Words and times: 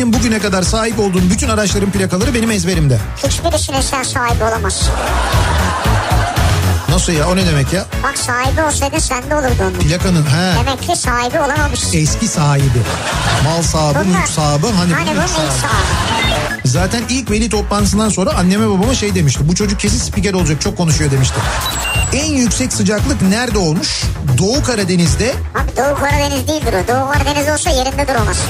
benim 0.00 0.12
bugüne 0.12 0.38
kadar 0.38 0.62
sahip 0.62 0.98
olduğum 0.98 1.30
bütün 1.30 1.48
araçların 1.48 1.90
plakaları 1.90 2.34
benim 2.34 2.50
ezberimde. 2.50 2.98
Hiçbirisine 3.26 3.82
sen 3.82 4.02
sahibi 4.02 4.44
olamazsın. 4.44 4.88
Nasıl 6.88 7.12
ya 7.12 7.28
o 7.28 7.36
ne 7.36 7.46
demek 7.46 7.72
ya? 7.72 7.86
Bak 8.02 8.18
sahibi 8.18 8.62
olsaydın 8.62 8.98
sen 8.98 9.30
de 9.30 9.34
olurdu 9.34 9.54
onun. 9.60 9.72
Plakanın 9.72 10.22
he 10.26 10.54
Demek 10.60 10.82
ki 10.82 10.96
sahibi 10.96 11.38
olamamışsın. 11.40 11.98
eski 11.98 12.28
sahibi. 12.28 12.82
Mal 13.44 13.62
sahibi, 13.62 13.98
Bunlar- 14.08 14.18
mülk 14.20 14.28
sahibi 14.28 14.66
hani, 14.66 14.92
Hani 14.92 15.10
bu 15.10 15.14
mülk 15.20 15.28
sahibi. 15.28 15.50
sahibi. 15.60 16.39
Zaten 16.70 17.02
ilk 17.08 17.30
veli 17.30 17.48
toplantısından 17.50 18.08
sonra 18.08 18.30
anneme 18.34 18.68
babama 18.68 18.94
şey 18.94 19.14
demişti. 19.14 19.48
Bu 19.48 19.54
çocuk 19.54 19.80
kesin 19.80 19.98
spiker 19.98 20.32
olacak 20.34 20.60
çok 20.60 20.76
konuşuyor 20.76 21.10
demişti. 21.10 21.34
En 22.12 22.32
yüksek 22.32 22.72
sıcaklık 22.72 23.22
nerede 23.22 23.58
olmuş? 23.58 24.02
Doğu 24.38 24.62
Karadeniz'de. 24.62 25.34
Abi 25.54 25.76
Doğu 25.76 25.94
Karadeniz 26.00 26.48
değildir 26.48 26.74
o. 26.84 26.88
Doğu 26.88 27.12
Karadeniz 27.12 27.48
olsa 27.48 27.70
yerinde 27.70 28.08
duramazsın. 28.08 28.46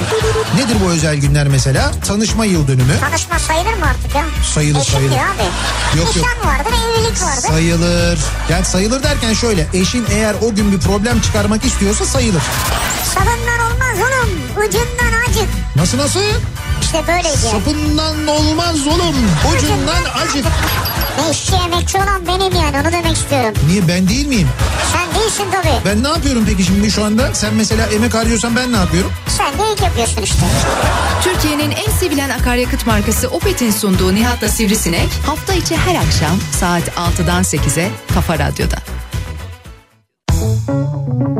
Nedir 0.55 0.75
bu 0.85 0.89
özel 0.89 1.15
günler 1.15 1.47
mesela? 1.47 1.91
Tanışma 2.07 2.45
yıl 2.45 2.67
dönümü. 2.67 2.99
Tanışma 2.99 3.39
sayılır 3.39 3.73
mı 3.73 3.85
artık 3.85 4.15
ya? 4.15 4.23
Sayılır, 4.53 4.79
Eşit 4.79 4.93
sayılır. 4.93 5.11
abi. 5.15 5.97
Yok, 5.97 6.07
yok. 6.15 6.15
Nişan 6.15 6.49
vardır, 6.49 6.71
evlilik 6.85 7.21
vardır. 7.21 7.47
Sayılır. 7.47 8.19
Yani 8.49 8.65
sayılır 8.65 9.03
derken 9.03 9.33
şöyle 9.33 9.67
eşin 9.73 10.05
eğer 10.11 10.35
o 10.41 10.55
gün 10.55 10.71
bir 10.71 10.79
problem 10.79 11.21
çıkarmak 11.21 11.65
istiyorsa 11.65 12.05
sayılır. 12.05 12.41
Salından 13.15 13.59
olmaz 13.71 13.97
oğlum. 13.97 14.29
Ucundan 14.57 15.19
acık. 15.29 15.49
Nasıl 15.75 15.97
nasıl? 15.97 16.19
İşte 16.93 17.03
yani. 17.11 17.23
Sapından 17.37 18.27
olmaz 18.27 18.87
oğlum. 18.87 19.15
Ucundan 19.53 20.03
acık. 20.21 20.45
Ne 21.19 21.31
işçi 21.31 21.55
emekçi 21.55 21.97
olan 21.97 22.27
benim 22.27 22.55
yani 22.55 22.77
onu 22.81 22.91
demek 22.91 23.17
istiyorum. 23.17 23.53
Niye 23.67 23.87
ben 23.87 24.07
değil 24.07 24.27
miyim? 24.27 24.47
Sen 24.93 25.21
değilsin 25.21 25.45
tabii. 25.51 25.73
Ben 25.85 26.03
ne 26.03 26.07
yapıyorum 26.07 26.43
peki 26.47 26.63
şimdi 26.63 26.91
şu 26.91 27.05
anda? 27.05 27.33
Sen 27.33 27.53
mesela 27.53 27.87
emek 27.87 28.13
harcıyorsan 28.13 28.55
ben 28.55 28.73
ne 28.73 28.77
yapıyorum? 28.77 29.11
Sen 29.27 29.53
de 29.53 29.71
ilk 29.73 29.81
yapıyorsun 29.81 30.21
işte. 30.21 30.45
Türkiye'nin 31.23 31.71
en 31.71 31.91
sevilen 31.99 32.29
akaryakıt 32.29 32.87
markası 32.87 33.27
Opet'in 33.27 33.71
sunduğu 33.71 34.15
Nihat'la 34.15 34.47
Sivrisinek 34.47 35.09
hafta 35.25 35.53
içi 35.53 35.77
her 35.77 35.95
akşam 35.95 36.39
saat 36.59 36.83
6'dan 36.87 37.43
8'e 37.43 37.89
Kafa 38.13 38.33
Radyo'da. 38.39 38.77
Türkiye'nin 40.27 41.30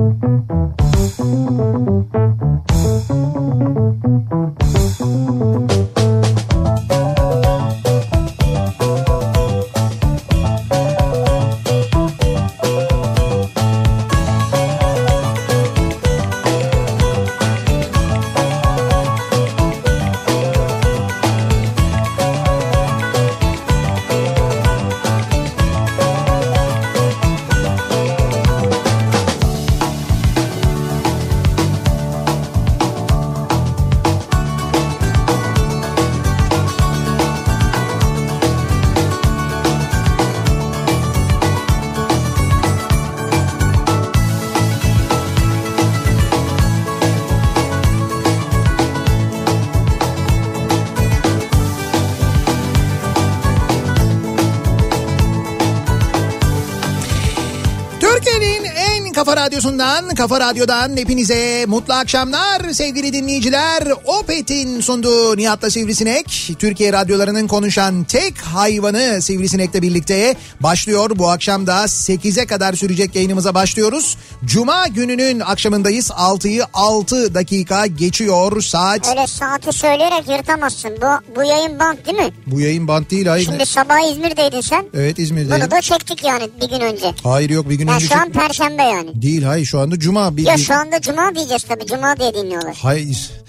radyosundan, 59.80 60.16
kafa 60.16 60.40
radyodan 60.40 60.98
hepinize 60.98 61.66
mutlu 61.68 61.94
akşamlar 61.94 62.70
sevgili 62.74 63.14
dinleyiciler. 63.14 63.84
Opet'in 64.06 64.82
sunduğu 64.82 65.38
Nihat'la 65.38 65.70
Sivrisinek, 65.70 66.52
Türkiye 66.60 66.94
radyolarının 66.94 67.48
konuşan 67.48 68.04
tek 68.04 68.38
hayvanı 68.42 69.22
Sivrisinek'le 69.22 69.82
birlikte 69.82 70.36
başlıyor. 70.60 71.10
Bu 71.16 71.30
akşam 71.30 71.68
da 71.68 71.84
8'e 71.84 72.46
kadar 72.46 72.74
sürecek 72.74 73.16
yayınımıza 73.16 73.54
başlıyoruz. 73.54 74.18
Cuma 74.46 74.88
gününün 74.88 75.40
akşamındayız. 75.40 76.10
6'yı 76.10 76.64
6 76.74 77.36
dakika 77.36 77.86
geçiyor 77.86 78.62
saat. 78.62 79.08
Öyle 79.10 79.28
saati 79.28 79.74
söyleyerek 79.74 80.30
yırtamazsın. 80.30 80.92
Bu, 81.02 81.36
bu 81.36 81.44
yayın 81.44 81.80
bant 81.80 82.06
değil 82.06 82.18
mi? 82.18 82.34
Bu 82.48 82.62
yayın 82.62 82.88
bant 82.88 83.12
değil 83.12 83.26
hayır. 83.26 83.46
Şimdi 83.46 83.66
sabah 83.66 84.12
İzmir'deydin 84.12 84.62
sen. 84.62 84.86
Evet 84.94 85.20
İzmir'deyim. 85.20 85.62
Bunu 85.62 85.72
da 85.72 85.82
çektik 85.82 86.24
yani 86.24 86.50
bir 86.62 86.70
gün 86.70 86.80
önce. 86.80 87.14
Hayır 87.24 87.50
yok 87.50 87.70
bir 87.70 87.76
gün 87.76 87.88
Ya 87.88 87.96
önce. 87.96 88.08
şu 88.08 88.16
an 88.16 88.26
çek- 88.26 88.34
perşembe 88.34 88.84
yani. 88.84 89.22
Değil 89.22 89.44
hayır 89.44 89.61
şu 89.66 89.80
anda 89.80 90.00
Cuma. 90.00 90.38
Bir, 90.38 90.46
Ya 90.46 90.58
şu 90.58 90.74
anda 90.74 91.02
cuma 91.02 91.36
diyeceğiz 91.36 91.64
tabii. 91.64 91.86
Cuma 91.86 92.18
diye 92.18 92.34
dinliyorlar. 92.34 92.78
Hayır. 92.82 93.32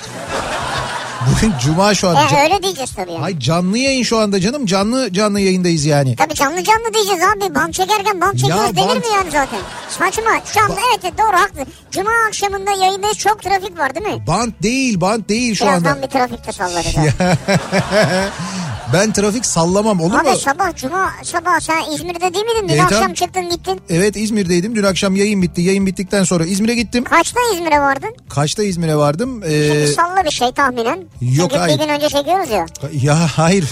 Bugün 1.30 1.52
Cuma 1.64 1.94
şu 1.94 2.08
an. 2.08 2.16
E 2.16 2.42
öyle 2.42 2.62
diyeceğiz 2.62 2.90
tabii 2.96 3.10
yani. 3.12 3.20
Hayır 3.20 3.38
canlı 3.40 3.78
yayın 3.78 4.02
şu 4.02 4.18
anda 4.18 4.40
canım. 4.40 4.66
Canlı 4.66 5.12
canlı 5.12 5.40
yayındayız 5.40 5.84
yani. 5.84 6.16
Tabii 6.16 6.34
canlı 6.34 6.64
canlı 6.64 6.94
diyeceğiz 6.94 7.22
abi. 7.22 7.54
Bant 7.54 7.74
çekerken 7.74 8.20
bant 8.20 8.38
çekiyoruz 8.38 8.76
denir 8.76 8.88
bant- 8.88 8.96
mi 8.96 9.14
yani 9.16 9.30
zaten? 9.30 9.58
Saçma. 9.88 10.30
Şu 10.54 10.60
anda 10.64 10.80
evet 10.90 11.00
evet, 11.04 11.18
doğru 11.18 11.36
haklı. 11.36 11.60
Cuma 11.90 12.10
akşamında 12.28 12.70
yayındayız 12.70 13.18
çok 13.18 13.42
trafik 13.42 13.78
var 13.78 13.94
değil 13.94 14.06
mi? 14.06 14.26
Bant 14.26 14.62
değil 14.62 15.00
bant 15.00 15.28
değil 15.28 15.54
şu 15.54 15.64
Birazdan 15.64 15.90
anda. 15.96 16.02
bir 16.02 16.10
trafikte 16.10 16.52
sallarız. 16.52 16.94
abi. 18.92 18.98
Ben 18.98 19.12
trafik 19.12 19.46
sallamam 19.46 20.00
olur 20.00 20.20
mu? 20.22 20.28
Abi 20.30 20.36
sabah 20.38 20.76
cuma 20.76 21.10
sabah 21.24 21.60
sen 21.60 21.90
İzmir'de 21.94 22.34
değil 22.34 22.44
miydin? 22.44 22.68
Dün 22.68 22.72
Evet, 22.74 22.82
akşam 22.82 23.02
abi. 23.10 23.14
çıktın 23.14 23.50
gittin. 23.50 23.80
Evet 23.90 24.16
İzmir'deydim. 24.16 24.74
Dün 24.76 24.82
akşam 24.82 25.16
yayın 25.16 25.42
bitti. 25.42 25.60
Yayın 25.62 25.86
bittikten 25.86 26.24
sonra 26.24 26.44
İzmir'e 26.46 26.74
gittim. 26.74 27.04
Kaçta 27.04 27.40
İzmir'e 27.54 27.80
vardın? 27.80 28.14
Kaçta 28.28 28.62
İzmir'e 28.62 28.96
vardım? 28.96 29.42
Ee, 29.44 29.68
Şimdi 29.72 29.88
salla 29.88 30.24
bir 30.24 30.30
şey 30.30 30.52
tahminen. 30.52 30.96
yok, 31.20 31.50
Çünkü 31.50 31.56
hayır. 31.56 31.78
bir 31.78 31.84
gün 31.84 31.92
önce 31.92 32.08
çekiyoruz 32.08 32.50
ya. 32.50 32.66
ya 33.02 33.18
hayır. 33.36 33.64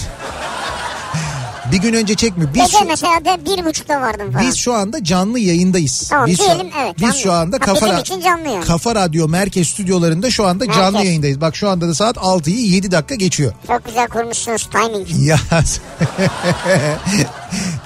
Bir 1.71 1.77
gün 1.77 1.93
önce 1.93 2.15
çekmiyor. 2.15 2.53
Biz 2.53 2.61
Gece 2.61 2.77
şu, 2.77 2.85
mesela 2.85 3.25
de 3.25 3.45
bir 3.45 3.65
buçukta 3.65 4.01
vardım 4.01 4.31
falan. 4.31 4.47
biz 4.47 4.55
şu 4.57 4.73
anda 4.73 5.03
canlı 5.03 5.39
yayındayız. 5.39 6.07
Tamam, 6.09 6.27
biz 6.27 6.39
diyelim, 6.39 6.67
şu, 6.71 6.77
evet, 6.83 6.95
Biz 6.97 7.01
canlı. 7.03 7.15
şu 7.17 7.31
anda 7.31 7.55
Ha, 7.55 7.59
Kafa, 7.59 7.87
Ra- 7.87 8.23
canlı 8.23 8.47
yani. 8.49 8.65
Kafa 8.65 8.95
Radyo 8.95 9.27
Merkez 9.27 9.67
stüdyolarında 9.67 10.29
şu 10.31 10.47
anda 10.47 10.65
canlı 10.71 10.91
Merkez. 10.91 11.05
yayındayız. 11.07 11.41
Bak 11.41 11.55
şu 11.55 11.69
anda 11.69 11.87
da 11.87 11.95
saat 11.95 12.17
6'yı 12.17 12.57
7 12.57 12.91
dakika 12.91 13.15
geçiyor. 13.15 13.53
Çok 13.67 13.85
güzel 13.85 14.07
kurmuşsunuz 14.07 14.69
timing. 14.71 15.07
Ya 15.27 15.37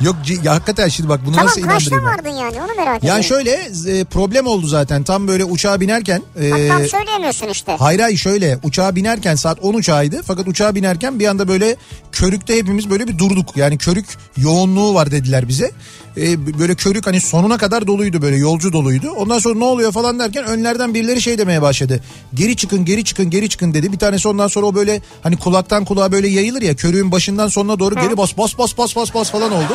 Yok 0.01 0.15
ya 0.43 0.53
hakikaten 0.53 0.87
şimdi 0.87 1.09
bak 1.09 1.19
bunu 1.25 1.35
Tamam 1.35 1.47
nasıl 1.47 1.61
kaçta 1.61 1.95
inandırayım 1.95 2.05
ben? 2.05 2.25
vardın 2.25 2.39
yani 2.45 2.61
onu 2.65 2.75
merak 2.77 2.97
ediyorum. 2.97 3.07
Yani 3.07 3.23
şöyle 3.23 3.51
e, 3.99 4.03
problem 4.03 4.47
oldu 4.47 4.67
zaten 4.67 5.03
tam 5.03 5.27
böyle 5.27 5.43
uçağa 5.45 5.81
binerken. 5.81 6.21
e, 6.41 6.51
Bak 6.51 6.59
tam 6.67 6.87
söyleyemiyorsun 6.87 7.47
işte. 7.47 7.75
hayır 7.79 7.99
hayır 7.99 8.17
şöyle 8.17 8.59
uçağa 8.63 8.95
binerken 8.95 9.35
saat 9.35 9.59
10 9.61 9.73
uçağıydı. 9.73 10.21
Fakat 10.23 10.47
uçağa 10.47 10.75
binerken 10.75 11.19
bir 11.19 11.27
anda 11.27 11.47
böyle 11.47 11.75
körükte 12.11 12.55
hepimiz 12.57 12.89
böyle 12.89 13.07
bir 13.07 13.17
durduk. 13.17 13.57
Yani 13.57 13.74
körük 13.77 14.05
yoğunluğu 14.37 14.93
var 14.93 15.11
dediler 15.11 15.47
bize. 15.47 15.71
E, 16.17 16.59
böyle 16.59 16.75
körük 16.75 17.07
hani 17.07 17.21
sonuna 17.21 17.57
kadar 17.57 17.87
doluydu 17.87 18.21
böyle 18.21 18.35
yolcu 18.35 18.73
doluydu. 18.73 19.11
Ondan 19.11 19.39
sonra 19.39 19.59
ne 19.59 19.63
oluyor 19.63 19.91
falan 19.91 20.19
derken 20.19 20.45
önlerden 20.45 20.93
birileri 20.93 21.21
şey 21.21 21.37
demeye 21.37 21.61
başladı. 21.61 22.03
Geri 22.33 22.55
çıkın 22.55 22.85
geri 22.85 23.03
çıkın 23.03 23.29
geri 23.29 23.49
çıkın 23.49 23.73
dedi. 23.73 23.91
Bir 23.91 23.99
tanesi 23.99 24.27
ondan 24.27 24.47
sonra 24.47 24.65
o 24.65 24.75
böyle 24.75 25.01
hani 25.23 25.37
kulaktan 25.37 25.85
kulağa 25.85 26.11
böyle 26.11 26.27
yayılır 26.27 26.61
ya 26.61 26.75
körüğün 26.75 27.11
başından 27.11 27.47
sonuna 27.47 27.79
doğru 27.79 27.95
geri 27.95 28.17
bas 28.17 28.37
bas 28.37 28.57
bas 28.57 28.77
bas 28.77 28.95
bas 28.95 29.13
bas 29.13 29.31
falan 29.31 29.51
oldu. 29.51 29.73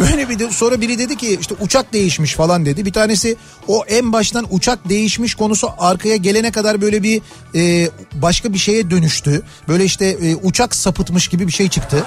Böyle 0.00 0.28
bir 0.28 0.38
de 0.38 0.50
sonra 0.50 0.80
biri 0.80 0.98
dedi 0.98 1.16
ki 1.16 1.38
işte 1.40 1.54
uçak 1.60 1.92
değişmiş 1.92 2.34
falan 2.34 2.66
dedi. 2.66 2.84
Bir 2.84 2.92
tanesi 2.92 3.36
o 3.68 3.84
en 3.88 4.12
baştan 4.12 4.46
uçak 4.50 4.88
değişmiş 4.88 5.34
konusu 5.34 5.70
arkaya 5.78 6.16
gelene 6.16 6.50
kadar 6.50 6.80
böyle 6.80 7.02
bir 7.02 7.22
e, 7.54 7.90
başka 8.12 8.52
bir 8.52 8.58
şeye 8.58 8.90
dönüştü. 8.90 9.42
Böyle 9.68 9.84
işte 9.84 10.06
e, 10.06 10.36
uçak 10.36 10.74
sapıtmış 10.74 11.28
gibi 11.28 11.46
bir 11.46 11.52
şey 11.52 11.68
çıktı. 11.68 12.04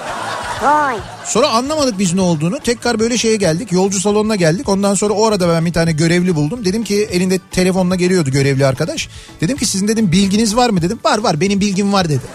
Vay. 0.62 0.98
Sonra 1.26 1.50
anlamadık 1.50 2.00
biz 2.00 2.14
ne 2.14 2.22
olduğunu. 2.22 2.60
Tekrar 2.60 3.00
böyle 3.00 3.18
şeye 3.18 3.36
geldik. 3.36 3.72
Yolcu 3.72 4.00
salonuna 4.00 4.36
geldik. 4.36 4.70
Ondan 4.70 4.94
sonra 4.94 5.14
o 5.14 5.28
arada 5.28 5.50
ben 5.50 5.66
bir 5.66 5.74
tane 5.74 5.92
görevli 5.92 6.36
buldum. 6.36 6.66
Dedim 6.66 6.84
ki 6.84 7.08
elinde 7.12 7.40
telefonla 7.52 7.96
geliyordu 7.96 8.30
görevli 8.30 8.66
arkadaş. 8.66 9.10
Dedim 9.42 9.58
ki 9.58 9.66
sizin 9.66 9.88
dedim 9.88 10.12
bilginiz 10.12 10.56
var 10.56 10.70
mı 10.70 10.82
dedim. 10.82 11.00
Var 11.04 11.18
var 11.18 11.42
benim 11.42 11.60
bilgim 11.60 11.94
var 11.94 12.10
dedi. 12.10 12.26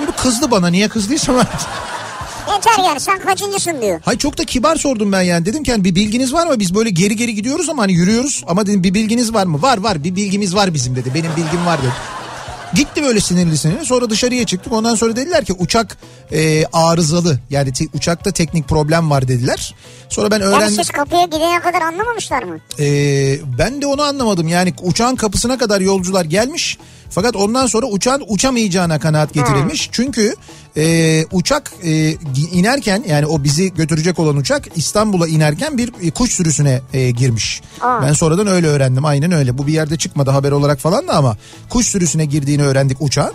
Böyle 0.00 0.12
kızdı 0.12 0.50
bana 0.50 0.68
niye 0.68 0.88
kızdıysam 0.88 1.36
artık. 1.36 1.89
Yeter 2.54 2.84
yani 2.84 3.00
sen 3.00 3.18
kaçıncısın 3.20 3.80
diyor. 3.82 4.00
Hay 4.04 4.18
çok 4.18 4.38
da 4.38 4.44
kibar 4.44 4.76
sordum 4.76 5.12
ben 5.12 5.22
yani. 5.22 5.46
Dedim 5.46 5.62
ki 5.62 5.70
hani 5.72 5.84
bir 5.84 5.94
bilginiz 5.94 6.32
var 6.32 6.46
mı? 6.46 6.58
Biz 6.58 6.74
böyle 6.74 6.90
geri 6.90 7.16
geri 7.16 7.34
gidiyoruz 7.34 7.68
ama 7.68 7.82
hani 7.82 7.92
yürüyoruz. 7.92 8.44
Ama 8.46 8.66
dedim 8.66 8.82
bir 8.82 8.94
bilginiz 8.94 9.34
var 9.34 9.46
mı? 9.46 9.62
Var 9.62 9.78
var 9.78 10.04
bir 10.04 10.16
bilgimiz 10.16 10.54
var 10.54 10.74
bizim 10.74 10.96
dedi. 10.96 11.10
Benim 11.14 11.30
bilgim 11.36 11.66
var 11.66 11.78
dedi. 11.82 11.92
Gitti 12.74 13.02
böyle 13.02 13.20
sinirli 13.20 13.58
sinirli. 13.58 13.86
Sonra 13.86 14.10
dışarıya 14.10 14.46
çıktık. 14.46 14.72
Ondan 14.72 14.94
sonra 14.94 15.16
dediler 15.16 15.44
ki 15.44 15.52
uçak 15.52 15.96
e, 16.32 16.64
arızalı. 16.72 17.38
Yani 17.50 17.72
te- 17.72 17.84
uçakta 17.94 18.30
teknik 18.30 18.68
problem 18.68 19.10
var 19.10 19.28
dediler. 19.28 19.74
Sonra 20.08 20.30
ben 20.30 20.40
Yani 20.40 20.44
öğrendim. 20.54 20.76
siz 20.76 20.88
kapıya 20.90 21.24
gidene 21.24 21.60
kadar 21.60 21.82
anlamamışlar 21.82 22.42
mı? 22.42 22.58
Ee, 22.78 23.38
ben 23.58 23.82
de 23.82 23.86
onu 23.86 24.02
anlamadım. 24.02 24.48
Yani 24.48 24.74
uçağın 24.82 25.16
kapısına 25.16 25.58
kadar 25.58 25.80
yolcular 25.80 26.24
gelmiş. 26.24 26.78
Fakat 27.10 27.36
ondan 27.36 27.66
sonra 27.66 27.86
uçağın 27.86 28.24
uçamayacağına 28.28 28.98
kanaat 28.98 29.34
getirilmiş. 29.34 29.88
Çünkü 29.92 30.34
e, 30.76 31.24
uçak 31.32 31.72
e, 31.84 32.12
inerken 32.52 33.04
yani 33.08 33.26
o 33.26 33.44
bizi 33.44 33.74
götürecek 33.74 34.18
olan 34.18 34.36
uçak 34.36 34.68
İstanbul'a 34.76 35.28
inerken 35.28 35.78
bir 35.78 35.92
e, 36.02 36.10
kuş 36.10 36.30
sürüsüne 36.30 36.80
e, 36.92 37.10
girmiş. 37.10 37.62
Aa. 37.80 38.02
Ben 38.02 38.12
sonradan 38.12 38.46
öyle 38.46 38.66
öğrendim 38.66 39.04
aynen 39.04 39.32
öyle. 39.32 39.58
Bu 39.58 39.66
bir 39.66 39.72
yerde 39.72 39.98
çıkmadı 39.98 40.30
haber 40.30 40.52
olarak 40.52 40.78
falan 40.78 41.08
da 41.08 41.14
ama 41.14 41.36
kuş 41.68 41.86
sürüsüne 41.86 42.24
girdiğini 42.24 42.62
öğrendik 42.62 43.02
uçağın. 43.02 43.32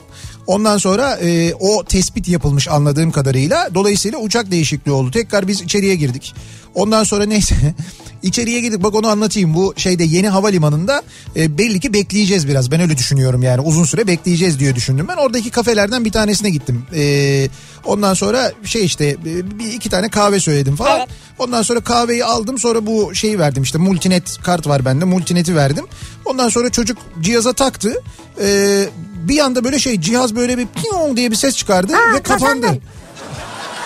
Ondan 0.48 0.78
sonra 0.78 1.16
e, 1.16 1.54
o 1.54 1.84
tespit 1.84 2.28
yapılmış 2.28 2.68
anladığım 2.68 3.12
kadarıyla. 3.12 3.70
Dolayısıyla 3.74 4.20
uçak 4.20 4.52
değişikliği 4.52 4.92
oldu. 4.92 5.12
Tekrar 5.12 5.48
biz 5.48 5.62
içeriye 5.62 5.96
girdik. 5.96 6.34
Ondan 6.76 7.04
sonra 7.04 7.26
neyse 7.26 7.56
içeriye 8.24 8.60
girdik 8.62 8.84
bak 8.84 8.96
onu 8.96 9.08
anlatayım. 9.08 9.54
Bu 9.54 9.74
şeyde 9.78 10.04
yeni 10.04 10.30
havalimanında 10.30 11.04
e, 11.36 11.58
belli 11.58 11.80
ki 11.80 11.94
bekleyeceğiz 11.94 12.48
biraz. 12.48 12.72
Ben 12.72 12.80
öyle 12.82 12.98
düşünüyorum 12.98 13.44
yani 13.44 13.62
uzun 13.62 13.84
süre 13.84 14.08
bekleyeceğiz 14.08 14.60
diye 14.60 14.76
düşündüm. 14.76 15.08
Ben 15.08 15.16
oradaki 15.18 15.50
kafelerden 15.50 16.06
bir 16.06 16.12
tanesine 16.12 16.50
gittim. 16.50 16.84
E, 16.96 17.48
ondan 17.86 18.14
sonra 18.14 18.52
şey 18.64 18.86
işte 18.86 19.06
e, 19.06 19.60
bir 19.60 19.74
iki 19.74 19.90
tane 19.90 20.10
kahve 20.10 20.40
söyledim 20.40 20.76
falan. 20.76 20.98
Evet. 21.00 21.10
Ondan 21.40 21.62
sonra 21.62 21.80
kahveyi 21.80 22.26
aldım 22.26 22.60
sonra 22.60 22.86
bu 22.86 23.16
şeyi 23.16 23.40
verdim 23.40 23.64
işte 23.64 23.78
multinet 23.78 24.38
kart 24.44 24.68
var 24.68 24.86
bende 24.86 25.06
multineti 25.06 25.56
verdim. 25.56 25.86
Ondan 26.26 26.50
sonra 26.50 26.70
çocuk 26.70 26.98
cihaza 27.22 27.54
taktı. 27.54 27.94
Ee, 28.42 28.86
bir 29.28 29.40
anda 29.40 29.64
böyle 29.64 29.80
şey 29.80 30.02
cihaz 30.02 30.36
böyle 30.36 30.58
bir 30.58 30.68
piyong 30.68 31.18
diye 31.18 31.32
bir 31.32 31.36
ses 31.36 31.56
çıkardı 31.56 31.94
Ha, 31.94 32.14
ve 32.14 32.22
kapandı. 32.22 32.62
kazandın. 32.62 32.82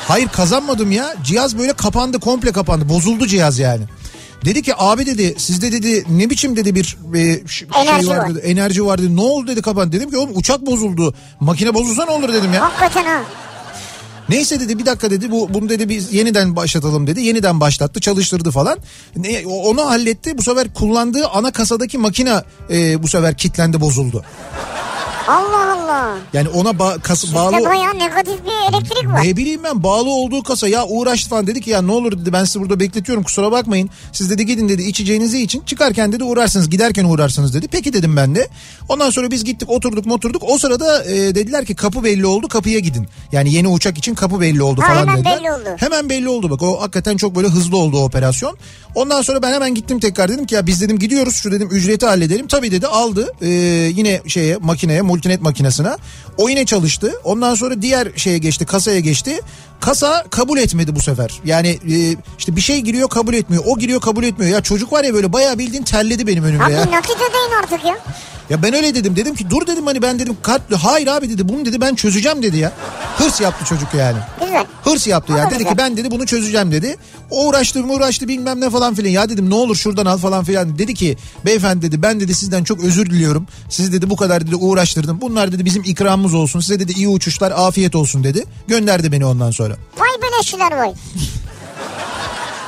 Hayır 0.09 0.27
kazanmadım 0.27 0.91
ya. 0.91 1.15
Cihaz 1.23 1.57
böyle 1.57 1.73
kapandı 1.73 2.19
komple 2.19 2.51
kapandı. 2.51 2.89
Bozuldu 2.89 3.27
cihaz 3.27 3.59
yani. 3.59 3.83
Dedi 4.45 4.61
ki 4.61 4.73
abi 4.77 5.05
dedi 5.05 5.35
sizde 5.37 5.71
dedi 5.71 6.05
ne 6.09 6.29
biçim 6.29 6.55
dedi 6.55 6.75
bir 6.75 6.97
e, 7.15 7.47
ş- 7.47 7.67
Enerji 7.75 8.05
şey 8.05 8.15
var, 8.15 8.17
var. 8.17 8.29
dedi. 8.35 8.39
Enerji 8.39 8.85
var 8.85 9.01
dedi. 9.01 9.15
Ne 9.15 9.21
oldu 9.21 9.47
dedi 9.47 9.61
kapandı. 9.61 9.91
Dedim 9.91 10.09
ki 10.09 10.17
oğlum 10.17 10.31
uçak 10.37 10.65
bozuldu. 10.65 11.13
Makine 11.39 11.73
bozulsa 11.73 12.05
ne 12.05 12.11
olur 12.11 12.33
dedim 12.33 12.53
ya. 12.53 12.61
Hakikaten 12.61 13.03
ha. 13.05 13.21
Neyse 14.29 14.59
dedi 14.59 14.79
bir 14.79 14.85
dakika 14.85 15.11
dedi 15.11 15.31
bu 15.31 15.53
bunu 15.53 15.69
dedi 15.69 15.89
biz 15.89 16.13
yeniden 16.13 16.55
başlatalım 16.55 17.07
dedi. 17.07 17.21
Yeniden 17.21 17.59
başlattı 17.59 17.99
çalıştırdı 18.01 18.51
falan. 18.51 18.77
Ne, 19.15 19.43
onu 19.47 19.85
halletti. 19.89 20.37
Bu 20.37 20.41
sefer 20.41 20.73
kullandığı 20.73 21.27
ana 21.27 21.51
kasadaki 21.51 21.97
makine 21.97 22.41
e, 22.71 23.03
bu 23.03 23.07
sefer 23.07 23.37
kilitlendi 23.37 23.81
bozuldu. 23.81 24.23
Allah 25.29 25.73
Allah. 25.73 26.17
Yani 26.33 26.49
ona 26.49 26.69
ba- 26.69 26.99
kas- 27.01 27.19
Sizde 27.21 27.35
bağlı 27.35 27.65
bayağı 27.65 27.93
negatif 27.99 28.35
bir 28.45 28.73
elektrik 28.73 29.07
var. 29.07 29.23
ne 29.25 29.37
bileyim 29.37 29.61
ben 29.63 29.83
bağlı 29.83 30.09
olduğu 30.09 30.43
kasa 30.43 30.67
ya 30.67 30.85
uğraştı 30.87 31.29
falan 31.29 31.47
dedi 31.47 31.61
ki 31.61 31.69
ya 31.69 31.81
ne 31.81 31.91
olur 31.91 32.11
dedi 32.11 32.33
ben 32.33 32.43
sizi 32.43 32.59
burada 32.61 32.79
bekletiyorum 32.79 33.23
kusura 33.23 33.51
bakmayın. 33.51 33.89
Siz 34.13 34.29
dedi 34.29 34.45
gidin 34.45 34.69
dedi 34.69 34.83
içeceğinizi 34.83 35.41
için 35.41 35.61
çıkarken 35.65 36.11
dedi 36.11 36.23
uğrarsınız 36.23 36.69
giderken 36.69 37.05
uğrarsınız 37.05 37.53
dedi. 37.53 37.67
Peki 37.71 37.93
dedim 37.93 38.15
ben 38.17 38.35
de. 38.35 38.47
Ondan 38.89 39.09
sonra 39.09 39.31
biz 39.31 39.43
gittik 39.43 39.69
oturduk 39.69 40.11
oturduk 40.11 40.43
o 40.47 40.57
sırada 40.57 41.03
e, 41.05 41.35
dediler 41.35 41.65
ki 41.65 41.75
kapı 41.75 42.03
belli 42.03 42.25
oldu 42.25 42.47
kapıya 42.47 42.79
gidin. 42.79 43.07
Yani 43.31 43.53
yeni 43.53 43.67
uçak 43.67 43.97
için 43.97 44.15
kapı 44.15 44.41
belli 44.41 44.63
oldu 44.63 44.81
Ha, 44.81 44.87
falan 44.87 44.99
hemen 45.01 45.15
dediler. 45.17 45.39
belli 45.39 45.51
oldu. 45.51 45.69
Hemen 45.77 46.09
belli 46.09 46.29
oldu 46.29 46.49
bak 46.49 46.61
o 46.61 46.81
hakikaten 46.81 47.17
çok 47.17 47.35
böyle 47.35 47.47
hızlı 47.47 47.77
oldu 47.77 47.97
o 47.97 48.03
operasyon. 48.03 48.57
Ondan 48.95 49.21
sonra 49.21 49.41
ben 49.41 49.53
hemen 49.53 49.75
gittim 49.75 49.99
tekrar 49.99 50.29
dedim 50.29 50.45
ki 50.45 50.55
ya 50.55 50.67
biz 50.67 50.81
dedim 50.81 50.99
gidiyoruz 50.99 51.35
şu 51.35 51.51
dedim 51.51 51.69
ücreti 51.71 52.05
halledelim. 52.05 52.47
Tabii 52.47 52.71
dedi 52.71 52.87
aldı 52.87 53.33
e, 53.41 53.47
yine 53.95 54.21
şeye 54.27 54.57
makineye 54.57 55.01
multinet 55.19 55.41
makinesine. 55.41 55.89
O 56.37 56.49
yine 56.49 56.65
çalıştı. 56.65 57.13
Ondan 57.23 57.55
sonra 57.55 57.81
diğer 57.81 58.07
şeye 58.15 58.37
geçti 58.37 58.65
kasaya 58.65 58.99
geçti. 58.99 59.39
Kasa 59.79 60.25
kabul 60.29 60.57
etmedi 60.57 60.95
bu 60.95 60.99
sefer. 60.99 61.41
Yani 61.45 61.67
e, 61.69 62.15
işte 62.37 62.55
bir 62.55 62.61
şey 62.61 62.81
giriyor 62.81 63.09
kabul 63.09 63.33
etmiyor. 63.33 63.63
O 63.67 63.77
giriyor 63.79 64.01
kabul 64.01 64.23
etmiyor. 64.23 64.51
Ya 64.51 64.61
çocuk 64.61 64.93
var 64.93 65.03
ya 65.03 65.13
böyle 65.13 65.33
bayağı 65.33 65.57
bildiğin 65.57 65.83
terledi 65.83 66.27
benim 66.27 66.43
önümde 66.43 66.63
Abi 66.63 66.73
ya. 66.73 66.79
nakit 66.91 67.15
ödeyin 67.15 67.51
artık 67.63 67.85
ya. 67.85 67.97
Ya 68.49 68.63
ben 68.63 68.73
öyle 68.73 68.95
dedim. 68.95 69.15
Dedim 69.15 69.35
ki 69.35 69.49
dur 69.49 69.67
dedim 69.67 69.85
hani 69.85 70.01
ben 70.01 70.19
dedim 70.19 70.37
kartlı. 70.41 70.75
Hayır 70.75 71.07
abi 71.07 71.29
dedi 71.29 71.49
bunu 71.49 71.65
dedi 71.65 71.81
ben 71.81 71.95
çözeceğim 71.95 72.43
dedi 72.43 72.57
ya. 72.57 72.71
Hırs 73.17 73.41
yaptı 73.41 73.65
çocuk 73.65 73.93
yani. 73.93 74.17
Güzel. 74.41 74.65
Hırs 74.83 75.07
yaptı 75.07 75.33
ya. 75.33 75.51
Dedi 75.51 75.65
ki 75.65 75.77
ben 75.77 75.97
dedi 75.97 76.11
bunu 76.11 76.25
çözeceğim 76.25 76.71
dedi. 76.71 76.97
O 77.31 77.47
uğraştı 77.47 77.83
uğraştı 77.83 78.27
bilmem 78.27 78.61
ne 78.61 78.69
falan 78.69 78.95
filan. 78.95 79.09
Ya 79.09 79.29
dedim 79.29 79.49
ne 79.49 79.55
olur 79.55 79.75
şuradan 79.75 80.05
al 80.05 80.17
falan 80.17 80.43
filan. 80.43 80.79
Dedi 80.79 80.93
ki 80.93 81.17
beyefendi 81.45 81.81
dedi 81.81 82.01
ben 82.01 82.19
dedi 82.19 82.33
sizden 82.35 82.63
çok 82.63 82.83
özür 82.83 83.05
diliyorum. 83.05 83.47
Sizi 83.69 83.91
dedi 83.93 84.09
bu 84.09 84.15
kadar 84.15 84.47
dedi 84.47 84.55
uğraştırdım. 84.55 85.21
Bunlar 85.21 85.51
dedi 85.51 85.65
bizim 85.65 85.83
ikramımız 85.83 86.33
olsun. 86.33 86.59
Size 86.59 86.79
dedi 86.79 86.91
iyi 86.91 87.07
uçuşlar 87.07 87.51
afiyet 87.51 87.95
olsun 87.95 88.23
dedi. 88.23 88.45
Gönderdi 88.67 89.11
beni 89.11 89.25
ondan 89.25 89.51
sonra. 89.51 89.75
Vay 89.97 90.09
beleşçiler 90.21 90.71
vay. 90.77 90.93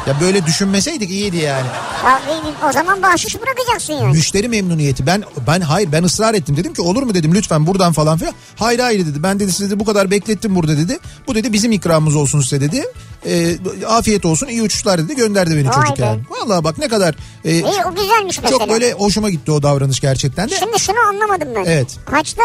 Ya 0.08 0.22
böyle 0.22 0.46
düşünmeseydik 0.46 1.10
iyiydi 1.10 1.38
yani. 1.38 1.66
Abi 2.06 2.22
o 2.70 2.72
zaman 2.72 3.02
bahşiş 3.04 3.36
bırakacaksın 3.42 3.94
yani. 3.94 4.16
Müşteri 4.16 4.50
memnuniyeti. 4.50 5.06
Ben 5.06 5.24
ben 5.48 5.62
hayır 5.62 5.92
ben 5.92 6.04
ısrar 6.04 6.34
ettim. 6.34 6.58
Dedim 6.58 6.74
ki 6.74 6.82
olur 6.82 7.04
mu 7.04 7.14
dedim 7.14 7.34
lütfen 7.36 7.68
buradan 7.68 7.94
falan 7.94 8.18
filan. 8.18 8.34
Hayır 8.56 8.80
hayır 8.80 9.06
dedi. 9.08 9.24
Ben 9.24 9.40
dedi 9.40 9.52
sizi 9.52 9.80
bu 9.80 9.86
kadar 9.86 10.12
beklettim 10.12 10.56
burada 10.56 10.78
dedi. 10.78 11.00
Bu 11.28 11.36
dedi 11.36 11.54
bizim 11.54 11.72
ikramımız 11.72 12.16
olsun 12.16 12.42
size 12.42 12.62
dedi. 12.62 12.86
E, 13.26 13.58
afiyet 13.88 14.26
olsun 14.26 14.48
iyi 14.48 14.62
uçuşlar 14.62 14.98
dedi. 15.00 15.16
Gönderdi 15.16 15.56
beni 15.56 15.68
Vay 15.68 15.76
çocuk 15.76 16.00
be. 16.00 16.06
yani. 16.06 16.22
Vallahi 16.30 16.64
bak 16.64 16.78
ne 16.78 16.88
kadar 16.88 17.16
e, 17.46 17.52
İyi 17.52 17.64
o 17.92 17.96
güzelmiş 17.96 18.42
mesela. 18.44 18.60
çok 18.60 18.70
böyle 18.70 18.94
hoşuma 18.94 19.30
gitti 19.30 19.52
o 19.52 19.64
davranış 19.64 20.00
gerçekten 20.00 20.50
de. 20.50 20.56
Şimdi 20.60 20.80
şunu 20.80 20.98
anlamadım 21.10 21.48
ben. 21.56 21.66
Evet. 21.66 21.98
Kaçta 22.06 22.42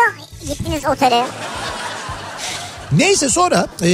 gittiniz 0.48 0.82
otele? 0.92 1.26
Neyse 2.92 3.28
sonra 3.28 3.66
e, 3.82 3.88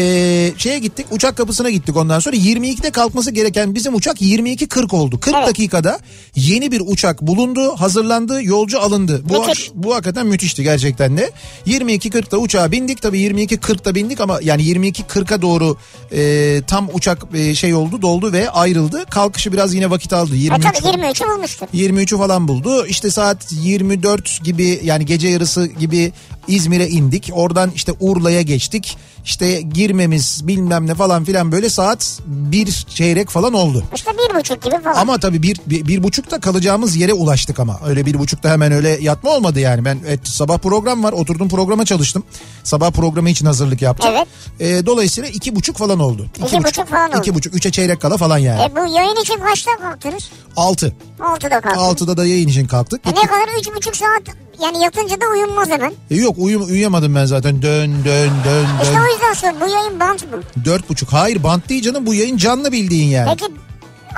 şeye 0.59 0.79
gittik 0.79 1.07
uçak 1.11 1.37
kapısına 1.37 1.71
gittik 1.71 1.97
ondan 1.97 2.19
sonra 2.19 2.37
22'de 2.37 2.91
kalkması 2.91 3.31
gereken 3.31 3.75
bizim 3.75 3.95
uçak 3.95 4.21
22.40 4.23 4.97
oldu. 4.97 5.21
40 5.21 5.35
Evet. 5.37 5.49
dakikada 5.49 5.99
yeni 6.37 6.73
bir 6.73 6.83
uçak 6.87 7.23
bulundu, 7.23 7.77
hazırlandı, 7.77 8.43
yolcu 8.43 8.81
alındı. 8.81 9.23
Bu, 9.25 9.41
Müthiş. 9.47 9.71
bu 9.75 9.95
hakikaten 9.95 10.27
müthişti 10.27 10.63
gerçekten 10.63 11.17
de. 11.17 11.31
22.40'da 11.67 12.39
uçağa 12.39 12.73
bindik 12.73 13.03
tabii 13.03 13.19
22.40'da 13.21 13.95
bindik 13.95 14.21
ama 14.21 14.39
yani 14.43 14.63
22.40'a 14.63 15.43
doğru 15.43 15.77
e, 16.13 16.63
tam 16.67 16.89
uçak 16.93 17.23
e, 17.35 17.55
şey 17.55 17.75
oldu 17.75 18.03
doldu 18.03 18.33
ve 18.33 18.51
ayrıldı. 18.51 19.05
Kalkışı 19.11 19.53
biraz 19.53 19.75
yine 19.75 19.91
vakit 19.91 20.13
aldı. 20.13 20.35
E 20.35 20.39
23 20.39 20.63
tabii 20.65 20.97
23'ü 20.97 21.35
bulmuştur. 21.35 21.67
23'ü 21.75 22.19
falan 22.19 22.49
buldu. 22.49 22.87
İşte 22.87 23.11
saat 23.11 23.53
24 23.53 24.45
gibi 24.45 24.81
yani 24.85 25.07
gece 25.07 25.29
yarısı 25.29 25.67
gibi 25.67 26.13
İzmir'e 26.49 26.89
indik. 26.89 27.31
Oradan 27.33 27.71
işte 27.75 27.93
Urla'ya 28.01 28.43
geçtik. 28.43 28.82
İşte 29.25 29.61
girmemiz 29.61 30.41
bilmem 30.49 30.87
ne 30.87 30.95
falan 30.95 31.25
filan 31.25 31.53
böyle 31.53 31.71
saat 31.71 32.19
bir 32.27 32.87
çeyrek 32.95 33.29
falan 33.29 33.53
oldu. 33.53 33.85
İşte 33.95 34.11
bir 34.11 34.35
buçuk 34.39 34.63
gibi 34.63 34.83
falan. 34.83 34.95
Ama 34.95 35.19
tabii 35.19 35.43
bir, 35.43 35.57
bir, 35.67 35.87
bir 35.87 36.03
buçukta 36.03 36.41
kalacağımız 36.41 36.97
yere 36.97 37.13
ulaştık 37.13 37.61
ama. 37.61 37.81
Öyle 37.87 38.07
bir 38.07 38.19
buçukta 38.19 38.51
hemen 38.51 38.73
öyle 38.73 38.89
yatma 38.89 39.31
olmadı 39.31 39.61
yani. 39.61 39.85
Ben 39.85 39.99
evet, 40.07 40.29
sabah 40.29 40.59
program 40.59 41.05
var 41.05 41.13
oturdum 41.13 41.49
programa 41.49 41.85
çalıştım. 41.85 42.25
Sabah 42.65 42.91
programı 42.91 43.31
için 43.31 43.47
hazırlık 43.47 43.83
yaptım. 43.83 44.11
Evet. 44.13 44.29
Ee, 44.61 44.87
dolayısıyla 44.87 45.31
iki 45.31 45.57
buçuk 45.57 45.77
falan 45.77 45.99
oldu. 45.99 46.27
İki 46.47 46.65
buçuk 46.65 46.89
falan 46.89 47.11
oldu. 47.11 47.19
İki 47.19 47.35
buçuk, 47.35 47.55
üçe 47.55 47.71
çeyrek 47.71 48.01
kala 48.01 48.17
falan 48.17 48.39
yani. 48.39 48.63
E 48.63 48.77
bu 48.77 48.95
yayın 48.95 49.23
için 49.23 49.39
kaçta 49.39 49.71
kalktınız? 49.81 50.31
Altı. 50.57 50.97
Altıda 51.21 51.61
kalktınız. 51.61 51.79
Altıda 51.79 52.17
da 52.17 52.27
yayın 52.27 52.49
için 52.49 52.67
kalktık. 52.67 53.07
E 53.07 53.11
ne 53.11 53.27
kadar 53.27 53.59
üç 53.61 53.69
buçuk 53.77 53.97
saat 53.97 54.23
yani 54.63 54.83
yatınca 54.85 55.21
da 55.21 55.25
uyunmaz 55.35 55.69
hemen. 55.71 55.93
E 56.11 56.17
yok 56.17 56.35
uyum, 56.39 56.63
uyuyamadım 56.65 57.15
ben 57.15 57.25
zaten. 57.25 57.63
Dön 57.63 57.93
dön 58.05 58.31
dön 58.45 58.67
İşte 58.83 58.95
dön. 58.95 59.01
o 59.01 59.13
yüzden 59.13 59.33
sonra 59.35 59.55
bu 59.61 59.71
yayın 59.71 60.01
bant 60.01 60.33
mı? 60.33 60.41
Dört 60.65 60.89
buçuk. 60.89 61.13
Hayır 61.13 61.43
bant 61.43 61.69
değil 61.69 61.83
canım 61.83 62.07
bu 62.07 62.15
yayın 62.15 62.37
canlı 62.37 62.73
bildiğin 62.73 63.09
yani. 63.11 63.31
Peki 63.41 63.53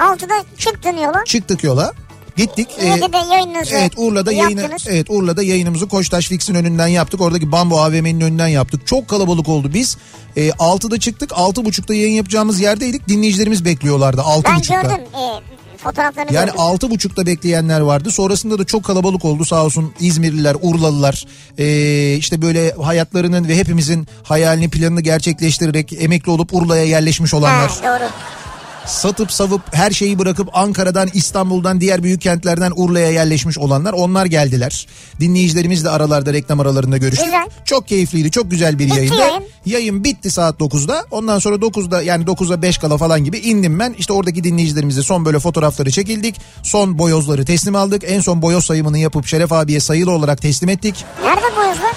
altıda 0.02 0.34
çıktın 0.58 0.96
yola. 0.96 1.24
Çıktık 1.24 1.64
yola. 1.64 1.92
Gittik. 2.36 2.68
Yine 2.82 3.12
de 3.12 3.16
yayınınızı 3.34 3.74
Evet 3.74 3.92
Urla'da 3.96 4.32
yayını 4.32 4.60
yaptınız. 4.60 4.84
evet 4.88 5.06
Urla'da 5.10 5.42
yayınımızı 5.42 5.88
Koçtaş 5.88 6.28
Fix'in 6.28 6.54
önünden 6.54 6.86
yaptık. 6.86 7.20
Oradaki 7.20 7.52
Bambu 7.52 7.80
AVM'nin 7.80 8.20
önünden 8.20 8.48
yaptık. 8.48 8.86
Çok 8.86 9.08
kalabalık 9.08 9.48
oldu. 9.48 9.70
Biz 9.74 9.96
e, 10.36 10.48
6'da 10.48 10.98
çıktık. 11.00 11.30
6.30'da 11.30 11.94
yayın 11.94 12.14
yapacağımız 12.14 12.60
yerdeydik. 12.60 13.08
Dinleyicilerimiz 13.08 13.64
bekliyorlardı 13.64 14.22
Ben 14.26 14.40
6.30'da. 14.58 14.82
gördüm 14.82 15.04
e, 15.14 15.53
fotoğraflarını 15.84 16.34
Yani 16.34 16.50
altı 16.50 16.90
buçukta 16.90 17.26
bekleyenler 17.26 17.80
vardı. 17.80 18.10
Sonrasında 18.10 18.58
da 18.58 18.64
çok 18.64 18.84
kalabalık 18.84 19.24
oldu 19.24 19.44
sağ 19.44 19.64
olsun 19.64 19.94
İzmirliler, 20.00 20.56
Urlalılar. 20.62 21.24
Ee, 21.58 22.14
işte 22.16 22.42
böyle 22.42 22.70
hayatlarının 22.72 23.48
ve 23.48 23.56
hepimizin 23.56 24.06
hayalini 24.22 24.70
planını 24.70 25.00
gerçekleştirerek 25.00 25.92
emekli 25.92 26.30
olup 26.30 26.54
Urla'ya 26.54 26.84
yerleşmiş 26.84 27.32
Ha, 27.32 27.36
olanlar. 27.36 27.70
doğru. 27.82 28.08
Satıp 28.86 29.32
savup 29.32 29.62
her 29.72 29.90
şeyi 29.90 30.18
bırakıp 30.18 30.48
Ankara'dan, 30.52 31.08
İstanbul'dan, 31.14 31.80
diğer 31.80 32.02
büyük 32.02 32.20
kentlerden 32.20 32.72
Urla'ya 32.76 33.10
yerleşmiş 33.10 33.58
olanlar 33.58 33.92
onlar 33.92 34.26
geldiler. 34.26 34.86
Dinleyicilerimiz 35.20 35.84
de 35.84 35.90
aralarda 35.90 36.32
reklam 36.32 36.60
aralarında 36.60 36.96
görüştük. 36.96 37.24
Güzel. 37.24 37.46
Çok 37.64 37.88
keyifliydi. 37.88 38.30
Çok 38.30 38.50
güzel 38.50 38.78
bir 38.78 38.94
yayındı. 38.94 39.16
yayın. 39.16 39.44
Yayın 39.66 40.04
bitti 40.04 40.30
saat 40.30 40.60
9'da. 40.60 41.04
Ondan 41.10 41.38
sonra 41.38 41.56
9'da 41.56 42.02
yani 42.02 42.24
9'a 42.24 42.62
5 42.62 42.78
kala 42.78 42.98
falan 42.98 43.24
gibi 43.24 43.38
indim 43.38 43.78
ben. 43.78 43.94
İşte 43.98 44.12
oradaki 44.12 44.44
dinleyicilerimizle 44.44 45.02
son 45.02 45.24
böyle 45.24 45.38
fotoğrafları 45.38 45.90
çekildik. 45.90 46.40
Son 46.62 46.98
boyozları 46.98 47.44
teslim 47.44 47.76
aldık. 47.76 48.02
En 48.06 48.20
son 48.20 48.42
boyoz 48.42 48.64
sayımını 48.64 48.98
yapıp 48.98 49.26
Şeref 49.26 49.52
abiye 49.52 49.80
sayılı 49.80 50.10
olarak 50.10 50.42
teslim 50.42 50.68
ettik. 50.68 51.04
Nerede 51.24 51.46
bu 51.56 51.62
yazılar? 51.62 51.92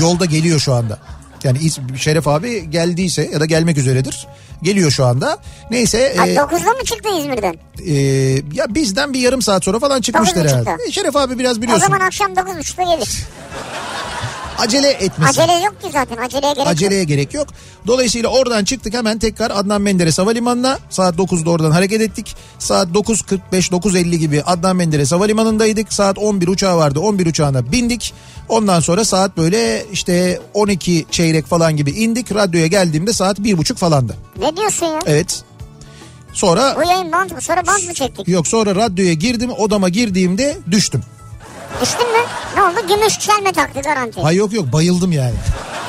Yolda 0.00 0.24
geliyor 0.24 0.60
şu 0.60 0.74
anda. 0.74 0.98
Yani 1.44 1.58
Şeref 1.98 2.28
abi 2.28 2.70
geldiyse 2.70 3.30
ya 3.32 3.40
da 3.40 3.46
gelmek 3.46 3.78
üzeredir. 3.78 4.26
Geliyor 4.62 4.90
şu 4.90 5.04
anda. 5.04 5.38
Neyse. 5.70 6.14
Ha, 6.16 6.26
e, 6.26 6.34
9'da 6.34 6.70
mı 6.72 6.84
çıktı 6.84 7.08
İzmir'den? 7.18 7.54
ee, 7.86 7.92
ya 8.52 8.66
bizden 8.74 9.12
bir 9.12 9.18
yarım 9.18 9.42
saat 9.42 9.64
sonra 9.64 9.78
falan 9.78 10.00
çıkmışlar 10.00 10.48
herhalde. 10.48 10.76
E, 10.88 10.92
Şeref 10.92 11.16
abi 11.16 11.38
biraz 11.38 11.58
O 11.58 11.62
biliyorsun. 11.62 11.86
zaman 11.86 12.00
akşam 12.00 12.32
9.30'da 12.32 12.94
gelir. 12.96 13.08
acele 14.58 14.90
etmesin. 14.90 15.22
Acele 15.42 15.52
yok 15.64 15.82
ki 15.82 15.88
zaten 15.92 16.16
aceleye 16.16 16.52
gerek 16.52 16.66
Aceleye 16.68 17.00
yok. 17.00 17.08
gerek 17.08 17.34
yok. 17.34 17.46
Dolayısıyla 17.86 18.28
oradan 18.28 18.64
çıktık 18.64 18.94
hemen 18.94 19.18
tekrar 19.18 19.50
Adnan 19.54 19.82
Menderes 19.82 20.18
Havalimanı'na. 20.18 20.78
Saat 20.90 21.14
9'da 21.16 21.50
oradan 21.50 21.70
hareket 21.70 22.00
ettik. 22.00 22.36
Saat 22.58 22.88
9.45-9.50 22.88 24.16
gibi 24.16 24.42
Adnan 24.42 24.76
Menderes 24.76 25.12
Havalimanı'ndaydık. 25.12 25.92
Saat 25.92 26.18
11 26.18 26.48
uçağı 26.48 26.76
vardı. 26.76 27.00
11 27.00 27.26
uçağına 27.26 27.72
bindik. 27.72 28.14
Ondan 28.48 28.80
sonra 28.80 29.04
saat 29.04 29.36
böyle 29.36 29.86
işte 29.92 30.40
12 30.54 31.06
çeyrek 31.10 31.46
falan 31.46 31.76
gibi 31.76 31.90
indik. 31.90 32.34
Radyoya 32.34 32.66
geldiğimde 32.66 33.12
saat 33.12 33.38
1.30 33.38 33.74
falandı. 33.74 34.16
Ne 34.40 34.56
diyorsun 34.56 34.86
ya? 34.86 34.98
Evet. 35.06 35.42
Sonra 36.32 36.76
Bu 36.76 36.88
yayın 36.88 37.12
bant 37.12 37.32
mı? 37.32 37.40
Sonra 37.40 37.66
bant 37.66 37.84
mı 37.88 37.94
çektik? 37.94 38.28
yok 38.28 38.46
sonra 38.46 38.74
radyoya 38.74 39.12
girdim 39.12 39.50
odama 39.58 39.88
girdiğimde 39.88 40.58
düştüm. 40.70 41.02
Düştün 41.82 42.12
mü? 42.12 42.18
Ne 42.56 42.62
oldu? 42.62 42.86
Gümüş 42.88 43.18
çelme 43.18 43.52
taktı 43.52 43.80
garanti. 43.80 44.20
Hay 44.22 44.36
yok 44.36 44.52
yok 44.52 44.72
bayıldım 44.72 45.12
yani. 45.12 45.34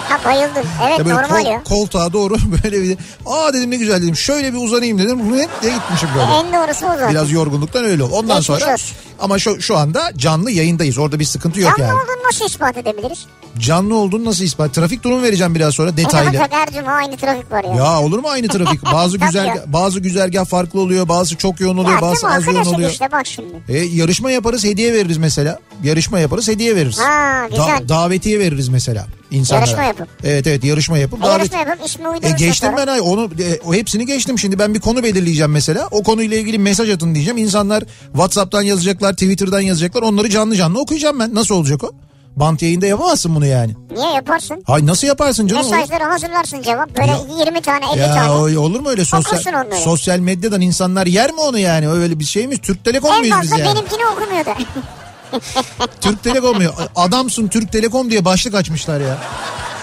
Ha 0.10 0.20
bayıldın. 0.26 0.64
Evet 0.88 1.00
Ya 1.00 1.06
böyle 1.06 1.16
normal 1.18 1.44
kol- 1.44 1.52
ya. 1.52 1.64
koltuğa 1.64 2.14
doğru 2.14 2.36
böyle 2.64 2.82
bir 2.84 2.98
aa 3.26 3.54
dedim 3.54 3.72
ne 3.72 3.76
güzel 3.76 4.02
dedim. 4.02 4.16
Şöyle 4.16 4.54
bir 4.54 4.58
uzanayım 4.58 5.00
dedim. 5.00 5.20
Bu 5.32 5.38
ne 5.38 5.48
diye 5.62 5.74
gitmişim 5.74 6.10
böyle. 6.16 6.32
En 6.32 6.54
doğrusu 6.54 6.86
o 6.86 6.90
zaten. 6.90 7.10
Biraz 7.10 7.32
yorgunluktan 7.32 7.86
öyle 7.86 8.04
oldu. 8.04 8.14
Ondan 8.16 8.38
Geçmiş 8.40 8.60
sonra 8.62 8.74
olsun. 8.74 8.98
ama 9.20 9.40
şu, 9.40 9.62
şu 9.62 9.78
anda 9.78 10.12
canlı 10.18 10.52
yayındayız. 10.52 10.98
Orada 10.98 11.20
bir 11.20 11.26
sıkıntı 11.26 11.60
yok 11.62 11.70
Canlı 11.78 11.90
yani. 11.90 11.94
olduğunu 12.02 12.28
nasıl 12.28 12.46
ispat 12.46 12.78
edebiliriz? 12.78 13.26
Canlı 13.60 13.96
olduğunu 13.96 14.26
nasıl 14.26 14.44
ispat? 14.44 14.74
Trafik 14.74 15.04
durumu 15.04 15.24
vereceğim 15.24 15.56
biraz 15.56 15.74
sonra 15.76 15.92
Ne 15.92 15.98
detaylı. 15.98 16.38
her 16.50 16.68
cuma 16.74 16.92
aynı 16.92 17.18
trafik 17.18 17.52
var 17.52 17.64
ya. 17.64 17.76
Ya 17.76 18.02
olur 18.02 18.20
mu 18.20 18.28
aynı 18.30 18.48
trafik? 18.48 18.84
Bazı 18.94 19.18
ya. 19.38 19.64
bazı 19.68 20.00
güzergah 20.00 20.46
farklı 20.46 20.80
oluyor, 20.82 21.08
bazı 21.10 21.36
çok 21.36 21.60
yoğun 21.60 21.78
oluyor, 21.78 21.96
Ya 21.96 22.02
bazı 22.02 22.28
az 22.28 22.46
yoğun 22.48 22.66
oluyor. 22.66 22.92
işte 22.92 23.12
bak 23.12 23.28
şimdi. 23.28 23.54
E, 23.70 23.78
yarışma 23.78 24.32
yaparız, 24.32 24.64
hediye 24.64 24.94
veririz 24.94 25.18
mesela. 25.18 25.60
Yarışma 25.84 26.20
yaparız, 26.20 26.48
hediye 26.48 26.76
veririz. 26.76 27.00
Ha, 27.00 27.48
güzel. 27.50 27.90
davetiye 27.90 28.40
veririz 28.40 28.70
mesela 28.70 29.08
insanlara. 29.32 29.66
Yarışma 29.66 29.84
yapıp. 29.84 30.08
Evet 30.24 30.48
evet 30.48 30.64
yarışma 30.64 30.98
yapıp. 30.98 31.24
E, 31.24 31.28
yarışma 31.28 31.58
yapıp 31.58 31.86
ismi 31.86 32.06
E 32.06 32.08
uydurursak 32.10 32.40
geçtim 32.40 32.70
sonra. 32.70 32.78
ben 32.78 32.88
ay 32.94 33.02
onu 33.02 33.30
e, 33.40 33.60
o 33.66 33.74
hepsini 33.74 34.06
geçtim 34.06 34.40
şimdi 34.40 34.60
ben 34.60 34.74
bir 34.74 34.80
konu 34.80 35.04
belirleyeceğim 35.04 35.52
mesela. 35.52 35.88
O 35.92 36.04
konuyla 36.04 36.38
ilgili 36.38 36.58
mesaj 36.60 36.90
atın 36.90 37.16
diyeceğim. 37.16 37.38
İnsanlar 37.38 37.84
WhatsApp'tan 38.12 38.62
yazacaklar, 38.62 39.14
Twitter'dan 39.14 39.62
yazacaklar. 39.62 40.02
Onları 40.02 40.30
canlı 40.30 40.56
canlı 40.56 40.80
okuyacağım 40.80 41.20
ben. 41.20 41.36
Nasıl 41.36 41.56
olacak 41.56 41.84
o? 41.84 41.92
Bant 42.36 42.62
yayında 42.62 42.86
yapamazsın 42.86 43.36
bunu 43.36 43.46
yani. 43.46 43.74
Niye 43.92 44.12
yaparsın? 44.12 44.64
Hay 44.68 44.86
nasıl 44.86 45.08
yaparsın 45.08 45.48
canım? 45.48 45.72
Mesajları 45.72 46.04
hazırlarsın 46.04 46.62
cevap. 46.62 46.98
Böyle 46.98 47.12
Ya- 47.12 47.46
20 47.46 47.62
tane 47.62 47.86
50 47.94 48.00
Ya 48.00 48.14
tane. 48.14 48.58
olur 48.60 48.80
mu 48.80 48.90
öyle 48.90 49.06
sosyal 49.06 49.64
sosyal 49.84 50.20
medyadan 50.20 50.62
insanlar 50.62 51.06
yer 51.08 51.32
mi 51.32 51.40
onu 51.42 51.60
yani? 51.60 51.90
Öyle 51.90 52.20
bir 52.20 52.26
şey 52.26 52.48
mi? 52.48 52.58
Türk 52.58 52.86
Telekom 52.86 53.12
En 53.14 53.20
muyuz 53.20 53.36
biz 53.42 53.50
fazla 53.50 53.64
yani? 53.64 53.76
benimkini 53.76 54.06
okumuyor 54.06 54.46
da. 54.46 54.56
Türk 56.02 56.24
Telekom 56.24 56.64
mu? 56.64 56.70
Adamsın 56.96 57.48
Türk 57.48 57.72
Telekom 57.72 58.12
diye 58.12 58.26
başlık 58.26 58.56
açmışlar 58.56 59.00
ya. 59.00 59.18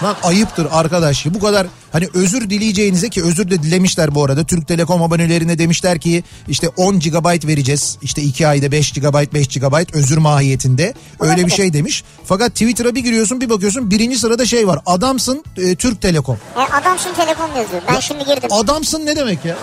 Lan 0.03 0.15
ayıptır 0.23 0.67
arkadaş. 0.71 1.25
Bu 1.25 1.39
kadar 1.39 1.67
hani 1.91 2.07
özür 2.13 2.49
dileyeceğinize 2.49 3.09
ki 3.09 3.23
özür 3.23 3.49
de 3.51 3.63
dilemişler 3.63 4.15
bu 4.15 4.23
arada. 4.23 4.43
Türk 4.43 4.67
Telekom 4.67 5.03
abonelerine 5.03 5.57
demişler 5.57 5.99
ki 5.99 6.23
işte 6.47 6.69
10 6.69 6.99
GB 6.99 7.47
vereceğiz. 7.47 7.97
İşte 8.01 8.21
2 8.21 8.47
ayda 8.47 8.71
5 8.71 8.91
GB 8.91 9.33
5 9.33 9.47
GB 9.47 9.95
özür 9.95 10.17
mahiyetinde. 10.17 10.93
Öyle 11.19 11.45
bir 11.45 11.51
şey 11.51 11.73
demiş. 11.73 12.03
Fakat 12.25 12.51
Twitter'a 12.51 12.95
bir 12.95 13.03
giriyorsun 13.03 13.41
bir 13.41 13.49
bakıyorsun 13.49 13.91
birinci 13.91 14.19
sırada 14.19 14.45
şey 14.45 14.67
var. 14.67 14.79
Adamsın 14.85 15.43
e, 15.57 15.75
Türk 15.75 16.01
Telekom. 16.01 16.37
E, 16.55 16.59
adamsın 16.59 17.13
telekom 17.13 17.55
yazıyor. 17.55 17.81
Ben 17.87 17.99
şimdi 17.99 18.25
girdim. 18.25 18.49
Adamsın 18.51 19.05
ne 19.05 19.15
demek 19.15 19.45
ya? 19.45 19.57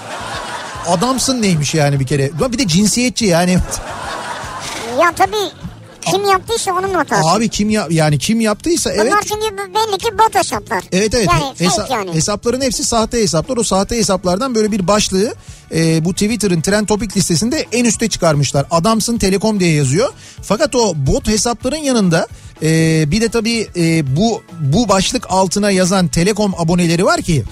Adamsın 0.86 1.42
neymiş 1.42 1.74
yani 1.74 2.00
bir 2.00 2.06
kere. 2.06 2.30
Bir 2.52 2.58
de 2.58 2.66
cinsiyetçi 2.68 3.24
yani. 3.24 3.58
Ya 5.00 5.12
tabii 5.16 5.61
kim 6.10 6.24
yaptıysa 6.24 6.72
onun 6.72 6.94
hatası. 6.94 7.28
Abi 7.28 7.48
kim 7.48 7.70
ya 7.70 7.86
yani 7.90 8.18
kim 8.18 8.40
yaptıysa 8.40 8.92
evet. 8.92 9.06
Bunlar 9.12 9.22
çünkü 9.22 9.56
belli 9.74 9.98
ki 9.98 10.18
bot 10.18 10.34
hesaplar. 10.34 10.84
Evet 10.92 11.14
evet 11.14 11.28
Yani 11.32 11.42
Hesa- 11.70 11.92
yani. 11.92 12.14
hesapların 12.14 12.60
hepsi 12.60 12.84
sahte 12.84 13.20
hesaplar. 13.22 13.56
O 13.56 13.62
sahte 13.64 13.96
hesaplardan 13.96 14.54
böyle 14.54 14.72
bir 14.72 14.86
başlığı 14.88 15.34
e, 15.74 16.04
bu 16.04 16.12
Twitter'ın 16.12 16.60
trend 16.60 16.86
topik 16.86 17.16
listesinde 17.16 17.66
en 17.72 17.84
üste 17.84 18.08
çıkarmışlar. 18.08 18.66
Adamsın 18.70 19.18
Telekom 19.18 19.60
diye 19.60 19.74
yazıyor. 19.74 20.12
Fakat 20.42 20.74
o 20.74 20.92
bot 20.96 21.28
hesapların 21.28 21.76
yanında 21.76 22.26
e, 22.62 23.04
bir 23.10 23.20
de 23.20 23.28
tabii 23.28 23.68
e, 23.76 24.16
bu 24.16 24.42
bu 24.60 24.88
başlık 24.88 25.26
altına 25.30 25.70
yazan 25.70 26.08
Telekom 26.08 26.54
aboneleri 26.58 27.04
var 27.04 27.22
ki 27.22 27.44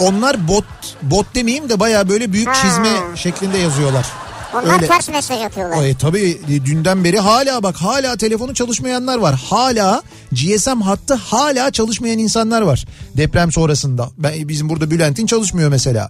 onlar 0.00 0.48
bot 0.48 0.64
bot 1.02 1.34
demeyeyim 1.34 1.68
de 1.68 1.80
baya 1.80 2.08
böyle 2.08 2.32
büyük 2.32 2.48
Ha. 2.48 2.54
çizme 2.54 3.16
şeklinde 3.16 3.58
yazıyorlar. 3.58 4.06
Onlar 4.54 4.74
Öyle. 4.74 4.86
ters 4.86 5.08
mesaj 5.08 5.42
atıyorlar. 5.42 5.84
E, 5.84 5.94
tabii 5.94 6.40
dünden 6.48 7.04
beri 7.04 7.18
hala 7.18 7.62
bak 7.62 7.76
hala 7.76 8.16
telefonu 8.16 8.54
çalışmayanlar 8.54 9.18
var. 9.18 9.34
Hala 9.34 10.02
GSM 10.32 10.80
hattı 10.80 11.14
hala 11.14 11.70
çalışmayan 11.70 12.18
insanlar 12.18 12.62
var 12.62 12.84
deprem 13.16 13.52
sonrasında. 13.52 14.10
Ben 14.18 14.48
bizim 14.48 14.68
burada 14.68 14.90
Bülent'in 14.90 15.26
çalışmıyor 15.26 15.68
mesela. 15.68 16.08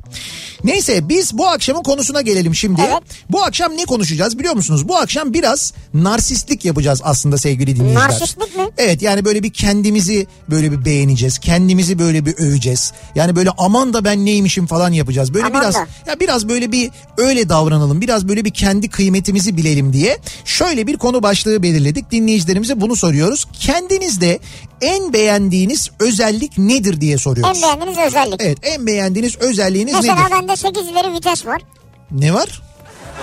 Neyse 0.64 1.08
biz 1.08 1.38
bu 1.38 1.48
akşamın 1.48 1.82
konusuna 1.82 2.20
gelelim 2.20 2.54
şimdi. 2.54 2.80
Evet. 2.80 3.02
Bu 3.30 3.42
akşam 3.42 3.76
ne 3.76 3.84
konuşacağız 3.84 4.38
biliyor 4.38 4.54
musunuz? 4.54 4.88
Bu 4.88 4.96
akşam 4.96 5.32
biraz 5.32 5.74
narsistlik 5.94 6.64
yapacağız 6.64 7.00
aslında 7.04 7.38
sevgili 7.38 7.76
dinleyiciler. 7.76 8.08
Narsistlik 8.08 8.56
mi? 8.56 8.64
Evet 8.78 9.02
yani 9.02 9.24
böyle 9.24 9.42
bir 9.42 9.52
kendimizi 9.52 10.26
böyle 10.50 10.72
bir 10.72 10.84
beğeneceğiz. 10.84 11.38
Kendimizi 11.38 11.98
böyle 11.98 12.26
bir 12.26 12.34
öveceğiz. 12.38 12.92
Yani 13.14 13.36
böyle 13.36 13.50
aman 13.58 13.94
da 13.94 14.04
ben 14.04 14.26
neymişim 14.26 14.66
falan 14.66 14.92
yapacağız. 14.92 15.34
Böyle 15.34 15.46
Aman 15.46 15.60
biraz 15.60 15.74
da. 15.74 15.86
ya 16.06 16.20
biraz 16.20 16.48
böyle 16.48 16.72
bir 16.72 16.90
öyle 17.18 17.48
davranalım. 17.48 18.00
Biraz 18.00 18.28
böyle 18.28 18.33
bir 18.44 18.50
kendi 18.50 18.88
kıymetimizi 18.88 19.56
bilelim 19.56 19.92
diye 19.92 20.18
şöyle 20.44 20.86
bir 20.86 20.96
konu 20.96 21.22
başlığı 21.22 21.62
belirledik. 21.62 22.10
Dinleyicilerimize 22.10 22.80
bunu 22.80 22.96
soruyoruz. 22.96 23.44
Kendinizde 23.60 24.38
en 24.80 25.12
beğendiğiniz 25.12 25.90
özellik 26.00 26.58
nedir 26.58 27.00
diye 27.00 27.18
soruyoruz. 27.18 27.56
En 27.58 27.62
beğendiğiniz 27.62 27.98
özellik. 27.98 28.40
Evet 28.42 28.58
en 28.62 28.86
beğendiğiniz 28.86 29.36
özelliğiniz 29.36 29.94
Mesela 29.94 30.14
nedir? 30.14 30.30
bende 30.30 30.56
8 30.56 30.82
ileri 30.88 31.12
vites 31.12 31.46
var. 31.46 31.62
Ne 32.10 32.34
var? 32.34 32.62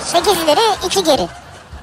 8 0.06 0.28
ileri 0.34 0.60
2 0.88 1.04
geri. 1.04 1.28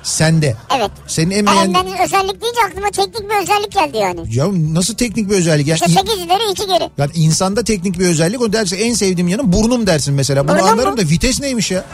Sende. 0.03 0.57
Evet. 0.79 0.91
Senin 1.07 1.31
en 1.31 1.37
En 1.39 1.47
beğendiğin... 1.47 1.75
beğendiğiniz 1.75 2.01
özellik 2.05 2.43
deyince 2.43 2.61
aklıma 2.69 2.91
teknik 2.91 3.31
bir 3.31 3.43
özellik 3.43 3.73
geldi 3.73 3.97
yani. 3.97 4.21
Ya 4.37 4.47
nasıl 4.75 4.95
teknik 4.95 5.31
bir 5.31 5.35
özellik? 5.35 5.67
Yani, 5.67 5.77
İşte 5.87 5.89
8 6.01 6.13
ileri 6.25 6.53
2 6.53 6.67
geri. 6.67 6.91
yani 6.99 7.11
insanda 7.15 7.65
teknik 7.65 7.99
bir 7.99 8.07
özellik 8.07 8.41
o 8.43 8.53
dersin 8.53 8.77
en 8.81 8.95
sevdiğim 8.95 9.29
yanım 9.29 9.53
burnum 9.53 9.87
dersin 9.87 10.15
mesela. 10.15 10.49
Bunu 10.49 10.55
Burnum 10.57 10.69
anlarım 10.69 10.91
mu? 10.91 10.97
da 10.99 11.03
vites 11.03 11.41
neymiş 11.41 11.71
ya? 11.71 11.85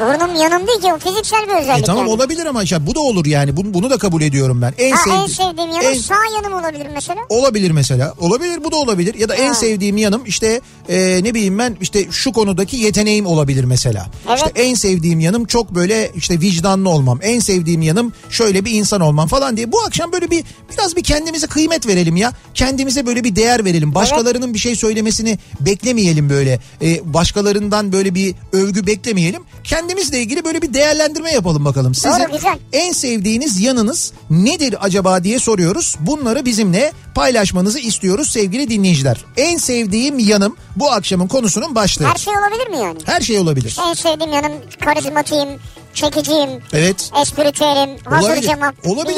Burnum 0.00 0.34
yanım 0.34 0.66
değil 0.66 0.80
ki 0.80 0.92
o 0.94 0.98
fiziksel 0.98 1.48
bir 1.48 1.54
özellik 1.62 1.82
E 1.82 1.82
tamam 1.86 2.02
yani. 2.06 2.14
olabilir 2.14 2.46
ama 2.46 2.62
işte 2.62 2.86
bu 2.86 2.94
da 2.94 3.00
olur 3.00 3.26
yani. 3.26 3.56
Bunu, 3.56 3.74
bunu 3.74 3.90
da 3.90 3.98
kabul 3.98 4.22
ediyorum 4.22 4.62
ben. 4.62 4.74
En, 4.78 4.90
Ha, 4.90 5.02
sevdi- 5.04 5.14
en 5.22 5.26
sevdiğim 5.26 5.70
yanım 5.70 5.86
en- 5.90 5.98
sağ 5.98 6.14
yanım 6.36 6.52
olabilir 6.58 6.86
mesela. 6.94 7.20
Olabilir 7.28 7.70
mesela. 7.70 8.14
Olabilir 8.20 8.64
bu 8.64 8.72
da 8.72 8.76
olabilir. 8.76 9.14
Ya 9.14 9.28
da 9.28 9.34
en 9.34 9.48
Ha. 9.48 9.54
sevdiğim 9.54 9.96
yanım 9.96 10.22
işte 10.26 10.60
e, 10.88 11.20
ne 11.24 11.34
bileyim 11.34 11.58
ben 11.58 11.76
işte 11.80 12.06
şu 12.10 12.32
konudaki 12.32 12.76
yeteneğim 12.76 13.26
olabilir 13.26 13.64
mesela. 13.64 14.06
Evet. 14.28 14.38
İşte 14.38 14.62
en 14.62 14.74
sevdiğim 14.74 15.20
yanım 15.20 15.44
çok 15.44 15.74
böyle 15.74 16.10
işte 16.16 16.40
vicdanlı 16.40 16.88
olmam. 16.88 17.18
En 17.22 17.38
sevdiğim 17.40 17.82
yanım 17.82 18.12
şöyle 18.30 18.64
bir 18.64 18.70
insan 18.72 19.00
olmam 19.00 19.28
falan 19.28 19.56
diye. 19.56 19.72
Bu 19.72 19.80
akşam 19.86 20.12
böyle 20.12 20.30
bir 20.30 20.44
biraz 20.72 20.96
bir 20.96 21.02
kendimize 21.02 21.46
kıymet 21.46 21.86
verelim 21.86 22.16
ya. 22.16 22.32
Kendimize 22.54 23.06
böyle 23.06 23.24
bir 23.24 23.36
değer 23.36 23.64
verelim. 23.64 23.94
Başkalarının 23.94 24.54
bir 24.54 24.58
şey 24.58 24.76
söylemesini 24.76 25.38
beklemeyelim 25.60 26.30
böyle. 26.30 26.60
E, 26.82 27.14
başkalarından 27.14 27.92
böyle 27.92 28.14
bir 28.14 28.34
övgü 28.52 28.86
beklemeyelim. 28.86 29.42
Kendimizle 29.64 30.18
ilgili 30.18 30.44
böyle 30.44 30.62
bir 30.62 30.74
değerlendirme 30.74 31.32
yapalım 31.32 31.64
bakalım. 31.64 31.94
Sizin 31.94 32.10
Doğru, 32.10 32.58
en 32.72 32.92
sevdiğiniz 32.92 33.60
yanınız 33.60 34.12
nedir 34.30 34.76
acaba 34.80 35.24
diye 35.24 35.38
soruyoruz. 35.38 35.96
Bunları 36.00 36.44
bizimle 36.44 36.92
paylaşmanızı 37.14 37.78
istiyoruz 37.78 38.30
sevgili 38.30 38.70
dinleyiciler. 38.70 39.24
En 39.36 39.56
sevdiğim 39.58 40.18
yanım 40.18 40.56
bu 40.76 40.92
akşamın 40.92 41.28
konusunun 41.28 41.74
başlığı. 41.74 42.04
Her 42.04 42.16
şey 42.16 42.34
olabilir 42.36 42.68
mi 42.68 42.76
yani? 42.76 42.98
Her 43.04 43.20
şey 43.20 43.38
olabilir. 43.38 43.76
En 43.88 43.94
sevdiğim 43.94 44.32
yanım 44.32 44.52
karizmatiyim, 44.84 45.48
çekiciyim, 45.94 46.50
Evet. 46.72 47.10
espritüelim, 47.22 47.90
hazır 48.04 48.28
Olabilir. 48.28 48.42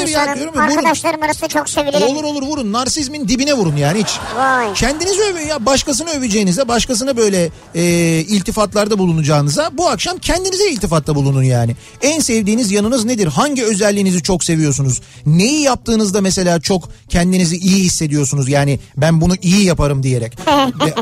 bir 0.06 0.10
ya, 0.10 0.20
insanım. 0.22 0.38
diyorum 0.38 0.54
ya, 0.60 0.66
vurun. 0.66 0.76
Arkadaşlarım 0.76 1.22
arasında 1.22 1.48
çok 1.48 1.68
sevilirim. 1.68 2.02
Olur 2.08 2.24
olur 2.24 2.42
vurun. 2.42 2.72
Narsizmin 2.72 3.28
dibine 3.28 3.54
vurun 3.54 3.76
yani 3.76 4.00
hiç. 4.02 4.18
Vay. 4.36 4.74
Kendinizi 4.74 5.22
övün 5.22 5.46
ya. 5.46 5.66
Başkasını 5.66 6.10
öveceğinize, 6.10 6.68
başkasına 6.68 7.16
böyle 7.16 7.50
e, 7.74 7.82
iltifatlarda 8.28 8.98
bulunacağınıza 8.98 9.70
bu 9.72 9.88
akşam 9.88 10.18
kendinize 10.18 10.70
iltifatta 10.70 11.14
bulunun 11.14 11.42
yani. 11.42 11.76
En 12.02 12.20
sevdiğiniz 12.20 12.70
yanınız 12.72 13.04
nedir? 13.04 13.26
Hangi 13.26 13.64
özelliğinizi 13.64 14.22
çok 14.22 14.44
seviyorsunuz? 14.44 15.00
Neyi 15.26 15.60
yaptığınızda 15.60 16.20
mesela 16.20 16.60
çok 16.60 16.88
kendinizi 17.08 17.56
iyi 17.56 17.84
hissediyorsunuz? 17.84 18.48
Yani 18.48 18.80
ben 18.96 19.20
bunu 19.20 19.34
iyi 19.42 19.64
yaparım 19.64 20.02
diyerek. 20.02 20.38
De- 20.46 20.94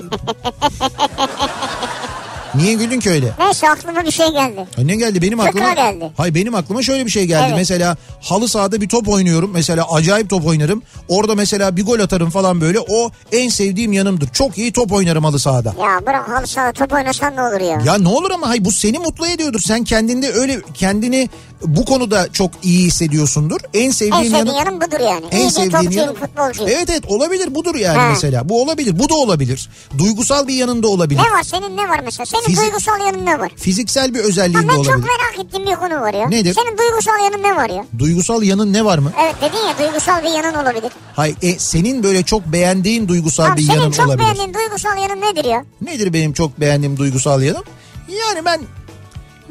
Niye 2.57 2.75
güldün 2.75 3.01
ki 3.01 3.11
öyle? 3.11 3.33
Neyse 3.39 3.71
aklıma 3.71 4.05
bir 4.05 4.11
şey 4.11 4.29
geldi. 4.29 4.67
Ha, 4.77 4.83
Ne 4.83 4.97
geldi 4.97 5.23
benim 5.23 5.39
Fıkra 5.39 5.49
aklıma? 5.51 5.73
geldi. 5.73 6.13
Hayır 6.17 6.35
benim 6.35 6.55
aklıma 6.55 6.83
şöyle 6.83 7.07
bir 7.07 7.11
şey 7.11 7.25
geldi. 7.25 7.45
Evet. 7.47 7.57
Mesela 7.57 7.97
halı 8.21 8.49
sahada 8.49 8.81
bir 8.81 8.89
top 8.89 9.09
oynuyorum. 9.09 9.51
Mesela 9.55 9.87
acayip 9.93 10.31
top 10.31 10.47
oynarım. 10.47 10.83
Orada 11.09 11.35
mesela 11.35 11.77
bir 11.77 11.85
gol 11.87 12.01
atarım 12.01 12.31
falan 12.31 12.61
böyle. 12.61 12.79
O 12.81 13.11
en 13.33 13.49
sevdiğim 13.49 13.93
yanımdır. 13.93 14.29
Çok 14.29 14.59
iyi 14.59 14.73
top 14.73 14.93
oynarım 14.93 15.25
halı 15.25 15.39
sahada. 15.39 15.75
Ya 15.83 16.07
bırak 16.07 16.29
halı 16.29 16.47
saha 16.47 16.73
top 16.73 16.93
oynasan 16.93 17.37
ne 17.37 17.43
olur 17.43 17.61
ya. 17.61 17.81
Ya 17.85 17.99
ne 17.99 18.09
olur 18.09 18.31
ama 18.31 18.49
hay 18.49 18.65
bu 18.65 18.73
seni 18.73 18.99
mutlu 18.99 19.27
ediyordur. 19.27 19.61
Sen 19.61 19.85
kendinde 19.85 20.33
öyle 20.33 20.61
kendini 20.75 21.29
bu 21.67 21.85
konuda 21.85 22.33
çok 22.33 22.51
iyi 22.63 22.87
hissediyorsundur. 22.87 23.61
En 23.75 23.81
En 23.85 23.91
sevdiğin 23.91 24.23
sevdiğin 24.23 24.47
yanı 24.47 24.57
yanım 24.59 24.81
budur 24.81 25.01
yani. 25.01 25.25
en 25.31 25.37
İyi 25.41 25.45
bir 25.47 25.51
sevdiğin 25.51 25.71
topçuyum, 25.71 25.93
yanı 26.07 26.15
futbolcuyum. 26.15 26.73
Evet 26.77 26.91
evet 26.91 27.03
olabilir 27.09 27.55
budur 27.55 27.75
yani 27.75 27.99
Ha. 27.99 28.09
mesela. 28.11 28.49
Bu 28.49 28.63
olabilir. 28.63 28.99
Bu 28.99 29.09
da 29.09 29.15
olabilir. 29.15 29.69
Duygusal 29.99 30.49
bir 30.49 30.55
yanında 30.55 30.89
olabilir. 30.89 31.21
Ne 31.21 31.39
var 31.39 31.43
senin 31.43 31.77
ne 31.77 31.89
var 31.89 32.01
mesela? 32.05 32.27
Senin 32.27 32.44
Fizik- 32.47 32.63
duygusal 32.63 33.01
yanın 33.01 33.27
ne 33.27 33.39
var? 33.39 33.53
Fiziksel 33.57 34.15
bir 34.15 34.19
özelliğin 34.21 34.63
de 34.63 34.69
ben 34.69 34.77
çok 34.77 34.87
olabilir. 34.87 35.07
merak 35.07 35.47
ettiğim 35.47 35.67
bir 35.67 35.75
konu 35.77 36.01
var 36.01 36.15
ya. 36.15 36.29
Nedir? 36.29 36.55
Senin 36.55 36.79
duygusal 36.79 37.25
yanın 37.25 37.43
ne 37.43 37.57
var 37.57 37.71
ya? 37.71 37.85
Duygusal 37.99 38.43
yanın 38.43 38.73
ne 38.73 38.85
var 38.85 38.99
mı? 38.99 39.13
Evet 39.23 39.35
dedin 39.41 39.59
ya 39.69 39.79
duygusal 39.89 40.23
bir 40.23 40.29
yanın 40.45 40.55
olabilir. 40.63 40.93
Hay 41.17 41.35
e, 41.43 41.59
senin 41.59 42.03
böyle 42.03 42.23
çok 42.23 42.47
beğendiğin 42.47 43.09
duygusal 43.09 43.45
Tamam, 43.45 43.59
bir 43.59 43.63
senin 43.63 43.79
yanın 43.81 43.91
çok 43.91 44.07
olabilir. 44.07 44.25
beğendiğin 44.25 44.55
duygusal 44.55 44.99
yanın 44.99 45.21
nedir 45.21 45.45
ya? 45.45 45.65
Nedir 45.81 46.13
benim 46.13 46.33
çok 46.33 46.61
beğendiğim 46.61 46.97
duygusal 46.97 47.43
yanım? 47.43 47.63
Yani 48.09 48.45
ben 48.45 48.61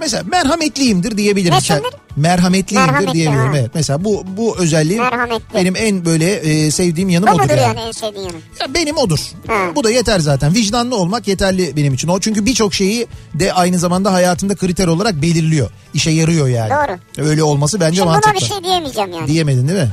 mesela 0.03 0.23
merhametliyimdir 0.31 1.17
diyebilirim. 1.17 1.55
Nesindir? 1.55 1.83
Merhametliyimdir 2.15 2.89
Merhametli, 2.91 3.13
diyebilirim. 3.13 3.51
ha. 3.51 3.57
Evet. 3.57 3.71
Mesela 3.73 4.03
bu 4.03 4.23
bu 4.37 4.57
özelliğim 4.57 5.03
Merhametli. 5.03 5.55
benim 5.55 5.75
en 5.75 6.05
böyle 6.05 6.31
e, 6.35 6.71
sevdiğim 6.71 7.09
yanım 7.09 7.29
O 7.29 7.31
odur 7.31 7.49
yani. 7.49 7.61
yani 7.61 7.79
en 7.79 7.91
sevdiğin 7.91 8.25
yanın? 8.27 8.41
Ya 8.61 8.73
benim 8.73 8.97
odur. 8.97 9.19
Ha. 9.47 9.53
Bu 9.75 9.83
da 9.83 9.91
yeter 9.91 10.19
zaten. 10.19 10.53
Vicdanlı 10.55 10.95
olmak 10.95 11.27
yeterli 11.27 11.75
benim 11.75 11.93
için. 11.93 12.07
O 12.07 12.19
çünkü 12.19 12.45
birçok 12.45 12.73
şeyi 12.73 13.07
de 13.33 13.53
aynı 13.53 13.79
zamanda 13.79 14.13
hayatında 14.13 14.55
kriter 14.55 14.87
olarak 14.87 15.21
belirliyor. 15.21 15.69
İşe 15.93 16.09
yarıyor 16.11 16.47
yani. 16.47 16.69
Doğru. 16.69 17.27
Öyle 17.29 17.43
olması 17.43 17.79
bence 17.79 17.95
Şimdi 17.95 18.05
mantıklı. 18.09 18.31
buna 18.31 18.41
bir 18.41 18.45
şey 18.45 18.63
diyemeyeceğim 18.63 19.11
yani. 19.13 19.27
Diyemedin 19.27 19.67
değil 19.67 19.79
mi? 19.81 19.89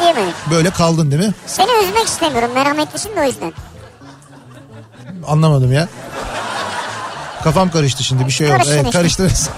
Diyemedim. 0.00 0.32
Böyle 0.50 0.70
kaldın 0.70 1.10
değil 1.10 1.22
mi? 1.26 1.34
Seni 1.46 1.68
üzmek 1.88 2.06
istemiyorum. 2.06 2.50
Merhametlisin 2.54 3.16
de 3.16 3.20
o 3.20 3.24
yüzden. 3.24 3.52
Anlamadım 5.26 5.72
ya. 5.72 5.88
Kafam 7.44 7.70
karıştı 7.70 8.04
şimdi 8.04 8.26
bir 8.26 8.30
şey 8.30 8.46
oldu. 8.46 8.56
Karıştın 8.56 8.74
Evet 8.74 8.92
karıştınız. 8.92 9.50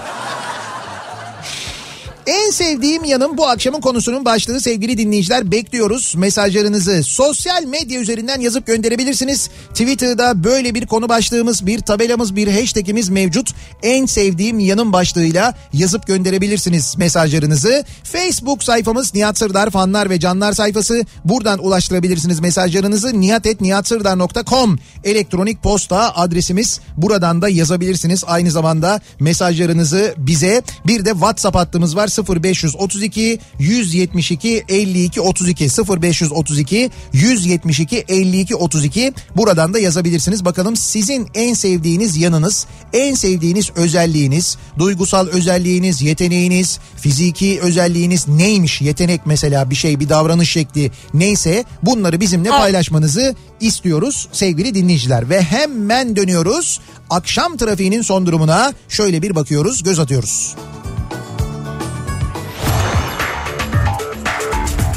En 2.26 2.50
sevdiğim 2.50 3.04
yanım 3.04 3.38
bu 3.38 3.46
akşamın 3.46 3.80
konusunun 3.80 4.24
başlığı 4.24 4.60
sevgili 4.60 4.98
dinleyiciler 4.98 5.50
bekliyoruz 5.50 6.14
mesajlarınızı. 6.16 7.02
Sosyal 7.02 7.64
medya 7.64 8.00
üzerinden 8.00 8.40
yazıp 8.40 8.66
gönderebilirsiniz. 8.66 9.50
Twitter'da 9.68 10.44
böyle 10.44 10.74
bir 10.74 10.86
konu 10.86 11.08
başlığımız, 11.08 11.66
bir 11.66 11.80
tabelamız, 11.80 12.36
bir 12.36 12.60
hashtagimiz 12.60 13.08
mevcut. 13.08 13.54
En 13.82 14.06
sevdiğim 14.06 14.58
yanım 14.58 14.92
başlığıyla 14.92 15.54
yazıp 15.72 16.06
gönderebilirsiniz 16.06 16.98
mesajlarınızı. 16.98 17.84
Facebook 18.02 18.62
sayfamız 18.62 19.14
Nihat 19.14 19.38
Sırdar 19.38 19.70
fanlar 19.70 20.10
ve 20.10 20.20
canlar 20.20 20.52
sayfası. 20.52 21.04
Buradan 21.24 21.64
ulaştırabilirsiniz 21.64 22.40
mesajlarınızı. 22.40 23.20
nihatetnihatsırdar.com 23.20 24.78
elektronik 25.04 25.62
posta 25.62 26.14
adresimiz. 26.14 26.80
Buradan 26.96 27.42
da 27.42 27.48
yazabilirsiniz. 27.48 28.24
Aynı 28.26 28.50
zamanda 28.50 29.00
mesajlarınızı 29.20 30.14
bize 30.18 30.62
bir 30.86 31.04
de 31.04 31.10
WhatsApp 31.10 31.56
hattımız 31.56 31.96
var 31.96 32.08
0532 32.18 33.38
172 33.58 34.64
52 34.68 35.20
32 35.20 35.64
0532 36.02 36.90
172 37.12 38.04
52 38.08 38.56
32 38.56 39.12
buradan 39.36 39.74
da 39.74 39.78
yazabilirsiniz. 39.78 40.44
Bakalım 40.44 40.76
sizin 40.76 41.28
en 41.34 41.54
sevdiğiniz 41.54 42.16
yanınız, 42.16 42.66
en 42.92 43.14
sevdiğiniz 43.14 43.70
özelliğiniz, 43.76 44.58
duygusal 44.78 45.28
özelliğiniz, 45.28 46.02
yeteneğiniz, 46.02 46.78
fiziki 46.96 47.60
özelliğiniz 47.60 48.28
neymiş? 48.28 48.80
Yetenek 48.80 49.20
mesela 49.26 49.70
bir 49.70 49.74
şey, 49.74 50.00
bir 50.00 50.08
davranış 50.08 50.50
şekli 50.50 50.90
neyse 51.14 51.64
bunları 51.82 52.20
bizimle 52.20 52.48
paylaşmanızı 52.48 53.34
istiyoruz 53.60 54.28
sevgili 54.32 54.74
dinleyiciler. 54.74 55.30
Ve 55.30 55.42
hemen 55.42 56.16
dönüyoruz. 56.16 56.80
Akşam 57.10 57.56
trafiğinin 57.56 58.02
son 58.02 58.26
durumuna 58.26 58.72
şöyle 58.88 59.22
bir 59.22 59.34
bakıyoruz, 59.34 59.82
göz 59.82 59.98
atıyoruz. 59.98 60.54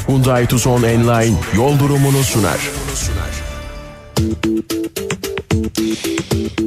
Hyundai 0.08 0.46
Tucson 0.46 0.82
Enline 0.82 1.36
yol 1.56 1.78
durumunu 1.78 2.24
sunar. 2.24 2.58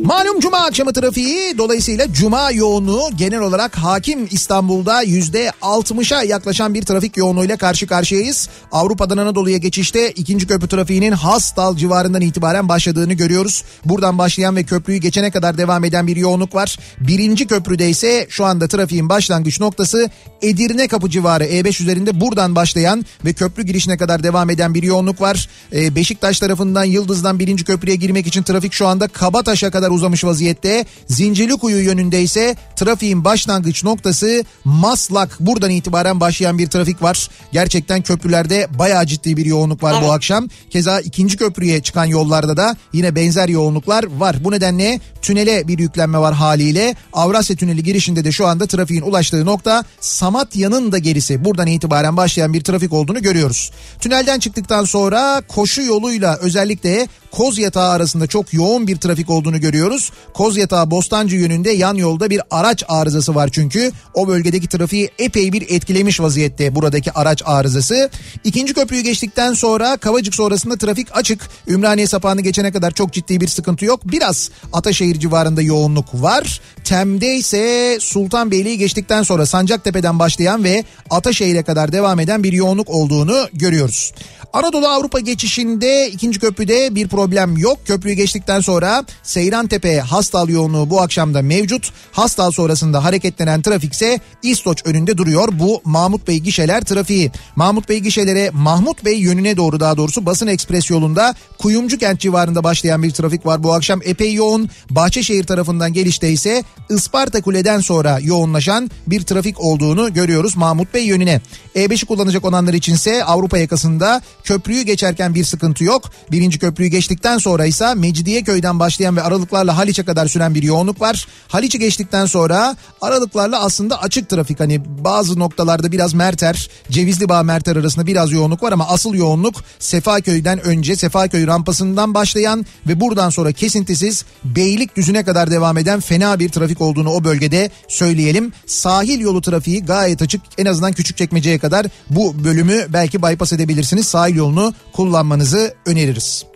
Malum 0.04 0.39
cuma 0.39 0.58
akşamı 0.58 0.93
trafiği 0.93 1.58
dolayısıyla 1.58 2.13
cuma 2.13 2.51
yoğunluğu 2.51 3.10
genel 3.15 3.39
olarak 3.39 3.77
hakim 3.77 4.27
İstanbul'da 4.32 5.01
yüzde 5.01 5.51
60'a 5.62 6.23
yaklaşan 6.23 6.73
bir 6.73 6.82
trafik 6.82 7.17
yoğunluğuyla 7.17 7.58
karşı 7.58 7.88
karşıyayız. 7.88 8.49
Avrupa'dan 8.71 9.17
Anadolu'ya 9.17 9.58
geçişte 9.58 10.12
ikinci 10.12 10.47
köprü 10.47 10.67
trafiğinin 10.67 11.12
Hastal 11.12 11.77
civarından 11.77 12.21
itibaren 12.21 12.69
başladığını 12.69 13.13
görüyoruz. 13.13 13.63
Buradan 13.86 14.17
başlayan 14.17 14.56
ve 14.56 14.63
köprüyü 14.63 14.99
geçene 14.99 15.32
kadar 15.32 15.58
devam 15.58 15.84
eden 15.84 16.08
bir 16.08 16.15
yoğunluk 16.15 16.56
var. 16.56 16.77
Birinci 16.99 17.47
köprüde 17.47 17.89
ise 17.89 18.27
şu 18.30 18.45
anda 18.45 18.67
trafiğin 18.67 19.10
başlangıç 19.10 19.60
noktası 19.60 20.10
Edirne 20.41 20.88
kapı 20.88 21.10
civarı 21.10 21.43
E5 21.43 21.82
üzerinde 21.84 22.21
buradan 22.21 22.56
başlayan 22.56 23.06
ve 23.25 23.34
köprü 23.34 23.63
girişine 23.63 23.97
kadar 23.97 24.23
devam 24.23 24.49
eden 24.49 24.73
bir 24.73 24.84
yoğunluk 24.84 25.21
var. 25.21 25.49
Ee, 25.73 25.95
Beşiktaş 25.95 26.39
tarafından 26.39 26.84
Yıldız'dan 26.84 27.39
birinci 27.39 27.63
köprüye 27.63 27.95
girmek 27.95 28.27
için 28.27 28.43
trafik 28.43 28.73
şu 28.73 28.81
anda 28.88 29.08
Kabataş'a 29.08 29.72
kadar 29.72 29.89
uzamış 29.89 30.24
vaziyette. 30.24 30.86
Zincirlikuyu 31.08 31.84
yönünde 31.84 32.22
ise 32.22 32.56
trafiğin 32.76 33.26
başlangıç 33.26 33.84
noktası 33.84 34.44
Maslak. 34.65 35.39
Buradan 35.39 35.70
itibaren 35.70 36.20
başlayan 36.20 36.58
bir 36.58 36.67
trafik 36.67 37.02
var. 37.02 37.30
Gerçekten 37.52 38.02
köprülerde 38.02 38.67
bayağı 38.80 39.06
ciddi 39.06 39.38
bir 39.38 39.46
yoğunluk 39.46 39.84
var 39.84 39.94
bu 39.94 40.06
Evet. 40.06 40.12
akşam. 40.12 40.48
Keza 40.70 41.00
ikinci 41.00 41.38
köprüye 41.38 41.82
çıkan 41.82 42.06
yollarda 42.06 42.58
da 42.58 42.76
yine 42.94 43.15
benzer 43.15 43.50
yoğunluklar 43.50 44.04
var. 44.17 44.44
Bu 44.44 44.52
nedenle 44.52 45.00
tünele 45.22 45.67
bir 45.67 45.80
yüklenme 45.80 46.17
var 46.17 46.34
haliyle. 46.34 46.96
Avrasya 47.13 47.56
Tüneli 47.56 47.84
girişinde 47.84 48.24
de 48.24 48.32
şu 48.32 48.48
anda 48.48 48.67
trafiğin 48.67 49.02
ulaştığı 49.02 49.46
nokta 49.46 49.84
Samatya'nın 50.00 50.91
da 50.91 50.98
gerisi. 50.98 51.46
Buradan 51.46 51.67
itibaren 51.67 52.17
başlayan 52.17 52.54
bir 52.54 52.63
trafik 52.63 52.94
olduğunu 52.94 53.22
görüyoruz. 53.22 53.72
Tünelden 54.00 54.39
çıktıktan 54.39 54.84
sonra 54.84 55.41
koşu 55.48 55.82
yoluyla 55.82 56.38
özellikle 56.41 57.08
Kozyatağı 57.32 57.89
arasında 57.89 58.28
çok 58.28 58.54
yoğun 58.54 58.71
bir 58.80 58.98
trafik 58.98 59.30
olduğunu 59.30 59.60
görüyoruz. 59.60 60.12
Kozyatağı 60.34 60.92
Bostancı 60.92 61.36
yönünde 61.36 61.72
yan 61.72 61.96
yolda 61.96 62.30
bir 62.30 62.42
araç 62.52 62.84
arızası 62.88 63.36
var 63.36 63.50
çünkü. 63.52 63.92
O 64.14 64.28
bölgedeki 64.28 64.68
trafiği 64.68 65.10
epey 65.20 65.54
bir 65.54 65.62
etkilemiş 65.70 66.20
vaziyette 66.20 66.76
buradaki 66.76 67.12
araç 67.12 67.44
arızası. 67.46 68.10
İkinci 68.44 68.74
köprüyü 68.74 69.02
geçtikten 69.02 69.54
sonra 69.54 69.98
Kavacık 69.98 70.36
sonrasında 70.36 70.78
trafik 70.78 71.18
açık. 71.18 71.50
Ümraniye 71.68 72.08
sapağını 72.08 72.42
geçene 72.42 72.72
kadar 72.72 72.92
çok 72.92 73.14
ciddi 73.14 73.42
bir 73.42 73.48
sıkıntı 73.48 73.86
yok. 73.86 74.02
Biraz 74.06 74.50
Ataşehir 74.74 75.20
civarında 75.20 75.62
yoğunluk 75.62 76.14
var. 76.14 76.62
Tem'de 76.84 77.36
ise 77.36 77.98
Sultanbeyli'yi 78.00 78.78
geçtikten 78.78 79.24
sonra 79.24 79.46
Sancaktepe'den 79.46 80.20
başlayan 80.20 80.64
ve 80.64 80.84
Ataşehir'e 81.10 81.64
kadar 81.64 81.92
devam 81.92 82.20
eden 82.20 82.44
bir 82.44 82.54
yoğunluk 82.54 82.90
olduğunu 82.90 83.48
görüyoruz. 83.54 84.14
Anadolu 84.54 84.88
Avrupa 84.88 85.20
geçişinde 85.20 86.10
ikinci 86.10 86.40
köprüde 86.40 86.96
bir 86.96 87.08
problem 87.08 87.58
yok. 87.58 87.80
Köprüyü 87.86 88.16
geçtikten 88.16 88.51
sonra 88.60 89.06
Seyrantepe 89.24 90.00
Hastal 90.00 90.50
yoğunluğu 90.50 90.90
bu 90.90 91.02
akşamda 91.02 91.42
mevcut. 91.42 91.92
Hastal 92.12 92.52
sonrasında 92.52 93.04
hareketlenen 93.04 93.62
trafik 93.62 93.94
ise 93.94 94.20
İstoç 94.44 94.82
önünde 94.86 95.18
duruyor. 95.18 95.50
Bu 95.52 95.82
Mahmut 95.86 96.28
Bey 96.28 96.40
gişeler 96.40 96.82
trafiği. 96.82 97.32
Mahmut 97.56 97.90
Bey 97.90 98.00
gişelere 98.00 98.50
Mahmut 98.54 99.06
Bey 99.06 99.20
yönüne 99.20 99.58
doğru 99.58 99.80
daha 99.80 99.98
doğrusu 99.98 100.26
Basın 100.26 100.48
Ekspres 100.48 100.90
yolunda 100.90 101.36
Kuyumcu 101.58 101.98
kent 101.98 102.20
civarında 102.20 102.64
başlayan 102.64 103.04
bir 103.04 103.12
trafik 103.12 103.46
var. 103.46 103.64
Bu 103.64 103.74
akşam 103.74 104.00
epey 104.04 104.34
yoğun. 104.34 104.70
Bahçeşehir 104.90 105.44
tarafından 105.44 105.94
gelişte 105.94 106.30
ise 106.30 106.64
Isparta 106.90 107.42
Kule'den 107.42 107.80
sonra 107.80 108.20
yoğunlaşan 108.22 108.92
bir 109.08 109.22
trafik 109.22 109.62
olduğunu 109.62 110.14
görüyoruz 110.14 110.58
Mahmut 110.58 110.94
Bey 110.94 111.06
yönüne. 111.06 111.42
E5'i 111.76 112.06
kullanacak 112.06 112.46
olanlar 112.46 112.74
içinse 112.74 113.24
Avrupa 113.24 113.58
yakasında 113.58 114.22
köprüyü 114.44 114.82
geçerken 114.82 115.36
bir 115.36 115.46
sıkıntı 115.46 115.84
yok. 115.84 116.12
Birinci 116.32 116.60
köprüyü 116.60 116.90
geçtikten 116.90 117.38
sonra 117.38 117.66
ise 117.66 117.94
Mecidiyeköy'den 118.41 118.80
başlayan 118.80 119.17
ve 119.17 119.21
aralıklarla 119.21 119.77
Haliç'e 119.77 120.04
kadar 120.04 120.27
süren 120.27 120.56
bir 120.56 120.63
yoğunluk 120.63 121.01
var. 121.01 121.27
Haliç'i 121.47 121.80
geçtikten 121.80 122.25
sonra 122.25 122.75
aralıklarla 123.01 123.63
aslında 123.63 124.01
açık 124.01 124.30
trafik. 124.30 124.60
Hani 124.60 124.82
bazı 125.04 125.39
noktalarda 125.39 125.91
biraz 125.91 126.13
Merter, 126.13 126.69
Cevizli 126.91 127.25
Merter 127.43 127.75
arasında 127.75 128.08
biraz 128.08 128.32
yoğunluk 128.32 128.63
var 128.63 128.71
ama 128.71 128.88
asıl 128.88 129.13
yoğunluk 129.13 129.56
Sefaköy'den 129.80 130.60
önce 130.60 130.95
Sefaköy 130.95 131.47
rampasından 131.47 132.13
başlayan 132.13 132.65
ve 132.88 132.99
buradan 132.99 133.30
sonra 133.30 133.51
kesintisiz 133.51 134.25
Beylikdüzü'ne 134.43 135.23
kadar 135.23 135.51
devam 135.51 135.77
eden 135.77 135.99
fena 135.99 136.39
bir 136.39 136.49
trafik 136.49 136.82
olduğunu 136.82 137.10
o 137.10 137.23
bölgede 137.23 137.69
söyleyelim. 137.88 138.54
Sahil 138.65 139.19
yolu 139.19 139.41
trafiği 139.41 139.86
gayet 139.86 140.21
açık. 140.21 140.41
En 140.58 140.65
azından 140.65 140.93
Küçükçekmece'ye 140.93 141.60
kadar 141.60 141.86
bu 142.10 142.43
bölümü 142.43 142.86
belki 142.89 143.21
bypass 143.21 143.54
edebilirsiniz. 143.54 144.08
Sahil 144.08 144.36
yolunu 144.36 144.73
kullanmanızı 144.93 145.73
öneririz. 145.86 146.51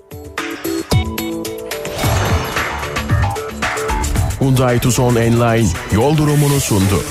Hyundai 4.45 4.79
Tucson 4.79 5.15
Enline 5.15 5.69
yol 5.91 6.17
durumunu 6.17 6.59
sundu. 6.59 7.01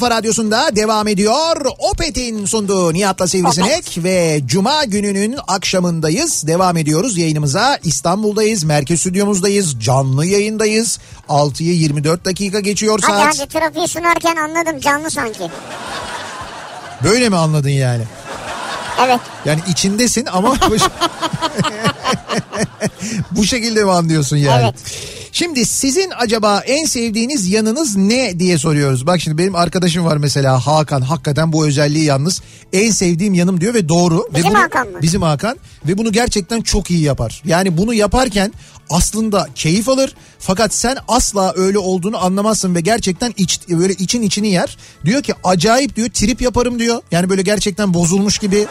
Kafa 0.00 0.16
Radyosu'nda 0.16 0.76
devam 0.76 1.08
ediyor. 1.08 1.66
Opet'in 1.78 2.46
sunduğu 2.46 2.92
Nihat'la 2.94 3.26
Sivrisinek 3.26 3.98
ve 3.98 4.40
Cuma 4.46 4.84
gününün 4.84 5.36
akşamındayız. 5.48 6.46
Devam 6.46 6.76
ediyoruz 6.76 7.18
yayınımıza. 7.18 7.78
İstanbul'dayız, 7.84 8.64
merkez 8.64 9.00
stüdyomuzdayız, 9.00 9.80
canlı 9.80 10.26
yayındayız. 10.26 10.98
6'yı 11.28 11.72
24 11.72 12.24
dakika 12.24 12.60
geçiyor 12.60 12.98
Hadi 13.02 13.12
saat. 13.12 13.40
hadi 13.40 13.48
trafiği 13.48 13.88
sunarken 13.88 14.36
anladım 14.36 14.80
canlı 14.80 15.10
sanki. 15.10 15.50
Böyle 17.04 17.28
mi 17.28 17.36
anladın 17.36 17.68
yani? 17.68 18.02
Evet. 19.04 19.20
Yani 19.44 19.60
içindesin 19.68 20.26
ama 20.26 20.56
bu 23.30 23.44
şekilde 23.44 23.84
mi 23.84 23.90
anlıyorsun 23.90 24.36
yani? 24.36 24.62
Evet. 24.62 24.74
Şimdi 25.32 25.66
sizin 25.66 26.12
acaba 26.18 26.60
en 26.66 26.84
sevdiğiniz 26.84 27.50
yanınız 27.50 27.96
ne 27.96 28.38
diye 28.38 28.58
soruyoruz. 28.58 29.06
Bak 29.06 29.20
şimdi 29.20 29.38
benim 29.38 29.54
arkadaşım 29.54 30.04
var 30.04 30.16
mesela 30.16 30.66
Hakan. 30.66 31.00
Hakikaten 31.00 31.52
bu 31.52 31.66
özelliği 31.66 32.04
yalnız 32.04 32.42
en 32.72 32.90
sevdiğim 32.90 33.34
yanım 33.34 33.60
diyor 33.60 33.74
ve 33.74 33.88
doğru. 33.88 34.26
Bizim 34.34 34.50
ve 34.50 34.54
bunu, 34.54 34.62
Hakan 34.62 34.88
mı? 34.88 35.02
Bizim 35.02 35.22
Hakan 35.22 35.56
ve 35.88 35.98
bunu 35.98 36.12
gerçekten 36.12 36.60
çok 36.60 36.90
iyi 36.90 37.02
yapar. 37.02 37.42
Yani 37.44 37.76
bunu 37.76 37.94
yaparken 37.94 38.52
aslında 38.90 39.48
keyif 39.54 39.88
alır 39.88 40.14
fakat 40.38 40.74
sen 40.74 40.96
asla 41.08 41.52
öyle 41.56 41.78
olduğunu 41.78 42.24
anlamazsın 42.24 42.74
ve 42.74 42.80
gerçekten 42.80 43.34
iç, 43.36 43.60
böyle 43.68 43.92
için 43.92 44.22
içini 44.22 44.48
yer. 44.48 44.76
Diyor 45.04 45.22
ki 45.22 45.34
acayip 45.44 45.96
diyor 45.96 46.08
trip 46.08 46.42
yaparım 46.42 46.78
diyor. 46.78 47.02
Yani 47.10 47.30
böyle 47.30 47.42
gerçekten 47.42 47.94
bozulmuş 47.94 48.38
gibi 48.38 48.66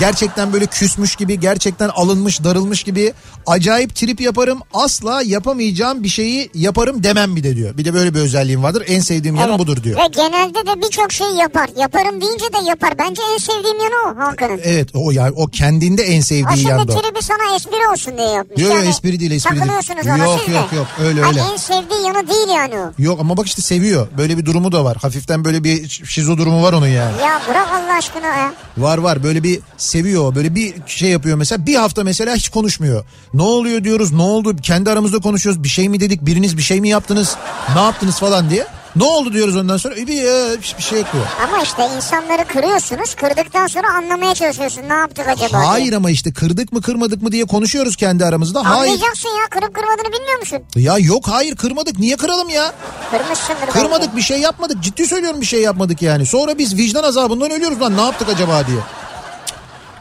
gerçekten 0.00 0.52
böyle 0.52 0.66
küsmüş 0.66 1.16
gibi 1.16 1.40
gerçekten 1.40 1.88
alınmış 1.88 2.44
darılmış 2.44 2.82
gibi 2.82 3.12
acayip 3.46 3.94
trip 3.94 4.20
yaparım 4.20 4.60
asla 4.74 5.22
yapamayacağım 5.22 6.02
bir 6.02 6.08
şeyi 6.08 6.50
yaparım 6.54 7.02
demem 7.02 7.36
bir 7.36 7.44
de 7.44 7.56
diyor. 7.56 7.76
Bir 7.76 7.84
de 7.84 7.94
böyle 7.94 8.14
bir 8.14 8.18
özelliğim 8.18 8.62
vardır 8.62 8.84
en 8.86 9.00
sevdiğim 9.00 9.36
evet. 9.36 9.58
budur 9.58 9.82
diyor. 9.82 10.00
Ve 10.00 10.06
genelde 10.06 10.66
de 10.66 10.82
birçok 10.86 11.12
şey 11.12 11.30
yapar. 11.30 11.70
Yaparım 11.76 12.20
deyince 12.20 12.44
de 12.44 12.68
yapar. 12.68 12.98
Bence 12.98 13.22
en 13.34 13.38
sevdiğim 13.38 13.78
yanı 13.78 14.12
o 14.12 14.18
Hakan'ın. 14.18 14.60
Evet 14.64 14.88
o 14.94 15.10
yani 15.10 15.32
o 15.36 15.46
kendinde 15.46 16.02
en 16.02 16.20
sevdiği 16.20 16.46
Aslında 16.46 16.68
yandı 16.68 16.92
o. 16.92 17.00
tribi 17.00 17.22
sana 17.22 17.56
espri 17.56 17.88
olsun 17.92 18.16
diye 18.16 18.28
yapmış. 18.28 18.62
Yok, 18.62 18.74
yok, 18.74 18.84
espri 18.84 19.20
değil, 19.20 19.30
espri 19.30 19.50
değil. 19.50 19.60
Takılıyorsunuz 19.60 20.06
ona 20.06 20.24
Yok, 20.24 20.40
siz 20.44 20.54
de. 20.54 20.58
yok, 20.58 20.72
yok, 20.72 20.86
öyle, 21.00 21.24
Ay, 21.24 21.28
öyle. 21.28 21.40
En 21.52 21.56
sevdiği 21.56 22.06
yanı 22.06 22.28
değil 22.28 22.48
yani 22.48 22.74
o. 22.78 22.92
Yok 22.98 23.20
ama 23.20 23.36
bak 23.36 23.46
işte 23.46 23.62
seviyor. 23.62 24.06
Böyle 24.18 24.38
bir 24.38 24.46
durumu 24.46 24.72
da 24.72 24.84
var. 24.84 24.96
Hafiften 25.02 25.44
böyle 25.44 25.64
bir 25.64 25.88
şizo 25.88 26.38
durumu 26.38 26.62
var 26.62 26.72
onun 26.72 26.86
yani. 26.86 27.22
Ya 27.22 27.42
bırak 27.48 27.68
Allah 27.72 27.96
aşkına 27.98 28.26
ya. 28.26 28.54
Var 28.78 28.98
var 28.98 29.22
böyle 29.22 29.42
bir 29.42 29.60
seviyor. 29.82 30.34
Böyle 30.34 30.54
bir 30.54 30.74
şey 30.86 31.10
yapıyor 31.10 31.36
mesela. 31.36 31.66
Bir 31.66 31.74
hafta 31.74 32.04
mesela 32.04 32.34
hiç 32.36 32.48
konuşmuyor. 32.48 33.04
Ne 33.34 33.42
oluyor 33.42 33.84
diyoruz. 33.84 34.12
Ne 34.12 34.22
oldu? 34.22 34.56
Kendi 34.62 34.90
aramızda 34.90 35.18
konuşuyoruz. 35.18 35.62
Bir 35.62 35.68
şey 35.68 35.88
mi 35.88 36.00
dedik? 36.00 36.26
Biriniz 36.26 36.56
bir 36.56 36.62
şey 36.62 36.80
mi 36.80 36.88
yaptınız? 36.88 37.36
Ne 37.74 37.80
yaptınız 37.82 38.18
falan 38.18 38.50
diye. 38.50 38.66
Ne 38.96 39.04
oldu 39.04 39.32
diyoruz 39.32 39.56
ondan 39.56 39.76
sonra. 39.76 39.96
Bir, 39.96 40.06
bir, 40.06 40.76
bir 40.78 40.82
şey 40.82 40.98
yapıyor. 40.98 41.24
Ama 41.48 41.62
işte 41.62 41.88
insanları 41.96 42.44
kırıyorsunuz. 42.44 43.14
Kırdıktan 43.14 43.66
sonra 43.66 43.86
anlamaya 43.96 44.34
çalışıyorsun. 44.34 44.82
Ne 44.88 44.92
yaptık 44.92 45.28
acaba? 45.28 45.68
Hayır 45.68 45.86
diye. 45.86 45.96
ama 45.96 46.10
işte 46.10 46.32
kırdık 46.32 46.72
mı 46.72 46.82
kırmadık 46.82 47.22
mı 47.22 47.32
diye 47.32 47.44
konuşuyoruz 47.44 47.96
kendi 47.96 48.24
aramızda. 48.24 48.64
Hayır. 48.64 48.92
Anlayacaksın 48.92 49.28
ya 49.28 49.48
kırıp 49.50 49.74
kırmadığını 49.74 50.12
bilmiyor 50.12 50.38
musun? 50.38 50.58
Ya 50.76 50.98
yok 50.98 51.28
hayır 51.28 51.56
kırmadık. 51.56 51.98
Niye 51.98 52.16
kıralım 52.16 52.48
ya? 52.48 52.72
Kırmışsındır 53.10 53.60
belki. 53.60 53.72
Kırmadık 53.72 54.16
bir 54.16 54.22
şey 54.22 54.40
yapmadık. 54.40 54.82
Ciddi 54.82 55.06
söylüyorum 55.06 55.40
bir 55.40 55.46
şey 55.46 55.62
yapmadık 55.62 56.02
yani. 56.02 56.26
Sonra 56.26 56.58
biz 56.58 56.76
vicdan 56.76 57.02
azabından 57.02 57.50
ölüyoruz 57.50 57.80
lan 57.80 57.96
ne 57.96 58.00
yaptık 58.00 58.28
acaba 58.28 58.66
diye. 58.66 58.78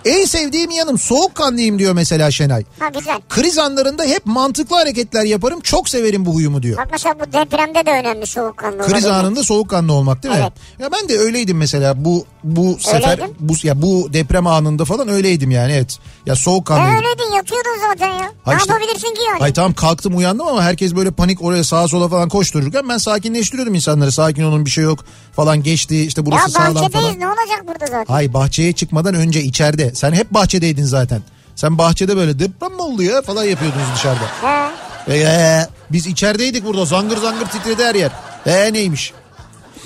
En 0.06 0.26
sevdiğim 0.26 0.72
yanım 0.72 0.98
soğukkanlıyım 0.98 1.80
diyor 1.80 1.94
mesela 1.94 2.32
Şenay. 2.32 2.64
Ha 2.80 2.88
güzel. 2.90 3.20
Kriz 3.30 3.58
anlarında 3.58 4.04
hep 4.04 4.26
mantıklı 4.26 4.76
hareketler 4.76 5.24
yaparım. 5.24 5.60
Çok 5.62 5.90
severim 5.90 6.26
bu 6.26 6.34
huyumu 6.34 6.64
diyor. 6.64 6.78
Bak 6.78 6.88
mesela 6.92 7.16
bu 7.20 7.34
depremde 7.34 7.86
de 7.86 7.92
önemli 7.92 8.26
soğukkanlı 8.28 8.78
Kriz 8.78 8.92
olabilmek. 9.06 9.14
anında 9.14 9.44
soğukkanlı 9.44 9.94
olmak 9.94 10.24
değil 10.24 10.36
mi? 10.36 10.40
Evet. 10.44 10.54
Ya 10.80 10.90
ben 10.92 11.10
de 11.10 11.18
öyleydim 11.20 11.58
mesela 11.58 12.06
bu 12.06 12.26
bu 12.44 12.78
sefer 12.80 13.12
Öyleydin. 13.20 13.36
bu 13.40 13.54
ya 13.64 13.82
bu 13.82 14.14
deprem 14.14 14.48
anında 14.48 14.86
falan 14.86 15.08
öyleydim 15.08 15.52
yani 15.52 15.72
evet. 15.74 15.98
Ya 16.26 16.34
E 16.34 16.36
soğukkanlıydım. 16.36 16.96
öyleydin 16.96 17.36
yatıyordun 17.36 17.72
zaten 17.90 18.08
ya. 18.08 18.32
Ha 18.44 18.52
ne 18.52 18.58
işte- 18.58 18.74
yapabilirsin 18.74 19.14
ki 19.14 19.22
yani? 19.32 19.44
Ay 19.44 19.54
tamam 19.54 19.74
kalktım 19.74 20.18
uyandım 20.18 20.48
ama 20.48 20.64
herkes 20.64 20.96
böyle 20.96 21.12
panik 21.12 21.42
oraya 21.44 21.64
sağa 21.64 21.88
sola 21.88 22.08
falan 22.08 22.30
koştururken 22.30 22.90
ben 22.90 22.98
sakinleştiriyordum 22.98 23.76
insanları. 23.76 24.12
Sakin 24.12 24.44
olun 24.44 24.66
bir 24.66 24.70
şey 24.70 24.84
yok 24.84 25.00
falan 25.36 25.64
geçti 25.64 26.06
işte 26.06 26.22
ya 26.22 26.26
burası 26.26 26.52
sağlam 26.52 26.76
bahçedeyiz 26.76 27.06
falan. 27.06 27.20
ne 27.20 27.28
olacak 27.28 27.64
burada 27.68 27.86
zaten? 27.86 28.14
Hay 28.14 28.34
bahçeye 28.34 28.74
çıkmadan 28.74 29.14
önce 29.16 29.42
içeride. 29.42 29.91
Sen 29.94 30.12
hep 30.12 30.32
bahçedeydin 30.32 30.86
zaten. 30.86 31.22
Sen 31.56 31.78
bahçede 31.78 32.18
böyle 32.18 32.40
deprem 32.40 32.72
mi 32.74 32.82
oldu 32.82 33.04
ya 33.04 33.22
falan 33.22 33.44
yapıyordunuz 33.44 33.86
dışarıda. 33.96 34.26
He. 34.42 34.72
Ee, 35.10 35.68
biz 35.92 36.08
içerideydik 36.08 36.66
burada 36.66 36.86
zangır 36.86 37.18
zangır 37.18 37.46
titredi 37.46 37.84
her 37.84 37.96
yer. 37.96 38.12
Ee 38.46 38.74
neymiş? 38.74 39.14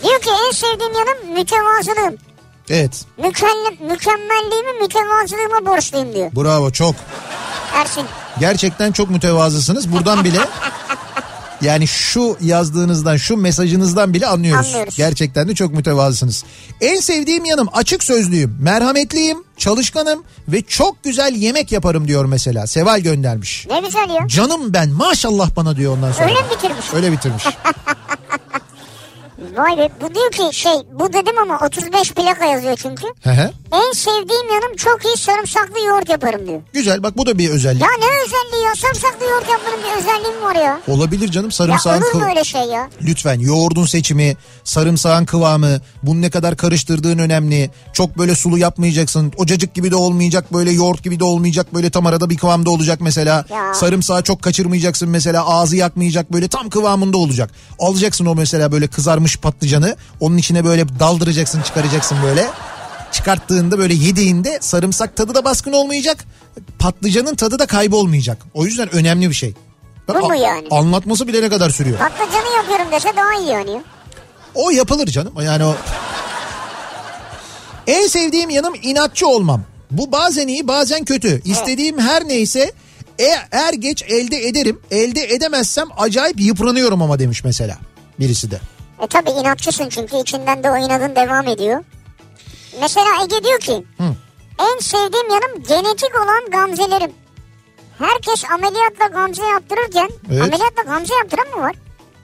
Diyor 0.03 0.21
ki 0.21 0.29
en 0.47 0.51
sevdiğim 0.51 0.93
yanım 0.93 1.33
mütevazılığım. 1.39 2.15
Evet 2.69 3.05
Mükemmel, 3.17 3.91
mükemmelliğimi 3.91 4.73
mütevazılığıma 4.81 5.65
borçluyum 5.71 6.13
diyor 6.13 6.31
bravo 6.35 6.71
çok. 6.71 6.95
Ersin. 7.73 8.05
Gerçekten 8.39 8.91
çok 8.91 9.09
mütevazısınız. 9.09 9.91
Buradan 9.91 10.23
bile 10.23 10.39
yani 11.65 11.87
şu 11.87 12.37
yazdığınızdan 12.41 13.17
şu 13.17 13.37
mesajınızdan 13.37 14.13
bile 14.13 14.27
anlıyoruz. 14.27 14.67
Anlıyoruz. 14.67 14.95
Gerçekten 14.97 15.47
de 15.47 15.55
çok 15.55 15.73
mütevazısınız. 15.73 16.43
En 16.81 16.99
sevdiğim 16.99 17.45
yanım 17.45 17.67
açık 17.73 18.03
sözlüyüm, 18.03 18.57
merhametliyim, 18.61 19.37
çalışkanım 19.57 20.23
ve 20.47 20.61
çok 20.61 21.03
güzel 21.03 21.35
yemek 21.35 21.71
yaparım 21.71 22.07
diyor 22.07 22.25
mesela. 22.25 22.67
Seval 22.67 22.99
göndermiş. 22.99 23.67
Ne 23.69 23.79
güzel 23.79 24.09
ya. 24.09 24.27
Canım 24.27 24.73
ben 24.73 24.89
maşallah 24.89 25.55
bana 25.55 25.75
diyor 25.77 25.93
ondan 25.97 26.11
sonra. 26.11 26.27
Öyle 26.29 26.39
mi 26.41 26.45
bitirmiş? 26.55 26.85
Öyle 26.93 27.11
bitirmiş. 27.11 27.43
Vay 29.39 29.77
be 29.77 29.89
bu 30.01 30.15
diyor 30.15 30.31
ki 30.31 30.57
şey 30.57 30.73
bu 30.99 31.13
dedim 31.13 31.37
ama 31.41 31.59
35 31.65 32.11
plaka 32.13 32.45
yazıyor 32.45 32.75
çünkü. 32.75 33.07
Hı 33.23 33.29
hı. 33.29 33.51
En 33.71 33.91
sevdiğim 33.93 34.53
yanım 34.53 34.75
çok 34.75 35.05
iyi 35.05 35.17
sarımsaklı 35.17 35.79
yoğurt 35.87 36.09
yaparım 36.09 36.47
diyor. 36.47 36.61
Güzel 36.73 37.03
bak 37.03 37.17
bu 37.17 37.25
da 37.25 37.37
bir 37.37 37.49
özellik. 37.49 37.81
Ya 37.81 37.87
ne 37.99 38.05
özelliği 38.25 38.65
ya 38.65 38.75
sarımsaklı 38.75 39.25
yoğurt 39.25 39.49
yapmanın 39.49 39.79
bir 39.79 39.99
özelliği 40.01 40.35
mi 40.37 40.43
var 40.43 40.55
ya? 40.55 40.79
Olabilir 40.87 41.31
canım 41.31 41.47
Ya 41.47 41.51
sarımsağın 41.51 42.01
olur 42.01 42.13
mu 42.13 42.25
öyle 42.29 42.43
şey 42.43 42.61
ya? 42.61 42.89
Lütfen 43.01 43.39
yoğurdun 43.39 43.85
seçimi, 43.85 44.37
sarımsağın 44.63 45.25
kıvamı, 45.25 45.79
bunu 46.03 46.21
ne 46.21 46.29
kadar 46.29 46.57
karıştırdığın 46.57 47.17
önemli. 47.17 47.71
Çok 47.93 48.17
böyle 48.17 48.35
sulu 48.35 48.57
yapmayacaksın. 48.57 49.33
Ocacık 49.37 49.73
gibi 49.73 49.91
de 49.91 49.95
olmayacak, 49.95 50.53
böyle 50.53 50.71
yoğurt 50.71 51.03
gibi 51.03 51.19
de 51.19 51.23
olmayacak. 51.23 51.73
Böyle 51.73 51.89
tam 51.89 52.05
arada 52.05 52.29
bir 52.29 52.37
kıvamda 52.37 52.69
olacak 52.69 52.99
mesela. 53.01 53.45
Ya. 53.49 53.73
Sarımsağı 53.73 54.23
çok 54.23 54.41
kaçırmayacaksın 54.41 55.09
mesela. 55.09 55.45
Ağzı 55.47 55.75
yakmayacak 55.75 56.33
böyle 56.33 56.47
tam 56.47 56.69
kıvamında 56.69 57.17
olacak. 57.17 57.49
Alacaksın 57.79 58.25
o 58.25 58.35
mesela 58.35 58.71
böyle 58.71 58.87
kızarmış 58.87 59.24
patlıcanı. 59.37 59.95
Onun 60.19 60.37
içine 60.37 60.65
böyle 60.65 60.99
daldıracaksın, 60.99 61.61
çıkaracaksın 61.61 62.17
böyle. 62.23 62.47
Çıkarttığında 63.11 63.77
böyle 63.77 63.93
yediğinde 63.93 64.57
sarımsak 64.61 65.15
tadı 65.15 65.35
da 65.35 65.45
baskın 65.45 65.73
olmayacak. 65.73 66.25
Patlıcanın 66.79 67.35
tadı 67.35 67.59
da 67.59 67.65
kaybolmayacak. 67.65 68.37
O 68.53 68.65
yüzden 68.65 68.95
önemli 68.95 69.29
bir 69.29 69.35
şey. 69.35 69.53
Bu 70.07 70.27
mu 70.27 70.35
yani? 70.35 70.67
Anlatması 70.71 71.27
bile 71.27 71.41
ne 71.41 71.49
kadar 71.49 71.69
sürüyor. 71.69 71.99
Patlıcanı 71.99 72.55
yapıyorum 72.55 72.91
dese 72.91 73.15
daha 73.15 73.35
iyi 73.39 73.49
yani. 73.49 73.81
O 74.55 74.69
yapılır 74.69 75.07
canım. 75.07 75.33
Yani 75.41 75.63
o... 75.63 75.75
En 77.87 78.07
sevdiğim 78.07 78.49
yanım 78.49 78.73
inatçı 78.81 79.27
olmam. 79.27 79.61
Bu 79.91 80.11
bazen 80.11 80.47
iyi 80.47 80.67
bazen 80.67 81.05
kötü. 81.05 81.41
İstediğim 81.45 81.99
her 81.99 82.27
neyse 82.27 82.71
e, 83.19 83.25
er 83.51 83.73
geç 83.73 84.03
elde 84.03 84.47
ederim. 84.47 84.81
Elde 84.91 85.33
edemezsem 85.33 85.87
acayip 85.97 86.39
yıpranıyorum 86.39 87.01
ama 87.01 87.19
demiş 87.19 87.43
mesela 87.43 87.77
birisi 88.19 88.51
de. 88.51 88.59
E 89.01 89.07
tabi 89.07 89.29
inatçısın 89.29 89.89
çünkü 89.89 90.17
içinden 90.17 90.63
de 90.63 90.71
o 90.71 90.77
inadın 90.77 91.15
devam 91.15 91.47
ediyor. 91.47 91.83
Mesela 92.81 93.07
Ege 93.23 93.43
diyor 93.43 93.59
ki 93.59 93.83
en 94.59 94.79
sevdiğim 94.79 95.29
yanım 95.29 95.63
genetik 95.67 96.15
olan 96.15 96.45
gamzelerim. 96.51 97.11
Herkes 97.97 98.45
ameliyatla 98.51 99.07
gamze 99.07 99.43
yaptırırken 99.45 100.09
Evet. 100.31 100.41
ameliyatla 100.41 100.83
gamze 100.83 101.15
yaptıran 101.15 101.47
mı 101.47 101.61
var? 101.63 101.75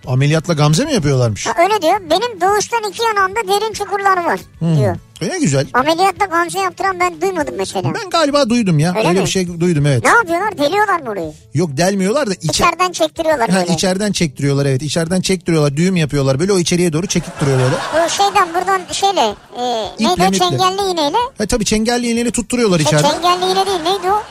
Ameliyatla 0.07 0.53
gamze 0.53 0.85
mi 0.85 0.93
yapıyorlarmış? 0.93 1.47
Ha, 1.47 1.53
öyle 1.63 1.81
diyor. 1.81 1.99
Benim 2.09 2.41
doğuştan 2.41 2.83
iki 2.89 3.03
yanağımda 3.03 3.39
derin 3.47 3.73
çukurlar 3.73 4.25
var 4.25 4.39
diyor. 4.77 4.95
Öyle 5.21 5.39
güzel. 5.39 5.67
Ameliyatla 5.73 6.25
gamze 6.25 6.59
yaptıran 6.59 6.99
ben 6.99 7.21
duymadım 7.21 7.55
mesela. 7.57 7.93
Ben 7.93 8.09
galiba 8.09 8.49
duydum 8.49 8.79
ya. 8.79 8.93
Öyle 8.97 9.07
Öyle, 9.07 9.19
mi? 9.19 9.25
bir 9.25 9.29
şey 9.31 9.59
duydum 9.59 9.85
evet. 9.85 10.03
Ne 10.03 10.09
yapıyorlar? 10.09 10.57
Deliyorlar 10.57 10.99
mı 10.99 11.09
orayı? 11.09 11.31
Yok 11.53 11.69
delmiyorlar 11.77 12.27
da 12.29 12.33
içe... 12.33 12.47
İçeriden 12.47 12.91
çektiriyorlar 12.91 13.49
Ha, 13.49 13.55
böyle. 13.61 13.73
içeriden 13.73 14.11
çektiriyorlar 14.11 14.65
evet. 14.65 14.81
İçeriden 14.81 15.21
çektiriyorlar. 15.21 15.77
Düğüm 15.77 15.95
yapıyorlar. 15.95 16.39
Böyle 16.39 16.53
o 16.53 16.59
içeriye 16.59 16.93
doğru 16.93 17.07
çekip 17.07 17.41
duruyor 17.41 17.59
böyle. 17.59 18.05
Bu 18.05 18.09
şeyden 18.09 18.49
buradan 18.53 18.81
şeyle 18.91 19.35
e, 19.57 19.63
neydi 19.99 20.23
o 20.29 20.31
çengelli 20.31 20.91
iğneyle. 20.91 21.17
Ha, 21.37 21.45
tabii 21.45 21.65
çengelli 21.65 22.07
iğneyle 22.11 22.31
tutturuyorlar 22.31 22.79
E, 22.79 22.83
içeriden. 22.83 23.09
çengelli 23.11 23.45
iğne 23.51 23.65
değil 23.65 23.79
neydi 23.83 24.11
o? 24.11 24.23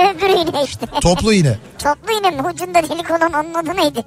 Öbür 0.00 0.28
iğne 0.28 0.64
işte. 0.64 0.86
Toplu 1.00 1.32
iğne. 1.32 1.58
Toplu 1.78 2.12
iğne 2.20 2.30
mi? 2.30 2.42
Ucunda 2.48 2.82
delik 2.82 3.10
olan 3.10 3.32
onun 3.32 3.54
adı 3.54 3.76
neydi? 3.76 4.04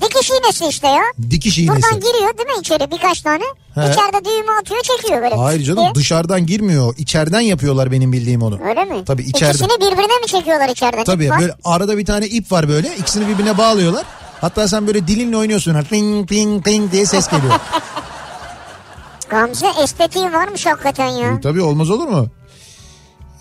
Dikiş 0.00 0.30
iğnesi 0.30 0.66
işte 0.66 0.88
ya. 0.88 1.02
Dikiş 1.30 1.58
iğnesi. 1.58 1.82
Buradan 1.82 2.00
giriyor 2.00 2.38
değil 2.38 2.48
mi 2.48 2.54
içeri 2.60 2.90
birkaç 2.90 3.20
tane? 3.20 3.44
He. 3.74 3.80
İçeride 3.80 4.24
düğümü 4.24 4.50
atıyor 4.60 4.80
çekiyor 4.82 5.22
böyle. 5.22 5.34
Hayır 5.34 5.62
canım 5.62 5.82
diye. 5.82 5.94
dışarıdan 5.94 6.46
girmiyor. 6.46 6.94
İçeriden 6.98 7.40
yapıyorlar 7.40 7.92
benim 7.92 8.12
bildiğim 8.12 8.42
onu. 8.42 8.60
Öyle 8.68 8.84
mi? 8.84 9.04
Tabii 9.04 9.22
içeride. 9.22 9.50
İkisini 9.50 9.80
birbirine 9.80 10.18
mi 10.22 10.26
çekiyorlar 10.26 10.68
içeriden? 10.68 11.04
Tabii 11.04 11.30
böyle 11.40 11.54
arada 11.64 11.98
bir 11.98 12.04
tane 12.06 12.26
ip 12.26 12.52
var 12.52 12.68
böyle. 12.68 12.96
İkisini 12.96 13.28
birbirine 13.28 13.58
bağlıyorlar. 13.58 14.04
Hatta 14.40 14.68
sen 14.68 14.86
böyle 14.86 15.08
dilinle 15.08 15.36
oynuyorsun. 15.36 15.82
Ping 15.82 16.28
ping 16.28 16.64
ping 16.64 16.92
diye 16.92 17.06
ses 17.06 17.28
geliyor. 17.28 17.52
Gamze 19.28 19.66
estetiği 19.82 20.32
varmış 20.32 20.66
hakikaten 20.66 21.06
ya. 21.08 21.40
Tabii 21.40 21.62
olmaz 21.62 21.90
olur 21.90 22.06
mu? 22.08 22.26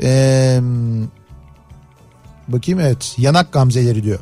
Ee, 0.03 0.59
bakayım 2.47 2.79
evet 2.79 3.13
yanak 3.17 3.51
gamzeleri 3.51 4.03
diyor. 4.03 4.19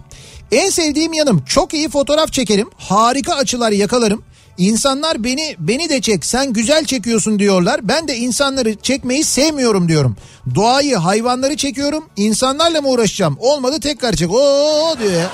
En 0.52 0.70
sevdiğim 0.70 1.14
yanım 1.14 1.44
çok 1.46 1.74
iyi 1.74 1.90
fotoğraf 1.90 2.34
çekerim. 2.34 2.70
Harika 2.78 3.36
açılar 3.36 3.72
yakalarım. 3.72 4.24
İnsanlar 4.58 5.24
beni 5.24 5.56
beni 5.60 5.90
de 5.90 6.02
çek 6.02 6.26
sen 6.26 6.54
güzel 6.54 6.86
çekiyorsun 6.86 7.40
diyorlar. 7.40 7.80
Ben 7.84 8.08
de 8.08 8.16
insanları 8.18 8.76
çekmeyi 8.76 9.24
sevmiyorum 9.24 9.88
diyorum. 9.88 10.16
Doğayı 10.56 10.96
hayvanları 10.96 11.56
çekiyorum. 11.58 12.06
İnsanlarla 12.16 12.82
mı 12.82 12.90
uğraşacağım? 12.90 13.38
Olmadı 13.40 13.80
tekrar 13.80 14.14
çek. 14.14 14.32
Oo 14.32 14.96
diyor 15.00 15.12
ya. 15.12 15.30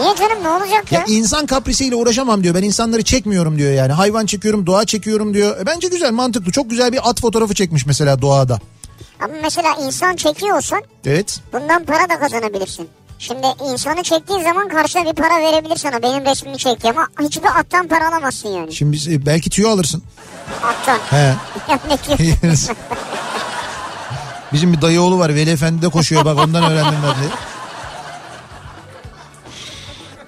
Niye 0.00 0.16
canım 0.16 0.42
ne 0.44 0.48
olacak 0.48 0.92
ya? 0.92 0.98
Ya 1.00 1.04
insan 1.08 1.46
kaprisiyle 1.46 1.96
uğraşamam 1.96 2.42
diyor. 2.44 2.54
Ben 2.54 2.62
insanları 2.62 3.02
çekmiyorum 3.02 3.58
diyor 3.58 3.72
yani. 3.72 3.92
Hayvan 3.92 4.26
çekiyorum, 4.26 4.66
doğa 4.66 4.84
çekiyorum 4.84 5.34
diyor. 5.34 5.60
E, 5.60 5.66
bence 5.66 5.88
güzel, 5.88 6.12
mantıklı. 6.12 6.52
Çok 6.52 6.70
güzel 6.70 6.92
bir 6.92 7.10
at 7.10 7.20
fotoğrafı 7.20 7.54
çekmiş 7.54 7.86
mesela 7.86 8.22
doğada. 8.22 8.58
Ama 9.20 9.32
mesela 9.42 9.74
insan 9.86 10.16
çekiyorsan 10.16 10.82
Evet. 11.06 11.40
bundan 11.52 11.84
para 11.84 12.08
da 12.08 12.18
kazanabilirsin. 12.18 12.88
Şimdi 13.18 13.46
insanı 13.72 14.02
çektiğin 14.02 14.42
zaman 14.42 14.68
karşına 14.68 15.04
bir 15.04 15.12
para 15.12 15.40
verebilir 15.40 15.76
sana. 15.76 16.02
Benim 16.02 16.24
resmimi 16.24 16.58
çekti 16.58 16.90
ama 16.90 17.08
hiçbir 17.20 17.58
attan 17.58 17.88
para 17.88 18.08
alamazsın 18.08 18.48
yani. 18.48 18.74
Şimdi 18.74 18.92
biz, 18.92 19.08
e, 19.08 19.26
belki 19.26 19.50
tüyo 19.50 19.70
alırsın. 19.70 20.02
Attan. 20.62 20.98
He. 21.10 21.34
Bizim 24.52 24.72
bir 24.72 24.80
dayı 24.80 25.00
oğlu 25.00 25.18
var. 25.18 25.34
Veli 25.34 25.50
Efendi 25.50 25.82
de 25.82 25.88
koşuyor 25.88 26.24
bak 26.24 26.38
ondan 26.38 26.72
öğrendim 26.72 26.98
ben 27.02 27.10
de. 27.10 27.34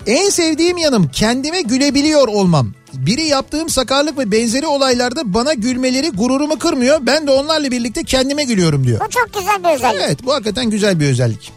En 0.06 0.28
sevdiğim 0.30 0.78
yanım 0.78 1.08
kendime 1.08 1.62
gülebiliyor 1.62 2.28
olmam. 2.28 2.72
Biri 2.92 3.22
yaptığım 3.22 3.68
sakarlık 3.68 4.18
ve 4.18 4.32
benzeri 4.32 4.66
olaylarda 4.66 5.34
bana 5.34 5.54
gülmeleri 5.54 6.10
gururumu 6.10 6.58
kırmıyor. 6.58 6.98
Ben 7.02 7.26
de 7.26 7.30
onlarla 7.30 7.70
birlikte 7.70 8.04
kendime 8.04 8.44
gülüyorum 8.44 8.86
diyor. 8.86 9.00
Bu 9.00 9.10
çok 9.10 9.34
güzel 9.34 9.64
bir 9.64 9.76
özellik. 9.76 10.02
Evet 10.04 10.24
bu 10.24 10.32
hakikaten 10.32 10.70
güzel 10.70 11.00
bir 11.00 11.06
özellik. 11.06 11.52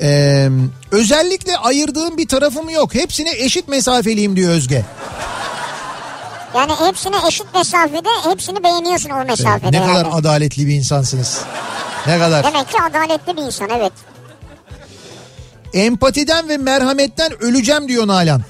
Ee, 0.00 0.48
özellikle 0.90 1.56
ayırdığım 1.56 2.16
bir 2.16 2.28
tarafım 2.28 2.68
yok. 2.68 2.94
Hepsine 2.94 3.30
eşit 3.30 3.68
mesafeliyim 3.68 4.36
diyor 4.36 4.52
Özge. 4.52 4.84
Yani 6.54 6.72
hepsine 6.72 7.16
eşit 7.28 7.54
mesafede 7.54 8.08
hepsini 8.30 8.64
beğeniyorsun 8.64 9.10
o 9.10 9.24
mesafede. 9.24 9.72
ne 9.72 9.76
yani. 9.76 9.92
kadar 9.92 10.08
adaletli 10.12 10.66
bir 10.66 10.74
insansınız. 10.74 11.40
Ne 12.06 12.18
kadar. 12.18 12.44
Demek 12.44 12.68
ki 12.68 12.76
adaletli 12.90 13.36
bir 13.36 13.42
insan 13.42 13.68
evet. 13.78 13.92
Empatiden 15.74 16.48
ve 16.48 16.56
merhametten 16.56 17.42
öleceğim 17.42 17.88
diyor 17.88 18.06
Nalan. 18.06 18.42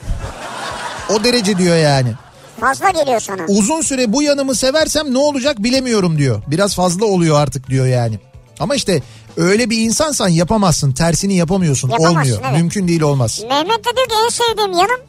O 1.09 1.24
derece 1.24 1.59
diyor 1.59 1.76
yani. 1.76 2.12
Fazla 2.61 2.90
geliyor 2.90 3.20
sana. 3.20 3.42
Uzun 3.48 3.80
süre 3.80 4.12
bu 4.12 4.22
yanımı 4.22 4.54
seversem 4.54 5.14
ne 5.14 5.18
olacak 5.18 5.59
bilemiyorum 5.59 6.18
diyor. 6.18 6.42
Biraz 6.46 6.74
fazla 6.74 7.07
oluyor 7.07 7.40
artık 7.40 7.70
diyor 7.70 7.87
yani. 7.87 8.18
Ama 8.61 8.74
işte 8.74 9.02
öyle 9.37 9.70
bir 9.70 9.79
insansan 9.79 10.29
yapamazsın. 10.29 10.92
Tersini 10.92 11.35
yapamıyorsun. 11.35 11.88
Yapamazsın, 11.90 12.18
Olmuyor. 12.18 12.38
evet. 12.44 12.53
Mümkün 12.61 12.88
değil 12.88 13.01
olmaz. 13.03 13.42
Mehmet 13.49 13.79
de 13.79 13.97
diyor 13.97 14.09
ki 14.09 14.14
en 14.25 14.29
sevdiğim 14.29 14.73
yanım 14.73 15.01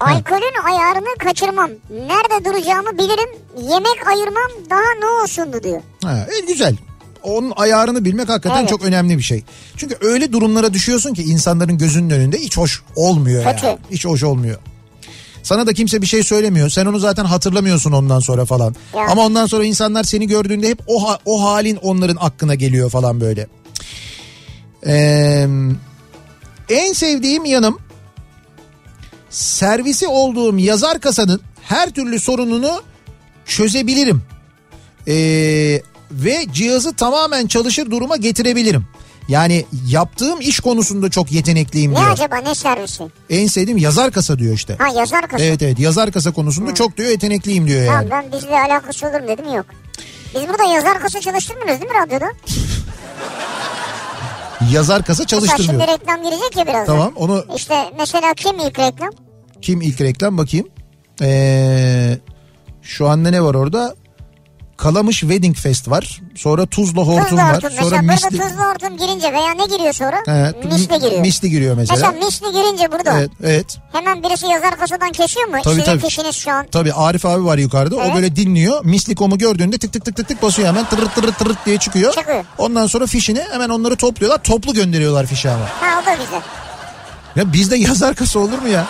alkolün 0.00 0.64
ayarını 0.64 1.18
kaçırmam. 1.18 1.70
Nerede 1.90 2.44
duracağımı 2.44 2.98
bilirim. 2.98 3.28
Yemek 3.62 4.08
ayırmam 4.08 4.50
daha 4.70 4.94
ne 5.00 5.06
olsundu 5.22 5.62
diyor. 5.62 5.80
Ha, 6.04 6.26
e, 6.36 6.40
güzel. 6.46 6.76
Onun 7.22 7.52
ayarını 7.56 8.04
bilmek 8.04 8.28
hakikaten 8.28 8.58
Evet. 8.60 8.68
çok 8.68 8.84
önemli 8.84 9.18
bir 9.18 9.22
şey. 9.22 9.44
Çünkü 9.76 9.96
öyle 10.00 10.32
durumlara 10.32 10.74
düşüyorsun 10.74 11.14
ki 11.14 11.22
insanların 11.22 11.78
gözünün 11.78 12.10
önünde 12.10 12.38
hiç 12.38 12.56
hoş 12.56 12.82
olmuyor 12.96 13.44
Kötü. 13.52 13.66
yani. 13.66 13.78
Hiç 13.90 14.04
hoş 14.04 14.22
olmuyor. 14.22 14.58
Sana 15.46 15.66
da 15.66 15.72
kimse 15.72 16.02
bir 16.02 16.06
şey 16.06 16.22
söylemiyor. 16.22 16.68
Sen 16.70 16.86
onu 16.86 16.98
zaten 16.98 17.24
hatırlamıyorsun 17.24 17.92
ondan 17.92 18.20
sonra 18.20 18.44
falan. 18.44 18.74
Ya. 18.94 19.06
Ama 19.08 19.26
ondan 19.26 19.46
sonra 19.46 19.64
insanlar 19.64 20.04
seni 20.04 20.26
gördüğünde 20.26 20.68
hep 20.68 20.78
o 20.86 21.08
ha- 21.08 21.18
o 21.24 21.42
halin 21.44 21.76
onların 21.76 22.16
aklına 22.20 22.54
geliyor 22.54 22.90
falan 22.90 23.20
böyle. 23.20 23.46
Ee, 24.86 25.46
en 26.70 26.92
sevdiğim 26.92 27.44
yanım 27.44 27.78
servisi 29.30 30.06
olduğum 30.06 30.58
yazar 30.58 31.00
kasanın 31.00 31.40
her 31.62 31.90
türlü 31.90 32.20
sorununu 32.20 32.82
çözebilirim. 33.46 34.22
Ee, 35.08 35.82
ve 36.10 36.46
cihazı 36.52 36.94
tamamen 36.96 37.46
çalışır 37.46 37.90
duruma 37.90 38.16
getirebilirim. 38.16 38.86
Yani 39.28 39.64
yaptığım 39.88 40.40
iş 40.40 40.60
konusunda 40.60 41.10
çok 41.10 41.32
yetenekliyim 41.32 41.92
Ne 41.92 41.96
diyor. 41.96 42.10
acaba 42.10 42.36
ne 42.36 42.54
servisi? 42.54 43.04
En 43.30 43.46
sevdiğim 43.46 43.78
yazar 43.78 44.10
kasa 44.12 44.38
diyor 44.38 44.54
işte. 44.54 44.76
Ha 44.78 44.88
yazar 44.98 45.28
kasa. 45.28 45.44
Evet 45.44 45.62
evet 45.62 45.78
yazar 45.78 46.12
kasa 46.12 46.32
konusunda 46.32 46.74
çok 46.74 46.96
diyor 46.96 47.10
yetenekliyim 47.10 47.66
diyor 47.68 47.82
yani. 47.82 48.08
Tamam 48.08 48.24
ben 48.32 48.38
bizle 48.38 48.60
alakası 48.60 49.06
olur 49.06 49.28
dedim 49.28 49.54
yok. 49.54 49.66
Biz 50.34 50.48
burada 50.48 50.64
yazar 50.64 51.00
kasa 51.00 51.20
çalıştırmıyoruz 51.20 51.80
değil 51.80 51.92
mi 51.92 51.98
radyoda? 52.06 52.26
Yazar 54.72 55.02
kasa 55.04 55.22
Mesela 55.22 55.26
çalıştırmıyor. 55.40 55.86
şimdi 55.88 56.00
reklam 56.00 56.22
girecek 56.22 56.56
ya 56.56 56.64
birazdan. 56.66 56.86
Tamam 56.86 57.12
onu 57.16 57.44
İşte 57.56 57.74
mesela 57.98 58.34
kim 58.34 58.58
ilk 58.58 58.78
reklam? 58.78 59.10
kim 59.62 59.80
ilk 59.82 60.00
reklam 60.00 60.38
bakayım. 60.38 60.68
Ee, 61.22 62.18
şu 62.82 63.08
anda 63.08 63.30
ne 63.30 63.42
var 63.42 63.54
orada? 63.54 63.94
Kalamış 64.76 65.20
Wedding 65.20 65.56
Fest 65.56 65.90
var. 65.90 66.20
Sonra 66.34 66.66
Tuzla 66.66 67.02
Hortum 67.02 67.24
Tuzlu 67.24 67.36
var. 67.36 67.54
hortum. 67.56 67.70
Sonra 67.70 68.02
Mesela 68.02 68.02
Misli... 68.30 68.38
burada 68.38 68.48
tuzlu 68.48 68.62
hortum 68.64 68.96
girince 68.96 69.32
veya 69.32 69.54
ne 69.54 69.64
giriyor 69.76 69.92
sonra? 69.92 70.16
He, 70.26 70.66
misli 70.68 70.98
giriyor. 71.00 71.20
Misli 71.20 71.50
giriyor 71.50 71.76
mesela. 71.76 72.10
Mesela 72.12 72.26
misli 72.26 72.46
girince 72.52 72.92
burada. 72.92 73.18
Evet, 73.18 73.30
evet. 73.44 73.78
Hemen 73.92 74.22
birisi 74.22 74.46
yazar 74.46 74.78
kasadan 74.78 75.12
kesiyor 75.12 75.46
mu? 75.46 75.56
Tabii, 75.64 75.74
Sizin 75.74 75.84
tabii. 75.84 76.00
fişiniz 76.00 76.36
şu 76.36 76.50
an. 76.52 76.66
Tabii 76.72 76.92
Arif 76.92 77.26
abi 77.26 77.44
var 77.44 77.58
yukarıda. 77.58 77.96
O 77.96 78.02
Evet. 78.02 78.14
böyle 78.14 78.36
dinliyor. 78.36 78.84
Mislikom'u 78.84 79.38
gördüğünde 79.38 79.78
tık 79.78 79.92
tık 79.92 80.04
tık 80.04 80.16
tık 80.16 80.28
tık 80.28 80.42
basıyor 80.42 80.68
hemen 80.68 80.84
tırırt 80.84 81.14
tırırt 81.14 81.38
tırırt 81.38 81.66
diye 81.66 81.78
çıkıyor. 81.78 82.12
Çıkıyor. 82.14 82.44
Ondan 82.58 82.86
sonra 82.86 83.06
fişini 83.06 83.40
hemen 83.52 83.68
onları 83.68 83.96
topluyorlar. 83.96 84.42
Toplu 84.42 84.74
gönderiyorlar 84.74 85.26
fişi 85.26 85.50
ama. 85.50 85.64
Ha 85.64 86.00
o 86.02 86.06
da 86.06 86.14
güzel. 86.14 86.40
Ya 87.36 87.52
bizde 87.52 87.76
yazar 87.76 88.14
kasa 88.14 88.38
olur 88.38 88.58
mu 88.58 88.68
ya? 88.68 88.86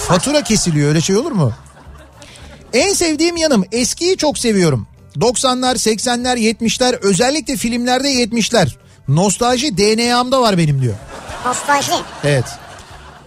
Fatura 0.00 0.42
kesiliyor 0.42 0.88
öyle 0.88 1.00
şey 1.00 1.16
olur 1.16 1.32
mu? 1.32 1.52
En 2.72 2.92
sevdiğim 2.92 3.36
yanım 3.36 3.64
eskiyi 3.72 4.16
çok 4.16 4.38
seviyorum. 4.38 4.86
90'lar, 5.16 5.74
80'ler, 5.74 6.36
70'ler 6.38 6.96
özellikle 7.02 7.56
filmlerde 7.56 8.08
70'ler. 8.12 8.68
Nostalji 9.08 9.78
DNA'mda 9.78 10.40
var 10.40 10.58
benim 10.58 10.82
diyor. 10.82 10.94
Nostalji. 11.46 11.92
Evet. 12.24 12.44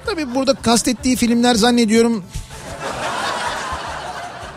Tabii 0.05 0.35
burada 0.35 0.53
kastettiği 0.53 1.15
filmler 1.15 1.55
zannediyorum 1.55 2.23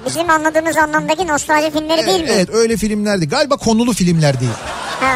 Bizim 0.07 0.31
anladığımız 0.31 0.77
anlamdaki 0.77 1.27
nostalji 1.27 1.71
filmleri 1.71 2.07
değil 2.07 2.21
mi? 2.23 2.31
evet 2.31 2.51
öyle 2.53 2.77
filmlerdi. 2.77 3.29
Galiba 3.29 3.57
konulu 3.57 3.93
filmler 3.93 4.41
değil. 4.41 4.53
Ha. 5.01 5.15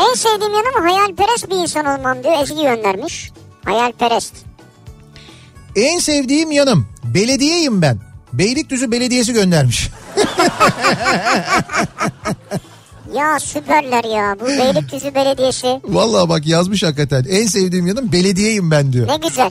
En 0.00 0.14
sevdiğim 0.14 0.52
yanım 0.54 0.82
hayalperest 0.90 1.50
bir 1.50 1.56
insan 1.56 1.86
olmam 1.86 2.24
diyor. 2.24 2.42
Ezgi 2.42 2.62
göndermiş. 2.62 3.30
Hayalperest. 3.64 4.34
En 5.76 5.98
sevdiğim 5.98 6.50
yanım 6.50 6.88
belediyeyim 7.04 7.82
ben. 7.82 7.98
Beylikdüzü 8.32 8.90
Belediyesi 8.90 9.32
göndermiş. 9.32 9.88
Ya 13.14 13.38
süperler 13.40 14.04
ya. 14.04 14.36
Bu 14.40 14.46
Beylikdüzü 14.46 15.14
Belediyesi. 15.14 15.80
Vallahi 15.84 16.28
bak 16.28 16.46
yazmış 16.46 16.82
hakikaten. 16.82 17.24
En 17.30 17.46
sevdiğim 17.46 17.86
yanım 17.86 18.12
belediyeyim 18.12 18.70
ben 18.70 18.92
diyor. 18.92 19.08
Ne 19.08 19.16
güzel. 19.28 19.50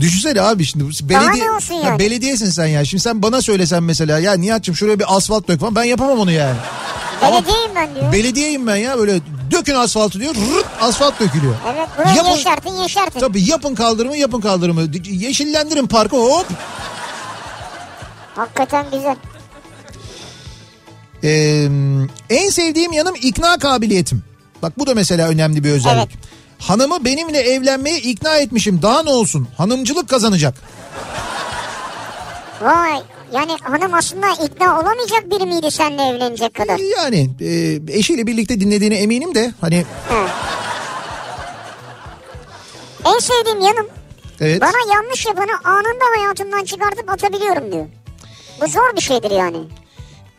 Düşünsene 0.00 0.40
abi 0.40 0.64
şimdi 0.64 0.84
bu 0.84 0.88
Daha 1.08 1.22
belediye, 1.26 1.46
ne 1.46 1.50
olsun 1.50 1.74
Ya 1.74 1.80
yani? 1.82 1.98
belediyesin 1.98 2.50
sen 2.50 2.66
ya. 2.66 2.84
Şimdi 2.84 3.02
sen 3.02 3.22
bana 3.22 3.42
söylesen 3.42 3.82
mesela 3.82 4.18
ya 4.18 4.32
Nihat'cığım 4.34 4.76
şuraya 4.76 4.98
bir 4.98 5.16
asfalt 5.16 5.48
dök 5.48 5.60
falan 5.60 5.74
ben 5.74 5.84
yapamam 5.84 6.18
onu 6.18 6.30
yani. 6.32 6.56
Ama 7.22 7.36
Belediyeyim 7.36 7.70
ben 7.76 7.94
diyor. 7.94 8.12
belediyeyim 8.12 8.66
ben 8.66 8.76
ya 8.76 8.98
böyle 8.98 9.20
dökün 9.50 9.74
asfaltı 9.74 10.20
diyor 10.20 10.34
rırt 10.34 10.66
asfalt 10.80 11.20
dökülüyor. 11.20 11.54
evet 11.74 11.88
burayı 11.98 12.16
Yapın- 12.16 12.30
yeşertin 12.30 12.72
yeşertin. 12.72 13.20
Tabii 13.20 13.50
yapın 13.50 13.74
kaldırımı 13.74 14.16
yapın 14.16 14.40
kaldırımı. 14.40 14.82
Yeşillendirin 15.10 15.86
parkı 15.86 16.16
hop. 16.16 16.46
Hakikaten 18.34 18.86
güzel. 18.92 19.16
Ee, 21.24 21.68
en 22.30 22.50
sevdiğim 22.50 22.92
yanım 22.92 23.14
ikna 23.22 23.58
kabiliyetim. 23.58 24.22
Bak 24.62 24.78
bu 24.78 24.86
da 24.86 24.94
mesela 24.94 25.28
önemli 25.28 25.64
bir 25.64 25.70
özellik. 25.70 26.10
Evet. 26.14 26.24
Hanımı 26.58 27.04
benimle 27.04 27.38
evlenmeye 27.38 27.98
ikna 27.98 28.36
etmişim. 28.36 28.82
Daha 28.82 29.02
ne 29.02 29.10
olsun? 29.10 29.48
Hanımcılık 29.56 30.08
kazanacak. 30.08 30.54
Vay 32.62 33.02
yani 33.32 33.52
hanım 33.62 33.94
aslında 33.94 34.26
ikna 34.32 34.80
olamayacak 34.80 35.30
biri 35.30 35.46
miydi 35.46 35.70
seninle 35.70 36.02
evlenecek 36.02 36.54
kadar? 36.54 36.78
Yani 36.96 37.30
e, 37.40 37.80
eşiyle 37.98 38.26
birlikte 38.26 38.60
dinlediğine 38.60 38.94
eminim 38.94 39.34
de 39.34 39.52
hani 39.60 39.84
Ha. 40.08 40.26
En 43.04 43.18
sevdiğim 43.18 43.60
yanım 43.60 43.86
evet. 44.40 44.60
bana 44.60 44.94
yanlış 44.94 45.26
yapanı 45.26 45.52
anında 45.64 46.04
hayatımdan 46.16 46.64
çıkartıp 46.64 47.10
atabiliyorum 47.10 47.72
diyor. 47.72 47.86
Bu 48.62 48.66
zor 48.66 48.96
bir 48.96 49.00
şeydir 49.00 49.30
yani. 49.30 49.56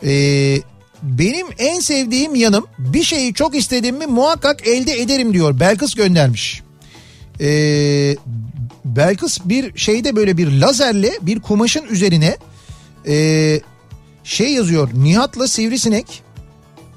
Ee, 0.04 0.62
benim 1.04 1.48
en 1.58 1.80
sevdiğim 1.80 2.36
yanım 2.36 2.68
bir 2.78 3.04
şeyi 3.04 3.34
çok 3.34 3.56
istediğimi 3.56 4.06
muhakkak 4.06 4.68
elde 4.68 5.00
ederim 5.00 5.34
diyor. 5.34 5.60
Belkıs 5.60 5.96
göndermiş. 5.96 6.62
Ee, 7.42 8.16
Belkıs 8.86 9.40
bir 9.46 9.78
şeyde 9.78 10.16
böyle 10.16 10.38
bir 10.38 10.52
lazerle 10.52 11.12
bir 11.22 11.40
kumaşın 11.40 11.86
üzerine 11.90 12.38
ee, 13.08 13.60
şey 14.24 14.54
yazıyor. 14.54 14.90
Nihat'la 14.94 15.48
Sivrisinek 15.48 16.24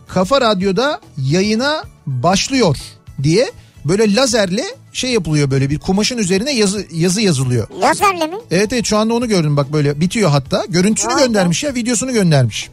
Kafa 0.08 0.40
Radyo'da 0.40 1.00
yayına 1.18 1.84
başlıyor 2.06 2.76
diye 3.22 3.52
böyle 3.84 4.14
lazerle 4.14 4.64
şey 4.96 5.11
yapılıyor 5.11 5.50
böyle 5.50 5.70
bir 5.70 5.78
kumaşın 5.78 6.18
üzerine 6.18 6.52
yazı 6.52 6.87
yazı 6.92 7.20
yazılıyor. 7.20 7.68
Lazerle 7.80 8.26
mi? 8.26 8.37
Evet 8.50 8.72
evet 8.72 8.85
şu 8.87 8.96
anda 8.96 9.14
onu 9.14 9.28
gördüm 9.28 9.56
bak 9.56 9.72
böyle 9.72 10.00
bitiyor 10.00 10.30
hatta. 10.30 10.64
Görüntüsünü 10.68 11.12
Vay 11.14 11.22
be. 11.22 11.26
göndermiş 11.26 11.62
ya 11.64 11.74
videosunu 11.74 12.12
göndermiş. 12.12 12.70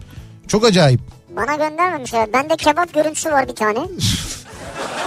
Çok 0.47 0.65
acayip. 0.65 0.99
Bana 1.35 1.55
göndermemişler. 1.55 2.33
Bende 2.33 2.55
kebap 2.57 2.93
görüntüsü 2.93 3.31
var 3.31 3.47
bir 3.47 3.55
tane. 3.55 3.79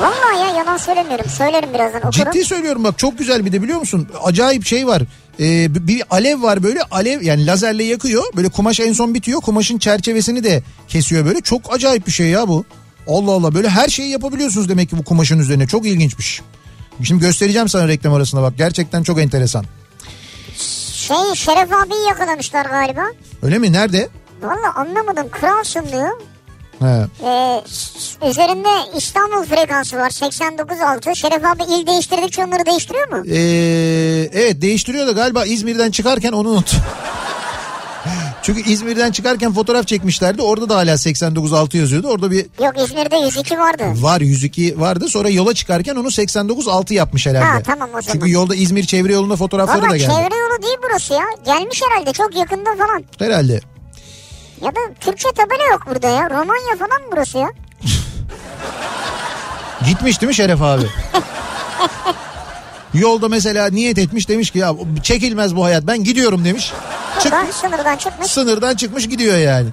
Vallahi 0.00 0.40
ya 0.50 0.56
yalan 0.58 0.76
söylemiyorum. 0.76 1.26
Söylerim 1.30 1.74
birazdan 1.74 1.98
okurum. 2.06 2.10
Ciddi 2.32 2.44
söylüyorum 2.44 2.84
bak 2.84 2.98
çok 2.98 3.18
güzel 3.18 3.44
bir 3.46 3.52
de 3.52 3.62
biliyor 3.62 3.78
musun? 3.78 4.08
Acayip 4.24 4.66
şey 4.66 4.86
var. 4.86 5.02
Ee, 5.40 5.74
bir- 5.74 5.86
bir 5.86 6.02
alev 6.10 6.42
var 6.42 6.62
böyle 6.62 6.80
alev 6.90 7.22
yani 7.22 7.46
lazerle 7.46 7.84
yakıyor. 7.84 8.24
Böyle 8.36 8.48
kumaş 8.48 8.80
en 8.80 8.92
son 8.92 9.14
bitiyor. 9.14 9.40
Kumaşın 9.40 9.78
çerçevesini 9.78 10.44
de 10.44 10.62
kesiyor 10.88 11.24
böyle. 11.24 11.40
Çok 11.40 11.74
acayip 11.74 12.06
bir 12.06 12.12
şey 12.12 12.26
ya 12.26 12.48
bu. 12.48 12.64
Allah 13.08 13.32
Allah 13.32 13.54
böyle 13.54 13.68
her 13.68 13.88
şeyi 13.88 14.10
yapabiliyorsunuz 14.10 14.68
demek 14.68 14.90
ki 14.90 14.98
bu 14.98 15.04
kumaşın 15.04 15.38
üzerine. 15.38 15.66
Çok 15.66 15.86
ilginçmiş. 15.86 16.40
Şimdi 17.04 17.20
göstereceğim 17.20 17.68
sana 17.68 17.88
reklam 17.88 18.14
arasında 18.14 18.42
bak. 18.42 18.52
Gerçekten 18.58 19.02
çok 19.02 19.20
enteresan. 19.20 19.64
Şey 20.92 21.34
Şeref 21.34 21.72
abiyi 21.72 22.06
yakalamışlar 22.08 22.64
galiba. 22.66 23.02
Öyle 23.42 23.58
mi? 23.58 23.72
Nerede? 23.72 24.08
Vallahi 24.42 24.72
anlamadım. 24.76 25.28
Kralsın 25.30 25.86
diyor. 25.92 26.20
He. 26.78 27.06
Ee, 27.24 27.62
üzerinde 28.30 28.96
İstanbul 28.96 29.44
frekansı 29.44 29.96
var 29.96 30.10
89.6. 30.10 31.14
Şeref 31.16 31.44
abi 31.44 31.62
il 31.62 31.86
değiştirdikçe 31.86 32.44
onları 32.44 32.66
değiştiriyor 32.66 33.08
mu? 33.08 33.24
Ee, 33.26 34.30
evet 34.32 34.62
değiştiriyor 34.62 35.06
da 35.06 35.12
galiba 35.12 35.44
İzmir'den 35.44 35.90
çıkarken 35.90 36.32
onu 36.32 36.48
unut. 36.48 36.76
Çünkü 38.46 38.70
İzmir'den 38.70 39.10
çıkarken 39.12 39.52
fotoğraf 39.52 39.86
çekmişlerdi. 39.86 40.42
Orada 40.42 40.68
da 40.68 40.76
hala 40.76 40.90
89.6 40.92 41.76
yazıyordu. 41.76 42.08
Orada 42.08 42.30
bir 42.30 42.46
Yok 42.64 42.74
İzmir'de 42.78 43.16
102 43.16 43.58
vardı. 43.58 43.84
var 43.96 44.20
102 44.20 44.80
vardı. 44.80 45.08
Sonra 45.08 45.28
yola 45.28 45.54
çıkarken 45.54 45.96
onu 45.96 46.06
89.6 46.08 46.94
yapmış 46.94 47.26
herhalde. 47.26 47.44
Ha, 47.46 47.60
tamam 47.64 47.88
o 47.88 48.02
zaman. 48.02 48.12
Çünkü 48.12 48.30
yolda 48.30 48.54
İzmir 48.54 48.84
çevre 48.84 49.12
yolunda 49.12 49.36
fotoğrafları 49.36 49.82
Valla 49.82 49.90
da 49.90 49.96
geldi. 49.96 50.06
çevre 50.12 50.36
yolu 50.38 50.62
değil 50.62 50.76
burası 50.90 51.12
ya. 51.14 51.24
Gelmiş 51.44 51.82
herhalde 51.90 52.12
çok 52.12 52.36
yakında 52.36 52.70
falan. 52.76 53.04
Herhalde. 53.18 53.60
Ya 54.64 54.70
da 54.70 54.80
Türkçe 55.00 55.28
tabela 55.36 55.64
yok 55.70 55.80
burada 55.86 56.08
ya. 56.08 56.30
Romanya 56.30 56.76
falan 56.78 57.00
mı 57.02 57.08
burası 57.12 57.38
ya? 57.38 57.48
Gitmiş 59.88 60.20
değil 60.20 60.28
mi 60.28 60.34
Şeref 60.34 60.62
abi? 60.62 60.84
Yolda 62.94 63.28
mesela 63.28 63.70
niyet 63.70 63.98
etmiş 63.98 64.28
demiş 64.28 64.50
ki 64.50 64.58
ya 64.58 64.74
çekilmez 65.02 65.56
bu 65.56 65.64
hayat 65.64 65.86
ben 65.86 66.04
gidiyorum 66.04 66.44
demiş. 66.44 66.72
Çık, 67.22 67.32
Buradan 67.32 67.50
sınırdan 67.50 67.96
çıkmış. 67.96 68.30
sınırdan 68.30 68.76
çıkmış 68.76 69.08
gidiyor 69.08 69.38
yani. 69.38 69.68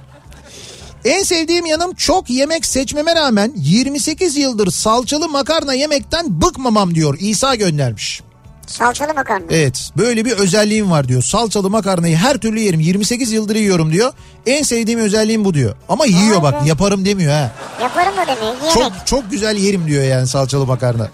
En 1.04 1.22
sevdiğim 1.22 1.66
yanım 1.66 1.94
çok 1.94 2.30
yemek 2.30 2.66
seçmeme 2.66 3.14
rağmen 3.14 3.52
28 3.56 4.36
yıldır 4.36 4.70
salçalı 4.70 5.28
makarna 5.28 5.74
yemekten 5.74 6.42
bıkmamam 6.42 6.94
diyor 6.94 7.16
İsa 7.20 7.54
göndermiş. 7.54 8.22
Salçalı 8.66 9.14
makarna. 9.14 9.44
Evet 9.50 9.90
böyle 9.96 10.24
bir 10.24 10.32
özelliğim 10.32 10.90
var 10.90 11.08
diyor. 11.08 11.22
Salçalı 11.22 11.70
makarnayı 11.70 12.16
her 12.16 12.36
türlü 12.36 12.60
yerim 12.60 12.80
28 12.80 13.32
yıldır 13.32 13.56
yiyorum 13.56 13.92
diyor. 13.92 14.12
En 14.46 14.62
sevdiğim 14.62 15.00
özelliğim 15.00 15.44
bu 15.44 15.54
diyor. 15.54 15.76
Ama 15.88 16.06
yiyor 16.06 16.42
Vay 16.42 16.52
bak 16.52 16.64
be. 16.64 16.68
yaparım 16.68 17.04
demiyor 17.04 17.32
ha. 17.32 17.52
Yaparım 17.82 18.16
da 18.16 18.26
demiyor. 18.26 18.54
Yemek. 18.60 18.74
Çok 18.74 18.92
çok 19.06 19.30
güzel 19.30 19.56
yerim 19.56 19.86
diyor 19.86 20.04
yani 20.04 20.26
salçalı 20.26 20.66
makarna. 20.66 21.08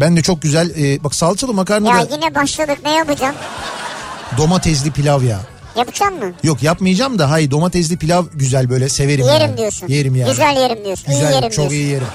Ben 0.00 0.16
de 0.16 0.22
çok 0.22 0.42
güzel 0.42 0.70
e, 0.78 1.04
bak 1.04 1.14
salçalı 1.14 1.54
makarna 1.54 1.88
Ya 1.98 2.10
da 2.10 2.14
yine 2.14 2.34
başladık 2.34 2.78
ne 2.84 2.90
yapacağım? 2.94 3.34
domatesli 4.38 4.90
pilav 4.90 5.22
ya. 5.22 5.40
Yapacağım 5.76 6.14
mı? 6.18 6.32
Yok 6.42 6.62
yapmayacağım 6.62 7.18
da 7.18 7.30
hayır 7.30 7.50
domatesli 7.50 7.96
pilav 7.96 8.24
güzel 8.34 8.70
böyle 8.70 8.88
severim 8.88 9.26
Yerim 9.26 9.40
yani. 9.40 9.56
diyorsun. 9.56 9.88
Yerim 9.88 10.16
yani. 10.16 10.30
Güzel 10.30 10.56
yerim 10.56 10.84
diyorsun. 10.84 11.06
Güzel 11.08 11.30
iyi 11.32 11.34
yerim 11.34 11.48
çok 11.50 11.56
diyorsun. 11.56 11.74
iyi 11.76 11.86
yerim. 11.86 12.06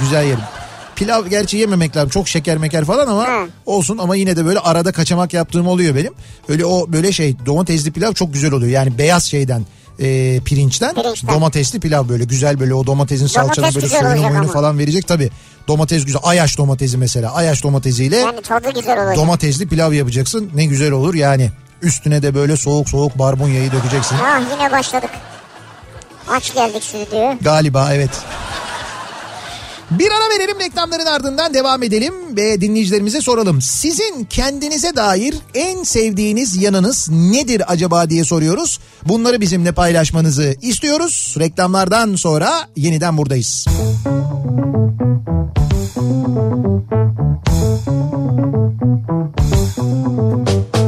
Güzel 0.00 0.24
yerim. 0.24 0.40
Pilav 0.96 1.26
gerçi 1.26 1.56
yememek 1.56 1.96
lazım. 1.96 2.10
Çok 2.10 2.28
şeker 2.28 2.56
meker 2.58 2.84
falan 2.84 3.06
ama 3.06 3.26
Hı. 3.26 3.48
olsun 3.66 3.98
ama 3.98 4.16
yine 4.16 4.36
de 4.36 4.46
böyle 4.46 4.58
arada 4.58 4.92
kaçamak 4.92 5.34
yaptığım 5.34 5.66
oluyor 5.68 5.94
benim. 5.96 6.12
Öyle 6.48 6.64
o 6.64 6.92
böyle 6.92 7.12
şey 7.12 7.36
domatesli 7.46 7.90
pilav 7.92 8.12
çok 8.12 8.32
güzel 8.34 8.52
oluyor. 8.52 8.72
Yani 8.72 8.98
beyaz 8.98 9.24
şeyden 9.24 9.66
e, 10.00 10.40
pirinçten, 10.40 10.94
Pirinçten. 10.94 11.34
domatesli 11.34 11.80
pilav 11.80 12.08
böyle 12.08 12.24
güzel 12.24 12.60
böyle 12.60 12.74
o 12.74 12.86
domatesin 12.86 13.26
salçanın 13.26 13.74
böyle 13.74 13.88
suyunu 13.88 14.28
muyunu 14.28 14.48
falan 14.52 14.78
verecek 14.78 15.08
tabi. 15.08 15.30
Domates 15.68 16.04
güzel. 16.04 16.20
Ayaş 16.24 16.58
domatesi 16.58 16.96
mesela. 16.96 17.32
Ayaş 17.34 17.62
domatesiyle 17.62 18.16
Yani 18.16 18.42
tadı 18.42 18.70
güzel 18.74 18.98
olacak. 19.02 19.16
domatesli 19.16 19.68
pilav 19.68 19.92
yapacaksın. 19.92 20.50
Ne 20.54 20.64
güzel 20.64 20.92
olur 20.92 21.14
yani. 21.14 21.50
Üstüne 21.82 22.22
de 22.22 22.34
böyle 22.34 22.56
soğuk 22.56 22.88
soğuk 22.88 23.18
barbunyayı 23.18 23.72
dökeceksin. 23.72 24.16
ah 24.22 24.40
yine 24.52 24.72
başladık. 24.72 25.10
Aç 26.30 26.54
geldik 26.54 26.84
stüdyoya. 26.84 27.38
Galiba 27.40 27.94
evet. 27.94 28.10
Bir 29.90 30.10
ara 30.10 30.38
verelim 30.38 30.60
reklamların 30.60 31.06
ardından 31.06 31.54
devam 31.54 31.82
edelim 31.82 32.14
ve 32.36 32.60
dinleyicilerimize 32.60 33.20
soralım. 33.20 33.60
Sizin 33.60 34.24
kendinize 34.24 34.96
dair 34.96 35.34
en 35.54 35.82
sevdiğiniz 35.82 36.56
yanınız 36.56 37.08
nedir 37.10 37.62
acaba 37.72 38.10
diye 38.10 38.24
soruyoruz. 38.24 38.80
Bunları 39.04 39.40
bizimle 39.40 39.72
paylaşmanızı 39.72 40.56
istiyoruz. 40.62 41.34
Reklamlardan 41.38 42.16
sonra 42.16 42.68
yeniden 42.76 43.16
buradayız. 43.16 43.66
Kafa 49.80 50.79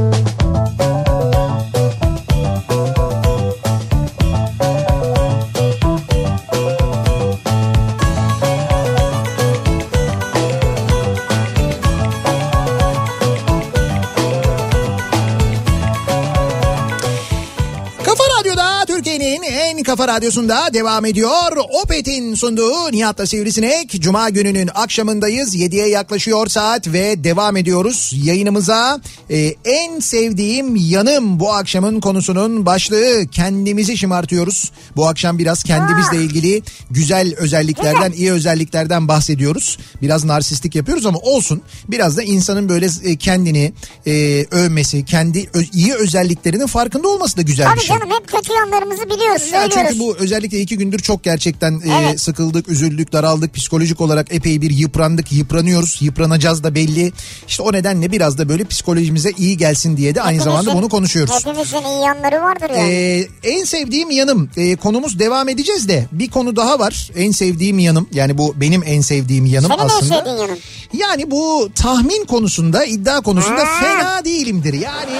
kafa 19.92 20.08
radyosunda 20.08 20.74
devam 20.74 21.04
ediyor. 21.04 21.56
Opet'in 21.82 22.34
sunduğu 22.34 22.92
Nihat'la 22.92 23.26
Sivrisinek. 23.26 23.90
Cuma 23.90 24.30
gününün 24.30 24.70
akşamındayız. 24.74 25.56
7'ye 25.56 25.88
yaklaşıyor 25.88 26.46
saat 26.46 26.88
ve 26.88 27.24
devam 27.24 27.56
ediyoruz 27.56 28.12
yayınımıza. 28.24 29.00
Ee, 29.30 29.54
en 29.64 30.00
sevdiğim 30.00 30.76
yanım 30.76 31.40
bu 31.40 31.52
akşamın 31.54 32.00
konusunun 32.00 32.66
başlığı. 32.66 33.26
Kendimizi 33.32 33.98
şımartıyoruz. 33.98 34.72
Bu 34.96 35.08
akşam 35.08 35.38
biraz 35.38 35.62
kendimizle 35.62 36.16
ilgili 36.16 36.62
güzel 36.90 37.34
özelliklerden, 37.36 38.12
iyi 38.12 38.32
özelliklerden 38.32 39.08
bahsediyoruz. 39.08 39.78
Biraz 40.02 40.24
narsistik 40.24 40.74
yapıyoruz 40.74 41.06
ama 41.06 41.18
olsun. 41.18 41.62
Biraz 41.88 42.16
da 42.16 42.22
insanın 42.22 42.68
böyle 42.68 42.88
e, 43.04 43.16
kendini 43.16 43.72
e, 44.06 44.46
övmesi, 44.50 45.04
kendi 45.04 45.50
iyi 45.72 45.94
özelliklerinin 45.94 46.66
farkında 46.66 47.08
olması 47.08 47.36
da 47.36 47.42
güzel 47.42 47.66
bir 47.66 47.70
Tabii 47.70 47.86
şey. 47.86 47.96
canım 47.98 48.10
hep 48.10 48.28
kötü 48.28 48.52
yanlarımızı 48.52 49.10
biliyoruz. 49.10 49.52
Ya. 49.52 49.70
Çünkü 49.88 49.98
bu 50.00 50.16
özellikle 50.16 50.60
iki 50.60 50.78
gündür 50.78 50.98
çok 50.98 51.24
gerçekten 51.24 51.72
e, 51.84 51.92
Evet. 52.02 52.20
sıkıldık, 52.20 52.68
üzüldük, 52.68 53.12
daraldık. 53.12 53.54
Psikolojik 53.54 54.00
olarak 54.00 54.34
epey 54.34 54.62
bir 54.62 54.70
yıprandık, 54.70 55.32
yıpranıyoruz. 55.32 55.98
Yıpranacağız 56.02 56.64
da 56.64 56.74
belli. 56.74 57.12
İşte 57.48 57.62
o 57.62 57.72
nedenle 57.72 58.12
biraz 58.12 58.38
da 58.38 58.48
böyle 58.48 58.64
psikolojimize 58.64 59.30
iyi 59.38 59.56
gelsin 59.56 59.96
diye 59.96 60.14
de 60.14 60.22
aynı 60.22 60.38
Hepimizin- 60.40 60.44
zamanda 60.44 60.74
bunu 60.74 60.88
konuşuyoruz. 60.88 61.34
Hepimizin 61.46 61.76
iyi 61.76 62.02
yanları 62.06 62.42
vardır 62.42 62.70
yani. 62.70 62.90
Ee, 62.92 63.28
en 63.44 63.64
sevdiğim 63.64 64.10
yanım 64.10 64.50
e, 64.56 64.76
konumuz 64.76 65.18
devam 65.18 65.48
edeceğiz 65.48 65.88
de 65.88 66.06
bir 66.12 66.30
konu 66.30 66.56
daha 66.56 66.78
var. 66.78 67.10
En 67.16 67.30
sevdiğim 67.30 67.78
yanım 67.78 68.08
yani 68.12 68.38
bu 68.38 68.54
benim 68.56 68.82
en 68.86 69.00
sevdiğim 69.00 69.46
yanım 69.46 69.70
Senin 69.70 69.80
aslında. 69.88 70.14
en 70.14 70.18
sevdiğin 70.18 70.36
yanın. 70.36 70.58
Yani 70.92 71.30
bu 71.30 71.68
tahmin 71.74 72.24
konusunda 72.24 72.84
iddia 72.84 73.20
konusunda 73.20 73.60
Ha. 73.66 73.80
fena 73.80 74.24
değilimdir. 74.24 74.72
Yani 74.74 75.12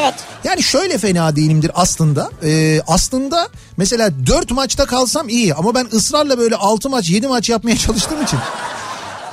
Evet. 0.00 0.14
yani 0.44 0.62
şöyle 0.62 0.98
fena 0.98 1.36
değilimdir 1.36 1.70
aslında. 1.74 2.30
Ee, 2.44 2.80
aslında 2.86 3.48
mesela 3.76 4.10
4 4.26 4.50
maçta 4.50 4.86
kalsam 4.86 5.28
iyi 5.28 5.54
ama 5.54 5.74
ben 5.74 5.86
ısrarla 5.92 6.38
böyle 6.38 6.56
6 6.56 6.88
maç 6.90 7.10
7 7.10 7.28
maç 7.28 7.48
yapmaya 7.50 7.76
çalıştığım 7.86 8.22
için 8.22 8.38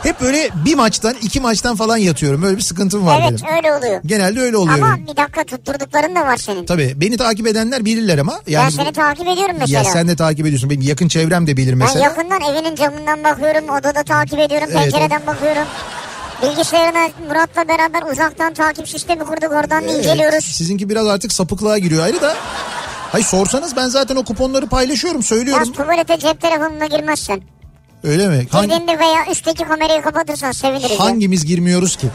hep 0.03 0.21
böyle 0.21 0.49
bir 0.65 0.75
maçtan 0.75 1.15
iki 1.21 1.39
maçtan 1.41 1.75
falan 1.75 1.97
yatıyorum. 1.97 2.43
Öyle 2.43 2.57
bir 2.57 2.61
sıkıntım 2.61 3.05
var 3.05 3.21
evet 3.29 3.39
benim. 3.43 3.55
öyle 3.57 3.73
oluyor. 3.73 4.01
Genelde 4.05 4.39
öyle 4.39 4.57
oluyor. 4.57 4.77
Ama 4.77 4.95
benim. 4.95 5.07
bir 5.07 5.17
dakika 5.17 5.43
tutturdukların 5.43 6.15
da 6.15 6.21
var 6.21 6.37
senin. 6.37 6.65
Tabii 6.65 6.93
beni 6.95 7.17
takip 7.17 7.47
edenler 7.47 7.85
bilirler 7.85 8.17
ama. 8.17 8.39
ben 8.47 8.51
Yani 8.51 8.71
seni 8.71 8.87
bu- 8.89 8.91
takip 8.93 9.27
ediyorum 9.27 9.55
mesela. 9.59 9.83
Ya 9.83 9.91
sen 9.91 10.07
de 10.07 10.15
takip 10.15 10.45
ediyorsun. 10.45 10.69
Benim 10.69 10.81
yakın 10.81 11.07
çevrem 11.07 11.47
de 11.47 11.57
bilir 11.57 11.71
Ben 11.71 11.77
mesela. 11.77 12.03
yakından 12.03 12.41
evinin 12.41 12.75
camından 12.75 13.23
bakıyorum, 13.23 13.69
odada 13.69 14.03
takip 14.03 14.39
ediyorum, 14.39 14.67
Evet, 14.71 14.81
pencereden 14.83 15.27
bakıyorum. 15.27 15.63
Bilgisayarına 16.43 17.07
Murat'la 17.27 17.67
beraber 17.67 18.11
uzaktan 18.11 18.53
takip 18.53 18.89
sistemi 18.89 19.23
kurduk 19.23 19.51
oradan 19.51 19.83
Evet, 19.83 19.97
inceliyoruz. 19.99 20.45
Sizinki 20.45 20.89
biraz 20.89 21.07
artık 21.07 21.31
sapıklığa 21.31 21.77
giriyor 21.77 22.03
ayrı 22.03 22.21
da. 22.21 22.35
Hayır 23.11 23.25
sorsanız 23.25 23.75
ben 23.75 23.87
zaten 23.87 24.15
o 24.15 24.23
kuponları 24.23 24.67
paylaşıyorum 24.67 25.19
Yaz 25.21 25.27
söylüyorum. 25.27 25.71
tuvalete 25.73 26.19
cep 26.19 26.41
telefonuna 26.41 26.85
girmezsen. 26.85 27.41
Öyle 28.03 28.27
mi? 28.27 28.47
Hangi, 28.51 28.67
Girdiğinde 28.69 28.99
veya 28.99 29.25
üstteki 29.31 29.63
kamerayı 29.63 30.01
kapatırsan 30.01 30.51
seviniriz. 30.51 30.91
ya. 30.91 30.99
hangimiz 30.99 31.45
girmiyoruz 31.45 31.95
ki? 31.95 32.07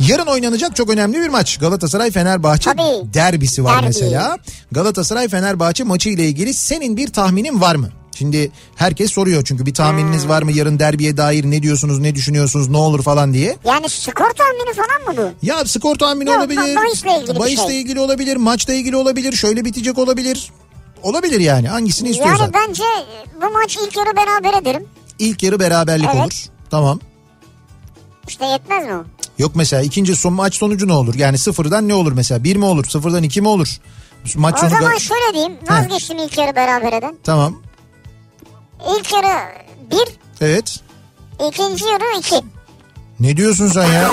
Yarın 0.00 0.26
oynanacak 0.26 0.76
çok 0.76 0.90
önemli 0.90 1.20
bir 1.20 1.28
maç. 1.28 1.58
Galatasaray 1.58 2.10
Fenerbahçe 2.10 2.70
derbisi 3.14 3.64
var 3.64 3.74
Derbi. 3.76 3.86
mesela. 3.86 4.36
Galatasaray 4.72 5.28
Fenerbahçe 5.28 5.84
maçı 5.84 6.08
ile 6.08 6.24
ilgili 6.24 6.54
senin 6.54 6.96
bir 6.96 7.12
tahminin 7.12 7.60
var 7.60 7.74
mı? 7.76 7.88
Şimdi 8.18 8.50
herkes 8.76 9.12
soruyor 9.12 9.44
çünkü 9.44 9.66
bir 9.66 9.74
tahmininiz 9.74 10.22
Hmm. 10.22 10.28
var 10.30 10.42
mı 10.42 10.52
yarın 10.52 10.78
derbiye 10.78 11.16
dair 11.16 11.44
ne 11.44 11.62
diyorsunuz 11.62 11.98
ne 11.98 12.14
düşünüyorsunuz 12.14 12.68
ne 12.68 12.76
olur 12.76 13.02
falan 13.02 13.34
diye. 13.34 13.56
Yani 13.64 13.88
skor 13.88 14.30
tahmini 14.30 14.74
falan 14.74 15.14
mı 15.16 15.22
bu? 15.42 15.46
Ya 15.46 15.64
skor 15.64 15.96
tahmini 15.96 16.28
Yok, 16.30 16.38
olabilir. 16.38 16.76
bahisle 16.76 17.18
ilgili 17.22 17.38
bahisle 17.38 17.66
şey. 17.66 17.80
ilgili 17.80 18.00
olabilir, 18.00 18.36
maçla 18.36 18.72
ilgili 18.74 18.96
olabilir, 18.96 19.32
şöyle 19.32 19.64
bitecek 19.64 19.98
olabilir. 19.98 20.50
Olabilir 21.02 21.40
yani 21.40 21.68
hangisini 21.68 22.08
istiyorsan. 22.08 22.44
Yani 22.44 22.54
bence 22.54 22.82
bu 23.42 23.50
maç 23.52 23.78
ilk 23.86 23.96
yarı 23.96 24.16
beraber 24.16 24.62
ederim. 24.62 24.84
İlk 25.18 25.42
yarı 25.42 25.60
beraberlik 25.60 26.08
Evet. 26.14 26.16
olur. 26.24 26.44
Tamam. 26.70 27.00
İşte 28.28 28.44
yetmez 28.46 28.84
mi 28.86 28.92
o? 28.94 29.04
Yok 29.38 29.52
mesela 29.54 29.82
ikinci 29.82 30.16
son 30.16 30.32
maç 30.32 30.54
sonucu 30.54 30.88
ne 30.88 30.92
olur? 30.92 31.14
Yani 31.14 31.38
sıfırdan 31.38 31.88
ne 31.88 31.94
olur 31.94 32.12
mesela? 32.12 32.44
Bir 32.44 32.56
mi 32.56 32.64
olur? 32.64 32.84
Sıfırdan 32.84 33.22
iki 33.22 33.40
mi 33.40 33.48
olur? 33.48 33.68
Maç 34.36 34.54
O 34.56 34.58
sonu 34.60 34.70
zaman 34.70 34.96
şöyle 34.98 35.32
diyeyim. 35.34 35.52
Vazgeçtim 35.70 36.18
ilk 36.18 36.38
yarı 36.38 36.56
beraber 36.56 36.92
eden. 36.92 37.16
Tamam. 37.24 37.62
İlk 38.80 39.12
yarı 39.12 39.52
bir, 39.90 40.08
Evet. 40.40 40.80
ikinci 41.48 41.84
yarı 41.84 42.18
iki. 42.18 42.40
Ne 43.20 43.36
diyorsun 43.36 43.68
sen 43.68 43.92
ya? 43.92 44.10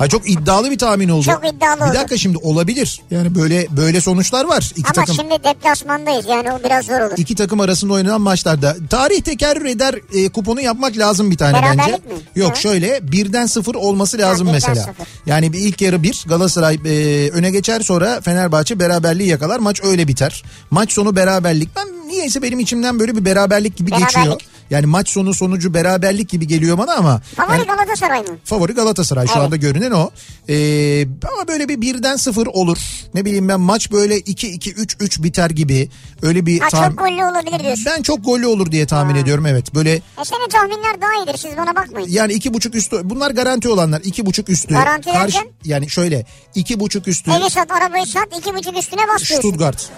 Ha 0.00 0.08
çok 0.08 0.30
iddialı 0.30 0.70
bir 0.70 0.78
tahmin 0.78 1.08
oldu. 1.08 1.22
Çok 1.24 1.42
iddialı 1.54 1.92
Bir 1.92 1.98
dakika 1.98 2.16
şimdi 2.16 2.38
olabilir. 2.38 3.00
Yani 3.10 3.34
böyle 3.34 3.66
böyle 3.76 4.00
sonuçlar 4.00 4.44
var. 4.44 4.70
İki 4.76 4.82
Ama 4.84 4.92
takım 4.92 5.14
şimdi 5.14 5.44
deplasmandayız 5.44 6.26
yani 6.28 6.52
o 6.52 6.64
biraz 6.64 6.86
zor 6.86 7.00
olur. 7.00 7.12
iki 7.16 7.34
takım 7.34 7.60
arasında 7.60 7.92
oynanan 7.92 8.20
maçlarda 8.20 8.76
tarih 8.90 9.20
tekerrür 9.20 9.64
eder 9.64 9.94
e, 10.14 10.28
kuponu 10.28 10.60
yapmak 10.60 10.98
lazım 10.98 11.30
bir 11.30 11.36
tane 11.36 11.52
Beraberlik 11.52 11.78
bence. 11.78 11.92
mi? 12.14 12.20
Yok 12.36 12.48
Evet. 12.52 12.62
şöyle 12.62 13.12
birden 13.12 13.46
sıfır 13.46 13.74
olması 13.74 14.18
lazım 14.18 14.46
birden 14.46 14.54
mesela. 14.54 14.74
sıfır. 14.74 15.06
Yani 15.26 15.52
bir 15.52 15.58
ilk 15.58 15.80
yarı 15.80 16.02
bir 16.02 16.24
Galatasaray 16.28 16.74
e, 16.84 17.30
öne 17.30 17.50
geçer 17.50 17.80
sonra 17.80 18.20
Fenerbahçe 18.20 18.80
beraberliği 18.80 19.28
yakalar 19.28 19.58
maç 19.58 19.80
öyle 19.84 20.08
biter. 20.08 20.44
Maç 20.70 20.92
sonu 20.92 21.16
beraberlik 21.16 21.68
ben 21.76 22.08
niyeyse 22.08 22.42
benim 22.42 22.60
içimden 22.60 22.98
böyle 23.00 23.16
bir 23.16 23.24
beraberlik 23.24 23.76
gibi 23.76 23.90
Beraberlik. 23.90 24.14
geçiyor. 24.16 24.40
Yani 24.70 24.86
maç 24.86 25.08
sonu 25.08 25.34
sonucu 25.34 25.74
beraberlik 25.74 26.28
gibi 26.28 26.46
geliyor 26.46 26.78
bana 26.78 26.94
ama 26.94 27.20
Favori 27.36 27.52
yani 27.58 27.66
Galatasaray 27.66 28.20
mı? 28.20 28.38
favori 28.44 28.72
Galatasaray 28.72 29.26
şu 29.26 29.32
Evet. 29.32 29.42
anda 29.42 29.56
görünen 29.56 29.90
o. 29.90 30.10
Ee, 30.48 31.06
ama 31.32 31.48
böyle 31.48 31.68
bir 31.68 31.80
birden 31.80 32.16
sıfır 32.16 32.46
olur. 32.46 32.78
Ne 33.14 33.24
bileyim 33.24 33.48
ben 33.48 33.60
maç 33.60 33.92
böyle 33.92 34.18
2-2-3-3 34.18 35.22
biter 35.22 35.50
gibi. 35.50 35.88
Öyle 36.22 36.46
bir 36.46 36.60
Ha 36.60 36.68
tahmin- 36.68 36.88
çok 36.90 36.98
gollü 36.98 37.24
olabilir 37.24 37.60
diyorsun. 37.64 37.84
ben 37.86 38.02
çok 38.02 38.24
gollü 38.24 38.46
olur 38.46 38.72
diye 38.72 38.86
tahmin 38.86 39.14
ediyorum 39.14 39.46
evet. 39.46 39.74
Böyle 39.74 39.92
E 39.92 40.24
senin 40.24 40.48
tahminler 40.48 41.00
daha 41.02 41.14
iyidir 41.24 41.38
siz 41.38 41.56
bana 41.56 41.74
bakmayın. 41.76 42.08
yani 42.10 42.32
iki 42.32 42.54
buçuk 42.54 42.74
üstü 42.74 43.00
bunlar 43.04 43.30
garanti 43.30 43.68
olanlar 43.68 44.00
iki 44.04 44.26
buçuk 44.26 44.48
üstü. 44.48 44.74
Garanti 44.74 45.06
derken? 45.12 45.46
yani 45.64 45.90
şöyle 45.90 46.26
iki 46.54 46.80
buçuk 46.80 47.08
üstü 47.08 47.30
Evi 47.30 47.50
sat 47.50 47.70
arabayı 47.70 48.06
sat 48.06 48.28
iki 48.40 48.54
buçuk 48.54 48.78
üstüne 48.78 49.00
bas. 49.14 49.22
Stuttgart. 49.22 49.88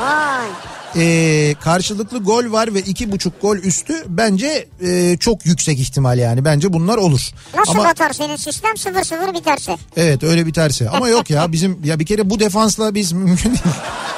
Vay. 0.00 0.46
Ee, 0.96 1.54
karşılıklı 1.60 2.18
gol 2.18 2.52
var 2.52 2.74
ve 2.74 2.80
iki 2.80 3.12
buçuk 3.12 3.42
gol 3.42 3.56
üstü 3.56 3.94
bence 4.08 4.68
e, 4.82 5.16
çok 5.16 5.46
yüksek 5.46 5.80
ihtimal 5.80 6.18
yani 6.18 6.44
bence 6.44 6.72
bunlar 6.72 6.96
olur. 6.96 7.30
Nasıl 7.56 7.72
Ama 7.72 7.84
batar 7.84 8.12
senin 8.12 8.36
sistem 8.36 8.72
0-0 8.72 9.34
biterse? 9.34 9.76
evet 9.96 10.22
öyle 10.22 10.46
biterse 10.46 10.88
ama 10.90 11.08
yok 11.08 11.30
ya 11.30 11.52
bizim 11.52 11.84
ya 11.84 11.98
bir 11.98 12.06
kere 12.06 12.30
bu 12.30 12.40
defansla 12.40 12.94
biz 12.94 13.12
mümkün 13.12 13.50
değil. 13.50 13.60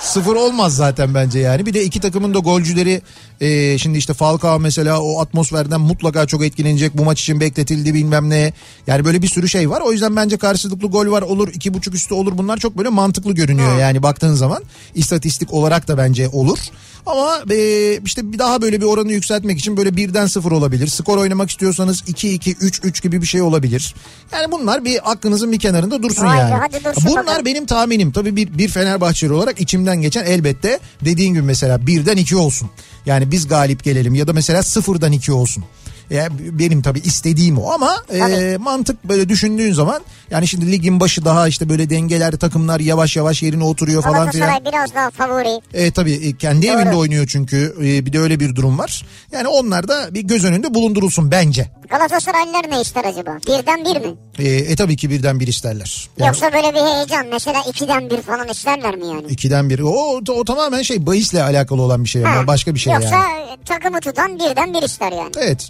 Sıfır 0.00 0.36
olmaz 0.36 0.76
zaten 0.76 1.14
bence 1.14 1.38
yani. 1.38 1.66
Bir 1.66 1.74
de 1.74 1.84
iki 1.84 2.00
takımın 2.00 2.34
da 2.34 2.38
golcüleri 2.38 3.02
e, 3.40 3.78
şimdi 3.78 3.98
işte 3.98 4.14
Falcao 4.14 4.58
mesela 4.58 5.00
o 5.00 5.20
atmosferden 5.20 5.80
mutlaka 5.80 6.26
çok 6.26 6.44
etkilenecek. 6.44 6.98
Bu 6.98 7.04
maç 7.04 7.20
için 7.20 7.40
bekletildi 7.40 7.94
bilmem 7.94 8.30
ne. 8.30 8.52
Yani 8.86 9.04
böyle 9.04 9.22
bir 9.22 9.28
sürü 9.28 9.48
şey 9.48 9.70
var. 9.70 9.80
O 9.80 9.92
yüzden 9.92 10.16
bence 10.16 10.36
karşılıklı 10.36 10.88
gol 10.88 11.06
var 11.10 11.22
olur. 11.22 11.48
iki 11.54 11.74
buçuk 11.74 11.94
üstü 11.94 12.14
olur. 12.14 12.38
Bunlar 12.38 12.56
çok 12.56 12.78
böyle 12.78 12.88
mantıklı 12.88 13.32
görünüyor 13.32 13.78
yani 13.78 14.02
baktığın 14.02 14.34
zaman. 14.34 14.62
istatistik 14.94 15.52
olarak 15.52 15.88
da 15.88 15.98
bence 15.98 16.28
olur. 16.28 16.58
Ama 17.06 17.38
e, 17.50 17.98
işte 18.04 18.32
bir 18.32 18.38
daha 18.38 18.62
böyle 18.62 18.80
bir 18.80 18.86
oranı 18.86 19.12
yükseltmek 19.12 19.58
için 19.58 19.76
böyle 19.76 19.96
birden 19.96 20.26
sıfır 20.26 20.52
olabilir. 20.52 20.86
Skor 20.86 21.18
oynamak 21.18 21.50
istiyorsanız 21.50 22.00
2-2, 22.02 22.38
3-3 22.54 23.02
gibi 23.02 23.22
bir 23.22 23.26
şey 23.26 23.42
olabilir. 23.42 23.94
Yani 24.32 24.52
bunlar 24.52 24.84
bir 24.84 25.10
aklınızın 25.10 25.52
bir 25.52 25.58
kenarında 25.58 26.02
dursun 26.02 26.26
Vay 26.26 26.36
be, 26.36 26.40
yani. 26.40 26.54
hadi 26.54 26.84
dursun 26.84 27.10
Bunlar 27.10 27.26
bakalım. 27.26 27.44
benim 27.44 27.66
tahminim. 27.66 28.12
Tabii 28.12 28.36
bir, 28.36 28.58
bir 28.58 28.68
Fenerbahçeli 28.68 29.32
olarak 29.32 29.60
içimden 29.88 30.02
geçen 30.02 30.24
elbette 30.24 30.80
dediğin 31.04 31.34
gibi 31.34 31.42
mesela 31.42 31.86
birden 31.86 32.16
iki 32.16 32.36
olsun. 32.36 32.70
Yani 33.06 33.30
biz 33.30 33.48
galip 33.48 33.84
gelelim 33.84 34.14
ya 34.14 34.26
da 34.26 34.32
mesela 34.32 34.62
sıfırdan 34.62 35.12
iki 35.12 35.32
olsun. 35.32 35.64
Ya 36.10 36.28
benim 36.40 36.82
tabii 36.82 37.00
istediğim 37.00 37.58
o 37.58 37.70
ama 37.70 37.96
e, 38.12 38.56
mantık 38.56 39.04
böyle 39.04 39.28
düşündüğün 39.28 39.72
zaman 39.72 40.02
yani 40.30 40.48
şimdi 40.48 40.72
ligin 40.72 41.00
başı 41.00 41.24
daha 41.24 41.48
işte 41.48 41.68
böyle 41.68 41.90
dengeler 41.90 42.32
takımlar 42.32 42.80
yavaş 42.80 43.16
yavaş 43.16 43.42
yerine 43.42 43.64
oturuyor 43.64 44.02
falan 44.02 44.30
filan. 44.30 44.48
Galatasaray 44.48 44.72
biraz 44.72 44.94
daha 44.94 45.10
favori. 45.10 45.60
E 45.74 45.90
tabii 45.90 46.12
e, 46.12 46.36
kendi 46.36 46.68
Doğru. 46.68 46.80
evinde 46.80 46.96
oynuyor 46.96 47.26
çünkü 47.26 47.74
e, 47.78 48.06
bir 48.06 48.12
de 48.12 48.18
öyle 48.18 48.40
bir 48.40 48.56
durum 48.56 48.78
var. 48.78 49.06
Yani 49.32 49.48
onlar 49.48 49.88
da 49.88 50.14
bir 50.14 50.20
göz 50.20 50.44
önünde 50.44 50.74
bulundurulsun 50.74 51.30
bence. 51.30 51.66
Galatasaraylılar 51.90 52.70
ne 52.70 52.80
ister 52.80 53.04
acaba? 53.04 53.38
Birden 53.46 53.84
bir 53.84 54.06
mi? 54.06 54.14
E, 54.38 54.48
e 54.48 54.76
tabii 54.76 54.96
ki 54.96 55.10
birden 55.10 55.40
bir 55.40 55.46
isterler. 55.46 56.08
Yani 56.18 56.28
Yoksa 56.28 56.52
böyle 56.52 56.74
bir 56.74 56.80
heyecan 56.80 57.26
mesela 57.32 57.62
ikiden 57.68 58.10
bir 58.10 58.22
falan 58.22 58.48
isterler 58.48 58.96
mi 58.96 59.06
yani? 59.06 59.26
ikiden 59.28 59.70
bir. 59.70 59.80
O, 59.80 60.20
o 60.28 60.44
tamamen 60.44 60.82
şey 60.82 61.06
bahisle 61.06 61.42
alakalı 61.42 61.82
olan 61.82 62.04
bir 62.04 62.08
şey 62.08 62.22
Ha, 62.22 62.46
başka 62.46 62.74
bir 62.74 62.80
şey 62.80 62.92
Yoksa 62.92 63.16
yani. 63.16 63.56
takımı 63.64 64.00
tutan 64.00 64.38
birden 64.38 64.74
bir 64.74 64.82
ister 64.82 65.12
yani. 65.12 65.32
Evet. 65.38 65.68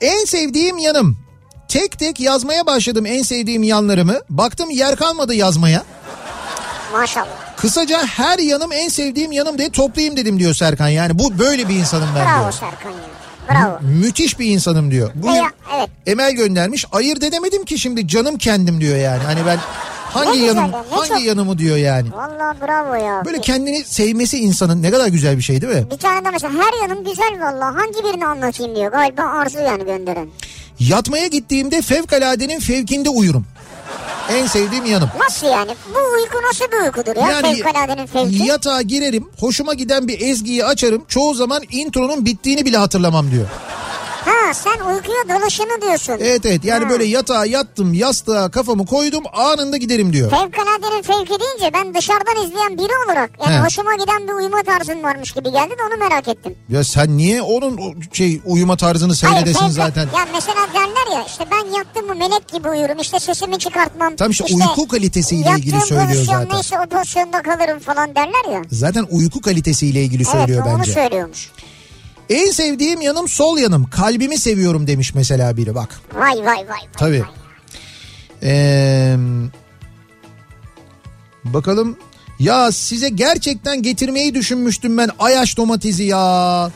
En 0.00 0.24
sevdiğim 0.24 0.78
yanım. 0.78 1.23
Tek 1.74 1.98
tek 1.98 2.20
yazmaya 2.20 2.66
başladım 2.66 3.06
en 3.06 3.22
sevdiğim 3.22 3.62
yanlarımı. 3.62 4.14
Baktım 4.30 4.70
yer 4.70 4.96
kalmadı 4.96 5.34
yazmaya. 5.34 5.82
Maşallah. 6.92 7.56
Kısaca 7.56 8.06
her 8.06 8.38
yanım 8.38 8.72
en 8.72 8.88
sevdiğim 8.88 9.32
yanım 9.32 9.58
diye 9.58 9.70
toplayayım 9.70 10.16
dedim 10.16 10.38
diyor 10.38 10.54
Serkan. 10.54 10.88
Yani 10.88 11.18
bu 11.18 11.38
böyle 11.38 11.68
bir 11.68 11.74
insanım 11.74 12.08
ben 12.16 12.26
Bravo 12.26 12.40
diyor. 12.40 12.52
Serkan 12.52 12.90
ya. 12.90 12.96
Bravo. 13.50 13.78
Müthiş 13.80 14.38
bir 14.38 14.46
insanım 14.46 14.90
diyor. 14.90 15.10
Bugün 15.14 15.34
E 15.34 15.50
evet. 15.76 15.88
Emel 16.06 16.32
göndermiş. 16.32 16.86
Ayırt 16.92 17.22
edemedim 17.22 17.64
ki 17.64 17.78
şimdi 17.78 18.08
canım 18.08 18.38
kendim 18.38 18.80
diyor 18.80 18.96
yani. 18.96 19.22
Hani 19.22 19.46
ben 19.46 19.58
hangi 20.14 20.40
Ne 20.42 20.46
yanım 20.46 20.72
hangi 20.90 21.08
çok- 21.08 21.22
yanımı 21.22 21.58
diyor 21.58 21.76
yani. 21.76 22.08
Vallahi 22.12 22.60
bravo 22.60 22.94
ya. 22.94 23.22
Böyle 23.24 23.40
kendini 23.40 23.84
sevmesi 23.84 24.38
insanın 24.38 24.82
ne 24.82 24.90
kadar 24.90 25.06
güzel 25.08 25.36
bir 25.36 25.42
şey 25.42 25.60
değil 25.62 25.74
mi? 25.76 25.90
Bir 25.90 25.96
tane 25.98 26.24
de 26.24 26.30
mesela 26.30 26.52
her 26.54 26.88
yanım 26.88 27.04
güzel 27.04 27.40
vallahi. 27.40 27.74
Hangi 27.74 28.04
birini 28.04 28.26
anlatayım 28.26 28.76
diyor. 28.76 28.92
Galiba 28.92 29.22
Arzu 29.22 29.58
yani 29.58 29.84
gönderen. 29.84 30.28
Yatmaya 30.80 31.26
gittiğimde 31.26 31.82
fevkaladenin 31.82 32.60
fevkinde 32.60 33.08
uyurum. 33.08 33.46
En 34.30 34.46
sevdiğim 34.46 34.84
yanım. 34.86 35.10
Nasıl 35.20 35.46
yani? 35.46 35.70
Bu 35.94 35.98
uyku 36.14 36.38
nasıl 36.48 36.64
bir 36.72 36.86
uykudur 36.86 37.16
ya? 37.16 37.42
Fevkaladenin 37.42 38.06
fevki. 38.06 38.42
yatağa 38.46 38.82
girerim, 38.82 39.28
hoşuma 39.40 39.74
giden 39.74 40.08
bir 40.08 40.20
ezgiyi 40.20 40.64
açarım. 40.64 41.04
Çoğu 41.08 41.34
zaman 41.34 41.62
intronun 41.70 42.26
bittiğini 42.26 42.64
bile 42.64 42.76
hatırlamam 42.76 43.30
diyor. 43.30 43.46
Ha 44.46 44.54
sen 44.54 44.72
uykuya 44.94 45.28
dalışını 45.28 45.80
diyorsun. 45.82 46.12
Evet 46.20 46.46
evet 46.46 46.64
yani 46.64 46.84
Ha. 46.84 46.90
böyle 46.90 47.04
yatağa 47.04 47.46
yattım, 47.46 47.94
yastığa 47.94 48.50
kafamı 48.50 48.86
koydum 48.86 49.24
anında 49.32 49.76
giderim 49.76 50.12
diyor. 50.12 50.30
Fevkaladenin 50.30 51.02
fevki 51.02 51.40
deyince 51.40 51.70
ben 51.74 51.94
dışarıdan 51.94 52.46
izleyen 52.46 52.78
biri 52.78 52.92
olarak 53.06 53.30
yani 53.46 53.56
He. 53.56 53.60
hoşuma 53.60 53.94
giden 53.94 54.28
bir 54.28 54.32
uyuma 54.32 54.62
tarzın 54.62 55.02
varmış 55.02 55.32
gibi 55.32 55.50
geldi 55.52 55.70
de 55.70 55.82
onu 55.92 56.08
merak 56.08 56.28
ettim. 56.28 56.54
Ya 56.68 56.84
sen 56.84 57.16
niye 57.16 57.42
onun 57.42 57.80
şey 58.12 58.40
uyuma 58.44 58.76
tarzını 58.76 59.16
seyredesin 59.16 59.60
fevka- 59.66 59.70
zaten? 59.70 60.02
Ya 60.02 60.26
mesela 60.32 60.66
derler 60.74 61.16
ya 61.18 61.24
işte 61.26 61.44
ben 61.50 61.78
yattım 61.78 62.06
mı 62.06 62.14
melek 62.14 62.48
gibi 62.52 62.68
uyurum 62.68 62.98
işte 63.00 63.20
sesimi 63.20 63.58
çıkartmam. 63.58 64.16
Tam 64.16 64.30
işte 64.30 64.44
uyku 64.54 64.88
kalitesiyle 64.88 65.50
ilgili 65.58 65.74
yattığım 65.74 65.88
söylüyor 65.88 66.24
zaten. 66.24 66.48
neyse 66.54 66.76
o 66.80 66.88
pozisyonda 66.88 67.42
kalırım 67.42 67.78
falan 67.78 68.14
derler 68.14 68.52
ya. 68.52 68.62
Zaten 68.70 69.06
uyku 69.10 69.40
kalitesiyle 69.40 70.02
ilgili 70.02 70.22
Evet 70.22 70.32
söylüyor 70.32 70.66
onu 70.66 70.78
bence. 70.78 70.92
söylüyormuş. 70.92 71.50
En 72.30 72.50
sevdiğim 72.50 73.00
yanım 73.00 73.28
sol 73.28 73.58
yanım. 73.58 73.84
Kalbimi 73.90 74.38
seviyorum 74.38 74.86
demiş 74.86 75.14
mesela 75.14 75.56
biri 75.56 75.74
bak. 75.74 76.00
Vay 76.14 76.36
vay 76.38 76.46
vay. 76.46 76.66
vay 76.68 76.80
Tabii. 76.96 77.20
vay. 77.20 77.28
Ee, 78.42 79.16
bakalım. 81.44 81.96
Ya 82.38 82.72
size 82.72 83.08
gerçekten 83.08 83.82
getirmeyi 83.82 84.34
düşünmüştüm 84.34 84.98
ben 84.98 85.10
Ayaş 85.18 85.56
domatesi 85.56 86.02
ya. 86.02 86.70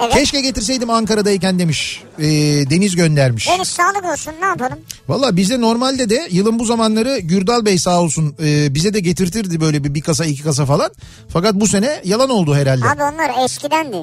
Evet. 0.00 0.12
Keşke 0.14 0.40
getirseydim 0.40 0.90
Ankara'dayken 0.90 1.58
demiş. 1.58 2.02
Ee, 2.18 2.24
Deniz 2.70 2.96
göndermiş. 2.96 3.48
Deniz 3.48 3.68
sağlık 3.68 4.04
olsun 4.04 4.32
ne 4.40 4.46
yapalım? 4.46 4.78
Valla 5.08 5.36
bizde 5.36 5.60
normalde 5.60 6.10
de 6.10 6.28
yılın 6.30 6.58
bu 6.58 6.64
zamanları 6.64 7.18
Gürdal 7.18 7.64
Bey 7.64 7.78
sağ 7.78 8.00
olsun 8.00 8.34
e, 8.42 8.74
bize 8.74 8.94
de 8.94 9.00
getirtirdi 9.00 9.60
böyle 9.60 9.84
bir, 9.84 9.94
bir 9.94 10.00
kasa 10.00 10.24
iki 10.24 10.42
kasa 10.42 10.66
falan. 10.66 10.90
Fakat 11.28 11.54
bu 11.54 11.66
sene 11.66 12.00
yalan 12.04 12.30
oldu 12.30 12.54
herhalde. 12.54 12.84
Abi 12.86 13.02
onlar 13.14 13.44
eskidendi. 13.44 13.96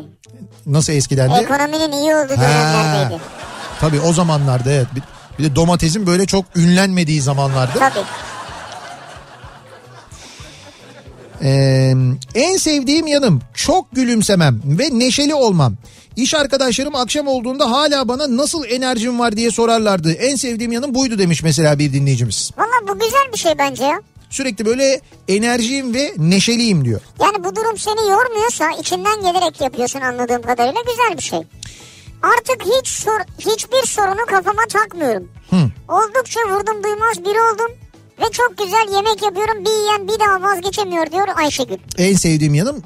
Nasıl 0.66 0.94
eskidendi? 0.94 1.34
Ekonominin 1.44 1.92
iyi 1.92 2.16
olduğu 2.16 2.30
dönemlerdeydi. 2.42 3.22
Tabii 3.80 4.00
o 4.00 4.14
zamanlarda 4.14 4.72
evet. 4.72 4.88
Bir, 4.96 5.02
bir 5.40 5.44
de 5.52 5.56
domatesin 5.56 6.08
böyle 6.08 6.26
çok 6.26 6.46
ünlenmediği 6.56 7.22
zamanlardı. 7.22 7.80
Tabii. 7.80 8.06
Ee, 11.44 11.94
en 12.36 12.58
sevdiğim 12.58 13.08
yanım 13.08 13.42
çok 13.54 13.92
gülümsemem 13.92 14.62
ve 14.66 15.00
neşeli 15.00 15.36
olmam. 15.36 15.74
İş 16.16 16.34
arkadaşlarım 16.34 16.96
akşam 16.96 17.28
olduğunda 17.28 17.72
hala 17.72 18.08
bana 18.08 18.38
nasıl 18.38 18.66
enerjim 18.66 19.20
var 19.20 19.38
diye 19.38 19.52
sorarlardı. 19.52 20.12
En 20.12 20.36
sevdiğim 20.36 20.72
yanım 20.72 20.96
buydu 20.96 21.18
demiş 21.20 21.44
mesela 21.44 21.80
bir 21.80 21.94
dinleyicimiz. 21.94 22.52
Valla 22.58 22.88
bu 22.88 23.00
güzel 23.00 23.34
bir 23.34 23.38
şey 23.38 23.52
bence 23.60 23.84
ya. 23.84 24.02
Sürekli 24.30 24.66
böyle 24.66 25.02
enerjiyim 25.28 25.94
ve 25.94 26.14
neşeliyim 26.18 26.86
diyor. 26.86 27.02
Yani 27.22 27.44
bu 27.44 27.56
durum 27.56 27.78
seni 27.78 28.10
yormuyorsa 28.10 28.72
içinden 28.80 29.22
gelerek 29.22 29.62
yapıyorsun 29.62 30.02
anladığım 30.02 30.42
kadarıyla 30.42 30.82
güzel 30.82 31.18
bir 31.18 31.24
şey. 31.24 31.40
Artık 32.22 32.64
hiç 32.66 32.88
sor, 32.88 33.20
hiçbir 33.40 33.88
sorunu 33.88 34.26
kafama 34.26 34.62
takmıyorum. 34.70 35.28
Oldukça 35.90 36.40
vurdum 36.50 36.84
duymaz 36.84 37.20
biri 37.26 37.42
oldum. 37.42 37.72
Ve 38.22 38.32
çok 38.32 38.58
güzel 38.58 38.96
yemek 38.96 39.24
yapıyorum. 39.24 39.66
Bir 39.66 39.70
yiyen 39.72 40.08
bir 40.08 40.20
daha 40.20 40.42
vazgeçemiyor 40.42 41.12
diyor 41.12 41.28
Ayşegül. 41.36 41.78
En 41.98 42.16
sevdiğim 42.16 42.54
yanım 42.54 42.84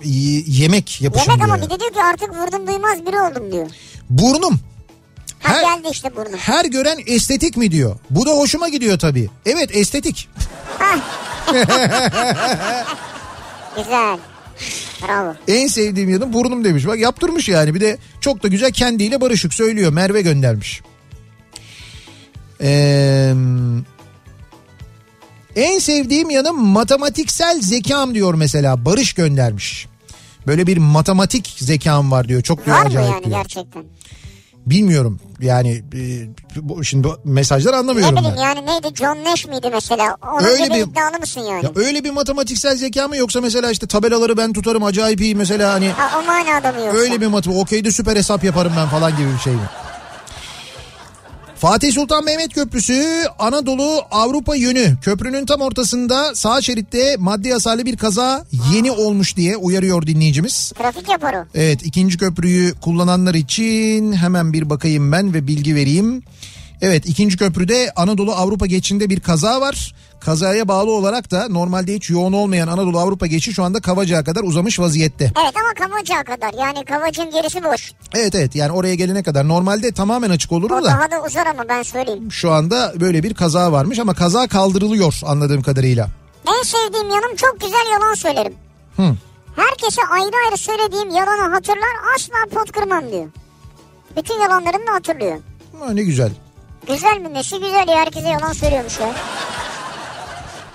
yemek 0.48 1.02
yapışım 1.02 1.32
Yemek 1.32 1.44
ama 1.46 1.58
diyor. 1.58 1.70
bir 1.70 1.76
de 1.76 1.80
diyor 1.80 1.92
ki 1.94 2.00
artık 2.04 2.30
vurdum 2.36 2.68
duymaz 2.68 3.06
biri 3.06 3.20
oldum 3.22 3.52
diyor. 3.52 3.68
Burnum. 4.10 4.60
Ha 5.40 5.54
Her- 5.54 5.62
geldi 5.78 5.88
işte 5.92 6.16
burnum. 6.16 6.38
Her 6.38 6.66
gören 6.66 6.98
estetik 7.08 7.58
mi 7.58 7.72
diyor. 7.72 7.96
Bu 8.10 8.26
da 8.26 8.32
hoşuma 8.32 8.70
gidiyor 8.70 9.00
tabii. 9.00 9.30
Evet 9.46 9.70
estetik. 9.76 10.30
Güzel. 13.78 14.18
Bravo. 15.08 15.36
En 15.48 15.68
sevdiğim 15.68 16.10
yanım 16.10 16.34
burnum 16.34 16.64
demiş. 16.64 16.88
Bak 16.88 17.00
yaptırmış 17.00 17.50
yani. 17.50 17.76
Bir 17.76 17.82
de 17.82 17.98
çok 18.22 18.44
da 18.44 18.48
güzel 18.48 18.72
kendiyle 18.72 19.22
barışık 19.22 19.54
söylüyor. 19.54 19.92
Merve 19.94 20.22
göndermiş. 20.22 20.82
Ee, 22.62 23.34
en 25.56 25.80
sevdiğim 25.80 26.30
yanım 26.30 26.60
matematiksel 26.68 27.62
zekam 27.62 28.14
diyor 28.16 28.34
mesela. 28.34 28.86
Barış 28.86 29.14
göndermiş. 29.14 29.88
Böyle 30.48 30.68
bir 30.68 30.78
matematik 30.78 31.56
zekam 31.60 32.12
var 32.12 32.28
diyor. 32.28 32.42
Çok 32.42 32.66
diyor 32.66 32.78
Var 32.78 32.82
mı 32.84 32.88
acayip 32.90 33.12
yani 33.14 33.26
diyor. 33.26 33.38
gerçekten? 33.38 33.84
Bilmiyorum 34.66 35.20
yani 35.42 35.84
e, 35.96 36.84
şimdi 36.84 37.08
bu 37.08 37.18
mesajları 37.24 37.74
Ne 37.74 37.78
anlamıyorum 37.80 38.16
bileyim 38.18 38.36
ben. 38.38 38.42
yani 38.42 38.66
neydi 38.66 38.96
John 38.96 39.24
Nash 39.24 39.48
miydi 39.48 39.70
mesela? 39.74 40.18
Onun 40.34 40.44
Öyle 40.48 40.64
bir- 40.64 40.92
iddialı 40.92 41.20
mısın 41.20 41.42
yani? 41.42 41.66
Ya 41.66 41.72
öyle 41.76 42.04
bir 42.04 42.12
matematiksel 42.12 42.78
zeka 42.78 43.08
mı 43.08 43.18
yoksa 43.18 43.42
mesela 43.42 43.72
işte 43.72 43.88
tabelaları 43.88 44.38
ben 44.38 44.54
tutarım 44.54 44.84
acayip 44.84 45.22
iyi 45.22 45.36
mesela 45.36 45.74
hani 45.74 45.90
Ha, 45.90 46.20
o 46.20 46.26
manada 46.28 46.72
mı 46.72 46.80
yoksa? 46.86 46.98
öyle 47.02 47.22
bir 47.22 47.28
matematik 47.28 47.62
okeyde 47.64 47.92
süper 47.92 48.16
hesap 48.18 48.44
yaparım 48.44 48.74
ben 48.78 48.88
falan 48.88 49.18
gibi 49.18 49.34
bir 49.34 49.40
şey 49.40 49.54
mi? 49.54 49.60
Fatih 51.66 51.94
Sultan 51.94 52.26
Mehmet 52.26 52.54
Köprüsü 52.54 53.04
Anadolu 53.40 54.02
Avrupa 54.12 54.56
yönü 54.56 54.98
köprünün 55.02 55.46
tam 55.46 55.62
ortasında 55.62 56.36
sağ 56.36 56.62
şeritte 56.62 57.16
maddi 57.20 57.52
hasarlı 57.52 57.86
bir 57.86 57.98
kaza 57.98 58.46
yeni 58.74 58.92
olmuş 58.92 59.38
diye 59.38 59.58
uyarıyor 59.58 60.08
dinleyicimiz. 60.08 60.72
Trafik 60.78 61.10
yapar 61.10 61.34
o. 61.34 61.46
Evet 61.56 61.86
ikinci 61.86 62.18
köprüyü 62.18 62.74
kullananlar 62.82 63.34
için 63.34 64.14
hemen 64.14 64.54
bir 64.54 64.70
bakayım 64.70 65.12
ben 65.12 65.34
ve 65.34 65.48
bilgi 65.48 65.76
vereyim. 65.76 66.24
Evet 66.82 67.06
ikinci 67.06 67.38
köprüde 67.38 67.92
Anadolu 67.96 68.34
Avrupa 68.34 68.66
geçişinde 68.66 69.10
bir 69.10 69.20
kaza 69.20 69.62
var. 69.62 69.96
Kazaya 70.20 70.68
bağlı 70.68 70.92
olarak 70.92 71.32
da 71.32 71.48
normalde 71.50 71.94
hiç 71.96 72.10
yoğun 72.10 72.34
olmayan 72.34 72.68
Anadolu 72.68 73.00
Avrupa 73.00 73.28
geçişi 73.28 73.54
şu 73.54 73.64
anda 73.64 73.80
Kavacık'a 73.82 74.24
kadar 74.24 74.44
uzamış 74.44 74.80
vaziyette. 74.80 75.32
Evet 75.44 75.54
ama 75.58 75.88
Kavacık'a 75.88 76.24
kadar 76.24 76.54
yani 76.66 76.86
Kavacık'ın 76.86 77.32
gerisi 77.32 77.64
boş. 77.64 77.92
Evet 78.16 78.36
evet 78.36 78.56
yani 78.56 78.72
oraya 78.72 78.96
gelene 78.96 79.24
kadar 79.24 79.48
normalde 79.48 79.92
tamamen 79.92 80.30
açık 80.30 80.52
olur 80.52 80.70
da 80.70 80.84
daha 80.84 81.12
da 81.12 81.24
uzar 81.28 81.46
ama 81.48 81.64
ben 81.70 81.84
söyleyeyim. 81.84 82.32
şu 82.32 82.52
anda 82.52 82.94
böyle 83.00 83.24
bir 83.24 83.34
kaza 83.34 83.72
varmış 83.72 84.00
ama 84.00 84.14
kaza 84.14 84.48
kaldırılıyor 84.48 85.20
anladığım 85.26 85.62
kadarıyla. 85.62 86.08
En 86.60 86.64
sevdiğim 86.64 87.10
yanım 87.10 87.36
çok 87.36 87.60
güzel 87.62 87.86
yalan 87.94 88.14
söylerim. 88.14 88.54
Hı. 88.98 89.16
Herkese 89.56 90.02
ayrı 90.12 90.32
ayrı 90.46 90.58
söylediğim 90.58 91.10
yalanı 91.10 91.54
hatırlar 91.54 91.90
asla 92.16 92.36
pot 92.54 92.72
kırmam 92.72 93.12
diyor. 93.12 93.26
Bütün 94.18 94.42
yalanlarını 94.42 94.88
da 94.88 94.94
hatırlıyor. 94.94 95.38
Ha, 95.80 95.92
ne 95.94 96.04
güzel. 96.04 96.32
Güzel 96.88 97.18
mi 97.22 97.34
nesi 97.34 97.56
güzel 97.60 97.88
ya 97.88 97.96
herkese 97.96 98.28
yalan 98.30 98.54
söylüyormuş 98.54 99.00
ya. 99.00 99.14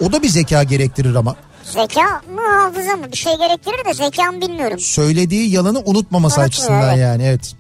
O 0.01 0.13
da 0.13 0.23
bir 0.23 0.29
zeka 0.29 0.63
gerektirir 0.63 1.15
ama. 1.15 1.37
Zeka 1.65 2.23
mı 2.35 2.41
hafıza 2.61 2.97
mı 2.97 3.13
bir 3.13 3.17
şey 3.17 3.37
gerektirir 3.37 3.85
de 3.85 3.95
zekamı 3.95 4.41
bilmiyorum. 4.41 4.79
Söylediği 4.81 5.51
yalanı 5.51 5.79
unutmaması 5.85 6.35
Unutmuyor, 6.35 6.49
açısından 6.49 6.89
evet. 6.89 6.99
yani 6.99 7.23
evet. 7.23 7.55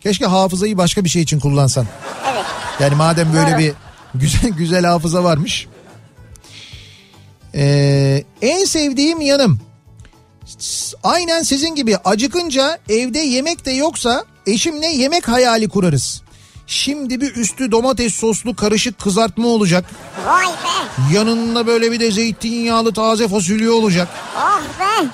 Keşke 0.00 0.26
hafızayı 0.26 0.78
başka 0.78 1.04
bir 1.04 1.08
şey 1.08 1.22
için 1.22 1.40
kullansan. 1.40 1.86
Evet. 2.32 2.44
Yani 2.80 2.94
madem 2.94 3.34
böyle 3.34 3.50
Doğru. 3.50 3.58
bir 3.58 3.72
güzel 4.14 4.50
güzel 4.58 4.84
hafıza 4.84 5.24
varmış. 5.24 5.66
Ee, 7.54 8.24
en 8.42 8.64
sevdiğim 8.64 9.20
yanım. 9.20 9.60
Aynen 11.02 11.42
sizin 11.42 11.74
gibi 11.74 11.96
acıkınca 11.96 12.78
evde 12.88 13.18
yemek 13.18 13.66
de 13.66 13.70
yoksa 13.70 14.24
eşimle 14.46 14.86
yemek 14.86 15.28
hayali 15.28 15.68
kurarız. 15.68 16.22
Şimdi 16.66 17.20
bir 17.20 17.34
üstü 17.36 17.70
domates 17.70 18.14
soslu 18.14 18.56
karışık 18.56 18.98
kızartma 18.98 19.48
olacak. 19.48 19.84
Vay 20.26 20.46
be. 20.46 21.14
Yanında 21.14 21.66
böyle 21.66 21.92
bir 21.92 22.00
de 22.00 22.10
zeytinyağlı 22.10 22.92
taze 22.92 23.28
fasulye 23.28 23.70
olacak. 23.70 24.08
Oh 24.36 24.60
be. 24.80 25.08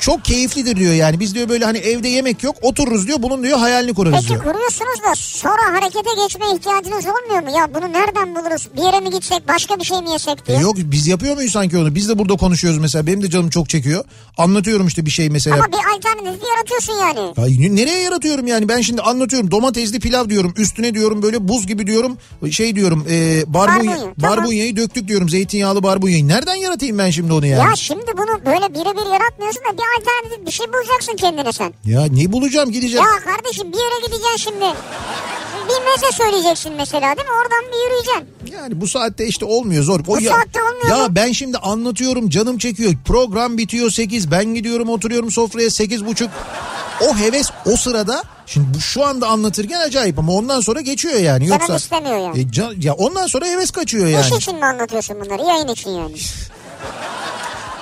Çok 0.00 0.24
keyiflidir 0.24 0.76
diyor 0.76 0.94
yani. 0.94 1.20
Biz 1.20 1.34
diyor 1.34 1.48
böyle 1.48 1.64
hani 1.64 1.78
evde 1.78 2.08
yemek 2.08 2.42
yok 2.42 2.56
otururuz 2.62 3.06
diyor. 3.06 3.22
Bunun 3.22 3.42
diyor 3.42 3.58
hayalini 3.58 3.94
kurarız 3.94 4.16
Peki 4.16 4.28
diyor. 4.28 4.42
kuruyorsunuz 4.44 5.02
da 5.04 5.14
sonra 5.14 5.62
harekete 5.72 6.22
geçme 6.24 6.44
ihtiyacınız 6.56 7.04
olmuyor 7.06 7.42
mu? 7.42 7.58
Ya 7.58 7.74
bunu 7.74 7.92
nereden 7.92 8.34
buluruz? 8.34 8.68
Bir 8.76 8.82
yere 8.82 9.00
mi 9.00 9.10
gitsek 9.10 9.48
başka 9.48 9.76
bir 9.78 9.84
şey 9.84 10.00
mi 10.02 10.10
yesek 10.10 10.38
E 10.42 10.46
diye. 10.46 10.58
yok 10.58 10.74
biz 10.78 11.06
yapıyor 11.06 11.34
muyuz 11.36 11.52
sanki 11.52 11.78
onu? 11.78 11.94
Biz 11.94 12.08
de 12.08 12.18
burada 12.18 12.36
konuşuyoruz 12.36 12.78
mesela. 12.80 13.06
Benim 13.06 13.22
de 13.22 13.30
canım 13.30 13.50
çok 13.50 13.68
çekiyor. 13.68 14.04
Anlatıyorum 14.38 14.86
işte 14.86 15.06
bir 15.06 15.10
şey 15.10 15.30
mesela. 15.30 15.56
Ama 15.56 15.66
bir 15.66 15.96
alternatif 15.96 16.42
yaratıyorsun 16.48 16.92
yani. 16.94 17.20
Ya 17.60 17.70
nereye 17.74 18.00
yaratıyorum 18.00 18.46
yani 18.46 18.68
ben 18.68 18.80
şimdi 18.80 19.02
anlatıyorum 19.02 19.50
domatesli 19.50 20.00
pilav 20.00 20.28
diyorum 20.28 20.54
üstüne 20.56 20.94
diyorum 20.94 21.22
böyle 21.22 21.48
buz 21.48 21.66
gibi 21.66 21.86
diyorum 21.86 22.18
şey 22.50 22.74
diyorum 22.76 23.06
e, 23.10 23.42
barbunya, 23.54 23.90
Barbunya, 23.92 24.14
tamam. 24.20 24.36
barbunyayı 24.38 24.76
döktük 24.76 25.08
diyorum 25.08 25.28
zeytinyağlı 25.28 25.82
barbunyayı 25.82 26.28
nereden 26.28 26.54
yaratayım 26.54 26.98
ben 26.98 27.10
şimdi 27.10 27.32
onu 27.32 27.46
yani? 27.46 27.70
Ya 27.70 27.76
şimdi 27.76 28.06
bunu 28.18 28.46
böyle 28.46 28.74
birebir 28.74 29.12
yaratmıyorsun 29.12 29.62
da 29.72 29.72
bir 29.78 29.82
alternatif 29.98 30.46
bir 30.46 30.50
şey 30.50 30.66
bulacaksın 30.72 31.16
kendine 31.16 31.52
sen. 31.52 31.72
Ya 31.84 32.04
ne 32.10 32.32
bulacağım 32.32 32.70
gideceğim. 32.70 33.06
Ya 33.06 33.32
kardeşim 33.34 33.72
bir 33.72 33.78
yere 33.78 34.06
gideceksin 34.06 34.36
şimdi. 34.36 34.64
Bir 35.68 35.84
meze 35.90 36.12
söyleyeceksin 36.16 36.72
mesela 36.76 37.16
değil 37.16 37.28
mi? 37.28 37.34
Oradan 37.42 37.72
bir 37.72 37.84
yürüyeceksin. 37.84 38.56
Yani 38.58 38.80
bu 38.80 38.88
saatte 38.88 39.26
işte 39.26 39.44
olmuyor 39.44 39.84
zor. 39.84 40.00
O 40.00 40.04
Bu 40.06 40.20
saatte 40.20 40.62
olmuyor 40.62 40.88
Ya 40.98 41.08
mu? 41.08 41.14
ben 41.16 41.32
şimdi 41.32 41.58
anlatıyorum 41.58 42.28
canım 42.30 42.58
çekiyor. 42.58 42.92
Program 43.06 43.58
bitiyor 43.58 43.90
8 43.90 44.30
ben 44.30 44.44
gidiyorum 44.44 44.88
oturuyorum 44.88 45.30
sofraya 45.30 45.70
8 45.70 46.06
buçuk. 46.06 46.30
O 47.08 47.16
heves 47.16 47.50
o 47.66 47.76
sırada 47.76 48.22
şimdi 48.46 48.66
bu 48.76 48.80
şu 48.80 49.04
anda 49.06 49.26
anlatırken 49.28 49.80
acayip 49.80 50.18
ama 50.18 50.32
ondan 50.32 50.60
sonra 50.60 50.80
geçiyor 50.80 51.14
yani. 51.14 51.46
Canım 51.46 51.60
Yoksa 51.60 51.76
istemiyor 51.76 52.16
yani. 52.18 52.40
E, 52.40 52.50
can- 52.52 52.74
ya 52.82 52.94
ondan 52.94 53.26
sonra 53.26 53.46
heves 53.46 53.70
kaçıyor 53.70 54.06
yani. 54.06 54.26
İş 54.26 54.32
için 54.32 54.56
mi 54.56 54.64
anlatıyorsun 54.64 55.16
bunları? 55.20 55.42
Yayın 55.42 55.68
için 55.68 55.90
yani. 55.90 56.14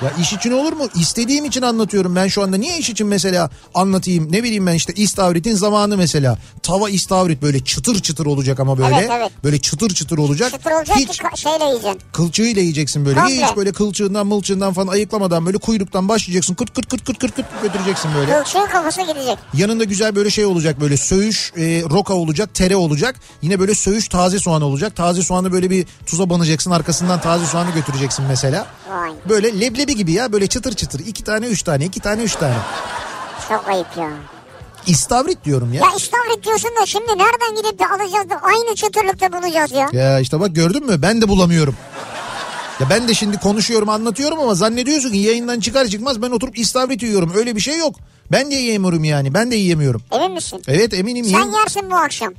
Ya 0.03 0.12
iş 0.20 0.32
için 0.32 0.51
olur 0.53 0.72
mu? 0.72 0.88
İstediğim 0.94 1.44
için 1.44 1.62
anlatıyorum 1.62 2.16
ben 2.16 2.28
şu 2.28 2.42
anda. 2.42 2.57
Niye 2.57 2.78
iş 2.78 2.90
için 2.90 3.07
mesela 3.07 3.51
anlatayım? 3.74 4.32
Ne 4.32 4.42
bileyim 4.42 4.66
ben 4.66 4.74
işte 4.74 4.92
istavritin 4.92 5.55
zamanı 5.55 5.96
mesela. 5.96 6.38
Tava 6.62 6.90
istavrit 6.90 7.42
böyle 7.42 7.64
çıtır 7.64 8.01
çıtır 8.03 8.26
olacak 8.26 8.61
ama 8.61 8.78
böyle. 8.78 8.96
Evet, 8.96 9.11
evet. 9.12 9.32
Böyle 9.44 9.59
çıtır 9.61 9.88
çıtır 9.94 10.18
olacak. 10.18 10.51
Çıtır 10.53 10.70
olacak 10.70 10.96
Hiç 10.96 11.09
ki 11.09 11.40
şeyle 11.40 11.64
yiyeceksin. 11.64 12.01
kılçığıyla 12.12 12.62
yiyeceksin 12.62 13.07
böyle. 13.07 13.20
Komple. 13.20 13.46
Hiç 13.46 13.57
böyle 13.57 13.72
kılçığından 13.72 14.26
mılçığından 14.26 14.72
falan 14.72 14.86
ayıklamadan 14.86 15.46
böyle 15.46 15.59
kuyruktan 15.59 16.09
başlayacaksın. 16.09 16.55
Kırt 16.55 16.74
kırt 16.74 16.88
kırt 16.88 17.05
kırt 17.05 17.18
kırt 17.18 17.36
kırt 17.36 17.62
götüreceksin 17.62 18.11
böyle. 18.14 18.32
Kılçığın 18.32 18.66
kafası 18.66 19.01
gidecek. 19.03 19.38
Yanında 19.55 19.84
güzel 19.84 20.16
böyle 20.16 20.30
şey 20.30 20.44
olacak 20.44 20.80
böyle 20.80 20.96
söğüş, 20.96 21.53
e, 21.57 21.82
roka 21.90 22.14
olacak, 22.14 22.55
tere 22.55 22.76
olacak. 22.76 23.16
Yine 23.42 23.61
böyle 23.61 23.74
söğüş 23.74 24.09
taze 24.09 24.38
soğan 24.38 24.62
olacak. 24.62 24.96
Taze 24.96 25.22
soğanı 25.22 25.53
böyle 25.53 25.70
bir 25.70 25.86
tuza 26.07 26.30
banacaksın 26.30 26.70
arkasından 26.70 27.20
taze 27.20 27.46
soğanı 27.46 27.70
götüreceksin 27.70 28.24
mesela. 28.28 28.66
Vay 28.90 29.11
Böyle 29.28 29.61
leblebi 29.61 29.88
gibi 29.93 30.12
ya 30.12 30.32
böyle 30.32 30.47
çıtır 30.47 30.72
çıtır. 30.72 31.01
iki 31.01 31.24
tane 31.24 31.47
üç 31.47 31.62
tane 31.62 31.84
iki 31.84 32.01
tane 32.01 32.22
üç 32.22 32.34
tane. 32.36 32.55
çok 33.49 33.68
ayıp 33.68 33.86
ya. 33.97 34.11
İstavrit 34.86 35.45
diyorum 35.45 35.72
ya. 35.72 35.80
Ya 35.80 35.97
istavrit 35.97 36.45
diyorsun 36.45 36.70
da 36.82 36.86
şimdi 36.86 37.09
nereden 37.09 37.57
gidip 37.62 37.78
de 37.78 37.86
alacağız 37.86 38.30
da 38.30 38.41
aynı 38.43 38.74
çıtırlıkta 38.74 39.32
bulacağız 39.32 39.72
ya. 39.72 39.89
Ya 39.93 40.20
işte 40.20 40.41
bak 40.41 40.55
gördün 40.55 40.86
mü 40.86 41.03
ben 41.03 41.22
de 41.22 41.28
bulamıyorum. 41.28 41.76
Ya 42.80 42.91
ben 42.91 43.09
de 43.09 43.14
şimdi 43.14 43.39
konuşuyorum 43.39 43.89
anlatıyorum 43.89 44.41
ama 44.41 44.55
zannediyorsun 44.55 45.11
ki 45.11 45.16
yayından 45.18 45.61
çıkar 45.61 45.86
çıkmaz 45.86 46.22
ben 46.22 46.30
oturup 46.30 46.59
istavrit 46.59 47.03
yiyorum. 47.03 47.32
Öyle 47.36 47.57
bir 47.57 47.61
şey 47.61 47.78
yok. 47.78 47.95
Ben 48.32 48.51
de 48.51 48.55
yiyemiyorum 48.55 49.05
yani 49.05 49.34
ben 49.34 49.51
de 49.51 49.57
yiyemiyorum. 49.57 50.03
Emin 50.12 50.32
misin? 50.32 50.62
Evet 50.68 50.95
eminim 50.95 51.24
Sen 51.24 51.30
yiyeyim. 51.30 51.53
yersin 51.55 51.91
bu 51.91 51.97
akşam. 51.97 52.34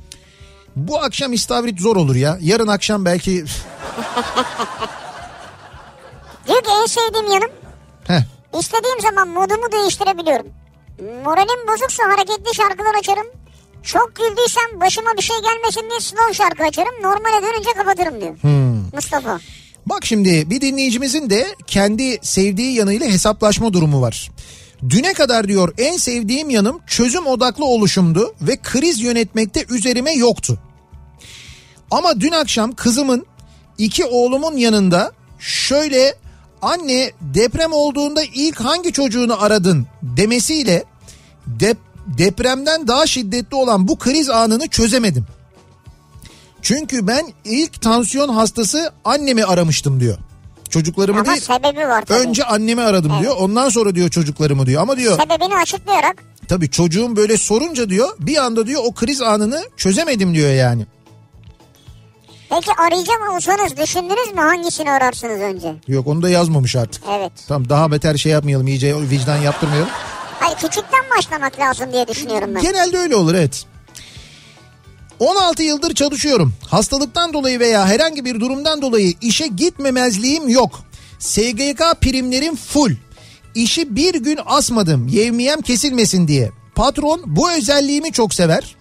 Bu 0.76 0.98
akşam 1.02 1.32
istavrit 1.32 1.80
zor 1.80 1.96
olur 1.96 2.14
ya. 2.16 2.38
Yarın 2.40 2.68
akşam 2.68 3.04
belki... 3.04 3.44
Diyor 6.50 6.62
ki 6.62 6.70
en 6.82 6.86
sevdiğim 6.86 7.26
yanım 7.32 7.50
Heh. 8.06 8.22
istediğim 8.60 9.00
zaman 9.00 9.28
modumu 9.28 9.72
değiştirebiliyorum. 9.72 10.46
Moralim 11.24 11.68
bozuksa 11.68 12.02
hareketli 12.04 12.54
şarkılar 12.54 12.94
açarım. 12.98 13.26
Çok 13.82 14.16
güldüysem 14.16 14.80
başıma 14.80 15.10
bir 15.16 15.22
şey 15.22 15.36
gelmesin 15.36 15.90
diye 15.90 16.00
slow 16.00 16.34
şarkı 16.34 16.62
açarım. 16.64 17.02
Normale 17.02 17.42
dönünce 17.42 17.70
kapatırım 17.76 18.20
diyor. 18.20 18.36
Hmm. 18.40 18.94
Mustafa. 18.94 19.40
Bak 19.86 20.06
şimdi 20.06 20.50
bir 20.50 20.60
dinleyicimizin 20.60 21.30
de 21.30 21.46
kendi 21.66 22.18
sevdiği 22.22 22.74
yanıyla 22.74 23.06
hesaplaşma 23.06 23.72
durumu 23.72 24.00
var. 24.02 24.30
Düne 24.88 25.12
kadar 25.12 25.48
diyor 25.48 25.74
en 25.78 25.96
sevdiğim 25.96 26.50
yanım 26.50 26.80
çözüm 26.86 27.26
odaklı 27.26 27.64
oluşumdu 27.64 28.34
ve 28.40 28.56
kriz 28.56 29.00
yönetmekte 29.00 29.64
üzerime 29.70 30.12
yoktu. 30.12 30.58
Ama 31.90 32.20
dün 32.20 32.32
akşam 32.32 32.72
kızımın 32.72 33.26
iki 33.78 34.04
oğlumun 34.04 34.56
yanında 34.56 35.12
şöyle 35.38 36.14
anne 36.62 37.12
deprem 37.20 37.72
olduğunda 37.72 38.22
ilk 38.34 38.60
hangi 38.60 38.92
çocuğunu 38.92 39.42
aradın 39.42 39.86
demesiyle 40.02 40.84
dep 41.46 41.76
depremden 42.06 42.88
daha 42.88 43.06
şiddetli 43.06 43.56
olan 43.56 43.88
bu 43.88 43.98
kriz 43.98 44.30
anını 44.30 44.68
çözemedim. 44.68 45.26
Çünkü 46.62 47.06
ben 47.06 47.32
ilk 47.44 47.80
tansiyon 47.82 48.28
hastası 48.28 48.92
annemi 49.04 49.44
aramıştım 49.44 50.00
diyor. 50.00 50.18
Çocuklarımı 50.70 51.20
Ama 51.20 51.26
değil 51.30 51.40
sebebi 51.40 51.88
var 51.88 52.04
tabii. 52.04 52.18
önce 52.18 52.44
annemi 52.44 52.82
aradım 52.82 53.12
diyor 53.20 53.36
ondan 53.38 53.68
sonra 53.68 53.94
diyor 53.94 54.08
çocuklarımı 54.08 54.66
diyor 54.66 54.82
ama 54.82 54.96
diyor 54.96 55.18
Sebebini 55.20 55.56
açıklayarak 55.56 56.24
tabii 56.48 56.70
çocuğum 56.70 57.16
böyle 57.16 57.36
sorunca 57.36 57.90
diyor 57.90 58.08
bir 58.18 58.36
anda 58.36 58.66
diyor 58.66 58.82
o 58.84 58.92
kriz 58.92 59.22
anını 59.22 59.62
çözemedim 59.76 60.34
diyor 60.34 60.50
yani. 60.50 60.86
Peki 62.50 62.70
arayacak 62.78 63.16
olsanız 63.34 63.76
düşündünüz 63.76 64.34
mü 64.34 64.40
hangisini 64.40 64.90
ararsınız 64.90 65.40
önce? 65.40 65.74
Yok 65.88 66.06
onu 66.06 66.22
da 66.22 66.28
yazmamış 66.30 66.76
artık. 66.76 67.02
Evet. 67.18 67.32
Tamam 67.48 67.68
daha 67.68 67.92
beter 67.92 68.16
şey 68.16 68.32
yapmayalım 68.32 68.66
iyice 68.66 68.96
vicdan 68.96 69.36
yaptırmayalım. 69.36 69.88
Hayır 70.40 70.56
küçükten 70.56 71.04
başlamak 71.18 71.58
lazım 71.60 71.92
diye 71.92 72.08
düşünüyorum 72.08 72.54
ben. 72.54 72.62
Genelde 72.62 72.98
öyle 72.98 73.16
olur 73.16 73.34
evet. 73.34 73.64
16 75.18 75.62
yıldır 75.62 75.94
çalışıyorum. 75.94 76.54
Hastalıktan 76.68 77.32
dolayı 77.32 77.60
veya 77.60 77.86
herhangi 77.86 78.24
bir 78.24 78.40
durumdan 78.40 78.82
dolayı 78.82 79.14
işe 79.20 79.46
gitmemezliğim 79.46 80.48
yok. 80.48 80.80
SGK 81.18 81.82
primlerim 82.00 82.56
full. 82.56 82.92
İşi 83.54 83.96
bir 83.96 84.14
gün 84.14 84.38
asmadım 84.46 85.08
yevmiyem 85.08 85.60
kesilmesin 85.60 86.28
diye. 86.28 86.50
Patron 86.74 87.22
bu 87.26 87.52
özelliğimi 87.52 88.12
çok 88.12 88.34
sever. 88.34 88.76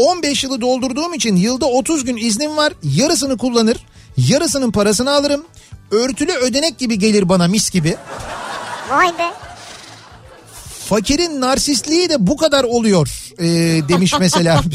15 0.00 0.44
yılı 0.44 0.60
doldurduğum 0.60 1.14
için 1.14 1.36
yılda 1.36 1.66
30 1.66 2.04
gün 2.04 2.16
iznim 2.16 2.56
var. 2.56 2.72
Yarısını 2.82 3.38
kullanır. 3.38 3.76
Yarısının 4.16 4.70
parasını 4.70 5.10
alırım. 5.10 5.44
Örtülü 5.90 6.32
ödenek 6.32 6.78
gibi 6.78 6.98
gelir 6.98 7.28
bana 7.28 7.48
mis 7.48 7.70
gibi. 7.70 7.96
Vay 8.90 9.08
be. 9.18 9.30
Fakirin 10.88 11.40
narsistliği 11.40 12.10
de 12.10 12.26
bu 12.26 12.36
kadar 12.36 12.64
oluyor 12.64 13.32
ee, 13.38 13.44
demiş 13.88 14.14
mesela. 14.20 14.62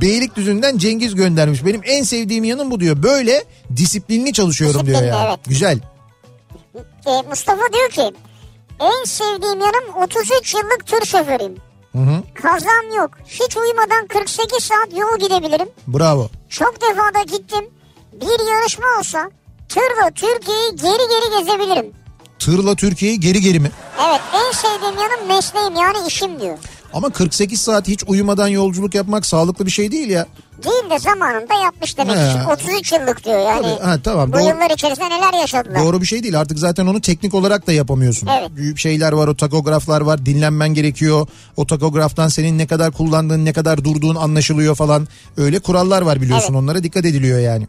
Beylikdüzü'nden 0.00 0.78
Cengiz 0.78 1.14
göndermiş. 1.14 1.64
Benim 1.64 1.80
en 1.84 2.02
sevdiğim 2.02 2.44
yanım 2.44 2.70
bu 2.70 2.80
diyor. 2.80 3.02
Böyle 3.02 3.44
disiplinli 3.76 4.32
çalışıyorum 4.32 4.86
diyor 4.86 5.00
Disiplinli, 5.00 5.16
ya. 5.16 5.28
evet. 5.28 5.40
Güzel. 5.46 5.78
Ee, 7.06 7.22
Mustafa 7.28 7.62
diyor 7.72 7.90
ki 7.90 8.12
en 8.80 9.04
sevdiğim 9.04 9.60
yanım 9.60 10.02
33 10.02 10.54
yıllık 10.54 10.86
tır 10.86 11.06
şoförüyüm. 11.06 11.71
Kazam 12.34 12.96
yok. 12.96 13.10
Hiç 13.26 13.56
uyumadan 13.56 14.06
48 14.08 14.64
saat 14.64 14.88
yol 14.98 15.18
gidebilirim. 15.18 15.68
Bravo. 15.86 16.28
Çok 16.48 16.74
defa 16.80 17.14
da 17.14 17.22
gittim. 17.22 17.64
Bir 18.12 18.52
yarışma 18.52 18.86
olsa 18.98 19.30
tırla 19.68 20.10
Türkiye'yi 20.14 20.76
geri 20.76 21.08
geri 21.10 21.38
gezebilirim. 21.44 21.92
Tırla 22.38 22.74
Türkiye'yi 22.76 23.20
geri 23.20 23.40
geri 23.40 23.60
mi? 23.60 23.70
Evet 24.08 24.20
en 24.34 24.52
sevdiğim 24.52 24.94
yanım 24.98 25.28
mesleğim 25.28 25.74
yani 25.76 26.06
işim 26.08 26.40
diyor. 26.40 26.58
Ama 26.92 27.10
48 27.10 27.60
saat 27.60 27.88
hiç 27.88 28.04
uyumadan 28.06 28.48
yolculuk 28.48 28.94
yapmak 28.94 29.26
sağlıklı 29.26 29.66
bir 29.66 29.70
şey 29.70 29.92
değil 29.92 30.10
ya. 30.10 30.26
Değil 30.64 30.90
de 30.90 30.98
zamanında 30.98 31.54
yapmış 31.64 31.98
demek 31.98 32.16
He. 32.16 32.32
ki. 32.32 32.38
33 32.52 32.92
yıllık 32.92 33.24
diyor 33.24 33.38
yani. 33.38 33.62
Tabii, 33.62 33.84
ha, 33.84 33.98
tamam, 34.04 34.28
Bu 34.28 34.32
doğru. 34.32 34.42
yıllar 34.42 34.70
içerisinde 34.70 35.10
neler 35.10 35.32
yaşadılar. 35.40 35.82
Doğru 35.84 36.00
bir 36.00 36.06
şey 36.06 36.22
değil. 36.22 36.40
Artık 36.40 36.58
zaten 36.58 36.86
onu 36.86 37.00
teknik 37.00 37.34
olarak 37.34 37.66
da 37.66 37.72
yapamıyorsun. 37.72 38.26
Evet. 38.38 38.50
Büyük 38.56 38.78
şeyler 38.78 39.12
var, 39.12 39.28
o 39.28 39.36
takograflar 39.36 40.00
var. 40.00 40.26
Dinlenmen 40.26 40.68
gerekiyor. 40.74 41.26
O 41.56 41.66
takograftan 41.66 42.28
senin 42.28 42.58
ne 42.58 42.66
kadar 42.66 42.92
kullandığın, 42.92 43.44
ne 43.44 43.52
kadar 43.52 43.84
durduğun 43.84 44.14
anlaşılıyor 44.14 44.74
falan. 44.74 45.08
Öyle 45.36 45.58
kurallar 45.58 46.02
var 46.02 46.20
biliyorsun. 46.22 46.52
Evet. 46.54 46.62
Onlara 46.62 46.82
dikkat 46.82 47.04
ediliyor 47.04 47.38
yani. 47.38 47.66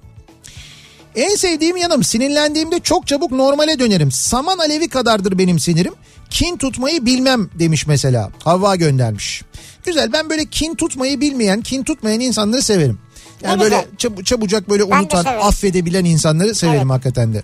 En 1.16 1.36
sevdiğim 1.36 1.78
yanım 1.78 2.04
sinirlendiğimde 2.04 2.80
çok 2.80 3.08
çabuk 3.08 3.32
normale 3.32 3.80
dönerim. 3.80 4.12
Saman 4.12 4.58
alevi 4.58 4.88
kadardır 4.90 5.38
benim 5.38 5.60
sinirim. 5.60 5.94
Kin 6.30 6.58
tutmayı 6.58 7.06
bilmem 7.06 7.50
demiş 7.60 7.88
mesela. 7.88 8.32
Havva 8.44 8.76
göndermiş. 8.76 9.42
Güzel 9.86 10.14
ben 10.14 10.30
böyle 10.30 10.46
kin 10.46 10.76
tutmayı 10.76 11.22
bilmeyen, 11.22 11.62
kin 11.62 11.84
tutmayan 11.84 12.20
insanları 12.20 12.62
severim. 12.62 13.00
Yani 13.44 13.62
böyle 13.62 13.86
çab- 13.98 14.24
çabucak 14.24 14.70
böyle 14.70 14.84
unutan, 14.84 15.26
affedebilen 15.26 16.06
insanları 16.06 16.56
severim 16.56 16.80
Evet. 16.82 16.92
hakikaten 16.92 17.34
de. 17.34 17.44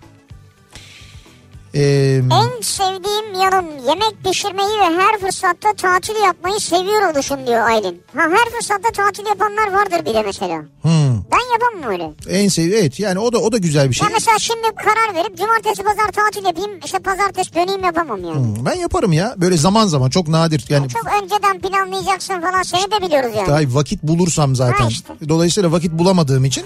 Ee, 1.76 2.22
En 2.32 2.62
sevdiğim 2.62 3.42
yanım 3.42 3.66
yemek 3.88 4.24
pişirmeyi 4.24 4.80
ve 4.80 4.84
her 5.02 5.20
fırsatta 5.20 5.74
tatil 5.74 6.16
yapmayı 6.26 6.60
seviyor 6.60 7.14
oluşum 7.14 7.48
diyor 7.48 7.70
Aylin. 7.70 8.04
Ha 8.16 8.22
her 8.24 8.50
fırsatta 8.58 8.92
tatil 8.92 9.26
yapanlar 9.26 9.72
vardır 9.74 10.06
bir 10.06 10.14
de 10.14 10.22
mesela. 10.26 10.56
hmm, 10.82 10.92
Ben 11.32 11.52
yapamam 11.54 11.92
öyle. 11.92 12.12
en 12.30 12.48
sev 12.48 12.72
evet 12.72 13.00
yani 13.00 13.20
o 13.20 13.34
da 13.34 13.38
o 13.38 13.52
da 13.52 13.58
güzel 13.58 13.90
bir 13.90 13.96
şey. 13.96 14.08
Ya 14.08 14.12
mesela 14.14 14.40
şimdi 14.40 14.68
karar 14.76 15.16
verip 15.16 15.38
cumartesi 15.38 15.84
pazar 15.84 16.12
tatil 16.12 16.46
yapayım 16.46 16.72
işte 16.86 17.00
pazartesi 17.00 17.56
döneyim 17.56 17.84
yapamam 17.84 18.24
yani. 18.24 18.36
Hmm, 18.58 18.66
Ben 18.66 18.74
yaparım 18.74 19.14
ya 19.14 19.34
böyle 19.38 19.58
zaman 19.58 19.88
zaman 19.88 20.10
çok 20.10 20.28
nadir 20.28 20.66
yani 20.70 20.90
Çok 20.90 21.04
önceden 21.24 21.60
planlayacaksın 21.60 22.42
falan 22.42 22.64
seni 22.64 22.92
de 22.92 23.02
biliyoruz 23.08 23.32
yani. 23.38 23.48
daha 23.48 23.60
vakit 23.68 24.04
bulursam 24.04 24.56
zaten. 24.56 24.84
Ha 24.84 24.88
işte. 24.90 25.14
Dolayısıyla 25.30 25.72
vakit 25.72 25.92
bulamadığım 25.92 26.46
için 26.46 26.64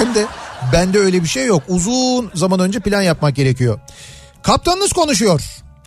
ben 0.00 0.14
de 0.14 0.26
bende 0.72 0.98
öyle 0.98 1.22
bir 1.22 1.28
şey 1.28 1.46
yok. 1.46 1.62
Uzun 1.68 2.30
zaman 2.34 2.60
önce 2.60 2.80
plan 2.80 3.02
yapmak 3.02 3.36
gerekiyor. 3.36 3.80
Kaptanınız 4.42 4.92
konuşuyor. 4.92 5.42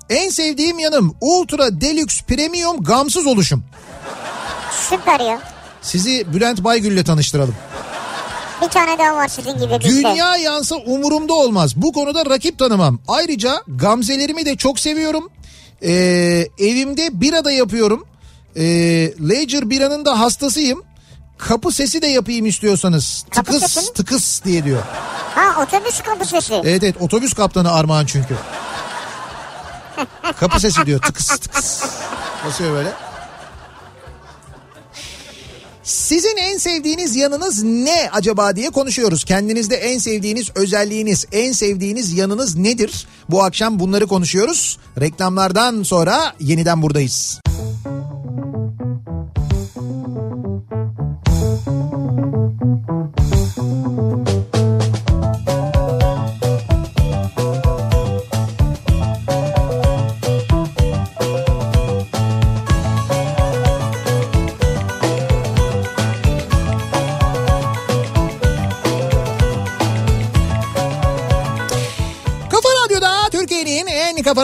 En 0.09 0.29
sevdiğim 0.29 0.79
yanım 0.79 1.15
Ultra 1.21 1.81
Deluxe 1.81 2.25
Premium 2.25 2.83
gamsız 2.83 3.27
oluşum. 3.27 3.63
Süper 4.89 5.19
ya. 5.19 5.39
Sizi 5.81 6.33
Bülent 6.33 6.63
Baygül'le 6.63 7.03
tanıştıralım. 7.03 7.55
Bir 8.61 8.67
tane 8.69 8.99
daha 8.99 9.15
var 9.15 9.27
sizin 9.27 9.53
gibi. 9.53 9.81
Dünya 9.83 10.37
yansa 10.37 10.75
umurumda 10.75 11.33
olmaz. 11.33 11.75
Bu 11.75 11.93
konuda 11.93 12.25
rakip 12.25 12.59
tanımam. 12.59 12.99
Ayrıca 13.07 13.61
gamzelerimi 13.67 14.45
de 14.45 14.55
çok 14.55 14.79
seviyorum. 14.79 15.29
Ee, 15.83 16.47
evimde 16.59 17.21
bira 17.21 17.45
da 17.45 17.51
yapıyorum. 17.51 18.05
Ee, 18.55 18.63
Ledger 19.29 19.69
biranın 19.69 20.05
da 20.05 20.19
hastasıyım. 20.19 20.83
Kapı 21.37 21.71
sesi 21.71 22.01
de 22.01 22.07
yapayım 22.07 22.45
istiyorsanız. 22.45 23.25
Kapı 23.29 23.51
tıkıs 23.51 23.71
sesi 23.71 23.93
tıkıs 23.93 24.43
diye 24.43 24.63
diyor. 24.63 24.83
Ha 25.35 25.63
otobüs 25.63 26.01
kapı 26.01 26.25
sesi. 26.25 26.53
Evet 26.53 26.83
evet 26.83 26.95
otobüs 26.99 27.33
kaptanı 27.33 27.71
Armağan 27.71 28.05
çünkü. 28.05 28.35
Kapı 30.39 30.59
sesi 30.59 30.85
diyor 30.85 31.01
tıkıs 31.01 31.27
tıkıs. 31.27 31.83
Basıyor 32.45 32.73
böyle. 32.73 32.93
Sizin 35.83 36.37
en 36.37 36.57
sevdiğiniz 36.57 37.15
yanınız 37.15 37.63
ne 37.63 38.09
acaba 38.13 38.55
diye 38.55 38.69
konuşuyoruz. 38.69 39.23
Kendinizde 39.23 39.75
en 39.75 39.97
sevdiğiniz 39.97 40.49
özelliğiniz, 40.55 41.25
en 41.31 41.51
sevdiğiniz 41.51 42.13
yanınız 42.13 42.55
nedir? 42.55 43.07
Bu 43.29 43.43
akşam 43.43 43.79
bunları 43.79 44.07
konuşuyoruz. 44.07 44.77
Reklamlardan 44.99 45.83
sonra 45.83 46.33
yeniden 46.39 46.81
buradayız. 46.81 47.39
Kafa 47.45 47.72
Thank 52.63 52.87
you. 52.87 53.32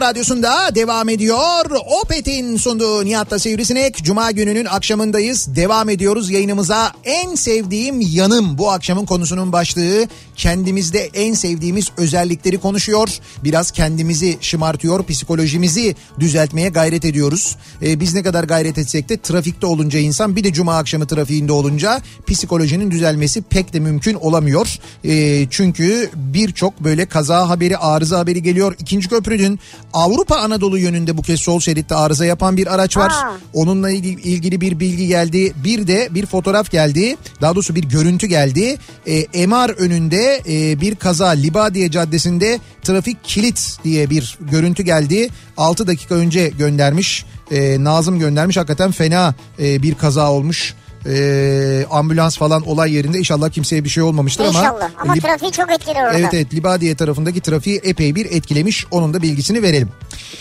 Radyosunda 0.09 0.75
devam 0.75 1.09
ediyor. 1.09 1.65
Opet'in 2.01 2.57
sunduğu 2.57 3.05
Nihat'ta 3.05 3.39
Sivrisinek. 3.39 4.03
Cuma 4.03 4.31
gününün 4.31 4.65
akşamındayız. 4.65 5.55
Devam 5.55 5.89
ediyoruz 5.89 6.29
yayınımıza. 6.29 6.91
En 7.03 7.35
sevdiğim 7.35 8.01
yanım 8.01 8.57
bu 8.57 8.71
akşamın 8.71 9.05
konusunun 9.05 9.51
başlığı. 9.51 10.07
Kendimizde 10.35 10.99
en 11.13 11.33
sevdiğimiz 11.33 11.87
özellikleri 11.97 12.57
konuşuyor. 12.57 13.09
Biraz 13.43 13.71
kendimizi 13.71 14.37
şımartıyor. 14.41 15.05
Psikolojimizi 15.05 15.95
düzeltmeye 16.19 16.69
gayret 16.69 17.05
ediyoruz. 17.05 17.55
Ee, 17.81 17.99
biz 17.99 18.13
ne 18.13 18.23
kadar 18.23 18.43
gayret 18.43 18.77
etsek 18.77 19.09
de 19.09 19.17
trafikte 19.17 19.65
olunca 19.65 19.99
insan 19.99 20.35
bir 20.35 20.43
de 20.43 20.53
cuma 20.53 20.77
akşamı 20.77 21.07
trafiğinde 21.07 21.51
olunca 21.51 22.01
psikolojinin 22.27 22.91
düzelmesi 22.91 23.41
pek 23.41 23.73
de 23.73 23.79
mümkün 23.79 24.13
olamıyor. 24.13 24.79
Ee, 25.05 25.47
çünkü 25.49 26.09
birçok 26.15 26.83
böyle 26.83 27.05
kaza 27.05 27.49
haberi, 27.49 27.77
arıza 27.77 28.19
haberi 28.19 28.43
geliyor. 28.43 28.75
İkinci 28.79 29.09
köprünün 29.09 29.59
Avrupa 29.99 30.35
Anadolu 30.35 30.77
yönünde 30.77 31.17
bu 31.17 31.21
kez 31.21 31.39
sol 31.41 31.59
şeritte 31.59 31.95
arıza 31.95 32.25
yapan 32.25 32.57
bir 32.57 32.73
araç 32.73 32.97
var. 32.97 33.11
Aa. 33.11 33.37
Onunla 33.53 33.91
ilgili 33.91 34.61
bir 34.61 34.79
bilgi 34.79 35.07
geldi. 35.07 35.53
Bir 35.63 35.87
de 35.87 36.09
bir 36.11 36.25
fotoğraf 36.25 36.71
geldi. 36.71 37.15
Daha 37.41 37.55
doğrusu 37.55 37.75
bir 37.75 37.83
görüntü 37.83 38.27
geldi. 38.27 38.77
Ee, 39.07 39.47
MR 39.47 39.69
önünde 39.69 40.41
e, 40.49 40.81
bir 40.81 40.95
kaza 40.95 41.27
Libadiye 41.27 41.91
Caddesi'nde 41.91 42.59
trafik 42.83 43.23
kilit 43.23 43.77
diye 43.83 44.09
bir 44.09 44.37
görüntü 44.41 44.83
geldi. 44.83 45.29
6 45.57 45.87
dakika 45.87 46.15
önce 46.15 46.47
göndermiş. 46.47 47.25
Ee, 47.51 47.83
Nazım 47.83 48.19
göndermiş. 48.19 48.57
Hakikaten 48.57 48.91
fena 48.91 49.35
e, 49.59 49.81
bir 49.83 49.95
kaza 49.95 50.31
olmuş. 50.31 50.75
Ee, 51.05 51.85
ambulans 51.91 52.37
falan 52.37 52.67
olay 52.67 52.93
yerinde 52.93 53.17
inşallah 53.19 53.49
kimseye 53.49 53.83
bir 53.83 53.89
şey 53.89 54.03
olmamıştır 54.03 54.45
ama 54.45 54.59
İnşallah. 54.59 54.89
Ama 54.97 55.13
Lib- 55.13 55.21
trafiği 55.21 55.51
çok 55.51 55.71
etkiler 55.71 56.03
orada. 56.07 56.19
Evet 56.19 56.33
evet 56.33 56.53
Libadiye 56.53 56.95
tarafındaki 56.95 57.41
trafiği 57.41 57.79
epey 57.83 58.15
bir 58.15 58.25
etkilemiş. 58.25 58.85
Onun 58.91 59.13
da 59.13 59.21
bilgisini 59.21 59.61
verelim. 59.63 59.89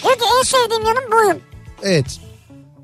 Diyor 0.02 0.14
ki 0.14 0.24
en 0.38 0.42
sevdiğim 0.42 0.82
yanım 0.86 1.12
boyum. 1.12 1.38
Evet 1.82 2.06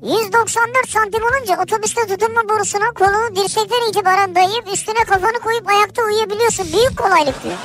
194 0.03 0.89
santim 0.89 1.21
olunca 1.23 1.61
otobüste 1.63 2.01
tutunma 2.07 2.49
borusuna 2.49 2.91
kolunu 2.95 3.35
dirsekten 3.35 3.89
itibaren 3.89 4.35
dayayıp 4.35 4.73
üstüne 4.73 5.03
kafanı 5.07 5.39
koyup 5.43 5.69
ayakta 5.69 6.01
uyuyabiliyorsun. 6.03 6.65
Büyük 6.73 6.97
kolaylık 6.97 7.43
diyor. 7.43 7.55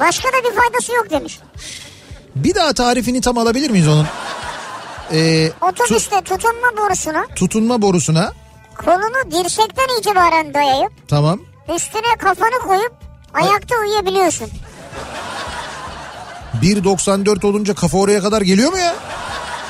Başka 0.00 0.28
da 0.28 0.36
bir 0.50 0.56
faydası 0.60 0.92
yok 0.92 1.10
demiş. 1.10 1.38
bir 2.36 2.54
daha 2.54 2.72
tarifini 2.72 3.20
tam 3.20 3.38
alabilir 3.38 3.70
miyiz 3.70 3.88
onun? 3.88 4.06
Ee, 5.12 5.50
Otobüste 5.60 6.20
tutunma 6.20 6.76
borusuna 6.76 7.26
tutunma 7.36 7.82
borusuna 7.82 8.32
kolunu 8.74 9.30
dirsekten 9.30 9.98
itibaren 10.00 10.54
dayayıp 10.54 10.92
tamam. 11.08 11.40
üstüne 11.76 12.16
kafanı 12.18 12.58
koyup 12.66 12.92
ayakta 13.34 13.74
uyuyabiliyorsun. 13.80 14.48
1.94 16.62 17.46
olunca 17.46 17.74
kafa 17.74 17.98
oraya 17.98 18.20
kadar 18.22 18.42
geliyor 18.42 18.72
mu 18.72 18.78
ya? 18.78 18.94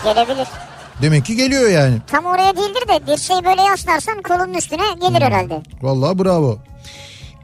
Gelebilir. 0.04 0.48
Demek 1.02 1.24
ki 1.24 1.36
geliyor 1.36 1.70
yani. 1.70 1.96
Tam 2.06 2.24
oraya 2.24 2.56
değildir 2.56 2.88
de 2.88 3.06
dirseği 3.06 3.44
böyle 3.44 3.62
yaslarsan 3.62 4.22
kolunun 4.22 4.54
üstüne 4.54 4.82
gelir 5.00 5.22
herhalde. 5.22 5.62
Vallahi 5.82 6.18
bravo. 6.18 6.58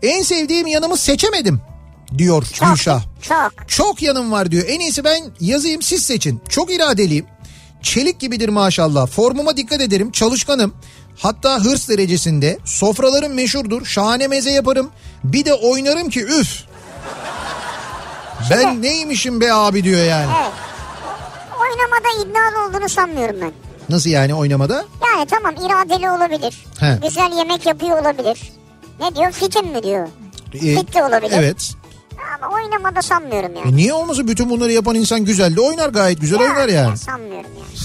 En 0.03 0.23
sevdiğim 0.23 0.67
yanımı 0.67 0.97
seçemedim 0.97 1.61
diyor. 2.19 2.47
Gülşah. 2.61 3.03
Çok. 3.23 3.69
Çok 3.69 4.03
yanım 4.03 4.33
var 4.33 4.51
diyor. 4.51 4.65
En 4.69 4.81
iyisi 4.81 5.05
ben 5.05 5.23
yazayım 5.41 5.83
siz 5.83 6.03
seçin. 6.03 6.43
Çok 6.49 6.73
iradeliyim. 6.75 7.27
Çelik 7.83 8.21
gibidir 8.21 8.49
maşallah. 8.49 9.07
Formuma 9.07 9.57
dikkat 9.57 9.81
ederim. 9.81 10.11
Çalışkanım. 10.13 10.75
Hatta 11.23 11.65
hırs 11.65 11.89
derecesinde. 11.89 12.59
Sofralarım 12.65 13.35
meşhurdur. 13.35 13.87
Şahane 13.87 14.29
meze 14.29 14.51
yaparım. 14.51 14.91
Bir 15.25 15.45
de 15.45 15.55
oynarım 15.55 16.09
ki 16.11 16.25
üf. 16.25 16.65
Ben 18.51 18.83
neymişim 18.83 19.41
be 19.41 19.53
abi 19.53 19.85
diyor 19.85 20.05
yani. 20.05 20.33
Evet. 20.41 20.53
Oynamada 21.61 22.09
iddialı 22.31 22.69
olduğunu 22.69 22.89
sanmıyorum 22.89 23.37
ben. 23.41 23.53
Nasıl 23.89 24.11
yani 24.11 24.35
oynamada? 24.35 24.85
Yani 25.17 25.27
tamam 25.27 25.55
iradeli 25.55 26.11
olabilir. 26.11 26.65
He. 26.81 26.99
Güzel 27.03 27.33
yemek 27.39 27.67
yapıyor 27.67 28.01
olabilir. 28.01 28.53
Ne 29.01 29.15
diyor? 29.15 29.33
Fitim 29.33 29.67
mi 29.67 29.83
diyor? 29.83 30.09
Ee, 30.55 30.59
Fit 30.59 30.95
de 30.95 31.05
olabilir. 31.05 31.35
Evet. 31.39 31.71
Ama 32.43 32.55
oynamada 32.55 33.03
sanmıyorum 33.03 33.57
yani. 33.57 33.69
E 33.73 33.77
niye 33.77 33.93
olmasın 33.95 34.29
bütün 34.29 34.51
bunları 34.51 34.73
yapan 34.73 34.95
insan 34.95 35.25
güzel 35.25 35.57
de 35.57 35.61
oynar 35.61 35.89
gayet 35.89 36.21
güzel 36.21 36.39
oynar 36.41 36.69
yani. 36.69 36.99
Sanmıyorum 36.99 37.51
yani. 37.59 37.79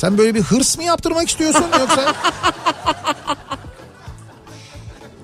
Sen 0.00 0.18
böyle 0.18 0.34
bir 0.34 0.42
hırs 0.42 0.76
mı 0.78 0.84
yaptırmak 0.84 1.28
istiyorsun 1.28 1.64
yoksa? 1.80 2.14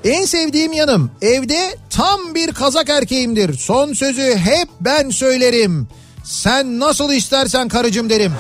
En 0.04 0.24
sevdiğim 0.24 0.72
yanım 0.72 1.10
evde 1.22 1.76
tam 1.90 2.34
bir 2.34 2.52
kazak 2.52 2.88
erkeğimdir. 2.88 3.58
Son 3.58 3.92
sözü 3.92 4.36
hep 4.36 4.68
ben 4.80 5.10
söylerim. 5.10 5.88
Sen 6.24 6.80
nasıl 6.80 7.12
istersen 7.12 7.68
karıcım 7.68 8.10
derim. 8.10 8.32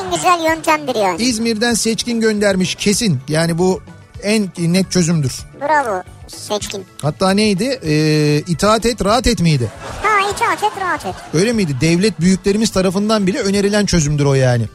En 0.00 0.10
güzel 0.14 0.44
yöntemdir 0.44 0.94
yani. 0.94 1.22
İzmir'den 1.22 1.74
seçkin 1.74 2.20
göndermiş 2.20 2.74
kesin. 2.74 3.20
Yani 3.28 3.58
bu 3.58 3.80
en 4.22 4.48
net 4.58 4.90
çözümdür. 4.92 5.32
Bravo 5.60 6.02
seçkin. 6.28 6.86
Hatta 7.02 7.30
neydi? 7.30 7.80
Ee, 7.84 8.42
itaat 8.52 8.86
et 8.86 9.04
rahat 9.04 9.26
et 9.26 9.40
miydi? 9.40 9.72
Ha 10.02 10.30
itaat 10.30 10.62
et 10.72 10.80
rahat 10.80 11.06
et. 11.06 11.14
Öyle 11.34 11.52
miydi? 11.52 11.76
Devlet 11.80 12.20
büyüklerimiz 12.20 12.70
tarafından 12.70 13.26
bile 13.26 13.40
önerilen 13.40 13.86
çözümdür 13.86 14.24
o 14.24 14.34
yani. 14.34 14.66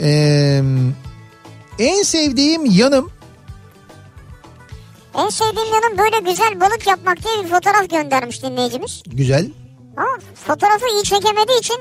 Ee, 0.00 0.62
en 1.78 2.02
sevdiğim 2.02 2.64
yanım 2.64 3.10
En 5.18 5.28
sevdiğim 5.28 5.68
yanım 5.74 5.98
böyle 5.98 6.30
güzel 6.30 6.60
balık 6.60 6.86
yapmak 6.86 7.18
diye 7.24 7.44
bir 7.44 7.48
fotoğraf 7.50 7.90
göndermiş 7.90 8.42
dinleyicimiz. 8.42 9.02
güzel. 9.06 9.50
Ama 9.96 10.18
fotoğrafı 10.46 10.86
iyi 10.94 11.02
çekemediği 11.04 11.58
için 11.58 11.76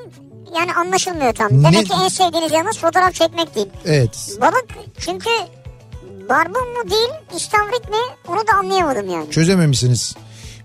yani 0.55 0.73
anlaşılmıyor 0.73 1.33
tam. 1.33 1.63
Ne- 1.63 1.63
Demek 1.71 1.87
ki 1.87 1.93
en 2.03 2.07
sevdiğiniz 2.07 2.51
yanınız 2.51 2.77
fotoğraf 2.77 3.13
çekmek 3.13 3.55
değil. 3.55 3.67
Evet. 3.85 4.37
Balık 4.41 4.65
çünkü 4.99 5.29
barbun 6.29 6.69
mu 6.73 6.89
değil 6.91 7.09
istavrit 7.35 7.89
mi 7.89 7.95
onu 8.27 8.47
da 8.47 8.53
anlayamadım 8.59 9.09
yani. 9.09 9.31
Çözememişsiniz. 9.31 10.15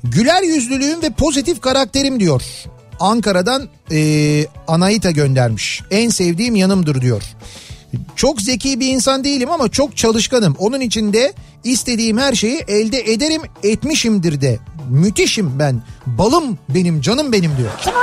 Güler 0.05 0.43
yüzlülüğüm 0.43 1.03
ve 1.03 1.11
pozitif 1.11 1.61
karakterim 1.61 2.21
diyor. 2.21 2.43
Ankara'dan 3.01 3.69
e, 3.93 4.47
Anahita 4.69 5.11
göndermiş. 5.11 5.83
En 5.91 6.09
sevdiğim 6.09 6.57
yanımdır 6.57 7.01
diyor. 7.01 7.23
Çok 8.17 8.41
zeki 8.41 8.81
bir 8.81 8.89
insan 8.89 9.25
değilim 9.25 9.51
ama 9.51 9.69
çok 9.69 9.97
çalışkanım. 9.97 10.57
Onun 10.59 10.81
için 10.81 11.13
de 11.13 11.33
istediğim 11.65 12.19
her 12.19 12.33
şeyi 12.35 12.65
elde 12.69 13.13
ederim 13.13 13.43
etmişimdir 13.63 14.41
de. 14.41 14.59
Müthişim 14.91 15.59
ben. 15.59 15.83
Balım 16.07 16.59
benim 16.69 17.01
canım 17.01 17.33
benim 17.33 17.57
diyor. 17.57 17.71
Kim 17.81 17.93
o? 17.93 17.99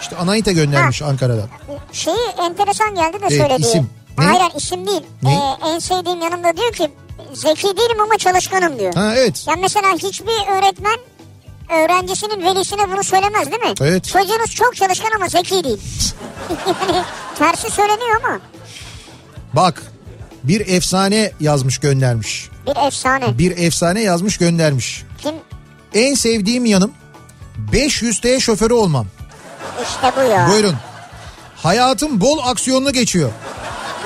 İşte 0.00 0.16
Anahita 0.16 0.52
göndermiş 0.52 1.02
Ankara'dan. 1.02 1.48
Şeyi 1.92 2.16
enteresan 2.38 2.94
geldi 2.94 3.12
de 3.12 3.26
Evet, 3.30 3.32
söylediği. 3.38 3.68
isim. 3.68 3.90
Ne? 4.18 4.24
Hayır 4.24 4.52
isim 4.56 4.86
değil. 4.86 5.00
Ne? 5.22 5.32
Ee, 5.34 5.68
en 5.74 5.78
sevdiğim 5.78 6.20
yanımda 6.22 6.56
diyor 6.56 6.72
ki 6.72 6.90
zeki 7.32 7.62
değilim 7.66 8.00
ama 8.04 8.18
çalışkanım 8.18 8.78
diyor. 8.78 8.94
Ha 8.94 9.14
evet. 9.16 9.44
Ya 9.48 9.54
mesela 9.60 9.92
hiçbir 9.94 10.52
öğretmen 10.58 10.96
öğrencisinin 11.70 12.42
velisine 12.44 12.90
bunu 12.92 13.04
söylemez 13.04 13.50
değil 13.50 13.62
mi? 13.62 13.74
Evet. 13.80 14.04
Çocuğunuz 14.04 14.54
çok 14.54 14.76
çalışkan 14.76 15.10
ama 15.16 15.28
zeki 15.28 15.64
değil. 15.64 15.80
yani 16.66 17.02
tersi 17.38 17.70
söyleniyor 17.70 18.20
ama 18.24 18.38
Bak 19.52 19.82
bir 20.44 20.60
efsane 20.68 21.32
yazmış 21.40 21.78
göndermiş. 21.78 22.48
bir 22.66 22.86
efsane. 22.86 23.38
Bir 23.38 23.58
efsane 23.58 24.00
yazmış 24.02 24.38
göndermiş. 24.38 25.04
Kim? 25.22 25.34
En 25.94 26.14
sevdiğim 26.14 26.64
yanım 26.64 26.92
500T 27.72 28.40
şoförü 28.40 28.74
olmam. 28.74 29.06
İşte 29.82 30.12
bu 30.16 30.20
ya. 30.30 30.48
Buyurun. 30.52 30.74
Hayatım 31.56 32.20
bol 32.20 32.38
aksiyonlu 32.44 32.92
geçiyor. 32.92 33.30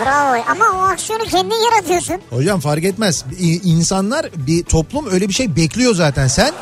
Bravo 0.00 0.42
ama 0.50 0.64
o 0.78 0.78
aksiyonu 0.92 1.22
kendin 1.24 1.56
yaratıyorsun. 1.72 2.16
Hocam 2.30 2.60
fark 2.60 2.84
etmez. 2.84 3.24
İnsanlar 3.64 4.26
bir 4.36 4.64
toplum 4.64 5.10
öyle 5.10 5.28
bir 5.28 5.32
şey 5.34 5.56
bekliyor 5.56 5.94
zaten. 5.94 6.26
Sen 6.28 6.52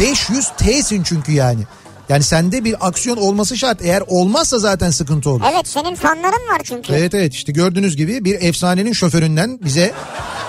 500 0.00 0.48
T'sin 0.48 1.02
çünkü 1.02 1.32
yani. 1.32 1.60
Yani 2.08 2.22
sende 2.22 2.64
bir 2.64 2.86
aksiyon 2.88 3.16
olması 3.16 3.56
şart. 3.58 3.82
Eğer 3.82 4.02
olmazsa 4.06 4.58
zaten 4.58 4.90
sıkıntı 4.90 5.30
olur. 5.30 5.44
Evet 5.52 5.68
senin 5.68 5.94
fanların 5.94 6.48
var 6.54 6.60
çünkü. 6.64 6.92
Evet 6.92 7.14
evet 7.14 7.34
işte 7.34 7.52
gördüğünüz 7.52 7.96
gibi 7.96 8.24
bir 8.24 8.42
efsanenin 8.42 8.92
şoföründen 8.92 9.58
bize 9.64 9.92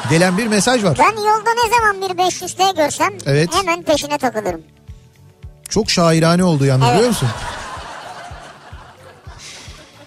gelen 0.10 0.38
bir 0.38 0.48
mesaj 0.48 0.84
var. 0.84 0.98
Ben 1.00 1.12
yolda 1.18 1.50
ne 1.64 1.70
zaman 1.78 2.02
bir 2.02 2.24
500T 2.24 2.76
görsem 2.76 3.14
Evet. 3.26 3.50
hemen 3.54 3.84
peşine 3.84 4.18
takılırım. 4.18 4.62
Çok 5.70 5.90
şairane 5.92 6.44
oldu 6.44 6.66
yalnız 6.66 6.84
Evet. 6.86 6.96
biliyor 6.96 7.10
musun? 7.10 7.30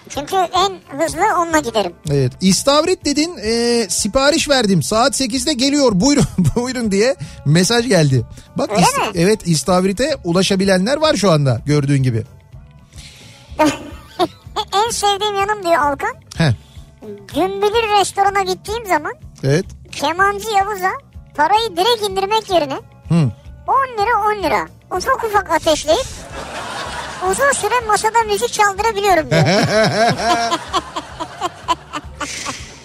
Çünkü 0.09 0.37
en 0.37 0.99
hızlı 0.99 1.21
onunla 1.43 1.59
giderim. 1.59 1.93
Evet. 2.11 2.33
İstavrit 2.41 3.05
dedin 3.05 3.37
e, 3.43 3.87
sipariş 3.91 4.49
verdim. 4.49 4.83
Saat 4.83 5.21
8'de 5.21 5.53
geliyor 5.53 5.93
buyurun 5.95 6.25
buyurun 6.57 6.91
diye 6.91 7.17
mesaj 7.47 7.89
geldi. 7.89 8.25
Bak 8.59 8.71
Öyle 8.71 8.81
is- 8.83 8.99
mi? 9.01 9.07
evet 9.15 9.41
istavrite 9.49 10.17
ulaşabilenler 10.25 10.97
var 10.97 11.17
şu 11.17 11.31
anda 11.31 11.61
gördüğün 11.67 12.03
gibi. 12.03 12.25
en 14.85 14.91
sevdiğim 14.91 15.35
yanım 15.35 15.63
diyor 15.63 15.75
Alkan. 15.79 16.15
Heh. 16.39 16.53
Gümbülür 17.35 18.01
restorana 18.01 18.43
gittiğim 18.43 18.87
zaman 18.87 19.13
Evet. 19.45 19.65
kemancı 19.93 20.49
Yavuz'a 20.51 20.91
parayı 21.35 21.77
direkt 21.77 22.11
indirmek 22.11 22.51
yerine 22.51 22.75
Hı. 23.09 23.15
10 23.15 23.25
lira 24.03 24.39
10 24.39 24.43
lira 24.43 24.69
ufak 24.97 25.25
ufak 25.25 25.51
ateşleyip 25.51 26.07
uzun 27.31 27.53
süre 27.53 27.87
masada 27.87 28.23
müzik 28.33 28.53
çaldırabiliyorum 28.53 29.31
diyor. 29.31 29.45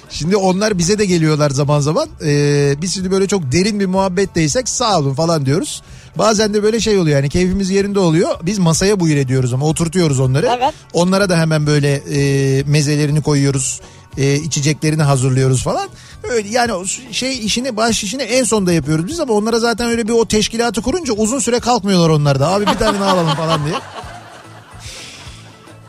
Şimdi 0.10 0.36
onlar 0.36 0.78
bize 0.78 1.00
de 1.00 1.06
geliyorlar 1.06 1.50
zaman 1.50 1.80
zaman. 1.80 2.10
Ee, 2.26 2.76
biz 2.82 2.94
şimdi 2.94 3.12
böyle 3.12 3.28
çok 3.28 3.52
derin 3.52 3.80
bir 3.80 3.86
muhabbetteysek 3.86 4.70
sağ 4.70 5.00
olun 5.00 5.14
falan 5.14 5.46
diyoruz. 5.46 5.82
Bazen 6.18 6.54
de 6.54 6.64
böyle 6.64 6.80
şey 6.80 6.98
oluyor 6.98 7.16
yani 7.18 7.30
keyfimiz 7.30 7.70
yerinde 7.70 8.00
oluyor. 8.00 8.36
Biz 8.44 8.60
masaya 8.60 9.00
buyur 9.00 9.16
ediyoruz 9.16 9.54
ama 9.54 9.66
oturtuyoruz 9.66 10.20
onları. 10.20 10.48
Evet. 10.58 10.74
Onlara 10.94 11.30
da 11.30 11.38
hemen 11.38 11.68
böyle 11.68 11.94
e, 11.94 12.64
mezelerini 12.64 13.22
koyuyoruz. 13.22 13.82
e, 14.18 14.36
içeceklerini 14.36 15.04
hazırlıyoruz 15.04 15.64
falan. 15.64 15.90
Öyle 16.24 16.50
yani 16.50 16.88
şey 17.12 17.46
işini 17.46 17.78
baş 17.78 18.04
işini 18.04 18.22
en 18.22 18.44
sonda 18.44 18.74
yapıyoruz 18.74 19.08
biz 19.08 19.20
ama 19.20 19.34
onlara 19.34 19.60
zaten 19.60 19.88
öyle 19.90 20.08
bir 20.08 20.14
o 20.14 20.26
teşkilatı 20.26 20.82
kurunca 20.82 21.14
uzun 21.14 21.40
süre 21.40 21.60
kalkmıyorlar 21.60 22.10
onlar 22.10 22.40
da. 22.40 22.48
Abi 22.48 22.66
bir 22.68 22.74
tane 22.74 23.00
alalım 23.00 23.36
falan 23.36 23.66
diye. 23.66 23.76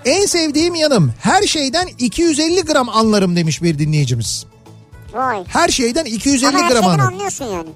En 0.04 0.26
sevdiğim 0.26 0.74
yanım 0.74 1.12
her 1.20 1.42
şeyden 1.42 1.88
250 1.98 2.62
gram 2.62 2.88
anlarım 2.88 3.36
demiş 3.36 3.62
bir 3.62 3.78
dinleyicimiz. 3.78 4.46
Vay. 5.12 5.44
Her 5.48 5.68
şeyden 5.68 6.04
250 6.04 6.48
Ama 6.48 6.58
her 6.58 6.70
gram 6.70 6.84
anlarım. 6.84 7.14
anlıyorsun 7.14 7.44
yani. 7.44 7.68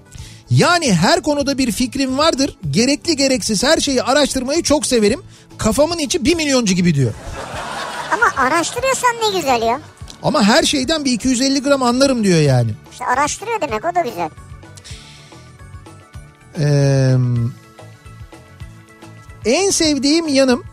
Yani 0.51 0.95
her 0.95 1.23
konuda 1.23 1.59
bir 1.59 1.73
fikrim 1.73 2.19
vardır. 2.19 2.57
Gerekli 2.71 3.17
gereksiz 3.17 3.63
her 3.63 3.79
şeyi 3.79 4.03
araştırmayı 4.03 4.63
çok 4.63 4.87
severim. 4.87 5.23
Kafamın 5.59 5.99
içi 5.99 6.25
bir 6.25 6.35
milyoncu 6.35 6.75
gibi 6.75 6.95
diyor. 6.95 7.13
Ama 8.13 8.47
araştırıyorsan 8.47 9.11
ne 9.23 9.39
güzel 9.39 9.63
ya. 9.63 9.81
Ama 10.23 10.43
her 10.43 10.63
şeyden 10.63 11.05
bir 11.05 11.13
250 11.13 11.63
gram 11.63 11.83
anlarım 11.83 12.25
diyor 12.25 12.41
yani. 12.41 12.71
İşte 12.93 13.07
araştırıyor 13.07 13.61
demek 13.61 13.85
o 13.85 13.95
da 13.95 14.01
güzel. 14.01 14.31
Ee, 16.59 17.15
en 19.45 19.71
sevdiğim 19.71 20.29
yanım 20.29 20.65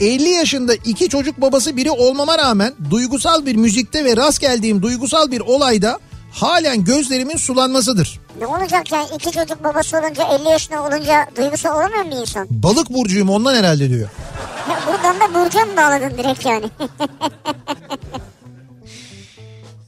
50 0.00 0.28
yaşında 0.28 0.74
iki 0.74 1.08
çocuk 1.08 1.40
babası 1.40 1.76
biri 1.76 1.90
olmama 1.90 2.38
rağmen 2.38 2.74
duygusal 2.90 3.46
bir 3.46 3.56
müzikte 3.56 4.04
ve 4.04 4.16
rast 4.16 4.40
geldiğim 4.40 4.82
duygusal 4.82 5.30
bir 5.30 5.40
olayda 5.40 5.98
halen 6.32 6.84
gözlerimin 6.84 7.36
sulanmasıdır. 7.36 8.20
Ne 8.40 8.46
olacak 8.46 8.92
yani 8.92 9.06
iki 9.14 9.30
çocuk 9.30 9.64
babası 9.64 9.98
olunca 9.98 10.24
50 10.40 10.48
yaşında 10.48 10.82
olunca 10.82 11.26
duygusal 11.36 11.76
olamıyor 11.76 12.04
mu 12.04 12.20
insan? 12.20 12.46
Balık 12.50 12.90
burcuyum 12.90 13.30
ondan 13.30 13.54
herhalde 13.54 13.90
diyor. 13.90 14.08
Ya 14.70 14.80
buradan 14.86 15.20
da 15.20 15.34
Burcu'ya 15.34 15.64
mı 15.64 15.76
bağladın 15.76 16.18
direkt 16.18 16.46
yani? 16.46 16.66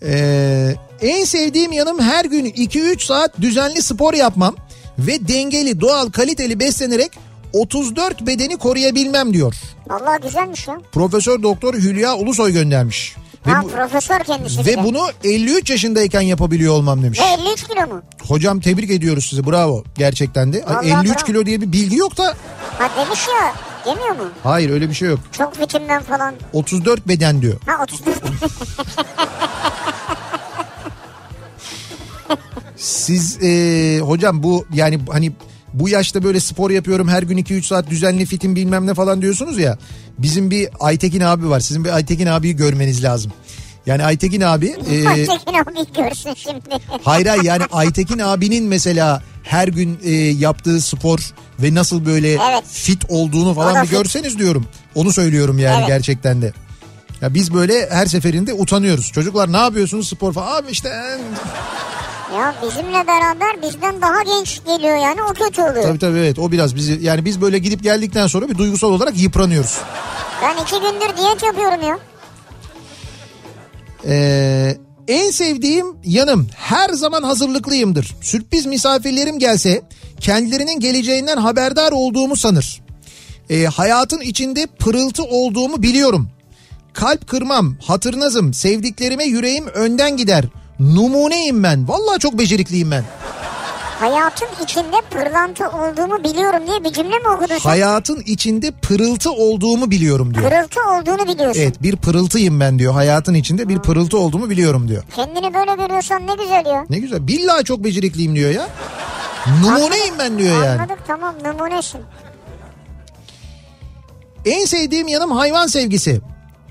Ee, 0.03 0.75
en 1.01 1.25
sevdiğim 1.25 1.73
yanım 1.73 2.01
her 2.01 2.25
gün 2.25 2.45
2-3 2.47 3.05
saat 3.07 3.41
düzenli 3.41 3.83
spor 3.83 4.15
yapmam 4.15 4.57
ve 4.99 5.29
dengeli, 5.29 5.81
doğal, 5.81 6.11
kaliteli 6.11 6.61
beslenerek 6.61 7.13
34 7.53 8.27
bedeni 8.27 8.57
koruyabilmem 8.57 9.35
diyor. 9.35 9.55
Vallahi 9.91 10.23
güzelmiş 10.23 10.69
ya. 10.69 10.79
Profesör 10.93 11.43
Doktor 11.43 11.75
Hülya 11.75 12.17
Ulusoy 12.17 12.53
göndermiş. 12.53 13.17
Ve, 13.47 13.51
Ha 13.51 13.63
bu- 13.63 13.69
profesör 13.69 14.19
kendisi. 14.21 14.61
ve 14.67 14.77
de. 14.77 14.85
bunu 14.85 15.01
53 15.25 15.71
yaşındayken 15.71 16.21
yapabiliyor 16.21 16.73
olmam 16.75 17.03
demiş. 17.03 17.21
Ve 17.21 17.43
53 17.43 17.65
kilo 17.69 17.87
mu? 17.95 18.03
Hocam 18.29 18.61
tebrik 18.61 18.91
ediyoruz 18.91 19.27
sizi 19.31 19.47
bravo 19.47 19.85
gerçekten 19.97 20.53
de. 20.53 20.65
Vallahi 20.69 20.87
53 20.87 21.07
bravo. 21.17 21.27
kilo 21.27 21.47
diye 21.47 21.61
bir 21.61 21.73
bilgi 21.73 21.97
yok 21.97 22.17
da. 22.19 22.35
Ha 22.79 22.91
demiş 23.07 23.21
ya. 23.29 23.55
Demiyor 23.87 24.11
mu? 24.17 24.31
Hayır 24.43 24.71
öyle 24.71 24.89
bir 24.89 24.95
şey 24.95 25.09
yok. 25.09 25.21
Çok 25.33 25.61
vitimden 25.61 26.03
falan. 26.03 26.35
34 26.53 27.09
beden 27.09 27.43
diyor. 27.43 27.57
Ha 27.67 27.83
34. 27.83 28.19
Siz 32.77 33.39
e, 33.43 34.01
hocam 34.01 34.43
bu 34.43 34.67
yani 34.75 35.01
hani 35.11 35.33
bu 35.75 35.89
yaşta 35.89 36.23
böyle 36.25 36.41
spor 36.41 36.71
yapıyorum 36.71 37.09
her 37.09 37.23
gün 37.23 37.39
2-3 37.39 37.63
saat 37.63 37.91
düzenli 37.91 38.27
fitim 38.27 38.57
bilmem 38.57 38.87
ne 38.87 38.95
falan 38.95 39.23
diyorsunuz 39.23 39.59
ya. 39.59 39.79
Bizim 40.19 40.51
bir 40.51 40.69
Aytekin 40.81 41.21
abi 41.21 41.49
var. 41.51 41.61
Sizin 41.61 41.85
bir 41.85 41.91
Aytekin 41.91 42.27
abiyi 42.27 42.57
görmeniz 42.57 43.05
lazım. 43.05 43.33
Yani 43.87 44.05
Aytekin 44.05 44.41
abi 44.41 44.67
e, 44.91 45.09
Aytekin 45.09 45.53
abi 45.55 45.93
görsün 45.97 46.35
şimdi. 46.37 46.61
hayır 47.03 47.27
hayır 47.27 47.43
yani 47.43 47.63
Aytekin 47.73 48.19
abinin 48.19 48.65
mesela 48.65 49.23
her 49.43 49.69
gün 49.69 49.99
e, 50.05 50.11
yaptığı 50.13 50.81
spor 50.81 51.19
ve 51.63 51.75
nasıl 51.75 52.07
böyle 52.07 52.33
Evet. 52.33 52.65
fit 52.73 53.05
olduğunu 53.09 53.55
falan 53.55 53.75
bir 53.83 53.89
fit. 53.89 53.99
görseniz 53.99 54.39
diyorum. 54.39 54.67
Onu 54.95 55.13
söylüyorum 55.13 55.59
yani 55.59 55.77
Evet. 55.79 55.87
gerçekten 55.89 56.43
de. 56.43 56.53
Ya 57.23 57.35
biz 57.35 57.55
böyle 57.55 57.91
her 57.91 58.07
seferinde 58.07 58.55
utanıyoruz. 58.55 59.13
Çocuklar 59.13 59.53
ne 59.53 59.57
yapıyorsunuz 59.57 60.09
spor 60.09 60.33
falan? 60.33 60.57
Abi 60.63 60.71
işte 60.71 60.89
e, 60.89 61.19
Ya 62.37 62.55
bizimle 62.63 63.07
beraber 63.07 63.63
bizden 63.63 64.03
daha 64.03 64.23
genç 64.23 64.61
geliyor 64.67 64.97
yani 64.97 65.23
o 65.23 65.35
kötü 65.35 65.63
oluyor. 65.63 65.83
Tabii 65.83 65.99
tabii 65.99 66.19
evet 66.19 66.39
o 66.39 66.53
biraz 66.53 66.75
bizi 66.77 66.99
yani 67.03 67.25
biz 67.25 67.41
böyle 67.41 67.59
gidip 67.59 67.83
geldikten 67.83 68.27
sonra 68.27 68.49
bir 68.49 68.59
duygusal 68.59 68.93
olarak 68.93 69.19
yıpranıyoruz. 69.21 69.79
Ben 70.43 70.63
iki 70.63 70.75
gündür 70.75 71.17
diyet 71.17 71.43
yapıyorum 71.43 71.83
ya. 71.89 71.99
Ee, 74.07 74.77
en 75.09 75.31
sevdiğim 75.31 75.87
yanım 76.05 76.49
her 76.57 76.89
zaman 76.91 77.23
hazırlıklıyımdır. 77.23 78.15
Sürpriz 78.21 78.67
misafirlerim 78.67 79.39
gelse 79.39 79.83
kendilerinin 80.21 80.81
geleceğinden 80.81 81.37
haberdar 81.37 81.93
olduğumu 81.93 82.37
sanır. 82.37 82.81
Ee, 83.51 83.65
hayatın 83.65 84.21
içinde 84.21 84.67
pırıltı 84.67 85.23
olduğumu 85.25 85.83
biliyorum. 85.83 86.29
Kalp 86.99 87.29
kırmam, 87.29 87.77
hatırnazım, 87.87 88.55
sevdiklerime 88.55 89.25
yüreğim 89.25 89.67
önden 89.67 90.17
gider. 90.17 90.45
Numuneyim 90.81 91.63
ben. 91.63 91.89
Vallahi 91.89 92.19
çok 92.19 92.39
becerikliyim 92.39 92.91
ben. 92.91 93.05
Hayatın 94.01 94.49
içinde 94.65 94.97
pırlanta 95.11 95.69
olduğumu 95.71 96.25
biliyorum 96.25 96.67
diye 96.67 96.85
bir 96.85 96.93
cümle 96.93 97.19
mi 97.19 97.29
okudun 97.29 97.59
sen? 97.59 97.71
Hayatın 97.71 98.23
içinde 98.27 98.71
pırıltı 98.71 99.31
olduğumu 99.31 99.91
biliyorum 99.91 100.35
diyor. 100.35 100.51
Pırıltı 100.51 100.81
olduğunu 100.81 101.29
biliyorsun. 101.29 101.61
Evet 101.61 101.83
bir 101.83 101.97
pırıltıyım 101.97 102.61
ben 102.61 102.79
diyor. 102.79 102.93
Hayatın 102.93 103.35
içinde 103.35 103.69
bir 103.69 103.79
pırıltı 103.79 104.19
olduğumu 104.19 104.51
biliyorum 104.51 104.89
diyor. 104.89 105.03
Kendini 105.17 105.55
böyle 105.55 105.75
görüyorsan 105.75 106.27
ne 106.27 106.35
güzel 106.35 106.67
ya. 106.67 106.87
Ne 106.91 106.99
güzel. 106.99 107.27
Billahi 107.27 107.65
çok 107.65 107.85
becerikliyim 107.85 108.37
diyor 108.37 108.51
ya. 108.51 108.69
Numuneyim 109.63 110.15
ben 110.19 110.39
diyor 110.39 110.65
yani. 110.65 110.81
Anladık 110.83 110.99
tamam 111.07 111.35
numunesin. 111.45 112.01
En 114.45 114.65
sevdiğim 114.65 115.09
yanım 115.09 115.31
hayvan 115.31 115.67
sevgisi. 115.67 116.21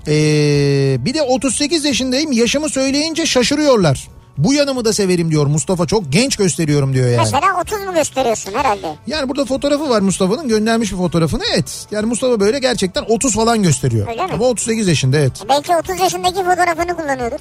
Ee, 0.08 0.96
bir 1.04 1.14
de 1.14 1.22
38 1.22 1.84
yaşındayım. 1.84 2.32
Yaşımı 2.32 2.68
söyleyince 2.68 3.26
şaşırıyorlar. 3.26 4.08
Bu 4.38 4.54
yanımı 4.54 4.84
da 4.84 4.92
severim 4.92 5.30
diyor 5.30 5.46
Mustafa. 5.46 5.86
Çok 5.86 6.12
genç 6.12 6.36
gösteriyorum 6.36 6.94
diyor 6.94 7.06
yani. 7.08 7.16
Mesela 7.16 7.60
30 7.60 7.84
mu 7.84 7.94
gösteriyorsun 7.94 8.52
herhalde? 8.54 8.94
Yani 9.06 9.28
burada 9.28 9.44
fotoğrafı 9.44 9.88
var 9.90 10.00
Mustafa'nın 10.00 10.48
göndermiş 10.48 10.92
bir 10.92 10.96
fotoğrafını. 10.96 11.42
Evet. 11.54 11.86
Yani 11.90 12.06
Mustafa 12.06 12.40
böyle 12.40 12.58
gerçekten 12.58 13.04
30 13.08 13.34
falan 13.34 13.62
gösteriyor. 13.62 14.08
Öyle 14.08 14.26
mi? 14.26 14.32
Ama 14.32 14.44
38 14.44 14.88
yaşında 14.88 15.18
evet. 15.18 15.32
Belki 15.48 15.76
30 15.76 16.00
yaşındaki 16.00 16.36
fotoğrafını 16.36 16.96
kullanıyordur. 16.96 17.38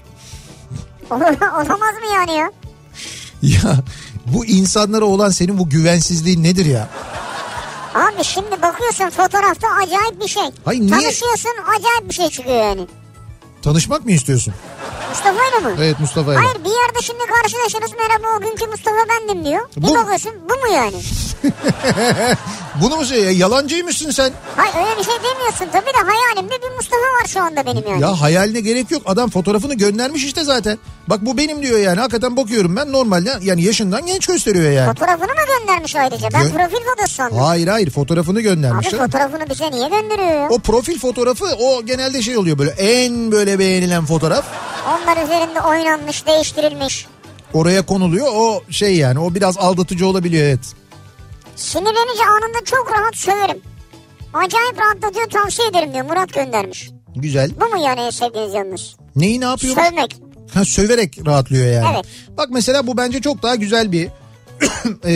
Olamaz 1.12 1.94
mı 1.96 2.14
yani 2.16 2.32
ya? 2.32 2.52
Ya 3.42 3.76
bu 4.34 4.46
insanlara 4.46 5.06
olan 5.06 5.30
senin 5.30 5.60
bu 5.60 5.70
güvensizliğin 5.70 6.44
nedir 6.44 6.66
ya? 6.66 6.90
Abi 7.98 8.24
şimdi 8.24 8.62
bakıyorsun 8.62 9.10
fotoğrafta 9.10 9.68
acayip 9.84 10.22
bir 10.24 10.28
şey. 10.28 10.44
Hayır, 10.66 10.82
niye- 10.82 10.90
Tanışıyorsun 10.92 11.52
acayip 11.78 12.10
bir 12.10 12.14
şey 12.14 12.30
çıkıyor 12.30 12.58
yani. 12.64 12.88
Tanışmak 13.62 14.06
mı 14.06 14.12
istiyorsun? 14.12 14.54
Mustafa'yla 15.10 15.60
mı? 15.70 15.76
Evet 15.84 16.00
Mustafa'yla. 16.00 16.42
Hayır 16.42 16.56
bir 16.64 16.70
yerde 16.70 17.02
şimdi 17.02 17.20
karşılaşırız 17.26 17.92
merhaba 18.00 18.28
o 18.38 18.42
günkü 18.42 18.68
Mustafa 18.68 18.98
bendim 19.10 19.46
diyor. 19.46 19.70
Bir 19.78 19.88
Bu- 19.88 19.96
bakıyorsun 19.96 20.32
bu 20.50 20.54
mu 20.68 20.74
yani? 20.76 20.96
Bunu 22.82 22.96
mu 22.98 23.06
söylüyor? 23.06 23.32
Yalancıymışsın 23.32 24.12
sen. 24.12 24.32
Hayır 24.56 24.76
öyle 24.90 25.00
bir 25.00 25.04
şey 25.04 25.14
demiyorsun 25.16 25.66
tabii 25.72 25.86
de 25.86 26.12
hayalimde 26.12 26.54
bir 26.62 26.76
Mustafa 26.76 27.02
var 27.02 27.28
şu 27.28 27.42
anda 27.42 27.66
benim 27.66 27.84
yani. 27.90 28.02
Ya 28.02 28.22
hayaline 28.22 28.60
gerek 28.60 28.92
yok. 28.92 29.02
Adam 29.06 29.30
fotoğrafını 29.30 29.74
göndermiş 29.74 30.24
işte 30.26 30.44
zaten. 30.44 30.78
Bak 31.08 31.20
bu 31.22 31.38
benim 31.38 31.62
diyor 31.64 31.80
yani. 31.80 32.00
Hakikaten 32.00 32.38
bakıyorum 32.38 32.76
ben 32.76 32.92
normalde 32.92 33.34
yani 33.42 33.64
yaşından 33.64 34.06
genç 34.06 34.26
gösteriyor 34.26 34.72
yani. 34.72 34.88
Fotoğrafını 34.94 35.28
mı 35.28 35.42
göndermiş 35.60 35.96
ayrıca? 35.96 36.28
Ben 36.34 36.42
Gö- 36.42 36.52
profil 36.54 36.86
fotoğrafı 36.86 37.14
sandım. 37.14 37.38
Hayır 37.38 37.68
hayır 37.68 37.90
fotoğrafını 37.90 38.38
Abi 38.38 38.44
göndermiş. 38.44 38.90
fotoğrafını 38.90 39.50
bize 39.50 39.72
niye 39.72 39.90
gönderiyor 39.90 40.42
ya? 40.42 40.48
O 40.50 40.60
profil 40.60 41.00
fotoğrafı 41.00 41.46
o 41.60 41.82
genelde 41.86 42.22
şey 42.22 42.38
oluyor 42.38 42.58
böyle 42.58 42.72
en 42.72 43.32
böyle 43.32 43.60
beğenilen 43.60 44.06
fotoğraf. 44.06 44.46
Onlar 44.86 45.24
üzerinde 45.24 45.62
oynanmış, 45.62 46.28
değiştirilmiş. 46.28 47.08
Oraya 47.54 47.86
konuluyor 47.86 48.28
o 48.34 48.62
şey 48.70 48.96
yani 48.96 49.20
o 49.20 49.34
biraz 49.34 49.58
aldatıcı 49.58 50.08
olabiliyor 50.08 50.44
evet. 50.44 50.60
Sinirlenince 51.56 52.24
anında 52.26 52.66
çok 52.66 52.92
rahat 52.92 53.16
söverim. 53.16 53.62
Acayip 54.34 54.80
rahatlatıyor 54.82 55.30
tavsiye 55.30 55.68
ederim 55.68 55.94
diyor 55.94 56.06
Murat 56.06 56.34
göndermiş. 56.34 56.90
Güzel. 57.16 57.52
Bu 57.62 57.76
mu 57.76 57.84
yani 57.84 58.12
sevdiğiniz 58.12 58.54
yanınız? 58.54 58.96
Neyi 59.16 59.42
ne 59.42 59.46
yapıyormuş? 59.46 59.84
Sövmek. 59.84 60.16
Ha, 60.54 60.66
söverek 60.66 61.26
rahatlıyor 61.26 61.72
yani. 61.74 61.96
Evet. 61.96 62.06
Bak 62.38 62.48
mesela 62.52 62.88
bu 62.88 62.98
bence 62.98 63.22
çok 63.22 63.44
daha 63.44 63.56
güzel 63.56 63.92
bir 63.92 64.10
e, 65.06 65.14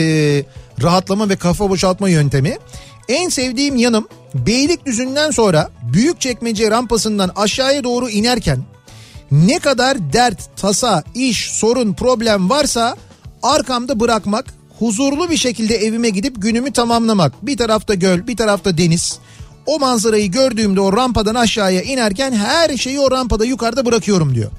rahatlama 0.82 1.28
ve 1.28 1.36
kafa 1.36 1.70
boşaltma 1.70 2.08
yöntemi. 2.08 2.58
En 3.08 3.28
sevdiğim 3.28 3.76
yanım 3.76 4.08
Beylikdüzü'nden 4.34 5.30
sonra 5.30 5.70
Büyükçekmece 5.92 6.70
rampasından 6.70 7.30
aşağıya 7.36 7.84
doğru 7.84 8.10
inerken 8.10 8.58
ne 9.32 9.58
kadar 9.58 10.12
dert, 10.12 10.56
tasa, 10.56 11.02
iş, 11.14 11.50
sorun, 11.50 11.92
problem 11.92 12.50
varsa 12.50 12.96
arkamda 13.42 14.00
bırakmak, 14.00 14.44
huzurlu 14.78 15.30
bir 15.30 15.36
şekilde 15.36 15.76
evime 15.76 16.10
gidip 16.10 16.42
günümü 16.42 16.72
tamamlamak. 16.72 17.46
Bir 17.46 17.56
tarafta 17.56 17.94
göl, 17.94 18.26
bir 18.26 18.36
tarafta 18.36 18.78
deniz. 18.78 19.18
O 19.66 19.78
manzarayı 19.78 20.30
gördüğümde 20.30 20.80
o 20.80 20.96
rampadan 20.96 21.34
aşağıya 21.34 21.82
inerken 21.82 22.32
her 22.32 22.76
şeyi 22.76 23.00
o 23.00 23.10
rampada 23.10 23.44
yukarıda 23.44 23.86
bırakıyorum 23.86 24.34
diyor. 24.34 24.50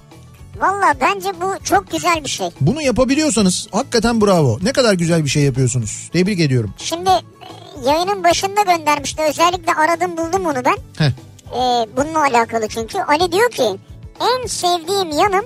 Valla 0.60 0.94
bence 1.02 1.30
bu 1.42 1.64
çok 1.64 1.92
güzel 1.92 2.24
bir 2.24 2.30
şey. 2.30 2.48
Bunu 2.62 2.82
yapabiliyorsanız 2.82 3.68
hakikaten 3.72 4.22
bravo. 4.22 4.60
Ne 4.62 4.72
kadar 4.72 4.94
güzel 4.94 5.24
bir 5.24 5.30
şey 5.30 5.44
yapıyorsunuz. 5.44 6.10
Tebrik 6.14 6.40
ediyorum. 6.40 6.74
Şimdi 6.78 7.10
e, 7.10 7.90
yayının 7.90 8.24
başında 8.24 8.62
göndermişti. 8.62 9.22
Özellikle 9.30 9.74
aradım 9.74 10.18
buldum 10.18 10.46
onu 10.46 10.66
ben. 10.66 10.78
Heh. 10.98 11.12
Ee, 11.54 11.88
bununla 11.98 12.22
alakalı 12.22 12.68
çünkü. 12.68 12.98
Ali 13.00 13.32
diyor 13.32 13.52
ki 13.52 13.64
en 14.20 14.48
sevdiğim 14.48 15.12
yanım 15.12 15.46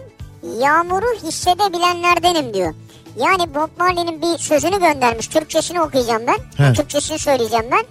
yağmuru 0.59 1.28
hissedebilenlerdenim 1.28 2.53
diyor. 2.53 2.74
Yani 3.18 3.55
Bob 3.55 3.70
Marley'nin 3.80 4.22
bir 4.22 4.38
sözünü 4.38 4.80
göndermiş. 4.80 5.28
Türkçesini 5.28 5.82
okuyacağım 5.82 6.24
ben. 6.28 6.65
He. 6.65 6.74
Türkçesini 6.74 7.20
söyleyeceğim 7.20 7.65
ben. 7.72 7.84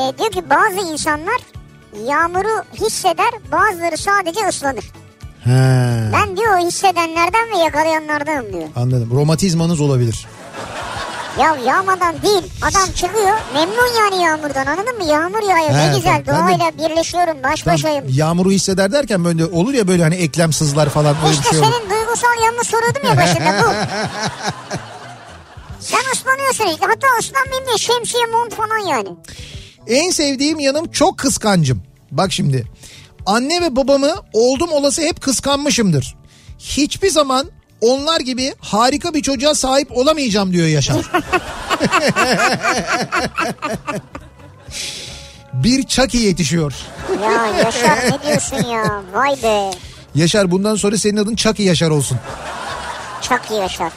Ee, 0.00 0.18
diyor 0.18 0.30
ki 0.30 0.50
bazı 0.50 0.92
insanlar 0.92 1.40
yağmuru 2.06 2.64
hisseder 2.74 3.30
bazıları 3.52 3.96
sadece 3.98 4.48
ıslanır. 4.48 4.84
He. 5.44 5.50
Ben 6.12 6.36
diyor 6.36 6.58
o 6.58 6.66
hissedenlerden 6.66 7.50
ve 7.54 7.58
yakalayanlardanım 7.58 8.52
diyor. 8.52 8.68
Anladım. 8.76 9.10
Romatizmanız 9.14 9.80
olabilir. 9.80 10.26
Ya 11.40 11.56
yağmadan 11.66 12.22
değil 12.22 12.42
adam 12.62 12.92
çıkıyor 12.94 13.38
memnun 13.54 13.94
yani 13.98 14.22
yağmurdan 14.24 14.66
anladın 14.66 14.96
mı? 14.98 15.04
Yağmur 15.04 15.42
yağıyor 15.48 15.70
He, 15.70 15.90
ne 15.92 15.96
güzel. 15.96 16.22
Ben 16.26 16.36
de- 16.36 16.58
doğayla 16.58 16.72
birleşiyorum 16.78 17.42
baş 17.42 17.62
Tam 17.62 17.74
başayım. 17.74 18.04
yağmuru 18.08 18.50
hisseder 18.50 18.92
derken 18.92 19.24
böyle 19.24 19.44
olur 19.46 19.74
ya 19.74 19.88
böyle 19.88 20.02
hani 20.02 20.14
eklem 20.14 20.52
sızlar 20.52 20.88
falan 20.88 21.16
öyle 21.24 21.28
bir 21.28 21.32
İşte 21.42 21.50
şey 21.50 21.58
olur. 21.58 21.66
senin 21.66 21.90
duygusal 21.90 22.44
yanını 22.44 22.64
soruyordum 22.64 23.02
ya 23.04 23.16
başında 23.16 23.62
bu. 23.62 23.72
Sen 25.80 26.00
ıslanıyorsun 26.14 26.66
işte 26.66 26.86
hatta 26.86 27.06
ıslanmayayım 27.20 27.66
diye 27.66 27.78
şemsiye 27.78 28.26
mont 28.26 28.54
falan 28.54 28.78
yani. 28.88 29.08
En 29.86 30.10
sevdiğim 30.10 30.58
yanım 30.58 30.90
çok 30.90 31.18
kıskancım. 31.18 31.82
Bak 32.10 32.32
şimdi. 32.32 32.64
Anne 33.26 33.62
ve 33.62 33.76
babamı 33.76 34.14
oldum 34.32 34.72
olası 34.72 35.02
hep 35.02 35.20
kıskanmışımdır. 35.20 36.16
Hiçbir 36.58 37.10
zaman 37.10 37.46
onlar 37.80 38.20
gibi 38.20 38.54
harika 38.60 39.14
bir 39.14 39.22
çocuğa 39.22 39.54
sahip 39.54 39.96
olamayacağım 39.96 40.52
diyor 40.52 40.66
Yaşar. 40.66 40.96
bir 45.52 45.82
Chucky 45.82 46.24
yetişiyor. 46.24 46.72
Ya 47.22 47.46
Yaşar 47.64 47.98
ne 48.10 48.22
diyorsun 48.26 48.70
ya 48.70 49.02
vay 49.12 49.36
be. 49.42 49.70
Yaşar 50.14 50.50
bundan 50.50 50.74
sonra 50.74 50.98
senin 50.98 51.16
adın 51.16 51.34
Chucky 51.36 51.68
Yaşar 51.68 51.90
olsun. 51.90 52.18
Çok 53.22 53.40
iyi 53.50 53.60
Yaşar. 53.60 53.92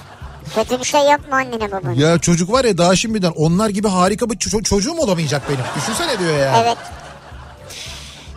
Kötü 0.55 0.79
bir 0.79 0.83
şey 0.85 1.01
yapma 1.01 1.35
annene 1.35 1.71
babana. 1.71 1.93
Ya 1.93 2.17
çocuk 2.17 2.51
var 2.51 2.65
ya 2.65 2.77
daha 2.77 2.95
şimdiden 2.95 3.31
onlar 3.35 3.69
gibi 3.69 3.87
harika 3.87 4.29
bir 4.29 4.35
ço- 4.37 4.63
çocuğum 4.63 4.97
olamayacak 4.97 5.41
benim. 5.49 5.63
Düşünsene 5.77 6.19
diyor 6.19 6.37
ya. 6.39 6.61
Evet. 6.63 6.77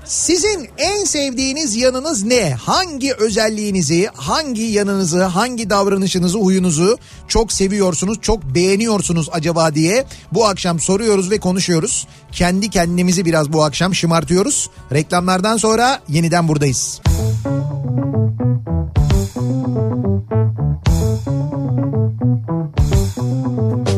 Sizin 0.07 0.69
en 0.79 1.05
sevdiğiniz 1.05 1.77
yanınız 1.77 2.25
ne? 2.25 2.55
Hangi 2.55 3.15
özelliğinizi, 3.15 4.09
hangi 4.15 4.63
yanınızı, 4.63 5.25
hangi 5.25 5.71
davranışınızı, 5.71 6.39
huyunuzu 6.39 6.99
çok 7.29 7.53
seviyorsunuz, 7.53 8.19
çok 8.21 8.45
beğeniyorsunuz 8.45 9.29
acaba 9.33 9.75
diye 9.75 10.05
bu 10.33 10.47
akşam 10.47 10.81
soruyoruz 10.81 11.31
ve 11.31 11.39
konuşuyoruz. 11.39 12.07
Kendi 12.33 12.71
kendimizi 12.71 13.25
biraz 13.25 13.53
bu 13.53 13.65
akşam 13.65 13.95
şımartıyoruz. 13.95 14.71
Reklamlardan 14.93 15.57
sonra 15.57 16.01
yeniden 16.09 16.49
buradayız. 16.49 17.01
Kafa 23.45 23.94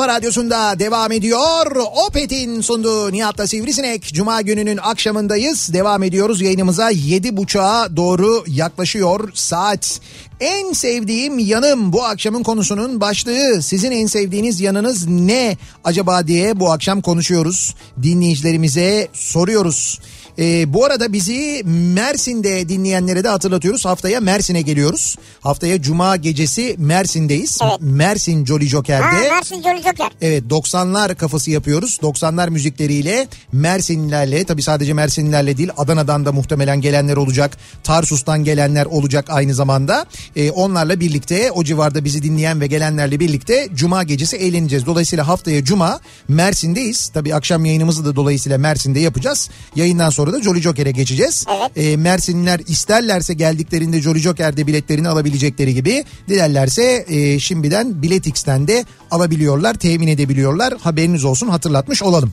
kafa 0.00 0.12
radyosunda 0.12 0.78
devam 0.78 1.12
ediyor. 1.12 1.76
Opet'in 2.08 2.60
sunduğu 2.60 3.12
Nihat'la 3.12 3.46
Sivrisinek. 3.46 4.02
Cuma 4.14 4.40
gününün 4.40 4.76
akşamındayız. 4.76 5.72
Devam 5.72 6.02
ediyoruz 6.02 6.40
yayınımıza 6.40 6.92
7.30'a 6.92 7.96
doğru 7.96 8.44
yaklaşıyor 8.46 9.30
saat. 9.34 10.00
En 10.40 10.72
sevdiğim 10.72 11.38
yanım 11.38 11.92
bu 11.92 12.04
akşamın 12.04 12.42
konusunun 12.42 13.00
başlığı. 13.00 13.62
Sizin 13.62 13.90
en 13.90 14.06
sevdiğiniz 14.06 14.60
yanınız 14.60 15.06
ne 15.08 15.56
acaba 15.84 16.26
diye 16.26 16.60
bu 16.60 16.72
akşam 16.72 17.02
konuşuyoruz. 17.02 17.74
Dinleyicilerimize 18.02 19.08
soruyoruz. 19.12 20.00
Ee, 20.38 20.74
bu 20.74 20.84
arada 20.84 21.12
bizi 21.12 21.62
Mersin'de 21.94 22.68
dinleyenlere 22.68 23.24
de 23.24 23.28
hatırlatıyoruz. 23.28 23.84
Haftaya 23.84 24.20
Mersin'e 24.20 24.62
geliyoruz. 24.62 25.16
Haftaya 25.40 25.82
Cuma 25.82 26.16
gecesi 26.16 26.74
Mersin'deyiz. 26.78 27.58
Evet. 27.62 27.76
Mersin 27.80 28.44
Jolly 28.44 28.66
Joker'de. 28.68 29.02
Ha 29.02 29.12
Mersin 29.12 29.62
Jolly 29.62 29.82
Joker. 29.82 30.10
Evet 30.20 30.44
90'lar 30.50 31.14
kafası 31.14 31.50
yapıyoruz. 31.50 31.98
90'lar 32.02 32.50
müzikleriyle 32.50 33.28
Mersinlilerle 33.52 34.44
tabii 34.44 34.62
sadece 34.62 34.92
Mersinlilerle 34.92 35.56
değil 35.56 35.70
Adana'dan 35.76 36.24
da 36.26 36.32
muhtemelen 36.32 36.80
gelenler 36.80 37.16
olacak. 37.16 37.56
Tarsus'tan 37.84 38.44
gelenler 38.44 38.86
olacak 38.86 39.24
aynı 39.28 39.54
zamanda. 39.54 40.06
Ee, 40.36 40.50
onlarla 40.50 41.00
birlikte 41.00 41.50
o 41.50 41.64
civarda 41.64 42.04
bizi 42.04 42.22
dinleyen 42.22 42.60
ve 42.60 42.66
gelenlerle 42.66 43.20
birlikte 43.20 43.68
Cuma 43.74 44.02
gecesi 44.02 44.36
eğleneceğiz. 44.36 44.86
Dolayısıyla 44.86 45.28
haftaya 45.28 45.64
Cuma 45.64 46.00
Mersin'deyiz. 46.28 47.08
Tabii 47.08 47.34
akşam 47.34 47.64
yayınımızı 47.64 48.04
da 48.04 48.16
dolayısıyla 48.16 48.58
Mersin'de 48.58 49.00
yapacağız. 49.00 49.50
Yayından 49.76 50.10
sonra 50.10 50.19
da 50.26 50.42
Jolly 50.42 50.60
Joker'e 50.60 50.90
geçeceğiz. 50.90 51.46
Evet. 51.48 51.70
Ee, 51.76 51.96
Mersinliler 51.96 52.60
isterlerse 52.68 53.34
geldiklerinde 53.34 54.00
Jolly 54.00 54.18
Joker'de 54.18 54.66
biletlerini 54.66 55.08
alabilecekleri 55.08 55.74
gibi 55.74 56.04
dilerlerse 56.28 57.04
e, 57.08 57.38
şimdiden 57.38 58.02
Biletix'ten 58.02 58.68
de 58.68 58.84
alabiliyorlar, 59.10 59.74
temin 59.74 60.08
edebiliyorlar. 60.08 60.74
Haberiniz 60.80 61.24
olsun 61.24 61.48
hatırlatmış 61.48 62.02
olalım. 62.02 62.32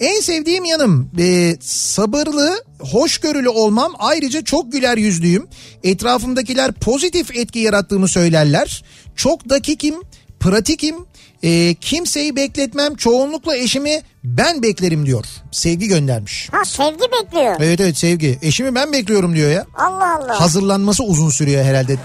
En 0.00 0.20
sevdiğim 0.20 0.64
yanım 0.64 1.10
e, 1.18 1.56
sabırlı, 1.60 2.64
hoşgörülü 2.78 3.48
olmam 3.48 3.92
ayrıca 3.98 4.44
çok 4.44 4.72
güler 4.72 4.96
yüzlüyüm. 4.96 5.46
Etrafımdakiler 5.84 6.72
pozitif 6.72 7.36
etki 7.36 7.58
yarattığımı 7.58 8.08
söylerler. 8.08 8.84
Çok 9.16 9.48
dakikim, 9.48 9.94
pratikim, 10.40 10.96
e, 11.42 11.74
kimseyi 11.74 12.36
bekletmem 12.36 12.94
çoğunlukla 12.94 13.56
eşimi 13.56 14.00
ben 14.24 14.62
beklerim 14.62 15.06
diyor. 15.06 15.24
Sevgi 15.50 15.88
göndermiş. 15.88 16.48
Ha 16.52 16.64
sevgi 16.64 17.00
bekliyor. 17.12 17.56
Evet 17.60 17.80
evet 17.80 17.96
sevgi. 17.98 18.38
Eşimi 18.42 18.74
ben 18.74 18.92
bekliyorum 18.92 19.34
diyor 19.34 19.50
ya. 19.50 19.66
Allah 19.76 20.16
Allah. 20.16 20.40
Hazırlanması 20.40 21.04
uzun 21.04 21.28
sürüyor 21.30 21.64
herhalde. 21.64 21.96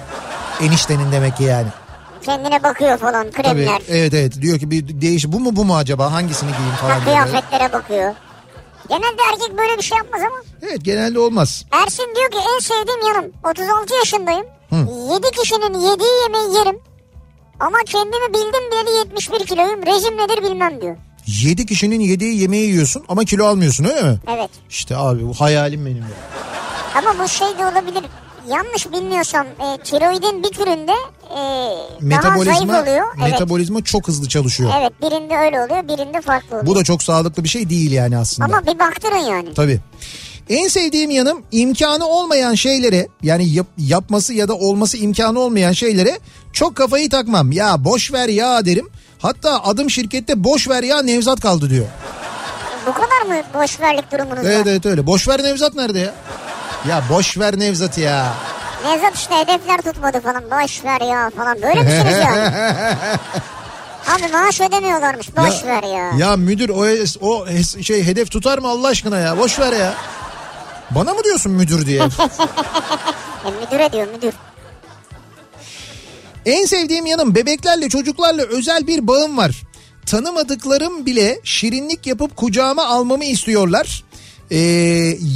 Eniştenin 0.62 1.12
demek 1.12 1.38
ki 1.38 1.44
yani. 1.44 1.68
Kendine 2.26 2.64
bakıyor 2.64 2.98
falan 2.98 3.32
Tabii 3.32 3.44
kremler. 3.44 3.82
evet 3.90 4.14
evet 4.14 4.42
diyor 4.42 4.60
ki 4.60 4.72
bir 4.72 5.02
değiş 5.02 5.26
bu 5.28 5.40
mu 5.40 5.56
bu 5.56 5.66
mu 5.66 5.78
acaba 5.78 6.12
hangisini 6.12 6.50
giyeyim 6.52 6.72
Ha, 6.76 6.78
falan 6.88 7.06
diyor. 7.06 7.06
böyle. 7.18 7.30
kıyafetlere 7.32 7.74
bakıyor. 7.74 8.14
Genelde 8.90 9.22
erkek 9.34 9.58
böyle 9.58 9.78
bir 9.78 9.84
şey 9.84 9.98
yapmaz 9.98 10.22
ama. 10.28 10.38
Evet 10.62 10.80
genelde 10.86 11.20
olmaz. 11.20 11.66
Ersin 11.72 12.14
diyor 12.16 12.32
ki 12.32 12.38
en 12.56 12.60
sevdiğim 12.60 13.02
yanım 13.08 13.32
36 13.52 13.94
yaşındayım. 13.96 14.46
7 14.72 15.32
kişinin 15.42 15.74
yediği 15.92 16.10
yemeği 16.24 16.58
yerim. 16.60 16.80
Ama 17.60 17.78
kendimi 17.86 18.34
bildim 18.34 18.72
bileli 18.72 18.98
71 18.98 19.46
kiloyum. 19.46 19.86
Rejim 19.86 20.18
nedir 20.18 20.44
bilmem 20.44 20.82
diyor. 20.82 20.98
7 21.28 21.66
kişinin 21.66 22.00
yediği 22.00 22.42
yemeği 22.42 22.70
yiyorsun 22.70 23.04
ama 23.10 23.24
kilo 23.26 23.46
almıyorsun 23.46 23.84
öyle 23.86 24.02
mi? 24.02 24.18
Evet. 24.28 24.50
İşte 24.70 24.98
abi 24.98 25.28
bu 25.28 25.34
hayalim 25.34 25.86
benim 25.86 25.98
ya. 25.98 26.08
Ama 26.96 27.24
bu 27.24 27.28
şey 27.28 27.48
de 27.48 27.66
olabilir. 27.66 28.04
Yanlış 28.50 28.92
bilmiyorsam 28.92 29.48
e, 29.48 29.78
tiroidin 29.84 30.44
bir 30.44 30.50
türünde 30.50 30.92
e, 31.32 31.38
daha 31.38 31.98
Metabolizma, 32.02 32.54
zayıf 32.54 32.88
oluyor. 32.88 33.08
Evet. 33.22 33.32
metabolizma 33.32 33.84
çok 33.84 34.08
hızlı 34.08 34.28
çalışıyor. 34.28 34.72
evet 34.80 34.92
birinde 35.02 35.38
öyle 35.38 35.62
oluyor 35.62 35.88
birinde 35.88 36.22
farklı 36.22 36.48
oluyor. 36.56 36.66
Bu 36.66 36.76
da 36.76 36.84
çok 36.84 37.04
sağlıklı 37.04 37.44
bir 37.44 37.50
şey 37.50 37.70
değil 37.70 37.92
yani 37.92 38.18
aslında. 38.18 38.46
Ama 38.58 38.66
bir 38.74 38.80
baktırın 38.80 39.18
yani. 39.18 39.54
Tabii. 39.54 39.80
En 40.50 40.68
sevdiğim 40.68 41.12
yanım 41.12 41.44
imkanı 41.52 42.06
olmayan 42.08 42.54
şeylere 42.56 43.08
yani 43.24 43.50
yap- 43.50 43.68
yapması 43.78 44.34
ya 44.34 44.48
da 44.48 44.54
olması 44.54 44.98
imkanı 44.98 45.40
olmayan 45.40 45.72
şeylere 45.72 46.20
çok 46.54 46.76
kafayı 46.76 47.10
takmam. 47.10 47.52
Ya 47.52 47.84
boş 47.86 48.14
ver 48.14 48.30
ya 48.30 48.66
derim. 48.66 48.90
Hatta 49.20 49.64
adım 49.64 49.90
şirkette 49.90 50.44
boş 50.44 50.70
ver 50.70 50.84
ya 50.84 51.02
Nevzat 51.02 51.40
kaldı 51.40 51.70
diyor. 51.70 51.86
Bu 52.88 52.94
kadar 52.94 53.22
mı 53.38 53.44
boşverlik 53.54 54.12
durumunuz 54.12 54.46
Evet 54.46 54.66
var? 54.66 54.72
evet 54.72 54.86
öyle. 54.86 55.08
Boş 55.08 55.28
ver 55.28 55.44
Nevzat 55.44 55.76
nerede 55.76 56.00
ya? 56.00 56.14
Ya 56.90 57.04
boş 57.10 57.38
ver 57.38 57.60
Nevzat 57.60 57.98
ya. 57.98 58.34
Nevzat 58.86 59.16
işte 59.16 59.36
hedefler 59.36 59.82
tutmadı 59.82 60.20
falan. 60.22 60.44
Boş 60.44 60.84
ver 60.84 61.02
ya 61.02 61.32
falan. 61.38 61.62
Böyle 61.62 61.80
misiniz 61.84 62.18
yani? 62.26 62.54
Abi 64.08 64.32
maaş 64.34 64.62
ödemiyorlarmış. 64.62 65.28
Boş 65.38 65.64
ver 65.66 65.84
ya. 65.84 66.12
Ya 66.18 66.36
müdür 66.38 66.70
o, 66.70 66.86
o 67.28 67.46
şey 67.82 68.04
hedef 68.04 68.32
tutar 68.32 68.58
mı 68.58 68.68
Allah 68.68 68.88
aşkına 68.88 69.18
ya? 69.20 69.38
Boş 69.38 69.60
ver 69.60 69.74
ya. 69.74 69.94
Bana 70.96 71.14
mı 71.14 71.24
diyorsun 71.24 71.52
müdür 71.52 71.86
diye? 71.86 72.02
E, 73.46 73.50
müdüre 73.66 73.92
diyor 73.94 74.08
müdür. 74.16 74.34
En 76.46 76.66
sevdiğim 76.66 77.06
yanım 77.06 77.36
bebeklerle 77.36 77.90
çocuklarla 77.90 78.44
özel 78.44 78.88
bir 78.88 79.08
bağım 79.08 79.38
var. 79.38 79.62
Tanımadıklarım 80.06 81.06
bile 81.06 81.40
şirinlik 81.44 82.08
yapıp 82.08 82.38
kucağıma 82.38 82.86
almamı 82.88 83.26
istiyorlar. 83.26 84.04
Ee, 84.52 84.58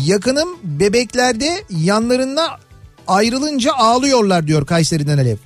yakınım 0.06 0.49
bebeklerde 0.64 1.64
yanlarında 1.70 2.47
ayrılınca 3.08 3.74
ağlıyorlar 3.74 4.47
diyor 4.47 4.66
Kayseri'den 4.66 5.18
Alev. 5.18 5.38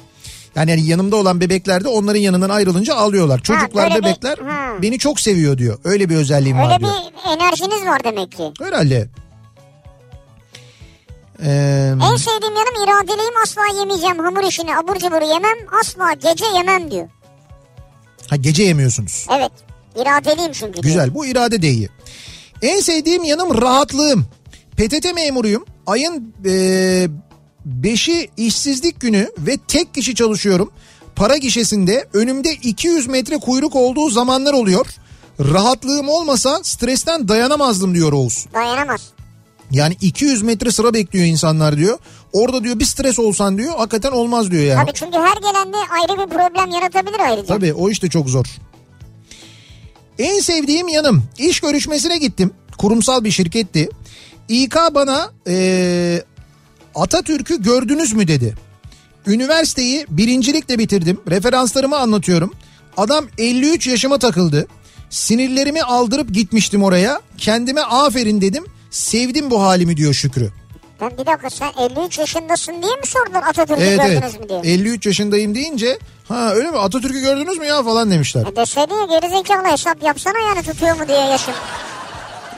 Yani, 0.55 0.71
yani 0.71 0.85
yanımda 0.85 1.15
olan 1.15 1.41
bebekler 1.41 1.83
de 1.83 1.87
onların 1.87 2.19
yanından 2.19 2.49
ayrılınca 2.49 2.95
ağlıyorlar. 2.95 3.39
Çocuklar 3.43 3.89
bir- 3.89 3.95
bebekler 4.03 4.37
ha. 4.37 4.73
beni 4.81 4.99
çok 4.99 5.19
seviyor 5.19 5.57
diyor. 5.57 5.79
Öyle 5.83 6.09
bir 6.09 6.15
özelliğim 6.15 6.57
var 6.57 6.65
Öyle 6.73 6.79
diyor. 6.79 6.91
bir 6.91 7.29
enerjiniz 7.41 7.85
var 7.85 8.03
demek 8.03 8.31
ki. 8.31 8.51
Herhalde. 8.63 9.07
Ee, 11.43 11.93
En 12.11 12.15
sevdiğim 12.15 12.55
yanım 12.55 12.83
iradeliyim 12.83 13.33
asla 13.43 13.61
yemeyeceğim 13.79 14.19
hamur 14.19 14.43
işini 14.43 14.77
abur 14.77 14.95
cubur 14.95 15.21
yemem 15.21 15.57
asla 15.81 16.13
gece 16.13 16.45
yemem 16.45 16.91
diyor. 16.91 17.09
ha, 18.29 18.35
gece 18.35 18.63
yemiyorsunuz. 18.63 19.25
Evet 19.37 19.51
iradeliyim 19.95 20.51
çünkü. 20.51 20.81
Güzel 20.81 21.13
bu 21.15 21.25
irade 21.25 21.61
deyi. 21.61 21.89
En 22.61 22.79
sevdiğim 22.79 23.23
yanım 23.23 23.61
rahatlığım. 23.61 24.25
PTT 24.77 25.15
memuruyum. 25.15 25.65
Ayın 25.87 26.33
5'i 27.81 28.29
işsizlik 28.37 28.99
günü 29.01 29.31
ve 29.37 29.57
tek 29.67 29.93
kişi 29.93 30.15
çalışıyorum. 30.15 30.71
Para 31.15 31.37
gişesinde 31.37 32.07
önümde 32.13 32.53
200 32.53 33.07
metre 33.07 33.37
kuyruk 33.37 33.75
olduğu 33.75 34.09
zamanlar 34.09 34.53
oluyor. 34.53 34.85
Rahatlığım 35.39 36.09
olmasa 36.09 36.59
stresten 36.63 37.27
dayanamazdım 37.27 37.95
diyor 37.95 38.13
Oğuz. 38.13 38.45
Dayanamaz. 38.53 39.01
Yani 39.71 39.97
200 40.01 40.41
metre 40.41 40.71
sıra 40.71 40.93
bekliyor 40.93 41.25
insanlar 41.25 41.77
diyor. 41.77 41.97
Orada 42.33 42.63
diyor 42.63 42.79
bir 42.79 42.85
stres 42.85 43.19
olsan 43.19 43.57
diyor 43.57 43.73
hakikaten 43.77 44.11
olmaz 44.11 44.51
diyor 44.51 44.63
yani. 44.63 44.85
Tabii 44.85 44.93
çünkü 44.93 45.17
her 45.17 45.37
gelende 45.37 45.77
ayrı 45.77 46.21
bir 46.25 46.33
problem 46.33 46.71
yaratabilir 46.71 47.19
ayrıca. 47.19 47.47
Tabii 47.47 47.73
o 47.73 47.89
işte 47.89 48.09
çok 48.09 48.29
zor. 48.29 48.45
En 50.19 50.39
sevdiğim 50.39 50.87
yanım 50.87 51.23
iş 51.37 51.59
görüşmesine 51.59 52.17
gittim. 52.17 52.51
Kurumsal 52.77 53.23
bir 53.23 53.31
şirketti. 53.31 53.89
İK 54.49 54.75
bana 54.91 55.31
eee, 55.47 56.23
Atatürk'ü 56.95 57.63
gördünüz 57.63 58.13
mü 58.13 58.27
dedi. 58.27 58.55
Üniversiteyi 59.27 60.05
birincilikle 60.09 60.79
bitirdim. 60.79 61.21
Referanslarımı 61.29 61.97
anlatıyorum. 61.97 62.53
Adam 62.97 63.25
53 63.37 63.87
yaşıma 63.87 64.17
takıldı. 64.19 64.67
Sinirlerimi 65.09 65.83
aldırıp 65.83 66.33
gitmiştim 66.33 66.83
oraya. 66.83 67.21
Kendime 67.37 67.81
aferin 67.81 68.41
dedim. 68.41 68.65
Sevdim 68.95 69.51
bu 69.51 69.61
halimi 69.63 69.97
diyor 69.97 70.13
Şükrü. 70.13 70.49
Ben 71.01 71.11
bir 71.17 71.25
dakika 71.25 71.49
sen 71.49 71.71
53 71.79 72.19
yaşındasın 72.19 72.71
diye 72.71 72.95
mi 72.95 73.05
sordular 73.05 73.43
Atatürk'ü 73.43 73.83
Evet 73.83 73.99
evet. 74.05 74.21
gördünüz 74.21 74.39
mü 74.39 74.49
diye. 74.49 74.73
53 74.73 75.05
yaşındayım 75.05 75.55
deyince 75.55 75.99
ha 76.27 76.51
öyle 76.53 76.71
mi 76.71 76.77
Atatürk'ü 76.77 77.19
gördünüz 77.21 77.57
mü 77.57 77.65
ya 77.65 77.83
falan 77.83 78.11
demişler. 78.11 78.45
E 78.51 78.55
deseydin 78.55 78.95
ya 78.95 79.19
gerizekalı 79.19 79.67
hesap 79.71 80.03
yapsana 80.03 80.39
yani 80.39 80.63
tutuyor 80.63 80.95
mu 80.99 81.07
diye 81.07 81.17
yaşın. 81.19 81.53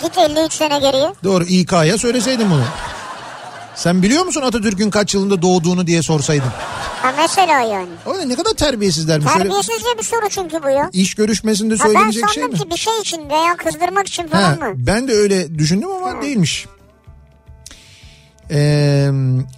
Git 0.01 0.17
53 0.17 0.53
sene 0.53 0.79
geriye. 0.79 1.13
Doğru 1.23 1.43
İK'ya 1.43 1.97
söyleseydin 1.97 2.49
bunu. 2.51 2.63
Sen 3.78 4.01
biliyor 4.03 4.25
musun 4.25 4.41
Atatürk'ün 4.41 4.89
kaç 4.89 5.13
yılında 5.13 5.41
doğduğunu 5.41 5.88
diye 5.88 6.01
sorsaydın. 6.01 6.49
Ha 7.01 7.13
mesela 7.17 7.61
yani. 7.61 7.89
O 8.05 8.30
ne 8.30 8.36
kadar 8.36 8.51
terbiyesizlermiş. 8.51 9.28
Öyle 9.28 9.38
Terbiyesizce 9.43 9.97
bir 9.97 10.03
soru 10.03 10.30
çünkü 10.30 10.63
bu 10.63 10.69
ya. 10.69 10.89
iş 10.93 11.13
görüşmesinde 11.15 11.75
Ha 11.75 11.84
ben 11.84 11.88
söylenecek 11.93 12.30
şey 12.30 12.43
sandım 12.43 12.59
mi? 12.59 12.63
ki 12.63 12.69
bir 12.71 12.78
şey 12.78 12.99
için 12.99 13.30
veya 13.30 13.55
kızdırmak 13.57 14.07
için 14.07 14.28
Ha, 14.28 14.55
falan 14.57 14.59
mı? 14.59 14.73
ben 14.88 15.07
de 15.07 15.13
öyle 15.13 15.59
düşündüm 15.59 15.89
ama 15.91 16.21
değilmiş. 16.21 16.65
Ee, 18.51 19.09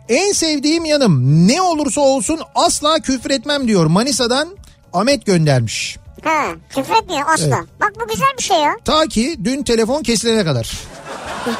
en 0.10 0.32
sevdiğim 0.32 0.86
yanım 0.86 1.48
ne 1.48 1.62
olursa 1.62 2.02
olsun 2.02 2.40
asla 2.56 3.00
küfür 3.00 3.30
etmem 3.32 3.68
diyor. 3.68 3.86
Manisa'dan 3.86 4.50
Ahmet 4.94 5.26
göndermiş. 5.26 5.98
Ha 6.24 6.44
küfretmiyor 6.70 7.28
asla. 7.34 7.46
Evet. 7.46 7.68
Bak 7.82 7.92
bu 8.02 8.08
güzel 8.14 8.30
bir 8.38 8.44
şey 8.44 8.58
ya. 8.58 8.76
Ta 8.86 9.06
ki 9.08 9.36
dün 9.44 9.64
telefon 9.64 10.04
kesilene 10.04 10.46
kadar. 10.46 10.72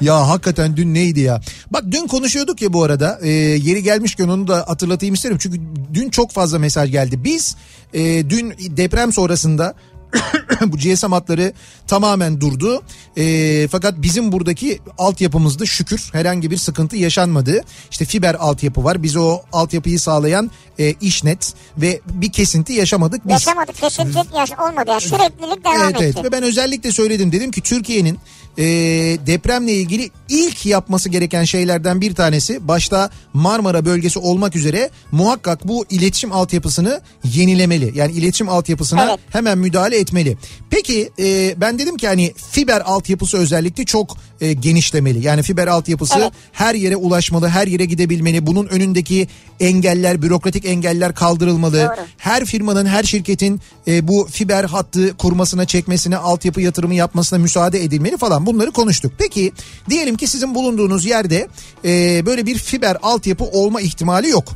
ya 0.00 0.28
hakikaten 0.28 0.76
dün 0.76 0.94
neydi 0.94 1.20
ya? 1.20 1.40
Bak 1.70 1.84
dün 1.90 2.06
konuşuyorduk 2.06 2.62
ya 2.62 2.72
bu 2.72 2.82
arada. 2.82 3.18
Ee, 3.22 3.28
yeri 3.30 3.82
gelmişken 3.82 4.28
onu 4.28 4.48
da 4.48 4.64
hatırlatayım 4.66 5.14
isterim. 5.14 5.38
Çünkü 5.40 5.60
dün 5.94 6.10
çok 6.10 6.32
fazla 6.32 6.58
mesaj 6.58 6.90
geldi. 6.90 7.24
Biz 7.24 7.56
e, 7.94 8.30
dün 8.30 8.54
deprem 8.58 9.12
sonrasında 9.12 9.74
bu 10.66 10.76
GSM 10.76 11.12
hatları 11.12 11.52
tamamen 11.86 12.40
durdu. 12.40 12.82
E, 13.16 13.68
fakat 13.68 13.94
bizim 14.02 14.32
buradaki 14.32 14.80
altyapımızda 14.98 15.66
şükür 15.66 16.10
herhangi 16.12 16.50
bir 16.50 16.56
sıkıntı 16.56 16.96
yaşanmadı. 16.96 17.60
İşte 17.90 18.04
fiber 18.04 18.34
altyapı 18.34 18.84
var. 18.84 19.02
Bize 19.02 19.18
o 19.18 19.42
altyapıyı 19.52 20.00
sağlayan 20.00 20.50
e, 20.78 20.92
işnet 20.92 21.54
ve 21.78 22.00
bir 22.06 22.32
kesinti 22.32 22.72
yaşamadık. 22.72 23.24
Biz 23.24 23.32
Yaşamadık 23.32 23.74
kesinlik 23.74 24.34
yaş 24.34 24.50
olmadı 24.52 24.90
yani 24.90 25.00
süreklilik 25.00 25.64
devam 25.64 25.82
evet, 25.82 25.94
etti. 25.94 26.04
evet. 26.04 26.24
Ve 26.24 26.32
ben 26.32 26.42
özellikle 26.42 26.92
söyledim 26.92 27.32
dedim 27.32 27.50
ki 27.50 27.60
Türkiye'nin 27.60 28.18
e, 28.56 29.18
depremle 29.24 29.72
ilgili 29.72 30.10
ilk 30.28 30.66
yapması 30.66 31.08
gereken 31.08 31.44
şeylerden 31.44 32.00
bir 32.00 32.14
tanesi 32.14 32.68
başta 32.68 33.10
Marmara 33.32 33.84
bölgesi 33.84 34.18
olmak 34.18 34.56
üzere 34.56 34.90
muhakkak 35.12 35.68
bu 35.68 35.84
iletişim 35.90 36.32
altyapısını 36.32 37.00
yenilemeli. 37.24 37.92
Yani 37.94 38.12
iletişim 38.12 38.48
altyapısına 38.48 39.04
Evet. 39.04 39.18
hemen 39.30 39.58
müdahale 39.58 39.98
etmeli. 39.98 40.36
Peki 40.70 41.10
e, 41.18 41.54
ben 41.60 41.78
dedim 41.78 41.96
ki 41.96 42.08
hani 42.08 42.32
fiber 42.50 42.80
altyapısı 42.80 43.36
özellikle 43.36 43.84
çok 43.84 44.16
e, 44.40 44.52
genişlemeli. 44.52 45.26
Yani 45.26 45.42
fiber 45.42 45.66
altyapısı 45.66 46.18
Evet. 46.18 46.32
her 46.52 46.74
yere 46.74 46.96
ulaşmalı, 46.96 47.48
her 47.48 47.66
yere 47.66 47.84
gidebilmeli. 47.84 48.46
Bunun 48.46 48.66
önündeki 48.66 49.28
engeller, 49.60 50.22
bürokratik 50.22 50.64
engeller 50.64 51.14
kaldırılmalı. 51.14 51.76
Doğru. 51.76 52.06
Her 52.18 52.44
firmanın, 52.44 52.86
her 52.86 53.02
şirketin 53.02 53.60
e, 53.86 54.08
bu 54.08 54.28
fiber 54.30 54.64
hattı 54.64 55.16
kurmasına, 55.16 55.64
çekmesine, 55.64 56.16
altyapı 56.16 56.60
yatırımı 56.60 56.94
yapmasına 56.94 57.38
müsaade 57.38 57.84
edilmeli 57.84 58.16
falan. 58.16 58.46
Bunları 58.46 58.70
konuştuk. 58.70 59.12
Peki 59.18 59.52
diyelim 59.90 60.13
ki 60.16 60.26
sizin 60.26 60.54
bulunduğunuz 60.54 61.04
yerde 61.04 61.48
e, 61.84 62.22
böyle 62.26 62.46
bir 62.46 62.58
fiber 62.58 62.96
altyapı 63.02 63.44
olma 63.44 63.80
ihtimali 63.80 64.28
yok. 64.28 64.52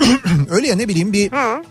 Öyle 0.50 0.68
ya 0.68 0.76
ne 0.76 0.88
bileyim 0.88 1.12
bir 1.12 1.30
Ha. 1.30 1.62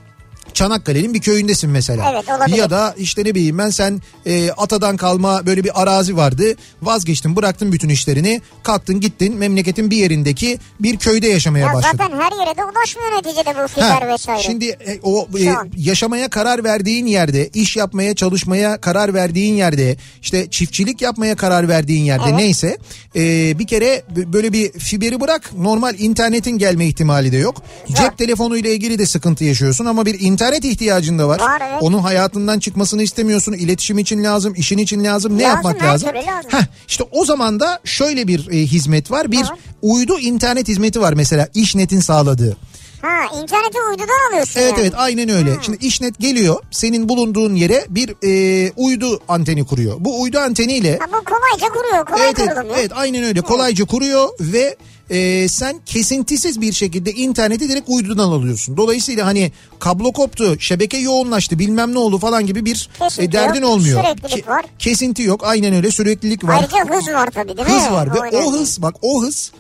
Çanakkale'nin 0.58 1.14
bir 1.14 1.20
köyündesin 1.20 1.70
mesela. 1.70 2.12
Evet, 2.14 2.30
olabilir. 2.30 2.58
Ya 2.58 2.70
da 2.70 2.95
işte 2.97 3.24
ne 3.26 3.36
bileyim 3.36 3.58
ben 3.58 3.70
sen 3.70 4.01
e, 4.26 4.51
atadan 4.51 4.97
kalma 4.97 5.45
böyle 5.45 5.64
bir 5.64 5.82
arazi 5.82 6.18
vardı. 6.18 6.55
Vazgeçtin 6.82 7.36
bıraktın 7.36 7.72
bütün 7.72 7.89
işlerini. 7.89 8.41
Kalktın 8.64 8.99
gittin 8.99 9.36
memleketin 9.36 9.91
bir 9.91 9.97
yerindeki 9.97 10.60
bir 10.80 10.97
köyde 10.97 11.28
yaşamaya 11.28 11.68
Ya 11.68 11.74
başladın. 11.74 11.97
zaten 11.97 12.20
her 12.20 12.45
yere 12.45 12.58
de 12.58 12.64
ulaşmıyor 12.64 13.12
neticede 13.12 13.55
bu 13.55 13.60
Ha, 13.60 13.68
fiber 13.68 14.14
vesaire. 14.14 14.43
Şimdi 14.43 14.66
e, 14.66 14.99
o 15.03 15.28
e, 15.39 15.55
yaşamaya 15.78 16.30
karar 16.30 16.64
verdiğin 16.64 17.05
yerde, 17.05 17.47
iş 17.47 17.78
yapmaya, 17.78 18.16
çalışmaya 18.16 18.82
karar 18.82 19.14
verdiğin 19.14 19.55
yerde, 19.55 19.97
işte 20.22 20.47
çiftçilik 20.49 21.01
yapmaya 21.01 21.36
karar 21.36 21.68
verdiğin 21.68 22.03
yerde 22.03 22.24
Evet. 22.30 22.39
neyse 22.39 22.78
e, 23.16 23.22
bir 23.60 23.68
kere 23.68 24.03
böyle 24.16 24.53
bir 24.53 24.72
fiberi 24.72 25.22
bırak 25.22 25.53
normal 25.53 25.99
internetin 25.99 26.58
gelme 26.58 26.86
ihtimali 26.86 27.32
de 27.32 27.38
yok. 27.38 27.62
Cep 27.88 28.18
telefonuyla 28.18 28.70
ilgili 28.70 28.99
de 28.99 29.05
sıkıntı 29.05 29.43
yaşıyorsun 29.43 29.86
ama 29.86 30.05
bir 30.05 30.20
internet 30.20 30.46
ihtiyacın 30.53 31.19
da 31.19 31.27
var. 31.27 31.39
Var, 31.39 31.61
evet. 31.71 31.81
Onun 31.81 31.99
hayatından 31.99 32.59
çıkmasını 32.59 33.03
istemiyorsun. 33.03 33.53
İletişim 33.53 33.97
için 33.97 34.23
lazım, 34.23 34.53
işin 34.57 34.77
için 34.77 35.03
lazım. 35.03 35.37
Ne 35.37 35.43
Lazım, 35.43 35.55
yapmak 35.55 35.83
lazım? 35.83 36.09
lazım. 36.09 36.51
Heh, 36.51 36.63
işte 36.87 37.03
o 37.11 37.25
zaman 37.25 37.59
da 37.59 37.79
şöyle 37.83 38.27
bir 38.27 38.47
e, 38.51 38.57
hizmet 38.65 39.11
var. 39.11 39.31
Bir 39.31 39.41
var? 39.41 39.53
uydu 39.81 40.19
internet 40.19 40.67
hizmeti 40.67 41.01
var 41.01 41.13
mesela 41.13 41.47
İşnet'in 41.53 41.99
sağladığı. 41.99 42.57
Ha 43.01 43.41
interneti 43.41 43.78
uydudan 43.89 44.29
alıyorsun 44.29 44.59
Evet 44.59 44.71
yani. 44.71 44.82
evet 44.82 44.93
aynen 44.97 45.29
öyle. 45.29 45.57
Şimdi 45.61 45.86
işnet 45.86 46.19
geliyor 46.19 46.55
senin 46.71 47.09
bulunduğun 47.09 47.55
yere 47.55 47.86
bir 47.89 48.15
e, 48.24 48.71
uydu 48.75 49.19
anteni 49.28 49.65
kuruyor. 49.65 49.95
Bu 49.99 50.21
uydu 50.21 50.39
anteniyle 50.39 50.99
Ha 51.01 51.05
bu 51.07 51.24
kolayca 51.24 51.74
kuruyor. 51.74 52.05
Kolay 52.05 52.25
evet, 52.25 52.39
evet, 52.39 52.57
ya. 52.57 52.65
evet 52.79 52.91
aynen 52.95 53.24
öyle 53.24 53.41
kolayca 53.41 53.86
kuruyor 53.86 54.29
ve 54.39 54.75
e, 55.09 55.47
sen 55.47 55.79
kesintisiz 55.86 56.62
bir 56.62 56.74
şekilde 56.74 57.12
interneti 57.12 57.70
direkt 57.70 57.89
uydudan 57.89 58.29
alıyorsun. 58.32 58.78
Dolayısıyla 58.78 59.25
hani 59.25 59.51
kablo 59.79 60.12
koptu, 60.12 60.59
şebeke 60.59 60.97
yoğunlaştı 60.97 61.59
bilmem 61.59 61.93
ne 61.93 62.00
oldu 62.00 62.17
falan 62.17 62.46
gibi 62.46 62.66
bir 62.66 62.89
Kesinti 63.00 63.24
e, 63.28 63.32
derdin 63.32 63.62
yok, 63.62 63.70
olmuyor. 63.71 64.04
süreklilik 64.04 64.47
var. 64.47 64.66
Kesinti 64.79 65.21
yok 65.24 65.42
aynen 65.43 65.74
öyle 65.74 65.92
süreklilik 65.92 66.43
var. 66.43 66.58
Ayrıca 66.59 66.96
hız 66.97 67.08
var 67.08 67.29
tabii 67.32 67.58
değil 67.58 67.67
mi? 67.70 67.74
Hız 67.74 67.92
var 67.92 68.13
ve 68.16 68.38
o 68.38 68.54
hız 68.54 68.82
bak 68.82 68.96
o 69.01 69.24
hız 69.24 69.51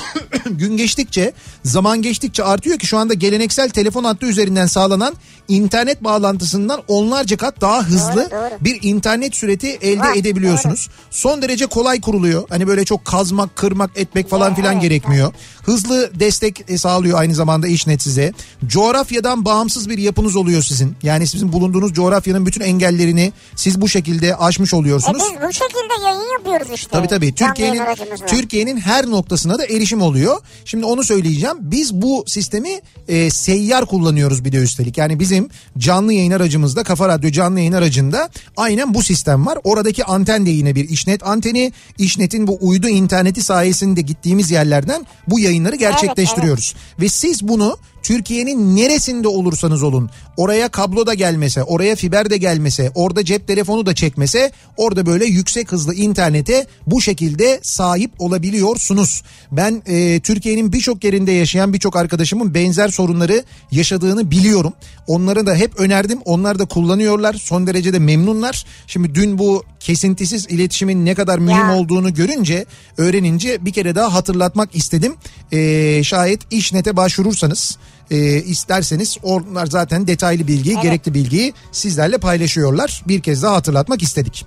gün 0.50 0.76
geçtikçe 0.76 1.32
zaman 1.64 2.02
geçtikçe 2.02 2.44
artıyor 2.44 2.78
ki 2.78 2.86
şu 2.86 2.98
anda 2.98 3.14
geleneksel 3.14 3.70
telefon 3.70 4.04
hattı 4.04 4.26
üzerinden 4.26 4.66
sağlanan 4.66 5.14
internet 5.48 6.04
bağlantısından 6.04 6.82
onlarca 6.88 7.36
kat 7.36 7.60
daha 7.60 7.82
hızlı 7.82 8.30
Doğru, 8.30 8.30
doğru. 8.30 8.64
bir 8.64 8.78
internet 8.82 9.36
süreti 9.36 9.68
elde 9.68 9.98
Var, 10.00 10.16
edebiliyorsunuz. 10.16 10.88
Son 11.10 11.42
derece 11.42 11.66
kolay 11.66 12.00
kuruluyor. 12.00 12.44
Hani 12.48 12.66
böyle 12.66 12.84
çok 12.84 13.04
kazmak, 13.04 13.56
kırmak, 13.56 13.90
etmek 13.96 14.28
falan 14.30 14.54
filan 14.54 14.72
evet, 14.72 14.82
gerekmiyor. 14.82 15.32
Hızlı 15.62 16.10
destek 16.20 16.70
e, 16.70 16.78
sağlıyor 16.78 17.20
aynı 17.20 17.34
zamanda 17.34 17.66
işnet 17.68 18.02
size. 18.02 18.32
Coğrafyadan 18.66 19.44
bağımsız 19.44 19.88
bir 19.88 19.98
yapınız 19.98 20.36
oluyor 20.36 20.62
sizin. 20.62 20.96
Yani 21.02 21.26
sizin 21.26 21.52
bulunduğunuz 21.52 21.92
coğrafyanın 21.92 22.46
bütün 22.46 22.60
engellerini 22.60 23.32
siz 23.56 23.80
bu 23.80 23.88
şekilde 23.88 24.36
aşmış 24.36 24.72
E 24.72 24.76
oluyorsunuz. 24.76 25.22
biz 25.22 25.48
bu 25.48 25.52
şekilde 25.52 26.04
yayın 26.04 26.32
yapıyoruz 26.38 26.68
işte. 26.74 26.90
Tabii 26.90 27.08
tabii. 27.08 27.34
Türkiye'nin. 27.34 27.82
Türkiye'nin 28.26 28.76
her 28.80 29.06
noktasına 29.10 29.58
da 29.58 29.64
erişim 29.64 29.81
oluyor. 29.90 30.12
oluyor. 30.12 30.40
Şimdi 30.64 30.84
onu 30.84 31.04
söyleyeceğim. 31.04 31.56
Biz 31.60 31.94
bu 31.94 32.24
sistemi 32.26 32.80
e, 33.08 33.30
seyyar 33.30 33.86
kullanıyoruz 33.86 34.44
bir 34.44 34.52
de 34.52 34.56
üstelik. 34.56 34.98
Yani 34.98 35.20
bizim 35.20 35.48
canlı 35.78 36.12
yayın 36.12 36.30
aracımızda 36.30 36.82
Kafa 36.82 37.08
Radyo 37.08 37.30
canlı 37.30 37.58
yayın 37.58 37.72
aracında 37.72 38.28
aynen 38.56 38.94
bu 38.94 39.02
sistem 39.02 39.46
var. 39.46 39.58
Oradaki 39.64 40.04
anten 40.04 40.46
de 40.46 40.50
yine 40.50 40.74
bir 40.74 40.88
işnet 40.88 41.26
anteni. 41.26 41.72
İşnetin 41.98 42.46
bu 42.46 42.58
uydu 42.60 42.88
interneti 42.88 43.42
sayesinde 43.42 44.00
gittiğimiz 44.00 44.50
yerlerden 44.50 45.06
bu 45.28 45.40
yayınları 45.40 45.76
gerçekleştiriyoruz. 45.76 46.74
Ve 47.00 47.08
siz 47.08 47.48
bunu 47.48 47.76
Türkiye'nin 48.02 48.76
neresinde 48.76 49.28
olursanız 49.28 49.82
olun 49.82 50.10
oraya 50.36 50.68
kablo 50.68 51.06
da 51.06 51.14
gelmese 51.14 51.62
oraya 51.62 51.96
fiber 51.96 52.30
de 52.30 52.36
gelmese 52.36 52.92
orada 52.94 53.24
cep 53.24 53.46
telefonu 53.48 53.86
da 53.86 53.94
çekmese 53.94 54.52
orada 54.76 55.06
böyle 55.06 55.24
yüksek 55.24 55.72
hızlı 55.72 55.94
internete 55.94 56.66
bu 56.86 57.00
şekilde 57.00 57.60
sahip 57.62 58.10
olabiliyorsunuz. 58.18 59.22
Ben 59.52 59.82
e, 59.86 60.20
Türkiye'nin 60.20 60.72
birçok 60.72 61.04
yerinde 61.04 61.32
yaşayan 61.32 61.72
birçok 61.72 61.96
arkadaşımın 61.96 62.54
benzer 62.54 62.88
sorunları 62.88 63.44
yaşadığını 63.70 64.30
biliyorum. 64.30 64.72
Onları 65.06 65.46
da 65.46 65.54
hep 65.54 65.80
önerdim 65.80 66.18
onlar 66.24 66.58
da 66.58 66.64
kullanıyorlar 66.64 67.34
son 67.34 67.66
derece 67.66 67.92
de 67.92 67.98
memnunlar. 67.98 68.66
Şimdi 68.86 69.14
dün 69.14 69.38
bu 69.38 69.64
kesintisiz 69.80 70.46
iletişimin 70.48 71.06
ne 71.06 71.14
kadar 71.14 71.38
mühim 71.38 71.58
Ya. 71.58 71.76
olduğunu 71.76 72.14
görünce 72.14 72.66
öğrenince 72.98 73.64
bir 73.64 73.72
kere 73.72 73.94
daha 73.94 74.14
hatırlatmak 74.14 74.76
istedim. 74.76 75.14
Ee, 75.52 76.02
şayet 76.04 76.40
işnete 76.50 76.96
başvurursanız 76.96 77.78
e, 78.10 78.16
isterseniz 78.42 79.18
onlar 79.22 79.66
zaten 79.66 80.06
detaylı 80.06 80.48
bilgiyi 80.48 80.80
gerekli 80.80 81.14
bilgiyi 81.14 81.54
sizlerle 81.72 82.18
paylaşıyorlar. 82.18 83.02
Bir 83.08 83.22
kez 83.22 83.42
daha 83.42 83.54
hatırlatmak 83.54 84.02
istedik. 84.02 84.46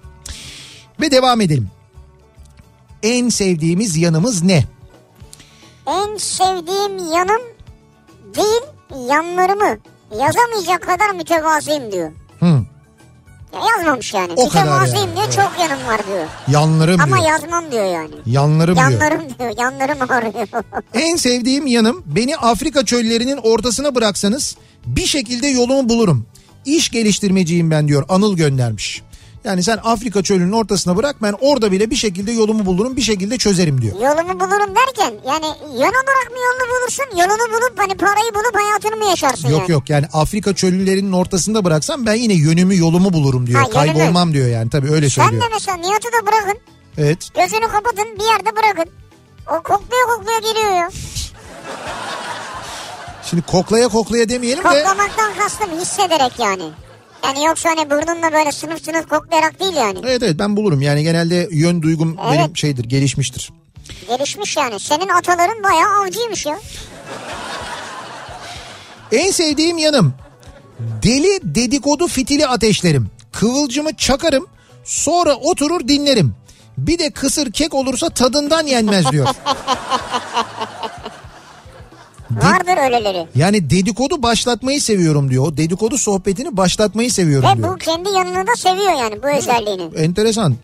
Ve 1.02 1.12
devam 1.12 1.42
edelim. 1.42 1.70
En 3.04 3.30
sevdiğimiz 3.30 3.98
yanımız 3.98 4.44
ne? 4.44 4.64
En 5.88 6.18
sevdiğim 6.18 7.12
yanım 7.14 7.42
değil 8.36 8.62
yanlarımı 9.10 9.78
yazamayacak 10.12 10.82
kadar 10.82 11.10
mütevazıyım 11.10 11.92
diyor. 11.92 12.12
Ya 13.56 13.62
yazmamış 13.78 14.14
yani. 14.14 14.34
O 14.36 14.50
kadar 14.50 14.64
mütevazıyım 14.64 15.08
yani, 15.08 15.16
diyor 15.16 15.32
çok 15.32 15.52
yanım 15.60 15.88
var 15.88 16.02
diyor. 16.08 16.26
yanlarım 16.48 17.02
Ama 17.02 17.16
diyor. 17.18 17.28
yazmam 17.30 17.72
diyor 17.72 17.86
yani. 17.86 18.12
Yanlarım 18.26 18.76
diyor. 18.76 18.90
Yanlarım 18.92 19.22
diyor. 19.40 19.54
Yanlarım 19.58 19.98
ağrıyor. 20.12 20.48
En 20.94 21.16
sevdiğim 21.16 21.68
yanım 21.68 22.04
beni 22.06 22.38
Afrika 22.38 22.86
çöllerinin 22.86 23.38
ortasına 23.38 23.96
bıraksanız 23.96 24.56
bir 24.86 25.06
şekilde 25.06 25.48
yolumu 25.48 25.90
bulurum. 25.90 26.26
İş 26.66 26.90
geliştirmeciyim 26.90 27.72
ben 27.72 27.88
diyor 27.88 28.06
Anıl 28.10 28.36
göndermiş. 28.38 29.02
Yani 29.46 29.64
sen 29.64 29.80
Afrika 29.84 30.24
çölünün 30.24 30.52
ortasına 30.52 30.98
bırak 30.98 31.16
ben 31.22 31.36
orada 31.42 31.72
bile 31.72 31.90
bir 31.90 31.96
şekilde 31.96 32.32
yolumu 32.32 32.66
bulurum 32.66 32.96
bir 32.96 33.02
şekilde 33.02 33.38
çözerim 33.38 33.82
diyor. 33.82 33.94
yolumu 33.96 34.40
bulurum 34.40 34.76
derken 34.76 35.14
yani 35.28 35.46
yan 35.74 35.94
olarak 35.94 36.32
mı 36.32 36.38
yolunu 36.38 36.70
bulursun? 36.82 37.06
Yolunu 37.12 37.54
bulup 37.54 37.74
hani 37.80 37.98
parayı 37.98 38.34
bulup 38.34 38.56
hayatını 38.56 38.96
mı 38.96 39.10
yaşarsın 39.10 39.50
Yok 39.50 39.60
yani? 39.60 39.72
yok 39.72 39.90
yani 39.90 40.06
Afrika 40.14 40.56
çöllerinin 40.56 41.12
ortasında 41.12 41.66
bıraksam 41.66 42.06
ben 42.06 42.14
yine 42.14 42.34
yönümü 42.34 42.78
yolumu 42.78 43.14
bulurum 43.14 43.48
diyor. 43.48 43.62
Ha. 43.62 43.70
Kaybolmam 43.70 44.34
diyor 44.34 44.48
yani 44.48 44.70
tabii 44.70 44.92
öyle 44.92 45.10
Sen 45.10 45.24
söylüyor. 45.24 45.44
de 45.44 45.48
mesela 45.54 45.78
Nihat'ı 45.78 46.08
da 46.08 46.28
bırakın. 46.28 46.58
Evet. 46.98 47.30
Gözünü 47.36 47.68
kapatın 47.72 48.06
bir 48.20 48.24
yerde 48.26 48.56
bırakın. 48.56 48.92
O 49.48 49.64
kokluyor 49.64 50.08
kokluyor 50.08 50.40
geliyor 50.42 50.72
ya. 50.72 50.90
Şimdi 53.30 53.44
koklaya 53.44 53.88
koklaya 53.88 54.30
demeyelim 54.30 54.64
de 54.64 54.68
Koklamaktan 54.68 55.34
kastım 55.40 55.80
hissederek 55.80 56.32
yani. 56.40 56.64
Yani 57.26 57.46
yoksa 57.46 57.70
hani 57.70 57.90
burnunla 57.90 58.34
böyle 58.34 58.52
sınıf 58.52 58.86
sınıf 58.86 59.10
koklayarak 59.10 59.60
değil 59.60 59.74
yani. 59.74 60.00
evet 60.04 60.24
evet 60.24 60.40
ben 60.40 60.58
bulurum 60.58 60.82
yani 60.82 61.04
genelde 61.04 61.48
yön 61.52 61.82
duygum 61.82 62.18
Evet. 62.28 62.40
benim 62.40 62.58
şeydir 62.58 62.84
gelişmiştir. 62.84 63.52
Gelişmiş 64.08 64.58
yani. 64.58 64.80
Senin 64.80 65.10
ataların 65.10 65.64
bayağı 65.64 66.02
avcıymış 66.02 66.46
ya. 66.46 66.60
En 69.12 69.32
sevdiğim 69.32 69.78
yanım 69.78 70.14
deli 70.80 71.40
dedikodu 71.44 72.08
fitili 72.08 72.48
ateşlerim. 72.48 73.08
Kıvılcımı 73.32 73.96
çakarım 73.96 74.48
sonra 74.84 75.36
oturur 75.36 75.88
dinlerim. 75.88 76.36
Bir 76.78 77.00
de 77.00 77.10
kısır 77.10 77.52
kek 77.52 77.74
olursa 77.74 78.10
tadından 78.10 78.68
yenmez 78.68 79.12
diyor. 79.12 79.28
Vardır 82.32 82.84
öyleleri. 82.86 83.28
yani 83.36 83.70
dedikodu 83.70 84.24
başlatmayı 84.24 84.82
seviyorum 84.82 85.30
diyor. 85.32 85.48
O 85.48 85.58
dedikodu 85.58 85.98
sohbetini 85.98 86.58
başlatmayı 86.58 87.12
seviyorum 87.12 87.50
Ve 87.50 87.58
diyor. 87.58 87.74
bu 87.74 87.78
kendi 87.78 88.10
yanını 88.10 88.48
da 88.48 88.56
seviyor 88.58 88.92
yani 88.92 89.24
bu 89.24 89.28
özelliğini. 89.38 89.96
Enteresan. 89.96 90.56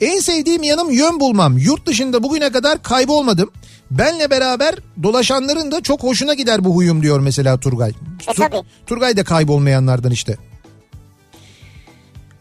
En 0.00 0.20
sevdiğim 0.20 0.62
yanım 0.62 0.90
yön 0.90 1.20
bulmam. 1.20 1.58
Yurt 1.58 1.86
dışında 1.86 2.22
bugüne 2.22 2.52
kadar 2.52 2.82
kaybolmadım. 2.82 3.50
Benle 3.90 4.30
beraber 4.30 4.74
dolaşanların 5.02 5.72
da 5.72 5.80
çok 5.80 6.02
hoşuna 6.02 6.34
gider 6.34 6.64
bu 6.64 6.74
huyum 6.76 7.02
diyor 7.02 7.20
mesela 7.20 7.60
Turgay. 7.60 7.90
E 8.28 8.32
tabii. 8.34 8.62
Turgay 8.86 9.16
da 9.16 9.24
kaybolmayanlardan 9.24 10.10
işte. 10.10 10.36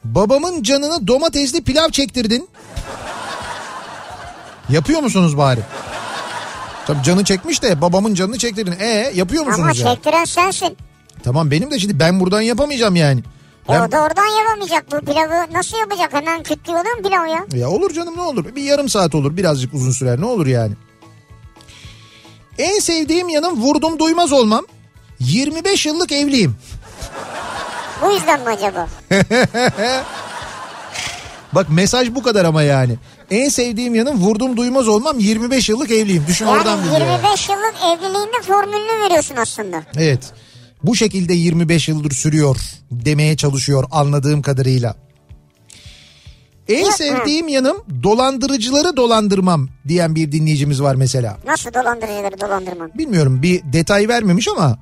Babamın 0.03 0.63
canını 0.63 1.07
domatesli 1.07 1.63
pilav 1.63 1.89
çektirdin. 1.89 2.49
Yapıyor 4.69 5.01
musunuz 5.01 5.37
bari? 5.37 5.59
Tabii 6.89 7.03
canı 7.03 7.23
çekmiş 7.23 7.63
de 7.63 7.81
babamın 7.81 8.13
canını 8.13 8.37
çektirdin. 8.37 8.75
E 8.79 9.11
yapıyor 9.15 9.43
Ama 9.47 9.51
musunuz 9.57 9.79
ya? 9.79 9.93
çektiren 9.93 10.25
sensin. 10.25 10.77
Tamam 11.23 11.51
benim 11.51 11.71
de 11.71 11.79
şimdi 11.79 11.99
ben 11.99 12.19
buradan 12.19 12.41
yapamayacağım 12.41 12.95
yani. 12.95 13.19
E 13.19 13.23
Ben- 13.69 13.79
o 13.81 13.91
da 13.91 14.01
oradan 14.01 14.39
yapamayacak 14.39 14.91
bu 14.91 14.99
pilavı. 14.99 15.53
Nasıl 15.53 15.77
yapacak? 15.77 16.13
Hemen 16.13 16.43
kütlüyor 16.43 16.79
olur 16.79 16.97
mu 16.97 17.03
pilavı 17.03 17.29
ya? 17.29 17.45
Ya 17.61 17.69
olur 17.69 17.93
canım 17.93 18.17
ne 18.17 18.21
olur. 18.21 18.55
Bir 18.55 18.63
yarım 18.63 18.89
saat 18.89 19.15
olur 19.15 19.37
birazcık 19.37 19.73
uzun 19.73 19.91
sürer 19.91 20.21
ne 20.21 20.25
olur 20.25 20.47
yani. 20.47 20.73
En 22.57 22.79
sevdiğim 22.79 23.29
yanım 23.29 23.61
vurdum 23.61 23.99
duymaz 23.99 24.31
olmam. 24.31 24.65
25 25.19 25.85
yıllık 25.85 26.11
evliyim. 26.11 26.55
Bu 28.03 28.11
yüzden 28.11 28.39
mi 28.41 28.47
acaba? 28.49 28.87
Bak 31.53 31.67
mesaj 31.69 32.15
bu 32.15 32.23
kadar 32.23 32.45
ama 32.45 32.63
yani. 32.63 32.95
En 33.31 33.49
sevdiğim 33.49 33.95
yanım 33.95 34.17
vurdum 34.17 34.57
duymaz 34.57 34.87
olmam 34.87 35.19
25 35.19 35.69
yıllık 35.69 35.91
evliyim. 35.91 36.23
Düşün 36.27 36.45
oradan 36.45 36.77
Yani 36.77 36.85
biliyor. 36.85 37.11
25 37.11 37.49
yıllık 37.49 37.75
evliliğinde 37.85 38.41
formülünü 38.47 39.03
veriyorsun 39.05 39.35
aslında. 39.35 39.83
Evet. 39.97 40.31
Bu 40.83 40.95
şekilde 40.95 41.33
25 41.33 41.87
yıldır 41.87 42.11
sürüyor 42.11 42.57
demeye 42.91 43.37
çalışıyor 43.37 43.83
anladığım 43.91 44.41
kadarıyla. 44.41 44.95
En 46.67 46.83
Yok, 46.85 46.93
sevdiğim 46.93 47.47
yanım 47.47 47.77
dolandırıcıları 48.03 48.97
dolandırmam 48.97 49.69
diyen 49.87 50.15
bir 50.15 50.31
dinleyicimiz 50.31 50.81
var 50.81 50.95
mesela. 50.95 51.37
Nasıl 51.45 51.73
dolandırıcıları 51.73 52.41
dolandırman? 52.41 52.91
bilmiyorum 52.97 53.41
bir 53.41 53.61
detay 53.73 54.07
vermemiş 54.07 54.47
ama 54.47 54.77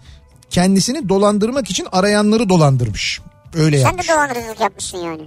kendisini 0.49 1.09
dolandırmak 1.09 1.69
için 1.69 1.87
arayanları 1.91 2.49
dolandırmış. 2.49 3.21
Öyle 3.55 3.77
Sen 3.77 3.85
yapmış. 3.85 4.09
de 4.09 4.13
dolandırıcılık 4.13 4.59
yapmışsın 4.61 4.97
yani. 4.97 5.21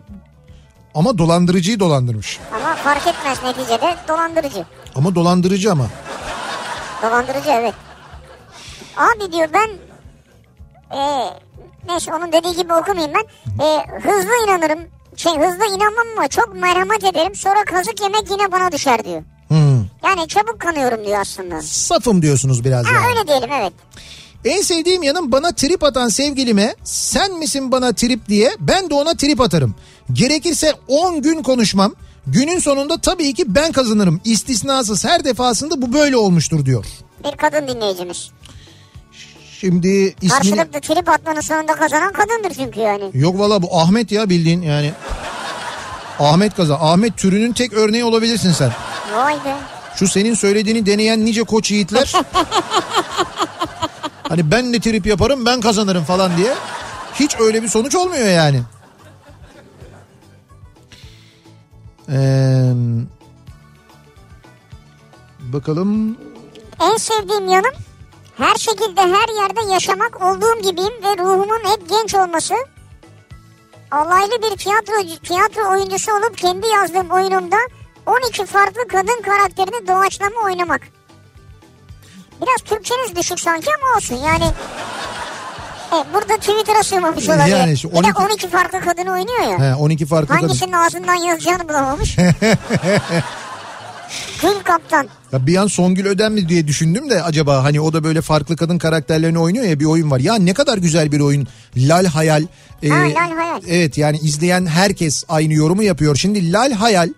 Ama 0.94 1.18
dolandırıcıyı 1.18 1.80
dolandırmış. 1.80 2.38
Ama 2.54 2.74
fark 2.74 3.06
etmez 3.06 3.42
neticede 3.42 3.96
dolandırıcı. 4.08 4.64
Ama 4.94 5.14
dolandırıcı 5.14 5.72
ama. 5.72 5.86
Dolandırıcı 7.02 7.50
evet. 7.50 7.74
Abi 8.96 9.32
diyor 9.32 9.48
ben 9.54 9.68
e, 10.98 11.30
neyse 11.88 12.14
onun 12.14 12.32
dediği 12.32 12.56
gibi 12.56 12.74
okumayayım 12.74 13.14
ben. 13.14 13.64
E, 13.64 13.86
hızlı 14.02 14.30
inanırım. 14.46 14.78
Şey 15.16 15.32
hızlı 15.32 15.64
inanmam 15.76 16.06
ama 16.16 16.28
çok 16.28 16.54
merhamet 16.54 17.04
ederim. 17.04 17.34
Sonra 17.34 17.64
kazık 17.64 18.00
yemek 18.00 18.30
yine 18.30 18.52
bana 18.52 18.72
düşer 18.72 19.04
diyor. 19.04 19.22
Hmm. 19.48 19.80
Yani 20.04 20.28
çabuk 20.28 20.60
kanıyorum 20.60 21.04
diyor 21.06 21.20
aslında. 21.20 21.62
Safım 21.62 22.22
diyorsunuz 22.22 22.64
biraz 22.64 22.86
Ha 22.86 22.90
yani. 22.94 23.06
öyle 23.06 23.28
diyelim 23.28 23.50
evet. 23.60 23.72
En 24.44 24.62
sevdiğim 24.62 25.02
yanım 25.02 25.32
bana 25.32 25.52
trip 25.52 25.84
atan 25.84 26.08
sevgilime 26.08 26.74
sen 26.84 27.32
misin 27.38 27.72
bana 27.72 27.92
trip 27.92 28.28
diye 28.28 28.50
ben 28.60 28.90
de 28.90 28.94
ona 28.94 29.14
trip 29.16 29.40
atarım. 29.40 29.74
Gerekirse 30.12 30.74
10 30.88 31.22
gün 31.22 31.42
konuşmam. 31.42 31.94
Günün 32.26 32.58
sonunda 32.58 33.00
tabii 33.00 33.34
ki 33.34 33.54
ben 33.54 33.72
kazanırım. 33.72 34.20
İstisnasız 34.24 35.04
her 35.04 35.24
defasında 35.24 35.82
bu 35.82 35.92
böyle 35.92 36.16
olmuştur 36.16 36.66
diyor. 36.66 36.84
Bir 37.24 37.36
kadın 37.36 37.68
dinleyicimiz. 37.68 38.30
Şimdi 39.60 39.88
ismini... 39.88 40.30
Karşılıklı 40.30 40.80
trip 40.80 41.08
atmanın 41.08 41.40
sonunda 41.40 41.72
kazanan 41.72 42.12
kadındır 42.12 42.54
çünkü 42.54 42.80
yani. 42.80 43.10
Yok 43.14 43.38
valla 43.38 43.62
bu 43.62 43.78
Ahmet 43.78 44.12
ya 44.12 44.30
bildiğin 44.30 44.62
yani. 44.62 44.92
Ahmet 46.18 46.54
kazan. 46.54 46.78
Ahmet 46.80 47.16
türünün 47.16 47.52
tek 47.52 47.72
örneği 47.72 48.04
olabilirsin 48.04 48.52
sen. 48.52 48.72
Vay 49.14 49.34
be. 49.34 49.56
Şu 49.96 50.08
senin 50.08 50.34
söylediğini 50.34 50.86
deneyen 50.86 51.24
nice 51.24 51.42
koç 51.42 51.70
yiğitler. 51.70 52.12
hani 54.28 54.50
ben 54.50 54.72
de 54.72 54.80
trip 54.80 55.06
yaparım 55.06 55.46
ben 55.46 55.60
kazanırım 55.60 56.04
falan 56.04 56.36
diye. 56.36 56.54
Hiç 57.14 57.40
öyle 57.40 57.62
bir 57.62 57.68
sonuç 57.68 57.94
olmuyor 57.94 58.28
yani. 58.28 58.60
Ee, 62.12 62.72
bakalım. 65.40 66.16
En 66.80 66.96
sevdiğim 66.96 67.48
yanım 67.48 67.74
her 68.36 68.54
şekilde 68.54 69.00
her 69.00 69.42
yerde 69.42 69.72
yaşamak 69.72 70.22
olduğum 70.22 70.62
gibiyim 70.62 70.92
ve 71.04 71.18
ruhumun 71.18 71.70
hep 71.70 71.88
genç 71.88 72.14
olması. 72.14 72.54
Alaylı 73.90 74.42
bir 74.42 74.56
tiyatro, 74.56 75.18
tiyatro 75.22 75.70
oyuncusu 75.70 76.12
olup 76.12 76.38
kendi 76.38 76.66
yazdığım 76.66 77.10
oyunumda 77.10 77.56
12 78.06 78.46
farklı 78.46 78.88
kadın 78.88 79.22
karakterini 79.22 79.88
doğaçlama 79.88 80.40
oynamak. 80.44 80.80
Biraz 82.42 82.56
Türkçeniz 82.64 83.16
düşük 83.16 83.40
sanki 83.40 83.70
ama 83.74 83.96
olsun 83.96 84.16
yani. 84.16 84.44
Evet, 85.94 86.06
burada 86.14 86.36
Twitter'a 86.36 86.82
sığmamış 86.82 87.28
olabilir. 87.28 87.56
Yani 87.56 87.72
işte 87.72 87.88
Bir 87.88 87.94
de 87.94 87.98
12 87.98 88.22
12 88.22 88.48
farklı 88.48 88.80
kadın 88.80 89.06
oynuyor 89.06 89.60
ya. 89.60 89.70
He, 89.70 89.74
12 89.74 90.06
farklı 90.06 90.28
kadın. 90.28 90.40
Hangisinin 90.40 90.72
ağzından 90.72 91.14
yazacağını 91.14 91.68
bulamamış. 91.68 92.16
Gül 94.42 94.60
Kaptan. 94.64 95.08
Ya 95.32 95.46
bir 95.46 95.56
an 95.56 95.66
Songül 95.66 96.06
Öden 96.06 96.32
mi 96.32 96.48
diye 96.48 96.66
düşündüm 96.66 97.10
de 97.10 97.22
acaba 97.22 97.64
hani 97.64 97.80
o 97.80 97.92
da 97.92 98.04
böyle 98.04 98.20
farklı 98.22 98.56
kadın 98.56 98.78
karakterlerini 98.78 99.38
oynuyor 99.38 99.64
ya 99.64 99.80
bir 99.80 99.84
oyun 99.84 100.10
var. 100.10 100.18
Ya 100.20 100.34
ne 100.34 100.54
kadar 100.54 100.78
güzel 100.78 101.12
bir 101.12 101.20
oyun. 101.20 101.46
Lal 101.76 102.04
Hayal. 102.04 102.42
Ee, 102.82 102.88
Ha, 102.88 102.96
Lal 102.96 103.36
Hayal. 103.36 103.60
Evet 103.68 103.98
yani 103.98 104.18
izleyen 104.22 104.66
herkes 104.66 105.24
aynı 105.28 105.52
yorumu 105.54 105.82
yapıyor. 105.82 106.16
Şimdi 106.16 106.52
Lal 106.52 106.72
Hayal 106.72 107.08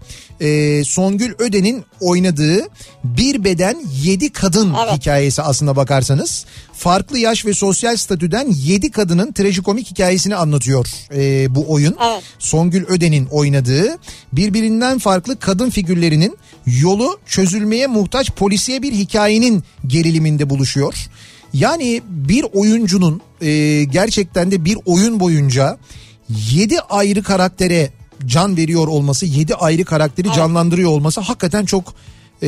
e, 0.40 0.82
Songül 0.84 1.32
Öden'in 1.38 1.84
oynadığı 2.00 2.68
bir 3.04 3.44
beden 3.44 3.76
yedi 4.02 4.32
kadın 4.32 4.74
Evet. 4.84 4.92
hikayesi 5.00 5.42
aslında 5.42 5.76
bakarsanız. 5.76 6.44
Farklı 6.72 7.18
yaş 7.18 7.46
ve 7.46 7.54
sosyal 7.54 7.96
statüden 7.96 8.48
yedi 8.64 8.90
kadının 8.90 9.32
trajikomik 9.32 9.90
hikayesini 9.90 10.36
anlatıyor 10.36 10.86
e, 11.14 11.54
bu 11.54 11.72
oyun. 11.72 11.96
Evet. 12.06 12.22
Songül 12.38 12.84
Öden'in 12.86 13.26
oynadığı 13.26 13.98
birbirinden 14.32 14.98
farklı 14.98 15.38
kadın 15.38 15.70
figürlerinin 15.70 16.38
yolu 16.66 17.18
çözülmeye 17.26 17.86
muhtaç 17.86 18.30
polisiye 18.30 18.82
bir 18.82 18.92
hikayenin 18.92 19.64
geriliminde 19.86 20.50
buluşuyor. 20.50 20.94
Yani 21.52 22.02
bir 22.08 22.46
oyuncunun 22.52 23.20
e, 23.42 23.84
gerçekten 23.84 24.50
de 24.50 24.64
bir 24.64 24.78
oyun 24.86 25.20
boyunca 25.20 25.78
7 26.50 26.80
ayrı 26.80 27.22
karaktere 27.22 27.90
can 28.26 28.56
veriyor 28.56 28.88
olması, 28.88 29.26
7 29.26 29.54
ayrı 29.54 29.84
karakteri 29.84 30.32
canlandırıyor 30.32 30.90
olması 30.90 31.20
hakikaten 31.20 31.64
çok 31.64 31.94
e, 32.42 32.46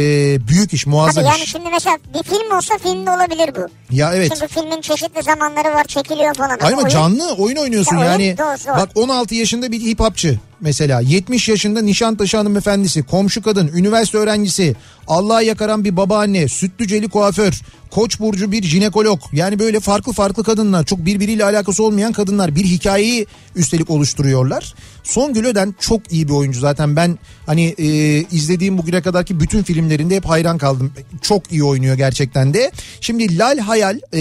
büyük 0.48 0.72
iş, 0.72 0.84
Tabii 0.84 0.94
muazzam 0.94 1.24
yani 1.24 1.42
iş. 1.42 1.50
şimdi 1.52 1.68
mesela 1.70 1.98
bir 2.14 2.22
film 2.22 2.56
olsa 2.56 2.78
filmde 2.78 3.10
olabilir 3.10 3.50
bu. 3.56 3.94
Ya 3.96 4.14
evet. 4.14 4.32
Çünkü 4.34 4.54
filmin 4.54 4.80
çeşitli 4.80 5.22
zamanları 5.22 5.74
var 5.74 5.84
çekiliyor 5.84 6.34
falan. 6.34 6.58
Hayır 6.60 6.72
ama 6.72 6.82
oyun- 6.82 6.88
canlı 6.88 7.34
oyun 7.34 7.56
oynuyorsun 7.56 7.96
Ya 7.96 8.00
oyun 8.02 8.10
yani. 8.10 8.38
doğru, 8.38 8.46
doğru. 8.66 8.76
Bak 8.76 8.88
16 8.94 9.34
yaşında 9.34 9.72
bir 9.72 9.80
hip 9.80 10.00
hopçı 10.00 10.38
mesela 10.64 11.00
70 11.00 11.48
yaşında 11.48 11.82
Nişantaşı 11.82 12.36
hanımefendisi, 12.36 13.02
komşu 13.02 13.42
kadın, 13.42 13.70
üniversite 13.74 14.18
öğrencisi, 14.18 14.76
Allah'a 15.06 15.42
yakaran 15.42 15.84
bir 15.84 15.96
babaanne, 15.96 16.48
sütlüceli 16.48 17.08
kuaför, 17.08 17.60
Koç 17.94 18.20
burcu 18.20 18.52
bir 18.52 18.62
jinekolog. 18.62 19.20
Yani 19.32 19.58
böyle 19.58 19.80
farklı 19.80 20.12
farklı 20.12 20.44
kadınlar, 20.44 20.84
çok 20.84 21.06
birbiriyle 21.06 21.44
alakası 21.44 21.84
olmayan 21.84 22.12
kadınlar 22.12 22.56
bir 22.56 22.64
hikayeyi 22.64 23.26
üstelik 23.56 23.90
oluşturuyorlar. 23.90 24.74
Songül 25.02 25.46
Öden 25.46 25.74
çok 25.80 26.12
iyi 26.12 26.28
bir 26.28 26.32
oyuncu 26.32 26.60
zaten 26.60 26.96
ben 26.96 27.18
hani 27.46 27.74
e, 27.78 27.86
izlediğim 28.20 28.78
bugüne 28.78 29.02
kadarki 29.02 29.40
bütün 29.40 29.62
filmlerinde 29.62 30.16
hep 30.16 30.24
hayran 30.24 30.58
kaldım. 30.58 30.92
Çok 31.22 31.52
iyi 31.52 31.64
oynuyor 31.64 31.96
gerçekten 31.96 32.54
de. 32.54 32.70
Şimdi 33.00 33.38
Lal 33.38 33.58
Hayal 33.58 34.00
e, 34.12 34.20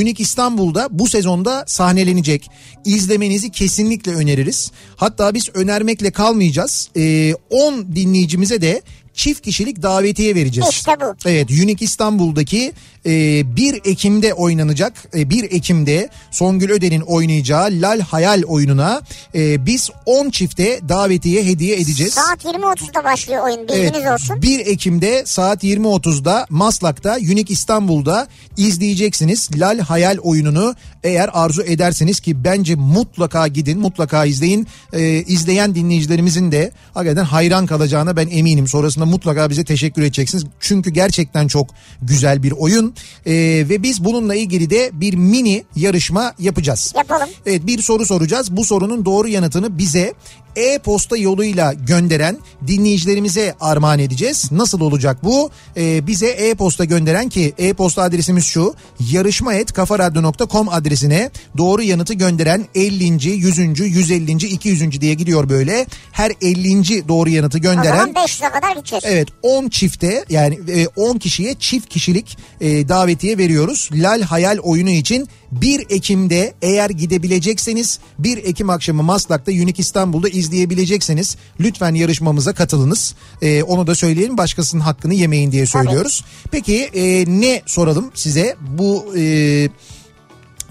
Unique 0.00 0.22
İstanbul'da 0.22 0.88
bu 0.90 1.08
sezonda 1.08 1.64
sahnelenecek. 1.66 2.50
İzlemenizi 2.84 3.50
kesinlikle 3.50 4.14
öneririz. 4.14 4.72
Hatta 4.96 5.34
biz 5.34 5.48
önermekle 5.76 6.10
kalmayacağız. 6.10 6.90
E, 6.96 7.34
10 7.50 7.96
dinleyicimize 7.96 8.60
de 8.60 8.82
çift 9.14 9.40
kişilik 9.40 9.82
davetiye 9.82 10.34
vereceğiz. 10.34 10.70
İşte 10.70 10.92
bu. 11.00 11.14
Evet 11.26 11.50
Unique 11.50 11.76
İstanbul'daki 11.80 12.72
1 13.06 13.80
Ekim'de 13.84 14.34
oynanacak. 14.34 14.92
E, 15.14 15.30
1 15.30 15.44
Ekim'de 15.44 16.08
Songül 16.30 16.70
Öden'in 16.70 17.00
oynayacağı 17.00 17.68
Lal 17.70 18.00
Hayal 18.00 18.42
oyununa 18.42 19.02
e, 19.34 19.66
biz 19.66 19.90
10 20.06 20.30
çifte 20.30 20.80
davetiye 20.88 21.44
hediye 21.44 21.76
edeceğiz. 21.76 22.14
Saat 22.14 22.44
20.30'da 22.44 23.04
başlıyor 23.04 23.44
oyun 23.44 23.68
bilginiz 23.68 24.06
olsun. 24.06 24.42
1 24.42 24.66
Ekim'de 24.66 25.22
saat 25.26 25.64
20.30'da 25.64 26.46
Maslak'ta 26.50 27.16
Unique 27.16 27.52
İstanbul'da 27.52 28.28
izleyeceksiniz 28.56 29.50
Lal 29.56 29.78
Hayal 29.78 30.18
oyununu. 30.18 30.74
Eğer 31.04 31.30
arzu 31.32 31.62
ederseniz 31.62 32.20
ki 32.20 32.44
bence 32.44 32.74
mutlaka 32.74 33.48
gidin 33.48 33.78
mutlaka 33.80 34.24
izleyin. 34.24 34.66
Ee, 34.92 35.22
izleyen 35.22 35.74
dinleyicilerimizin 35.74 36.52
de 36.52 36.72
hakikaten 36.94 37.24
hayran 37.24 37.66
kalacağına 37.66 38.16
ben 38.16 38.28
eminim. 38.30 38.68
Sonrasında 38.68 39.06
mutlaka 39.06 39.50
bize 39.50 39.64
teşekkür 39.64 40.02
edeceksiniz. 40.02 40.44
Çünkü 40.60 40.90
gerçekten 40.90 41.48
çok 41.48 41.66
güzel 42.02 42.42
bir 42.42 42.52
oyun 42.52 42.95
Ee, 43.26 43.32
ve 43.68 43.82
biz 43.82 44.04
bununla 44.04 44.34
ilgili 44.34 44.70
de 44.70 44.90
bir 44.92 45.14
mini 45.14 45.64
yarışma 45.76 46.34
yapacağız. 46.38 46.92
Yapalım. 46.96 47.28
Evet 47.46 47.66
bir 47.66 47.82
soru 47.82 48.06
soracağız. 48.06 48.56
Bu 48.56 48.64
sorunun 48.64 49.04
doğru 49.04 49.28
yanıtını 49.28 49.78
bize 49.78 50.14
e-posta 50.56 51.16
yoluyla 51.16 51.72
gönderen 51.72 52.38
dinleyicilerimize 52.66 53.54
armağan 53.60 53.98
edeceğiz. 53.98 54.52
Nasıl 54.52 54.80
olacak 54.80 55.24
bu? 55.24 55.50
Ee, 55.76 56.06
bize 56.06 56.26
e-posta 56.26 56.84
gönderen 56.84 57.28
ki 57.28 57.54
e-posta 57.58 58.02
adresimiz 58.02 58.44
şu 58.44 58.74
yarışma.kafaradyo.com 59.12 60.68
adresine 60.68 61.30
doğru 61.56 61.82
yanıtı 61.82 62.14
gönderen 62.14 62.66
50. 62.74 63.04
100. 63.04 63.58
150. 63.80 64.46
200. 64.46 65.00
diye 65.00 65.14
gidiyor 65.14 65.48
böyle. 65.48 65.86
Her 66.12 66.32
50. 66.40 67.08
doğru 67.08 67.28
yanıtı 67.28 67.58
O 67.58 67.60
gönderen 67.60 67.96
zaman 67.96 68.12
500'e 68.12 68.50
kadar 68.50 68.76
gideceğiz. 68.76 69.04
Evet 69.06 69.28
10 69.42 69.68
çifte 69.68 70.24
yani 70.28 70.58
e, 70.68 70.86
10 70.86 71.18
kişiye 71.18 71.54
çift 71.54 71.88
kişilik 71.88 72.38
e, 72.60 72.85
davetiye 72.88 73.38
veriyoruz. 73.38 73.90
Lal 73.92 74.22
Hayal 74.22 74.58
oyunu 74.58 74.90
için 74.90 75.28
1 75.52 75.86
Ekim'de 75.90 76.54
eğer 76.62 76.90
gidebilecekseniz 76.90 77.98
1 78.18 78.38
Ekim 78.38 78.70
akşamı 78.70 79.02
Maslak'ta 79.02 79.52
Unique 79.52 79.74
İstanbul'da 79.78 80.28
izleyebilecekseniz 80.28 81.36
lütfen 81.60 81.94
yarışmamıza 81.94 82.52
katılınız. 82.54 83.14
E, 83.42 83.62
onu 83.62 83.86
da 83.86 83.94
söyleyelim 83.94 84.38
başkasının 84.38 84.80
hakkını 84.80 85.14
yemeyin 85.14 85.52
diye 85.52 85.66
söylüyoruz. 85.66 86.24
Peki 86.50 86.76
e, 86.94 87.24
ne 87.40 87.62
soralım 87.66 88.10
size 88.14 88.56
bu 88.60 89.14
e, 89.18 89.68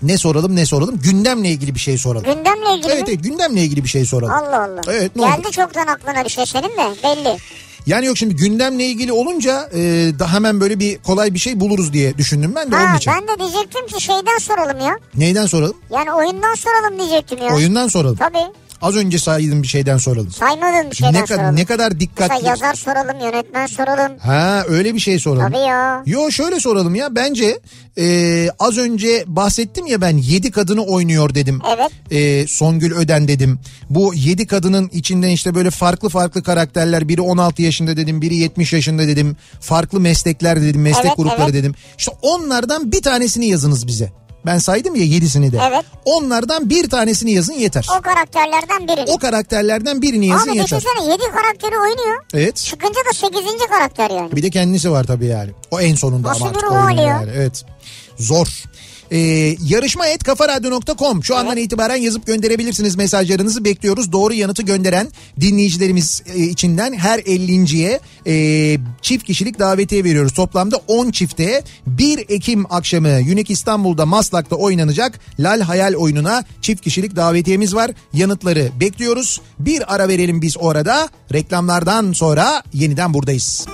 ne 0.02 0.18
soralım 0.18 0.56
ne 0.56 0.66
soralım 0.66 1.00
gündemle 1.04 1.50
ilgili 1.50 1.76
bir 1.76 1.80
şey 1.80 1.98
soralım. 1.98 2.26
Gündemle 2.26 2.76
ilgili 2.78 2.92
Evet, 2.92 3.08
mi? 3.08 3.14
evet 3.14 3.24
gündemle 3.24 3.64
ilgili 3.64 3.84
bir 3.84 3.90
şey 3.90 4.06
soralım. 4.06 4.34
Allah 4.34 4.64
Allah. 4.64 4.82
Evet, 4.88 5.16
ne 5.16 5.22
Geldi 5.22 5.40
oldu? 5.40 5.52
çoktan 5.52 5.88
aklına 5.88 6.24
bir 6.26 6.30
şey 6.30 6.46
senin 6.46 6.70
de 6.70 6.94
belli. 7.04 7.38
Yani 7.86 8.06
yok 8.06 8.18
şimdi 8.18 8.36
gündemle 8.36 8.86
ilgili 8.86 9.12
olunca 9.12 9.70
e, 9.74 9.80
da 10.20 10.34
hemen 10.34 10.60
böyle 10.62 10.80
bir 10.80 10.98
kolay 10.98 11.34
bir 11.34 11.40
şey 11.40 11.60
buluruz 11.60 11.94
diye 11.94 12.18
düşündüm 12.18 12.54
ben 12.56 12.72
de 12.72 12.76
onun 12.76 12.86
Ha, 12.86 12.98
için. 12.98 13.14
ben 13.14 13.28
de 13.28 13.40
diyecektim 13.40 13.88
ki 13.88 14.02
şeyden 14.04 14.38
soralım 14.42 14.80
ya. 14.80 14.98
Neyden 15.16 15.46
soralım? 15.46 15.78
Yani 15.92 16.12
oyundan 16.14 16.56
soralım 16.56 17.00
diyecektim 17.00 17.38
ya. 17.38 17.56
Oyundan 17.56 17.88
soralım. 17.88 18.16
Tabii. 18.18 18.38
Az 18.86 18.96
önce 18.96 19.20
saydığım 19.20 19.64
bir 19.64 19.68
şeyden 19.68 19.98
soralım. 19.98 20.32
Saymadığım 20.32 20.92
bir 20.92 20.96
şeyden 20.96 21.14
Ne, 21.14 21.26
kadar 21.26 21.36
soralım. 21.36 21.56
ne 21.56 21.66
kadar 21.66 21.92
Mesela 21.92 22.00
dikkatli. 22.00 22.48
yazar 22.48 22.74
soralım, 22.74 23.20
yönetmen 23.20 23.66
soralım. 23.66 24.12
Ha 24.20 24.64
öyle 24.68 24.94
bir 24.94 25.00
şey 25.00 25.20
soralım. 25.20 25.48
Tabii 25.52 25.58
ya. 25.68 26.04
Yo 26.06 26.32
şöyle 26.32 26.60
soralım 26.60 26.96
ya 26.96 27.16
bence 27.16 27.60
e, 27.98 28.48
az 28.60 28.78
önce 28.78 29.24
bahsettim 29.28 29.86
ya 29.88 30.02
ben 30.02 30.18
7 30.18 30.52
kadını 30.52 30.82
oynuyor 30.86 31.36
dedim. 31.36 31.62
Evet. 31.78 31.92
E, 32.12 32.48
Songül 32.48 32.92
Öden 32.96 33.28
dedim. 33.28 33.60
Bu 33.90 34.14
7 34.16 34.48
kadının 34.48 34.90
içinden 34.94 35.30
işte 35.30 35.56
böyle 35.56 35.70
farklı 35.70 36.10
farklı 36.10 36.44
karakterler 36.44 37.08
biri 37.08 37.22
16 37.22 37.62
yaşında 37.62 37.98
dedim 37.98 38.22
biri 38.22 38.36
70 38.36 38.74
yaşında 38.74 39.08
dedim. 39.08 39.38
Farklı 39.60 40.00
meslekler 40.00 40.62
dedim 40.62 40.82
meslek 40.82 41.06
Evet, 41.06 41.18
grupları 41.18 41.44
evet. 41.44 41.54
dedim. 41.54 41.76
İşte 41.98 42.12
onlardan 42.22 42.92
bir 42.92 43.02
tanesini 43.02 43.46
yazınız 43.48 43.88
bize. 43.88 44.12
Ben 44.46 44.58
saydım 44.58 44.96
ya 44.96 45.04
7'sini 45.06 45.52
de. 45.52 45.60
Evet. 45.68 45.86
Onlardan 46.06 46.70
bir 46.70 46.90
tanesini 46.90 47.32
yazın 47.32 47.54
yeter. 47.54 47.88
O 48.00 48.02
karakterlerden 48.02 48.88
biri. 48.88 49.12
O 49.12 49.18
karakterlerden 49.18 50.02
birini 50.02 50.28
yazın 50.28 50.50
Abi 50.50 50.58
yeter. 50.58 50.80
düşünsene 50.80 51.12
7 51.12 51.24
karakteri 51.24 51.80
oynuyor. 51.80 52.24
Evet. 52.34 52.56
Çıkınca 52.56 53.00
da 53.10 53.14
8. 53.14 53.44
karakter 53.70 54.10
yani. 54.10 54.32
Bir 54.32 54.44
de 54.44 54.50
kendisi 54.50 54.92
var 54.92 55.04
tabii 55.04 55.26
yani. 55.26 55.52
O 55.72 55.80
en 55.80 55.96
sonunda 55.96 56.28
Nasıl 56.30 56.42
ama 56.42 56.50
artık 56.50 56.72
oynuyor 56.72 57.08
yani. 57.08 57.32
Evet. 57.36 57.66
Zor. 58.20 58.64
Ee, 59.12 59.18
yarışma 59.68 60.08
et 60.08 60.24
kafaradyo.com 60.24 61.24
şu 61.24 61.36
andan 61.36 61.58
itibaren 61.58 61.96
yazıp 61.96 62.28
gönderebilirsiniz 62.28 62.96
mesajlarınızı 62.96 63.66
bekliyoruz. 63.66 64.12
Doğru 64.12 64.34
yanıtı 64.34 64.64
gönderen 64.64 65.08
dinleyicilerimiz 65.42 66.24
e, 66.36 66.44
içinden 66.44 66.94
her 66.94 67.20
50.ye 67.20 68.00
e, 68.28 68.78
çift 69.02 69.26
kişilik 69.26 69.60
davetiye 69.60 70.04
veriyoruz. 70.04 70.34
Toplamda 70.34 70.78
10 70.88 71.12
çifte 71.12 71.64
1 71.88 72.26
Ekim 72.30 72.74
akşamı 72.74 73.08
Unique 73.08 73.54
İstanbul'da 73.54 74.06
Maslak'ta 74.06 74.56
oynanacak 74.56 75.20
Lal 75.40 75.62
Hayal 75.62 75.94
oyununa 75.94 76.44
çift 76.62 76.82
kişilik 76.82 77.16
davetiyemiz 77.16 77.76
var. 77.76 77.92
Yanıtları 78.14 78.70
bekliyoruz. 78.80 79.42
Bir 79.60 79.96
ara 79.96 80.08
verelim 80.08 80.42
biz 80.42 80.58
orada. 80.58 81.10
Reklamlardan 81.34 82.12
sonra 82.12 82.64
yeniden 82.74 83.14
buradayız. 83.14 83.66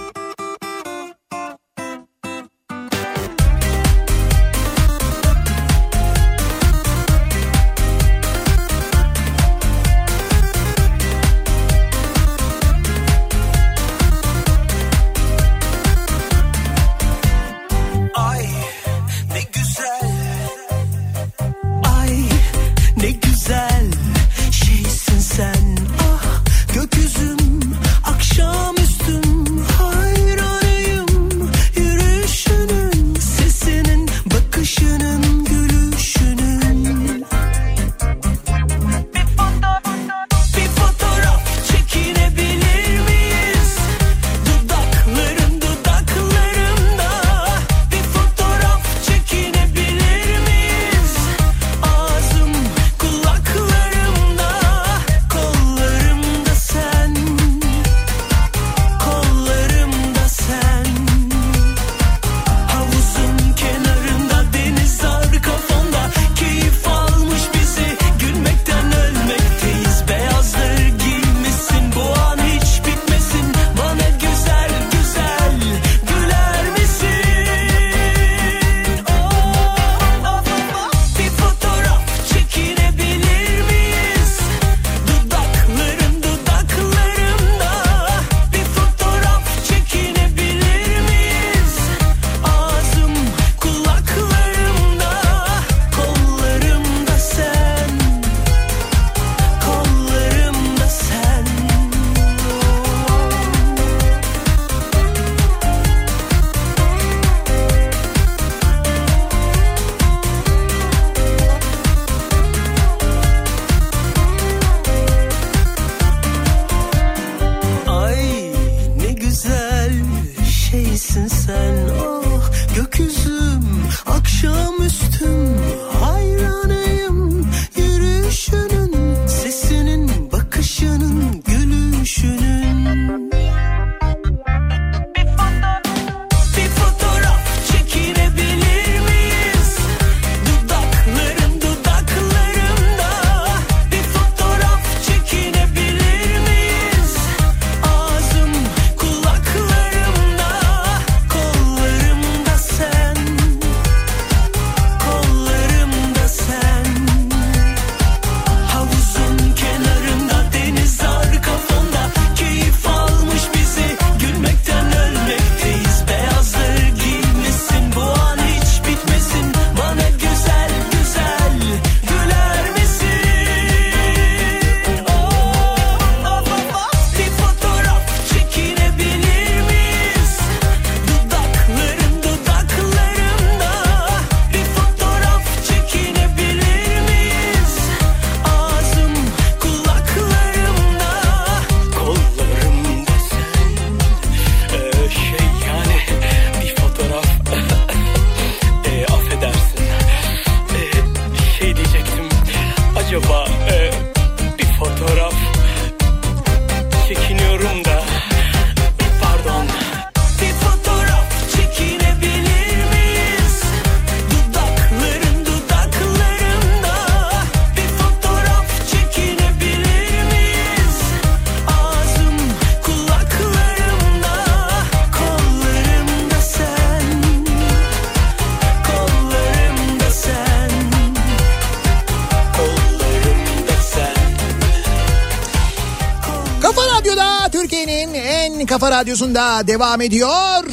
Radyosunda 239.01 239.67
devam 239.67 240.01
ediyor. 240.01 240.63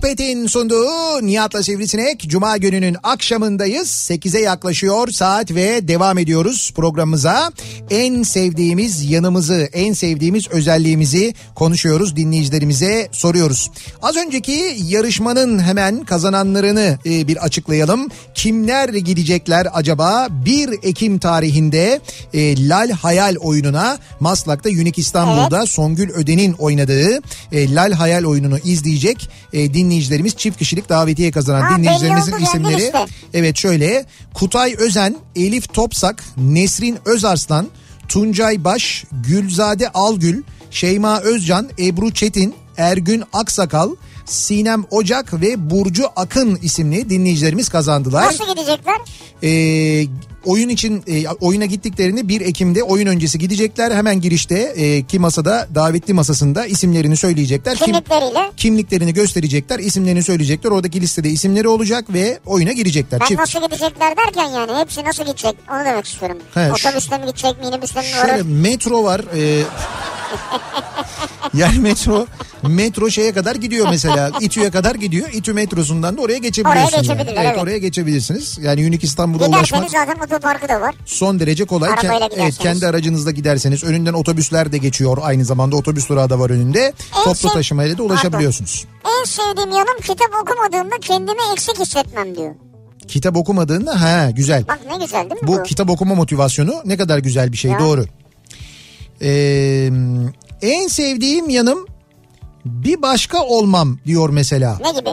Opet'in 0.00 0.46
sunduğu 0.46 1.26
Nihat'la 1.26 1.62
Sivrisinek. 1.62 2.20
Cuma 2.20 2.56
gününün 2.56 2.96
akşamındayız. 3.02 3.88
8'e 3.88 4.40
yaklaşıyor 4.40 5.08
saat 5.08 5.50
ve 5.50 5.88
devam 5.88 6.18
ediyoruz 6.18 6.72
programımıza. 6.76 7.52
En 7.90 8.22
sevdiğimiz 8.22 9.10
yanımızı, 9.10 9.68
en 9.72 9.92
sevdiğimiz 9.92 10.48
özelliğimizi 10.48 11.34
konuşuyoruz. 11.54 12.16
Dinleyicilerimize 12.16 13.08
soruyoruz. 13.12 13.70
Az 14.02 14.16
önceki 14.16 14.76
yarışmanın 14.88 15.58
hemen 15.58 16.04
kazananlarını 16.04 16.98
e, 17.06 17.28
bir 17.28 17.36
açıklayalım. 17.36 18.08
Kimler 18.34 18.88
gidecekler 18.88 19.66
acaba? 19.72 20.28
1 20.30 20.70
Ekim 20.82 21.18
tarihinde 21.18 22.00
e, 22.34 22.68
Lal 22.68 22.90
Hayal 22.90 23.36
oyununa 23.36 23.98
Maslak'ta 24.20 24.68
Unique 24.68 24.94
İstanbul'da 24.96 25.66
Songül 25.66 26.10
Öden'in 26.10 26.52
oynadığı 26.52 27.18
e, 27.52 27.74
Lal 27.74 27.92
Hayal 27.92 28.24
oyununu 28.24 28.58
izleyecek 28.58 29.30
e, 29.52 29.74
dinleyicilerimiz 29.90 30.36
çift 30.36 30.58
kişilik 30.58 30.88
davetiye 30.88 31.30
kazanan 31.30 31.70
belli 31.70 31.82
dinleyicilerimizin 31.82 32.36
isimleri. 32.36 32.82
işte. 32.82 33.06
Evet 33.34 33.56
şöyle 33.56 34.04
Kutay 34.34 34.74
Özen, 34.78 35.16
Elif 35.36 35.74
Topsak, 35.74 36.24
Nesrin 36.36 36.98
Özarslan, 37.04 37.68
Tuncay 38.08 38.64
Baş, 38.64 39.04
Gülzade 39.12 39.88
Algül, 39.88 40.42
Şeyma 40.70 41.20
Özcan, 41.20 41.68
Ebru 41.78 42.10
Çetin, 42.10 42.54
Ergün 42.76 43.24
Aksakal, 43.32 43.90
Sinem 44.24 44.84
Ocak 44.90 45.40
ve 45.40 45.70
Burcu 45.70 46.04
Akın 46.16 46.58
isimli 46.62 47.10
dinleyicilerimiz 47.10 47.68
kazandılar. 47.68 48.26
Nasıl 48.26 48.54
gidecekler? 48.54 48.96
Ee, 49.42 50.06
oyun 50.44 50.68
için 50.68 51.02
e, 51.06 51.28
oyuna 51.28 51.64
gittiklerini 51.64 52.28
1 52.28 52.40
Ekim'de 52.40 52.82
oyun 52.82 53.06
öncesi 53.06 53.38
gidecekler. 53.38 53.90
Hemen 53.90 54.20
girişte 54.20 54.58
e, 54.58 55.02
ki 55.02 55.18
masada 55.18 55.68
davetli 55.74 56.14
masasında 56.14 56.66
isimlerini 56.66 57.16
söyleyecekler. 57.16 57.76
Kim- 57.76 57.94
kimliklerini 58.56 59.14
gösterecekler, 59.14 59.78
isimlerini 59.78 60.22
söyleyecekler. 60.22 60.70
Oradaki 60.70 61.00
listede 61.00 61.28
isimleri 61.30 61.68
olacak 61.68 62.04
ve 62.12 62.38
oyuna 62.46 62.72
girecekler. 62.72 63.20
Ben 63.20 63.26
Çift. 63.26 63.40
nasıl 63.40 63.60
gidecekler 63.62 64.16
derken 64.16 64.48
yani 64.48 64.72
hepsi 64.80 65.04
nasıl 65.04 65.24
gidecek 65.24 65.56
onu 65.70 65.84
demek 65.84 66.06
istiyorum. 66.06 66.38
He, 66.54 66.72
Otobüsle 66.72 67.18
mi 67.18 67.26
gidecek 67.26 67.60
minibüsle 67.64 68.00
mi 68.00 68.06
Şöyle 68.06 68.32
varır? 68.32 68.42
metro 68.42 69.04
var. 69.04 69.20
e, 69.36 69.62
yani 71.54 71.78
metro 71.78 72.26
metro 72.68 73.10
şeye 73.10 73.32
kadar 73.32 73.56
gidiyor 73.56 73.86
mesela. 73.90 74.30
İTÜ'ye 74.40 74.70
kadar 74.70 74.94
gidiyor. 74.94 75.28
İTÜ 75.32 75.52
metrosundan 75.52 76.16
da 76.16 76.20
oraya 76.20 76.38
geçebiliyorsunuz. 76.38 76.94
Oraya 76.94 77.14
geçebilirler, 77.14 77.44
evet. 77.44 77.58
oraya 77.58 77.78
geçebilirsiniz. 77.78 78.58
Yani 78.62 78.80
Unique 78.80 79.00
İstanbul'a 79.02 79.48
ulaşmak 79.48 79.64
Giderseniz 79.88 79.92
zaten 79.92 80.20
otoparkı 80.32 80.68
da 80.68 80.80
var. 80.80 80.94
son 81.06 81.40
derece 81.40 81.64
kolay. 81.64 81.90
Arabayla 81.90 82.10
Ken- 82.12 82.20
evet, 82.22 82.30
giderseniz. 82.32 82.58
kendi 82.58 82.86
aracınızla 82.86 83.30
giderseniz 83.30 83.84
önünden 83.84 84.12
otobüsler 84.12 84.72
de 84.72 84.78
geçiyor. 84.78 85.18
Aynı 85.22 85.44
zamanda 85.44 85.76
otobüs 85.76 86.08
durağı 86.08 86.30
da 86.30 86.38
var 86.38 86.50
önünde. 86.50 86.92
Toplu 87.24 87.34
şey- 87.40 87.50
taşımayla 87.50 87.98
da 87.98 88.02
ulaşabiliyorsunuz. 88.02 88.86
En 89.20 89.24
sevdiğim 89.24 89.70
yanım 89.70 90.00
kitap 90.02 90.30
okumadığımda 90.42 90.94
kendimi 91.00 91.38
eksik 91.52 91.78
hissetmem 91.78 92.36
diyor. 92.36 92.54
Kitap 93.08 93.36
okumadığında 93.36 94.00
ha 94.00 94.30
güzel. 94.30 94.64
Bak 94.68 94.80
ne 94.90 95.04
güzel 95.04 95.20
değil 95.30 95.42
mi 95.42 95.48
Bu 95.48 95.58
bu? 95.58 95.62
kitap 95.62 95.90
okuma 95.90 96.14
motivasyonu 96.14 96.74
ne 96.84 96.96
kadar 96.96 97.18
güzel 97.18 97.52
bir 97.52 97.56
şey 97.56 97.70
Ya. 97.70 97.78
doğru. 97.78 98.04
Ee, 99.22 99.90
en 100.62 100.88
sevdiğim 100.88 101.48
yanım 101.50 101.86
bir 102.64 103.02
başka 103.02 103.42
olmam 103.42 103.98
diyor 104.06 104.30
mesela. 104.30 104.78
Ne 104.84 105.00
gibi? 105.00 105.10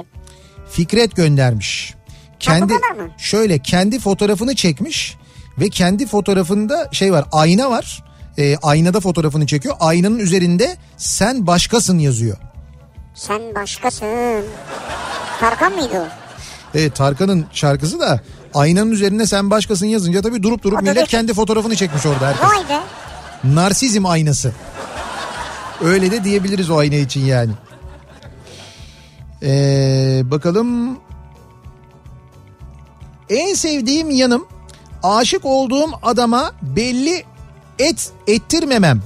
Fikret 0.69 1.15
göndermiş. 1.15 1.94
Kendi 2.39 2.73
şöyle 3.18 3.59
kendi 3.59 3.99
fotoğrafını 3.99 4.55
çekmiş 4.55 5.18
ve 5.59 5.69
kendi 5.69 6.07
fotoğrafında 6.07 6.89
şey 6.91 7.14
var 7.14 7.26
ayna 7.31 7.69
var. 7.69 8.03
Ee, 8.38 8.57
aynada 8.64 8.99
fotoğrafını 8.99 9.47
çekiyor. 9.47 9.76
Aynanın 9.80 10.19
üzerinde 10.19 10.77
sen 10.97 11.47
başkasın 11.47 11.99
yazıyor. 11.99 12.38
Sen 13.15 13.55
başkasın. 13.55 14.45
Tarkan 15.39 15.72
mıydı 15.73 16.01
o? 16.01 16.07
Evet 16.76 16.95
Tarkan'ın 16.95 17.45
şarkısı 17.51 17.99
da 17.99 18.22
aynanın 18.53 18.91
üzerinde 18.91 19.26
sen 19.26 19.49
başkasın 19.51 19.85
yazınca 19.85 20.22
tabii 20.22 20.43
durup 20.43 20.64
durup 20.64 20.80
O 20.80 20.81
millet 20.81 20.95
da- 20.97 21.05
kendi 21.05 21.34
fotoğrafını 21.34 21.76
çekmiş 21.76 22.05
orada 22.05 22.27
herkes. 22.27 22.43
Vay 22.49 22.69
be. 22.69 22.80
Narsizm 23.43 24.05
aynası. 24.05 24.51
Öyle 25.84 26.11
de 26.11 26.23
diyebiliriz 26.23 26.69
o 26.69 26.77
ayna 26.77 26.95
için 26.95 27.26
yani. 27.26 27.51
Ee, 29.43 30.22
bakalım. 30.23 30.99
En 33.30 33.54
sevdiğim 33.54 34.10
yanım 34.10 34.48
aşık 35.04 35.45
olduğum 35.45 35.90
adama 36.04 36.52
belli 36.62 37.24
et 37.80 38.12
ettirmemem. 38.28 39.02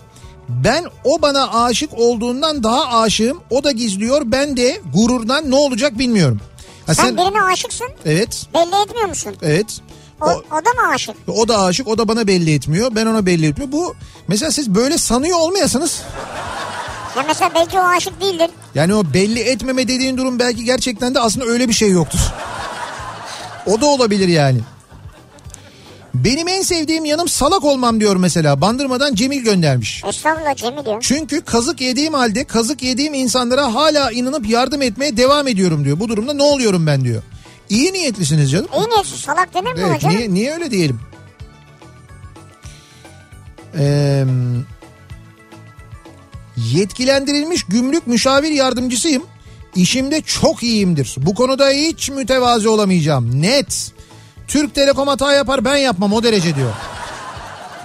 Ben 0.49 0.85
o 1.03 1.21
bana 1.21 1.63
aşık 1.63 1.89
olduğundan 1.93 2.63
daha 2.63 3.01
aşığım. 3.01 3.39
O 3.49 3.63
da 3.63 3.71
gizliyor. 3.71 4.21
Ben 4.25 4.57
de 4.57 4.81
gururdan 4.93 5.51
ne 5.51 5.55
olacak 5.55 5.99
bilmiyorum. 5.99 6.39
Ha 6.87 6.93
Sen 6.93 7.03
sen, 7.03 7.17
birine 7.17 7.41
aşıksın 7.43 7.87
evet, 8.05 8.45
belli 8.53 8.83
etmiyor 8.83 9.07
musun? 9.07 9.35
evet. 9.41 9.79
O, 10.21 10.25
o 10.25 10.65
da 10.65 10.81
mı 10.81 10.89
aşık? 10.93 11.15
O 11.27 11.47
da 11.47 11.61
aşık 11.63 11.87
o 11.87 11.97
da 11.97 12.07
bana 12.07 12.27
belli 12.27 12.53
etmiyor 12.53 12.95
ben 12.95 13.05
ona 13.05 13.25
belli 13.25 13.47
etmiyor. 13.47 13.71
Bu 13.71 13.95
mesela 14.27 14.51
siz 14.51 14.75
böyle 14.75 14.97
sanıyor 14.97 15.39
olmayasınız. 15.39 16.01
Ya 17.17 17.23
mesela 17.27 17.51
belki 17.55 17.79
o 17.79 17.81
aşık 17.81 18.21
değildir. 18.21 18.49
Yani 18.75 18.93
o 18.95 19.13
belli 19.13 19.39
etmeme 19.39 19.87
dediğin 19.87 20.17
durum 20.17 20.39
belki 20.39 20.63
gerçekten 20.65 21.15
de 21.15 21.19
aslında 21.19 21.45
öyle 21.45 21.67
bir 21.69 21.73
şey 21.73 21.89
yoktur. 21.91 22.19
O 23.65 23.81
da 23.81 23.85
olabilir 23.85 24.27
yani. 24.27 24.59
Benim 26.13 26.47
en 26.47 26.61
sevdiğim 26.61 27.05
yanım 27.05 27.27
salak 27.27 27.63
olmam 27.63 27.99
diyor 27.99 28.15
mesela. 28.15 28.61
Bandırmadan 28.61 29.15
Cemil 29.15 29.39
göndermiş. 29.43 30.03
Estağfurullah 30.07 30.55
Cemil 30.55 30.85
diyor. 30.85 30.97
Çünkü 31.01 31.41
kazık 31.41 31.81
yediğim 31.81 32.13
halde 32.13 32.43
kazık 32.43 32.83
yediğim 32.83 33.13
insanlara 33.13 33.73
hala 33.73 34.11
inanıp 34.11 34.49
yardım 34.49 34.81
etmeye 34.81 35.17
devam 35.17 35.47
ediyorum 35.47 35.85
diyor. 35.85 35.99
Bu 35.99 36.09
durumda 36.09 36.33
ne 36.33 36.43
oluyorum 36.43 36.87
ben 36.87 37.03
diyor. 37.03 37.21
İyi 37.69 37.93
niyetlisiniz 37.93 38.51
canım. 38.51 38.67
İyi 38.77 38.89
niyetsiz 38.89 39.19
salak 39.19 39.53
denir 39.53 39.73
mi 39.73 39.79
Evet, 39.85 39.95
hocam? 39.95 40.11
niye, 40.11 40.33
niye 40.33 40.53
öyle 40.53 40.71
diyelim? 40.71 40.99
Ee, 43.77 44.25
yetkilendirilmiş 46.57 47.63
gümrük 47.63 48.07
müşavir 48.07 48.51
yardımcısıyım. 48.51 49.23
İşimde 49.75 50.21
çok 50.21 50.63
iyiyimdir. 50.63 51.15
Bu 51.17 51.35
konuda 51.35 51.69
hiç 51.69 52.09
mütevazi 52.09 52.69
olamayacağım. 52.69 53.41
Net. 53.41 53.91
Türk 54.47 54.75
Telekom 54.75 55.07
hata 55.07 55.33
yapar 55.33 55.65
ben 55.65 55.75
yapmam 55.77 56.13
o 56.13 56.23
derece 56.23 56.55
diyor. 56.55 56.71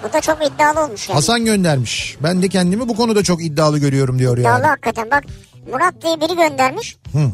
Bu 0.09 0.13
da 0.13 0.21
çok 0.21 0.47
iddialı 0.47 0.81
olmuş 0.85 1.09
yani. 1.09 1.15
Hasan 1.17 1.45
göndermiş. 1.45 2.17
Ben 2.23 2.43
de 2.43 2.49
kendimi 2.49 2.89
bu 2.89 2.97
konuda 2.97 3.23
çok 3.23 3.45
iddialı 3.45 3.79
görüyorum 3.79 4.19
diyor 4.19 4.39
İddialı 4.39 4.59
yani. 4.61 4.67
hakikaten 4.67 5.11
bak 5.11 5.25
Murat 5.73 5.95
diye 6.03 6.21
biri 6.21 6.37
göndermiş. 6.37 6.97
Hı. 7.13 7.31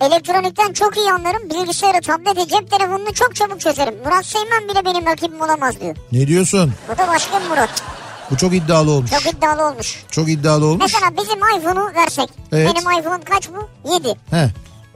Elektronikten 0.00 0.72
çok 0.72 0.96
iyi 0.96 1.12
anlarım. 1.12 1.50
Bilgisayarı, 1.50 2.00
tableti, 2.00 2.48
cep 2.48 2.70
telefonunu 2.70 3.12
çok 3.14 3.34
çabuk 3.34 3.60
çözerim. 3.60 3.94
Murat 4.04 4.26
Seymen 4.26 4.68
bile 4.68 4.84
benim 4.84 5.06
rakibim 5.06 5.40
olamaz 5.40 5.80
diyor. 5.80 5.96
Ne 6.12 6.26
diyorsun? 6.26 6.72
Bu 6.94 6.98
da 6.98 7.08
başka 7.08 7.40
bir 7.40 7.46
Murat. 7.48 7.82
Bu 8.30 8.36
çok 8.36 8.54
iddialı 8.54 8.90
olmuş. 8.90 9.10
Çok 9.10 9.26
iddialı 9.34 9.68
olmuş. 9.68 10.04
Çok 10.10 10.28
iddialı 10.28 10.66
olmuş. 10.66 10.92
Mesela 10.94 11.10
bizim 11.22 11.38
iPhone'u 11.38 11.94
versek. 11.94 12.28
Evet. 12.52 12.70
Benim 12.74 13.00
iPhone 13.00 13.24
kaç 13.24 13.48
bu? 13.48 13.92
7. 13.94 14.08
He. 14.30 14.50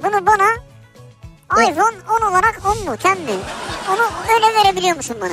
Bunu 0.04 0.26
bana 0.26 0.48
iPhone 1.70 1.96
10 2.22 2.30
olarak 2.30 2.60
10 2.64 2.84
mu? 2.84 2.96
10 3.04 3.10
mi? 3.22 3.40
Onu 3.90 4.00
öyle 4.34 4.46
verebiliyor 4.58 4.96
musun 4.96 5.16
bana? 5.20 5.32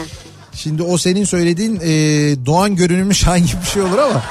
Şimdi 0.53 0.84
o 0.84 0.98
senin 0.98 1.26
söylediğin 1.26 1.76
e, 1.76 1.90
Doğan 2.45 2.76
görünümlü 2.76 3.15
Şahin 3.15 3.45
gibi 3.45 3.61
bir 3.61 3.68
şey 3.68 3.82
olur 3.82 3.98
ama 3.98 4.24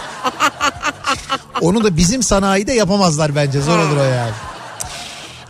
onu 1.60 1.84
da 1.84 1.96
bizim 1.96 2.22
sanayide 2.22 2.72
yapamazlar 2.72 3.36
bence 3.36 3.60
zor 3.60 3.78
olur 3.78 3.96
o 3.96 4.02
yani. 4.04 4.32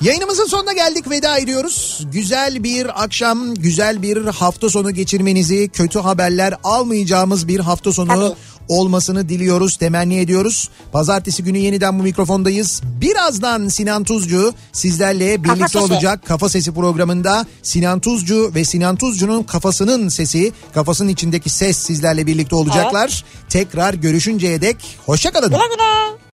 Yayınımızın 0.01 0.47
sonuna 0.47 0.73
geldik 0.73 1.11
veda 1.11 1.39
ediyoruz. 1.39 2.07
Güzel 2.13 2.65
bir 2.65 3.03
akşam, 3.05 3.55
güzel 3.55 4.03
bir 4.03 4.27
hafta 4.27 4.71
sonu 4.71 4.91
geçirmenizi, 4.91 5.69
kötü 5.69 5.99
haberler 5.99 6.55
almayacağımız 6.65 7.49
bir 7.49 7.61
hafta 7.61 7.93
sonu 7.93 8.09
Tabii. 8.09 8.35
olmasını 8.69 9.29
diliyoruz, 9.29 9.77
temenni 9.77 10.19
ediyoruz. 10.19 10.69
Pazartesi 10.93 11.45
günü 11.45 11.59
yeniden 11.59 11.99
bu 11.99 12.03
mikrofondayız. 12.03 12.83
Birazdan 13.01 13.69
Sinan 13.69 14.05
Tuzcu 14.05 14.55
sizlerle 14.73 15.45
birlikte 15.45 15.69
Sesi. 15.69 15.79
olacak. 15.79 16.27
Kafa 16.27 16.49
Sesi 16.49 16.75
programında 16.75 17.47
Sinan 17.63 18.01
Tuzcu 18.01 18.53
ve 18.55 18.65
Sinan 18.65 18.97
Tuzcu'nun 18.97 19.43
kafasının 19.43 20.09
sesi, 20.09 20.53
kafasının 20.75 21.09
içindeki 21.09 21.51
ses 21.51 21.79
sizlerle 21.79 22.27
birlikte 22.27 22.57
olacaklar. 22.57 23.25
Tekrar 23.49 23.95
görüşünceye 23.95 24.61
dek 24.61 24.77
hoşçakalın. 25.07 25.49
Güle 25.49 25.59
güle. 25.59 26.17